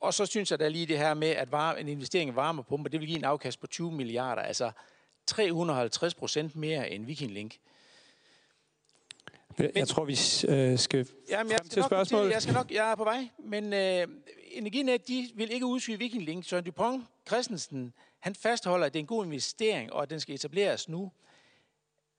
[0.00, 2.90] Og så synes jeg da lige det her med, at varme, en investering i varmepumper,
[2.90, 4.72] det vil give en afkast på 20 milliarder, altså
[5.26, 7.58] 350 procent mere end Viking Link.
[9.58, 10.12] Men, jeg tror, vi
[10.48, 12.22] øh, skal jamen, jeg skal til spørgsmål.
[12.22, 14.06] Til, jeg, skal nok, jeg er på vej, men øh,
[14.52, 16.44] Energinet de vil ikke udskyde Viking Link.
[16.44, 20.34] Søren Dupont Christensen, han fastholder, at det er en god investering, og at den skal
[20.34, 21.12] etableres nu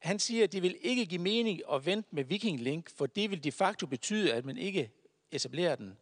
[0.03, 3.31] han siger, at det vil ikke give mening at vente med Viking Link, for det
[3.31, 4.91] vil de facto betyde, at man ikke
[5.31, 5.97] etablerer den.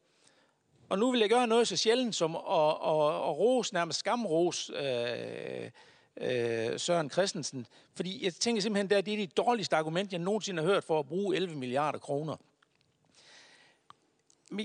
[0.90, 4.74] Og nu vil jeg gøre noget så sjældent som at, at, at rose, nærmest skamrose
[4.74, 5.72] øh,
[6.18, 7.68] øh, Søren Christensen.
[7.94, 11.00] Fordi jeg tænker simpelthen, at det er det dårligste argument, jeg nogensinde har hørt for
[11.00, 12.36] at bruge 11 milliarder kroner.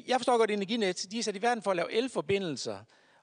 [0.08, 2.78] Jeg forstår godt, at Energinet de er sat i verden for at lave elforbindelser.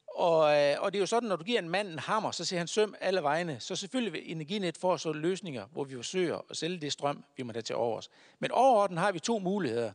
[0.07, 2.45] Og, øh, og det er jo sådan, når du giver en mand en hammer, så
[2.45, 3.59] ser han søm alle vegne.
[3.59, 7.43] Så selvfølgelig vil Energinet få så løsninger, hvor vi forsøger at sælge det strøm, vi
[7.43, 8.09] må have til overs.
[8.39, 9.91] Men overordnet har vi to muligheder.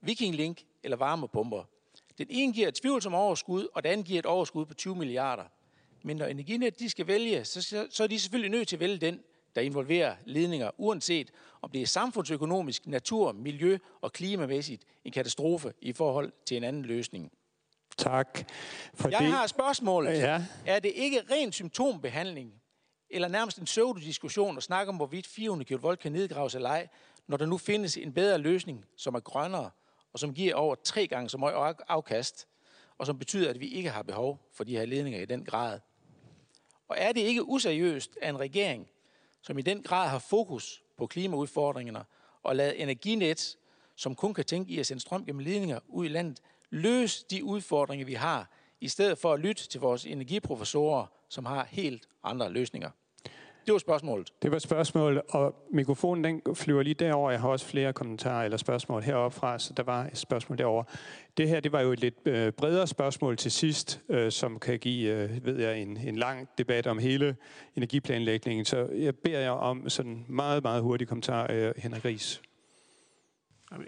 [0.00, 1.64] Viking Link eller varmepumper.
[2.18, 5.44] Den ene giver et tvivlsomt overskud, og den anden giver et overskud på 20 milliarder.
[6.02, 8.98] Men når Energinet de skal vælge, så, så er de selvfølgelig nødt til at vælge
[8.98, 9.20] den,
[9.54, 11.30] der involverer ledninger, uanset
[11.62, 16.82] om det er samfundsøkonomisk, natur, miljø og klimamæssigt en katastrofe i forhold til en anden
[16.82, 17.32] løsning.
[17.96, 18.50] Tak.
[18.94, 19.28] For jeg det...
[19.28, 20.18] har spørgsmålet.
[20.18, 20.44] Ja.
[20.66, 22.52] Er det ikke ren symptombehandling,
[23.10, 26.88] eller nærmest en pseudodiskussion at snakke om, hvorvidt 400 kV kan nedgraves eller ej,
[27.26, 29.70] når der nu findes en bedre løsning, som er grønnere,
[30.12, 32.46] og som giver over tre gange så meget afkast,
[32.98, 35.80] og som betyder, at vi ikke har behov for de her ledninger i den grad.
[36.88, 38.88] Og er det ikke useriøst af en regering,
[39.42, 42.04] som i den grad har fokus på klimaudfordringerne,
[42.42, 43.56] og lader energinet,
[43.96, 47.44] som kun kan tænke i at sende strøm gennem ledninger ud i landet, løse de
[47.44, 52.50] udfordringer, vi har, i stedet for at lytte til vores energiprofessorer, som har helt andre
[52.50, 52.90] løsninger.
[53.68, 54.32] Det var spørgsmålet.
[54.42, 57.30] Det var spørgsmålet, og mikrofonen den flyver lige derover.
[57.30, 60.84] Jeg har også flere kommentarer eller spørgsmål heroppe fra, så der var et spørgsmål derover.
[61.36, 64.78] Det her det var jo et lidt øh, bredere spørgsmål til sidst, øh, som kan
[64.78, 67.36] give øh, ved jeg, en, en lang debat om hele
[67.76, 68.64] energiplanlægningen.
[68.64, 72.42] Så jeg beder jer om sådan meget, meget hurtig kommentar, Henrik Ries.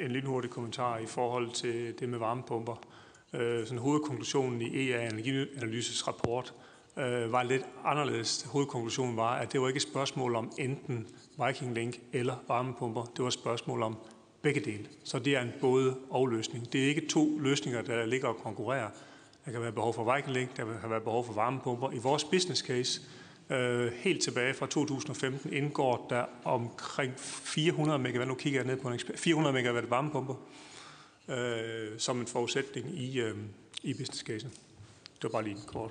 [0.00, 2.86] En lille hurtig kommentar i forhold til det med varmepumper.
[3.34, 6.55] Øh, sådan hovedkonklusionen i EA Energianalyses rapport
[7.00, 8.42] øh, var lidt anderledes.
[8.42, 11.06] Hovedkonklusionen var, at det var ikke et spørgsmål om enten
[11.46, 13.02] Viking Link eller varmepumper.
[13.02, 13.96] Det var et spørgsmål om
[14.42, 14.86] begge dele.
[15.04, 16.72] Så det er en både og løsning.
[16.72, 18.88] Det er ikke to løsninger, der ligger og konkurrerer.
[19.44, 21.90] Der kan være behov for Viking Link, der kan være behov for varmepumper.
[21.90, 23.00] I vores business case
[23.50, 28.88] Øh, helt tilbage fra 2015 indgår der omkring 400 megawatt, nu kigger jeg ned på
[28.88, 30.34] en 400 megawatt varmepumper
[31.28, 33.36] øh, som en forudsætning i, øh,
[33.82, 34.46] i business case.
[35.14, 35.90] Det var bare lige kort.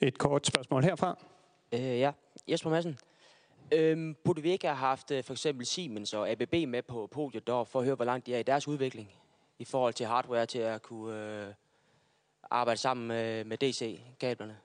[0.00, 1.18] Et kort spørgsmål herfra.
[1.72, 2.12] Øh, ja,
[2.48, 2.98] Jesper Madsen.
[3.72, 7.46] Øhm, burde vi ikke have haft øh, for eksempel Siemens og ABB med på podiet
[7.46, 9.10] deroppe, for at høre, hvor langt de er i deres udvikling
[9.58, 11.54] i forhold til hardware til at kunne øh,
[12.50, 14.56] arbejde sammen med, med DC-kablerne?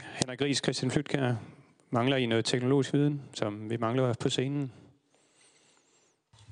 [0.00, 1.34] Henrik Ries, Christian Flytkær,
[1.90, 4.72] mangler I noget teknologisk viden, som vi mangler på scenen?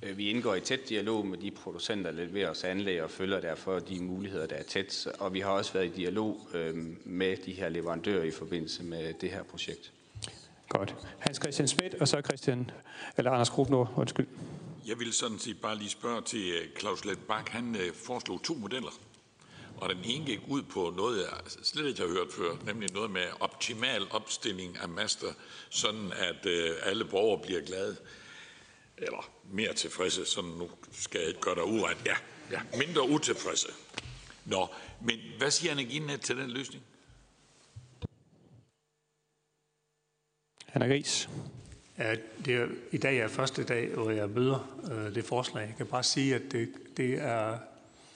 [0.03, 3.41] Øh, vi indgår i tæt dialog med de producenter, der leverer os anlæg og følger
[3.41, 5.09] derfor de muligheder, der er tæt.
[5.19, 9.15] Og vi har også været i dialog øh, med de her leverandører i forbindelse med
[9.21, 9.93] det her projekt.
[10.69, 10.95] Godt.
[11.19, 12.71] Hans Christian Schmidt, og så Christian,
[13.17, 14.27] eller Anders Krupnord, undskyld.
[14.87, 17.49] Jeg vil sådan set bare lige spørge til øh, Claus Let Bak.
[17.49, 19.01] Han foreslog to modeller.
[19.77, 23.11] Og den ene gik ud på noget, jeg slet ikke har hørt før, nemlig noget
[23.11, 25.27] med optimal opstilling af master,
[25.71, 26.47] sådan at
[26.83, 27.97] alle borgere bliver glade,
[28.97, 31.97] eller mere tilfredse, sådan nu skal jeg ikke gøre dig uret.
[32.07, 32.17] Ja,
[32.51, 33.69] ja, mindre utilfredse.
[34.45, 34.67] Nå,
[35.03, 36.85] men hvad siger Energinet til den løsning?
[40.75, 41.29] Anna Gris.
[41.97, 45.63] at det i dag er første dag, hvor jeg møder øh, det forslag.
[45.67, 47.51] Jeg kan bare sige, at det, det, er,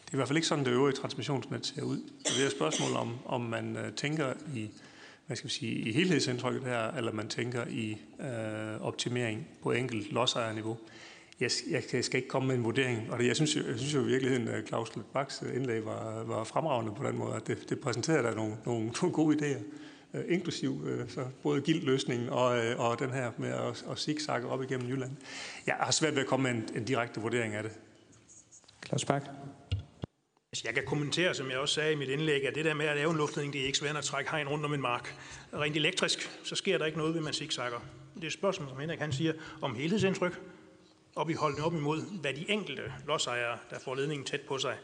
[0.05, 1.99] det er i hvert fald ikke sådan, det øvrige transmissionsnet ser ud.
[2.27, 4.71] Så det er et spørgsmål om, om man øh, tænker i,
[5.27, 10.13] hvad skal vi sige, i helhedsindtrykket her, eller man tænker i øh, optimering på enkelt
[10.13, 10.79] lodsejerniveau.
[11.43, 14.01] Jeg, jeg skal ikke komme med en vurdering, og det, jeg, synes, jeg synes jo
[14.01, 17.81] i virkeligheden, at Claus Baks indlæg var, var fremragende på den måde, at det, det
[17.81, 19.63] præsenterede der nogle, nogle, nogle gode idéer
[20.15, 24.49] øh, inklusiv øh, så både gildløsningen og, øh, og den her med at, at zigzagge
[24.49, 25.17] op igennem Jylland.
[25.67, 27.73] Jeg har svært ved at komme med en, en direkte vurdering af det.
[28.87, 29.23] Claus Bak.
[30.53, 32.87] Altså, jeg kan kommentere, som jeg også sagde i mit indlæg, at det der med
[32.87, 35.15] at lave en luftledning, det er ikke svært at trække hegn rundt om en mark.
[35.55, 37.79] Rent elektrisk, så sker der ikke noget, ved man zigzagger.
[38.15, 40.41] Det er et spørgsmål, som Henrik han siger, om helhedsindtryk,
[41.15, 44.77] og vi holder op imod, hvad de enkelte lodsejere, der får ledningen tæt på sig,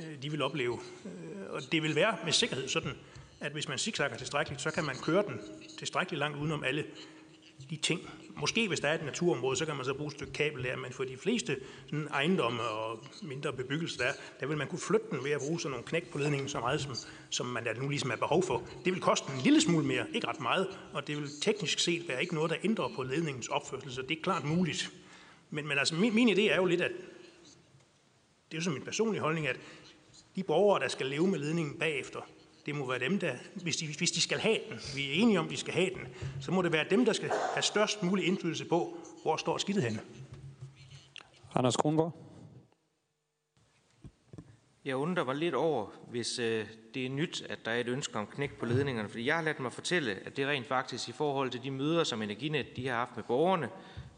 [0.00, 0.78] øh, de vil opleve.
[1.04, 2.92] Øh, og det vil være med sikkerhed sådan,
[3.40, 5.40] at hvis man zigzagger tilstrækkeligt, så kan man køre den
[5.78, 6.84] tilstrækkeligt langt udenom alle
[7.70, 8.00] de ting.
[8.36, 10.76] Måske hvis der er et naturområde, så kan man så bruge et stykke kabel der,
[10.76, 15.06] men for de fleste sådan ejendomme og mindre bebyggelse der, der vil man kunne flytte
[15.10, 16.94] den ved at bruge sådan nogle knæk på ledningen så meget, som,
[17.30, 18.62] som man der nu ligesom er behov for.
[18.84, 22.08] Det vil koste en lille smule mere, ikke ret meget, og det vil teknisk set
[22.08, 24.92] være ikke noget, der ændrer på ledningens opførsel, så det er klart muligt.
[25.50, 26.90] Men, men altså, min, min idé er jo lidt, at
[28.50, 29.56] det er jo som min personlige holdning, at
[30.36, 32.20] de borgere, der skal leve med ledningen bagefter,
[32.66, 35.38] det må være dem, der, hvis de, hvis de skal have den, vi er enige
[35.38, 36.08] om, at de skal have den,
[36.40, 39.84] så må det være dem, der skal have størst mulig indflydelse på, hvor står skidtet
[39.84, 40.00] henne.
[41.54, 42.12] Anders Kronborg.
[44.84, 48.18] Jeg undrer mig lidt over, hvis øh, det er nyt, at der er et ønske
[48.18, 49.08] om knæk på ledningerne.
[49.08, 52.04] Fordi jeg har ladt mig fortælle, at det rent faktisk i forhold til de møder,
[52.04, 53.68] som Energinet de har haft med borgerne,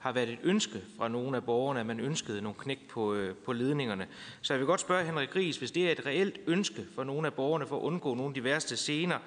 [0.01, 3.35] har været et ønske fra nogle af borgerne, at man ønskede nogle knæk på, øh,
[3.35, 4.07] på ledningerne.
[4.41, 7.27] Så jeg vil godt spørge Henrik Gris, hvis det er et reelt ønske for nogle
[7.27, 9.19] af borgerne for at undgå nogle af de værste scener,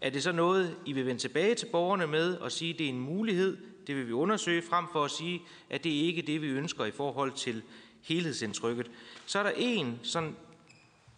[0.00, 2.86] er det så noget, I vil vende tilbage til borgerne med og sige, at det
[2.86, 6.26] er en mulighed, det vil vi undersøge, frem for at sige, at det ikke er
[6.26, 7.62] det, vi ønsker i forhold til
[8.02, 8.90] helhedsindtrykket.
[9.26, 10.36] Så er der en, sådan,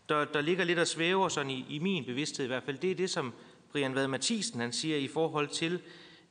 [0.08, 2.90] der, der ligger lidt og svæver sådan i, i min bevidsthed i hvert fald, det
[2.90, 3.32] er det, som
[3.72, 5.80] Brian Vad Mathisen han siger i forhold til,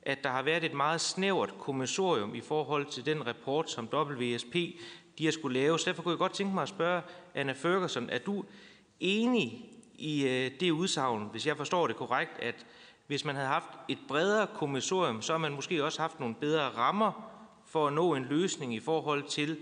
[0.05, 4.55] at der har været et meget snævert kommissorium i forhold til den rapport, som WSP
[5.17, 5.79] de har skulle lave.
[5.79, 7.01] Så derfor kunne jeg godt tænke mig at spørge
[7.35, 8.43] Anna Ferguson, er du
[8.99, 9.65] enig
[9.95, 12.65] i øh, det udsagn, hvis jeg forstår det korrekt, at
[13.07, 16.63] hvis man havde haft et bredere kommissorium, så har man måske også haft nogle bedre
[16.63, 17.29] rammer
[17.65, 19.57] for at nå en løsning i forhold til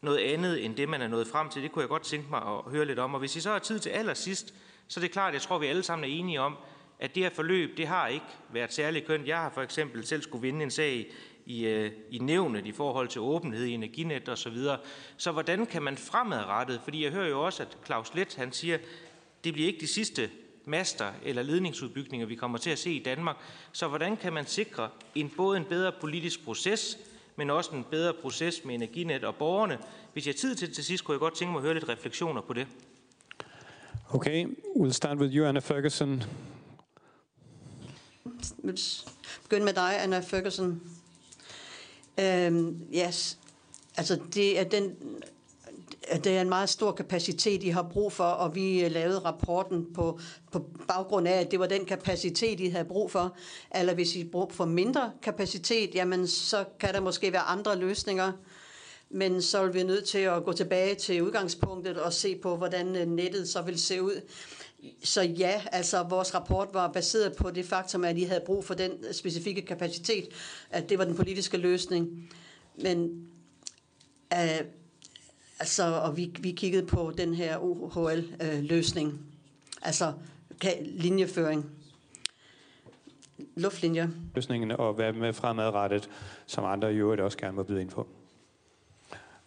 [0.00, 1.62] noget andet end det, man er nået frem til.
[1.62, 3.14] Det kunne jeg godt tænke mig at høre lidt om.
[3.14, 4.54] Og hvis I så har tid til allersidst,
[4.88, 6.56] så er det klart, jeg tror, vi alle sammen er enige om,
[7.02, 9.28] at det her forløb, det har ikke været særlig kønt.
[9.28, 11.06] Jeg har for eksempel selv skulle vinde en sag
[11.46, 14.78] i, øh, i nævnet i forhold til åbenhed i energinet og så videre.
[15.16, 18.78] Så hvordan kan man fremadrettet, fordi jeg hører jo også, at Claus Let, han siger,
[19.44, 20.30] det bliver ikke de sidste
[20.64, 23.36] master eller ledningsudbygninger, vi kommer til at se i Danmark.
[23.72, 26.98] Så hvordan kan man sikre en, både en bedre politisk proces,
[27.36, 29.78] men også en bedre proces med Energinet og borgerne?
[30.12, 31.88] Hvis jeg har tid til til sidst, kunne jeg godt tænke mig at høre lidt
[31.88, 32.66] refleksioner på det.
[34.10, 36.22] Okay, we'll start with you, Anna Ferguson
[39.42, 40.82] begynde med dig, Anna Ferguson.
[42.20, 43.38] Øhm, yes,
[43.96, 44.96] altså det er den
[46.24, 49.86] det er en meget stor kapacitet, I har brug for, og vi øh, lavede rapporten
[49.94, 50.18] på,
[50.52, 53.36] på baggrund af, at det var den kapacitet, I havde brug for.
[53.74, 58.32] Eller hvis I brug for mindre kapacitet, jamen så kan der måske være andre løsninger.
[59.10, 62.96] Men så er vi nødt til at gå tilbage til udgangspunktet og se på, hvordan
[62.96, 64.20] øh, nettet så vil se ud.
[65.04, 68.74] Så ja, altså vores rapport var baseret på det faktum, at I havde brug for
[68.74, 70.28] den specifikke kapacitet,
[70.70, 72.30] at det var den politiske løsning.
[72.82, 73.28] Men
[74.34, 74.66] uh,
[75.58, 79.20] altså, og vi, vi kiggede på den her OHL-løsning, øh, uh,
[79.82, 80.12] altså
[80.80, 81.70] linjeføring,
[83.56, 84.08] luftlinjer.
[84.34, 86.10] Løsningen og hvad med fremadrettet,
[86.46, 88.08] som andre i øvrigt også gerne må byde ind på.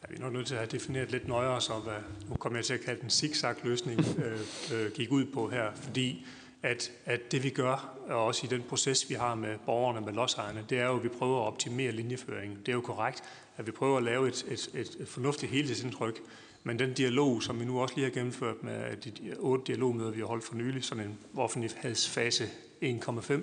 [0.05, 1.93] Ja, vi er nok nødt til at have defineret lidt nøjere, så hvad,
[2.29, 4.39] nu kommer jeg til at kalde den zigzag-løsning, øh,
[4.73, 6.25] øh, gik ud på her, fordi
[6.63, 10.13] at, at det vi gør, og også i den proces, vi har med borgerne, med
[10.13, 12.57] lodsejerne, det er jo, at vi prøver at optimere linjeføringen.
[12.57, 13.23] Det er jo korrekt,
[13.57, 16.19] at vi prøver at lave et, et, et, et fornuftigt helhedsindtryk,
[16.63, 20.19] men den dialog, som vi nu også lige har gennemført med de otte dialogmøder, vi
[20.19, 22.49] har holdt for nylig, sådan en offentlighedsfase
[22.83, 23.33] 1,5,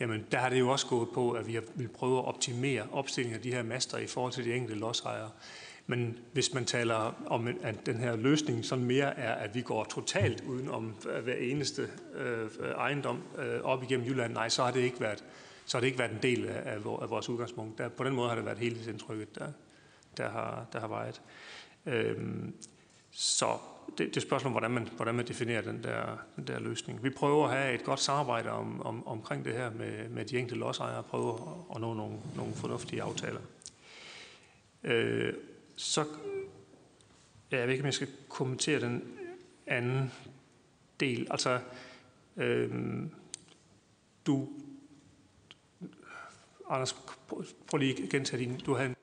[0.00, 2.82] jamen der har det jo også gået på, at vi har vil prøve at optimere
[2.92, 5.30] opstillingen af de her master i forhold til de enkelte lodsejere.
[5.86, 9.84] Men hvis man taler om, at den her løsning sådan mere er, at vi går
[9.84, 14.80] totalt uden om hver eneste øh, ejendom øh, op igennem Jylland, nej, så har det
[14.80, 15.24] ikke været,
[15.66, 17.78] så har det ikke været en del af, af vores udgangspunkt.
[17.78, 19.48] Der, på den måde har det været hele indtrykket, der,
[20.16, 21.22] der, har, der har vejet.
[21.86, 22.54] Øhm,
[23.10, 23.58] Så
[23.98, 27.04] det, det spørgsmål, hvordan man, hvordan man definerer den der, den der løsning.
[27.04, 30.38] Vi prøver at have et godt samarbejde om, om, omkring det her med, med de
[30.38, 33.40] enkelte lodsejere og prøver at, at nå nogle, nogle fornuftige aftaler.
[34.84, 35.32] Øh,
[35.76, 36.06] så
[37.50, 39.18] ja, jeg ved ikke, om jeg skal kommentere den
[39.66, 40.12] anden
[41.00, 41.26] del.
[41.30, 41.60] Altså,
[42.36, 42.70] øh,
[44.26, 44.48] du,
[46.68, 46.96] Anders,
[47.66, 48.94] prøv lige at gentage din, du havde en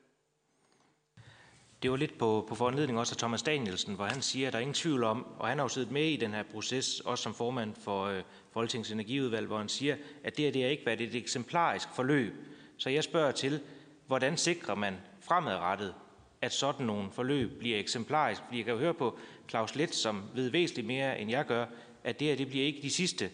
[1.83, 4.59] det var lidt på, på foranledning også af Thomas Danielsen, hvor han siger, at der
[4.59, 7.23] er ingen tvivl om, og han har jo siddet med i den her proces, også
[7.23, 10.85] som formand for øh, Folketingets Energiudvalg, hvor han siger, at det her det er ikke
[10.85, 12.33] været et eksemplarisk forløb.
[12.77, 13.59] Så jeg spørger til,
[14.07, 15.93] hvordan sikrer man fremadrettet,
[16.41, 18.41] at sådan nogle forløb bliver eksemplarisk?
[18.45, 19.17] Fordi jeg kan jo høre på
[19.49, 21.65] Claus Let, som ved væsentligt mere end jeg gør,
[22.03, 23.29] at det her det bliver ikke de sidste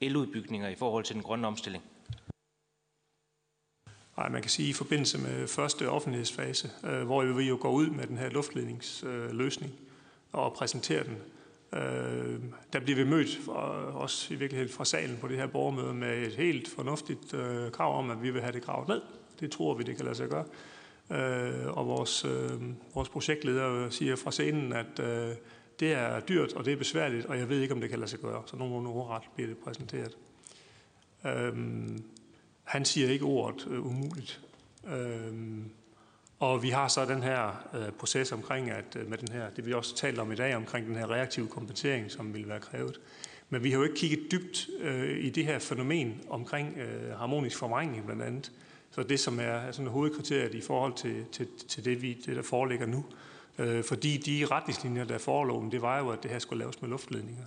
[0.00, 1.84] eludbygninger i forhold til den grønne omstilling.
[4.16, 7.86] Nej, man kan sige i forbindelse med første offentlighedsfase, øh, hvor vi jo går ud
[7.86, 9.78] med den her luftledningsløsning øh,
[10.32, 11.16] og præsenterer den.
[11.72, 12.40] Øh,
[12.72, 16.26] der bliver vi mødt, øh, også i virkeligheden fra salen på det her borgermøde, med
[16.26, 19.00] et helt fornuftigt øh, krav om, at vi vil have det gravet ned.
[19.40, 20.44] Det tror vi, det kan lade sig gøre.
[21.10, 22.50] Øh, og vores, øh,
[22.94, 25.34] vores projektleder siger fra scenen, at øh,
[25.80, 28.10] det er dyrt, og det er besværligt, og jeg ved ikke, om det kan lade
[28.10, 28.42] sig gøre.
[28.46, 30.16] Så nogen ordret bliver det præsenteret.
[31.26, 31.52] Øh,
[32.64, 34.40] han siger ikke ordet øh, umuligt.
[34.86, 35.70] Øhm,
[36.38, 39.66] og vi har så den her øh, proces omkring, at øh, med den her, det
[39.66, 43.00] vi også talt om i dag, omkring den her reaktive kompensering, som vil være krævet.
[43.48, 47.58] Men vi har jo ikke kigget dybt øh, i det her fænomen omkring øh, harmonisk
[47.58, 48.52] forvrængning blandt andet.
[48.90, 52.42] Så det, som er altså, hovedkriteriet i forhold til, til, til det, vi, det, der
[52.42, 53.04] foreligger nu.
[53.58, 56.90] Øh, fordi de retningslinjer, der forelå, det var jo, at det her skulle laves med
[56.90, 57.44] luftledninger.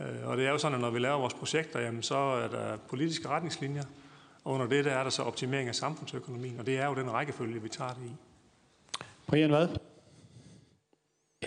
[0.00, 2.48] Øh, og det er jo sådan, at når vi laver vores projekter, jamen, så er
[2.48, 3.84] der politiske retningslinjer,
[4.44, 7.10] og under det der er der så optimering af samfundsøkonomien, og det er jo den
[7.10, 8.12] rækkefølge, vi tager det i.
[9.26, 9.68] Brian, hvad?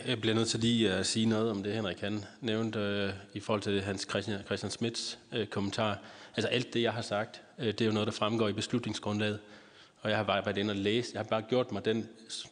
[0.06, 3.10] Jeg bliver nødt til lige øh, at sige noget om det, Henrik han nævnte øh,
[3.34, 6.00] i forhold til Hans Christian, Christian Smits øh, kommentar.
[6.36, 9.40] Altså alt det, jeg har sagt, øh, det er jo noget, der fremgår i beslutningsgrundlaget.
[10.02, 11.12] Og jeg har bare været inde og læse.
[11.14, 12.10] Jeg har bare gjort mig den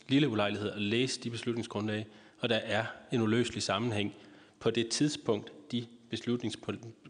[0.07, 2.07] lille ulejlighed at læse de beslutningsgrundlag,
[2.39, 4.13] og der er en uløselig sammenhæng
[4.59, 6.57] på det tidspunkt, de beslutnings,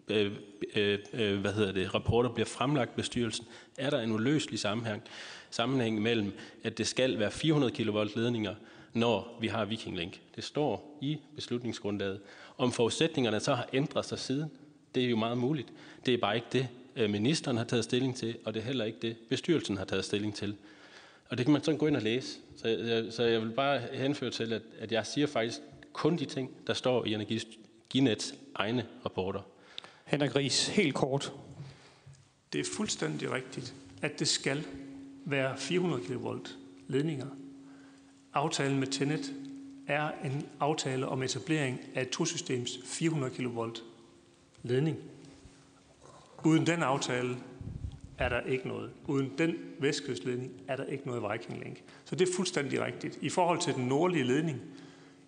[0.07, 0.31] øh,
[0.75, 3.45] øh, øh hvad hedder det, rapporter bliver fremlagt bestyrelsen,
[3.77, 5.03] er der en uløselig sammenhæng,
[5.49, 6.33] sammenhæng mellem,
[6.64, 8.55] at det skal være 400 kV ledninger,
[8.95, 10.22] når vi har Viking Link.
[10.35, 12.19] Det står i beslutningsgrundlaget.
[12.57, 14.51] Om forudsætningerne så har ændret sig siden,
[14.95, 15.67] det er jo meget muligt.
[16.06, 18.85] Det er bare ikke det, øh, ministeren har taget stilling til, og det er heller
[18.85, 20.56] ikke det, bestyrelsen har taget stilling til.
[21.30, 22.38] Og det kan man sådan gå ind og læse.
[22.57, 25.59] Så jeg, så jeg vil bare henføre til, at, at jeg siger faktisk
[25.93, 29.41] kun de ting, der står i Energinets egne rapporter.
[30.06, 31.33] Henrik Ries, helt kort.
[32.53, 34.64] Det er fuldstændig rigtigt, at det skal
[35.25, 36.38] være 400 kV
[36.88, 37.27] ledninger.
[38.35, 39.33] Aftalen med Tenet
[39.88, 43.81] er en aftale om etablering af et tosystems 400 kV
[44.64, 44.97] ledning.
[46.45, 47.38] Uden den aftale
[48.17, 48.91] er der ikke noget.
[49.07, 51.83] Uden den vestkystledning er der ikke noget Viking Link.
[52.05, 53.17] Så det er fuldstændig rigtigt.
[53.22, 54.61] I forhold til den nordlige ledning,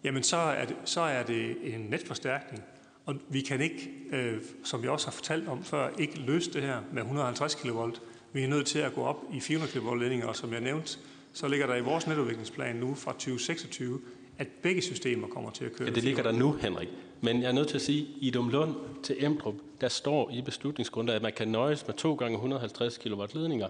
[0.03, 2.63] jamen så er det, så er det en netforstærkning,
[3.05, 6.61] og vi kan ikke, øh, som vi også har fortalt om før, ikke løse det
[6.61, 7.91] her med 150 kV.
[8.33, 10.99] Vi er nødt til at gå op i 400 kV ledninger, og som jeg nævnte,
[11.37, 13.99] så ligger der i vores netudviklingsplan nu fra 2026,
[14.37, 15.87] at begge systemer kommer til at køre.
[15.87, 16.87] Ja, det ligger der nu, Henrik.
[17.21, 20.41] Men jeg er nødt til at sige, at i Dumlund til Emdrup, der står i
[20.41, 23.67] beslutningsgrundlaget, at man kan nøjes med 2 gange 150 kW ledninger.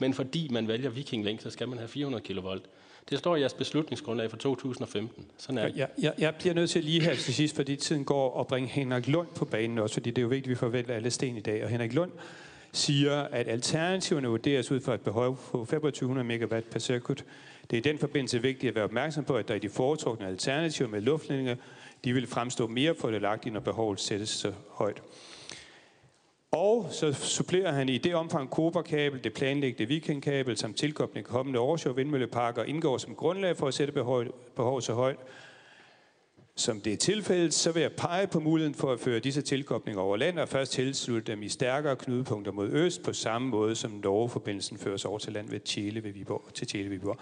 [0.00, 2.46] Men fordi man vælger Viking Link, så skal man have 400 kV.
[3.10, 5.26] Det står i jeres beslutningsgrundlag for 2015.
[5.36, 5.76] Sådan er det.
[5.76, 8.68] Jeg, jeg, jeg bliver nødt til lige her til sidst, fordi tiden går, at bringe
[8.68, 11.36] Henrik Lund på banen også, fordi det er jo vigtigt, at vi forventer alle sten
[11.36, 11.64] i dag.
[11.64, 12.10] Og Henrik Lund
[12.76, 17.24] siger, at alternativerne vurderes ud fra et behov på 2500 megawatt per circuit.
[17.70, 20.26] Det er i den forbindelse vigtigt at være opmærksom på, at der i de foretrukne
[20.26, 21.56] alternativer med luftledninger,
[22.04, 25.02] de vil fremstå mere fordelagtige, når behovet sættes så højt.
[26.50, 31.60] Og så supplerer han i det omfang Cobra-kabel, det planlægte weekendkabel samt som tilkobling kommende
[31.60, 34.24] Årsjov vindmølleparker indgår som grundlag for at sætte behov,
[34.56, 35.18] behov så højt.
[36.56, 40.02] Som det er tilfældet, så vil jeg pege på muligheden for at føre disse tilkoblinger
[40.02, 43.90] over land og først tilslutte dem i stærkere knudepunkter mod øst, på samme måde som
[43.90, 47.18] Norge-forbindelsen føres over til land ved Chile ved Viborg, til Chile ved Viborg.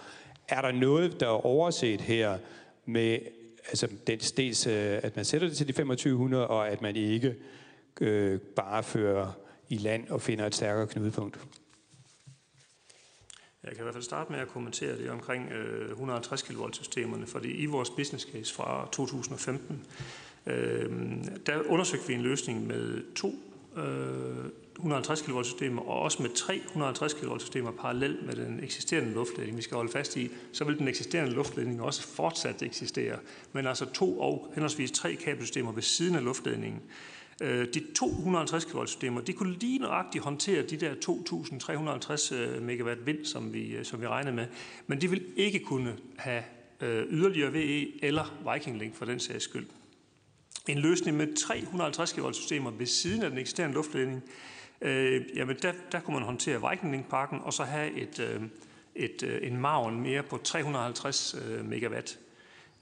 [0.49, 2.37] Er der noget, der er overset her
[2.85, 3.19] med
[3.67, 3.87] altså,
[4.37, 7.35] dels, øh, at man sætter det til de 2500, og at man ikke
[8.01, 9.31] øh, bare fører
[9.69, 11.39] i land og finder et stærkere knudepunkt.
[13.63, 17.51] Jeg kan i hvert fald starte med at kommentere det omkring øh, 150 kV-systemerne, fordi
[17.51, 19.85] i vores business case fra 2015,
[20.45, 20.91] øh,
[21.45, 23.33] der undersøgte vi en løsning med to
[23.77, 29.13] øh, 150 kV systemer, og også med tre 150 kV systemer parallelt med den eksisterende
[29.13, 33.17] luftledning, vi skal holde fast i, så vil den eksisterende luftledning også fortsat eksistere.
[33.53, 36.81] Men altså to og henholdsvis tre kabelsystemer ved siden af luftledningen.
[37.43, 43.05] Øh, de 250 kV systemer, de kunne lige nøjagtigt håndtere de der 2.350 øh, megawatt
[43.05, 44.47] vind, som vi, øh, som vi regnede med,
[44.87, 46.43] men de vil ikke kunne have
[46.81, 49.65] øh, yderligere VE eller Viking Link for den sags skyld.
[50.67, 54.23] En løsning med 350 kV systemer ved siden af den eksisterende luftledning,
[54.81, 58.41] øh, jamen der, der kunne man håndtere Viking Link-parken og så have et, øh,
[58.95, 62.19] et, øh, en margen mere på 350 øh, megawatt.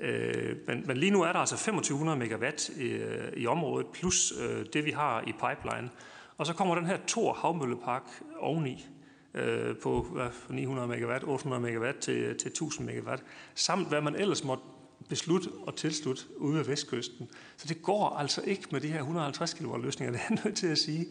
[0.02, 3.00] Øh, men, men lige nu er der altså 2500 megawatt i,
[3.38, 5.90] i området, plus øh, det vi har i pipeline.
[6.38, 8.04] Og så kommer den her Thor havmøllepark
[8.40, 8.86] oveni
[9.34, 13.24] øh, på hvad, 900 megawatt, 800 megawatt til, til 1000 megawatt,
[13.56, 14.64] samt hvad man ellers måtte
[15.10, 17.30] beslutte og tilslutte ude ved vestkysten.
[17.58, 20.68] Så det går altså ikke med de her 150 kW løsninger, det er nødt til
[20.68, 21.06] at sige.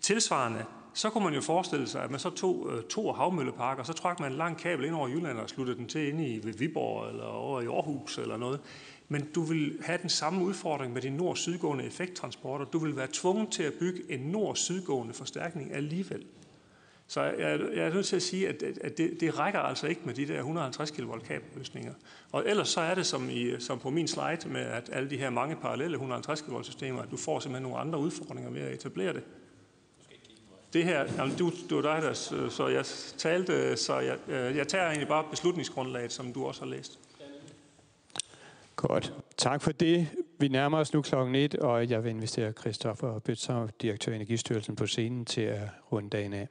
[0.00, 0.64] Tilsvarende,
[0.96, 3.92] så kunne man jo forestille sig, at man så tog øh, to havmølleparker, og så
[3.92, 6.52] trak man en lang kabel ind over Jylland og sluttede den til inde i ved
[6.52, 8.60] Viborg eller over i Aarhus eller noget.
[9.08, 12.64] Men du vil have den samme udfordring med de nord-sydgående effekttransporter.
[12.64, 16.24] Du vil være tvunget til at bygge en nord-sydgående forstærkning alligevel.
[17.06, 20.00] Så jeg, jeg er nødt til at sige, at, at det, det rækker altså ikke
[20.04, 21.92] med de der 150 kV kabelløsninger.
[22.32, 25.16] Og ellers så er det som, i, som på min slide med at alle de
[25.16, 28.74] her mange parallelle 150 kV systemer, at du får simpelthen nogle andre udfordringer ved at
[28.74, 29.22] etablere det.
[30.72, 32.12] Det her, jamen, du, du er dig, der,
[32.50, 32.84] så jeg
[33.18, 36.98] talte, så jeg, øh, jeg tager egentlig bare beslutningsgrundlaget, som du også har læst.
[38.76, 39.14] Godt.
[39.36, 40.08] Tak for det.
[40.38, 44.76] Vi nærmer os nu klokken et, og jeg vil invitere Christoffer Bøtser, direktør i Energistyrelsen,
[44.76, 46.48] på scenen til at runde dagen af.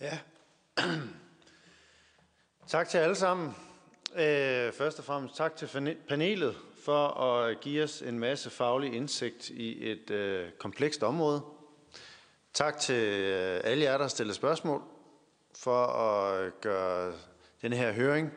[0.00, 0.18] Ja.
[2.66, 3.54] tak til alle sammen.
[4.18, 9.50] Øh, først og fremmest tak til panelet for at give os en masse faglig indsigt
[9.50, 11.42] i et øh, komplekst område.
[12.52, 14.82] Tak til øh, alle jer, der har spørgsmål
[15.58, 17.12] for at øh, gøre
[17.62, 18.30] den her høring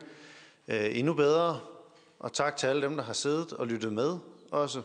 [0.68, 1.60] øh, endnu bedre.
[2.18, 4.18] Og tak til alle dem, der har siddet og lyttet med
[4.50, 4.82] også.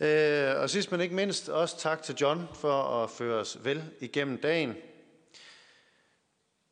[0.00, 3.84] Øh, og sidst men ikke mindst også tak til John for at føre os vel
[4.00, 4.74] igennem dagen.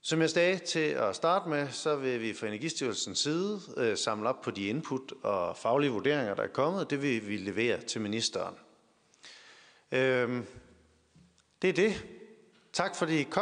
[0.04, 4.28] Som jeg sagde til at starte med, så vil vi fra Energistyrelsens side øh, samle
[4.28, 6.90] op på de input og faglige vurderinger, der er kommet.
[6.90, 8.54] Det vil vi levere til ministeren.
[9.92, 10.42] Øh,
[11.62, 12.04] det er det.
[12.72, 13.40] Tak fordi I kom.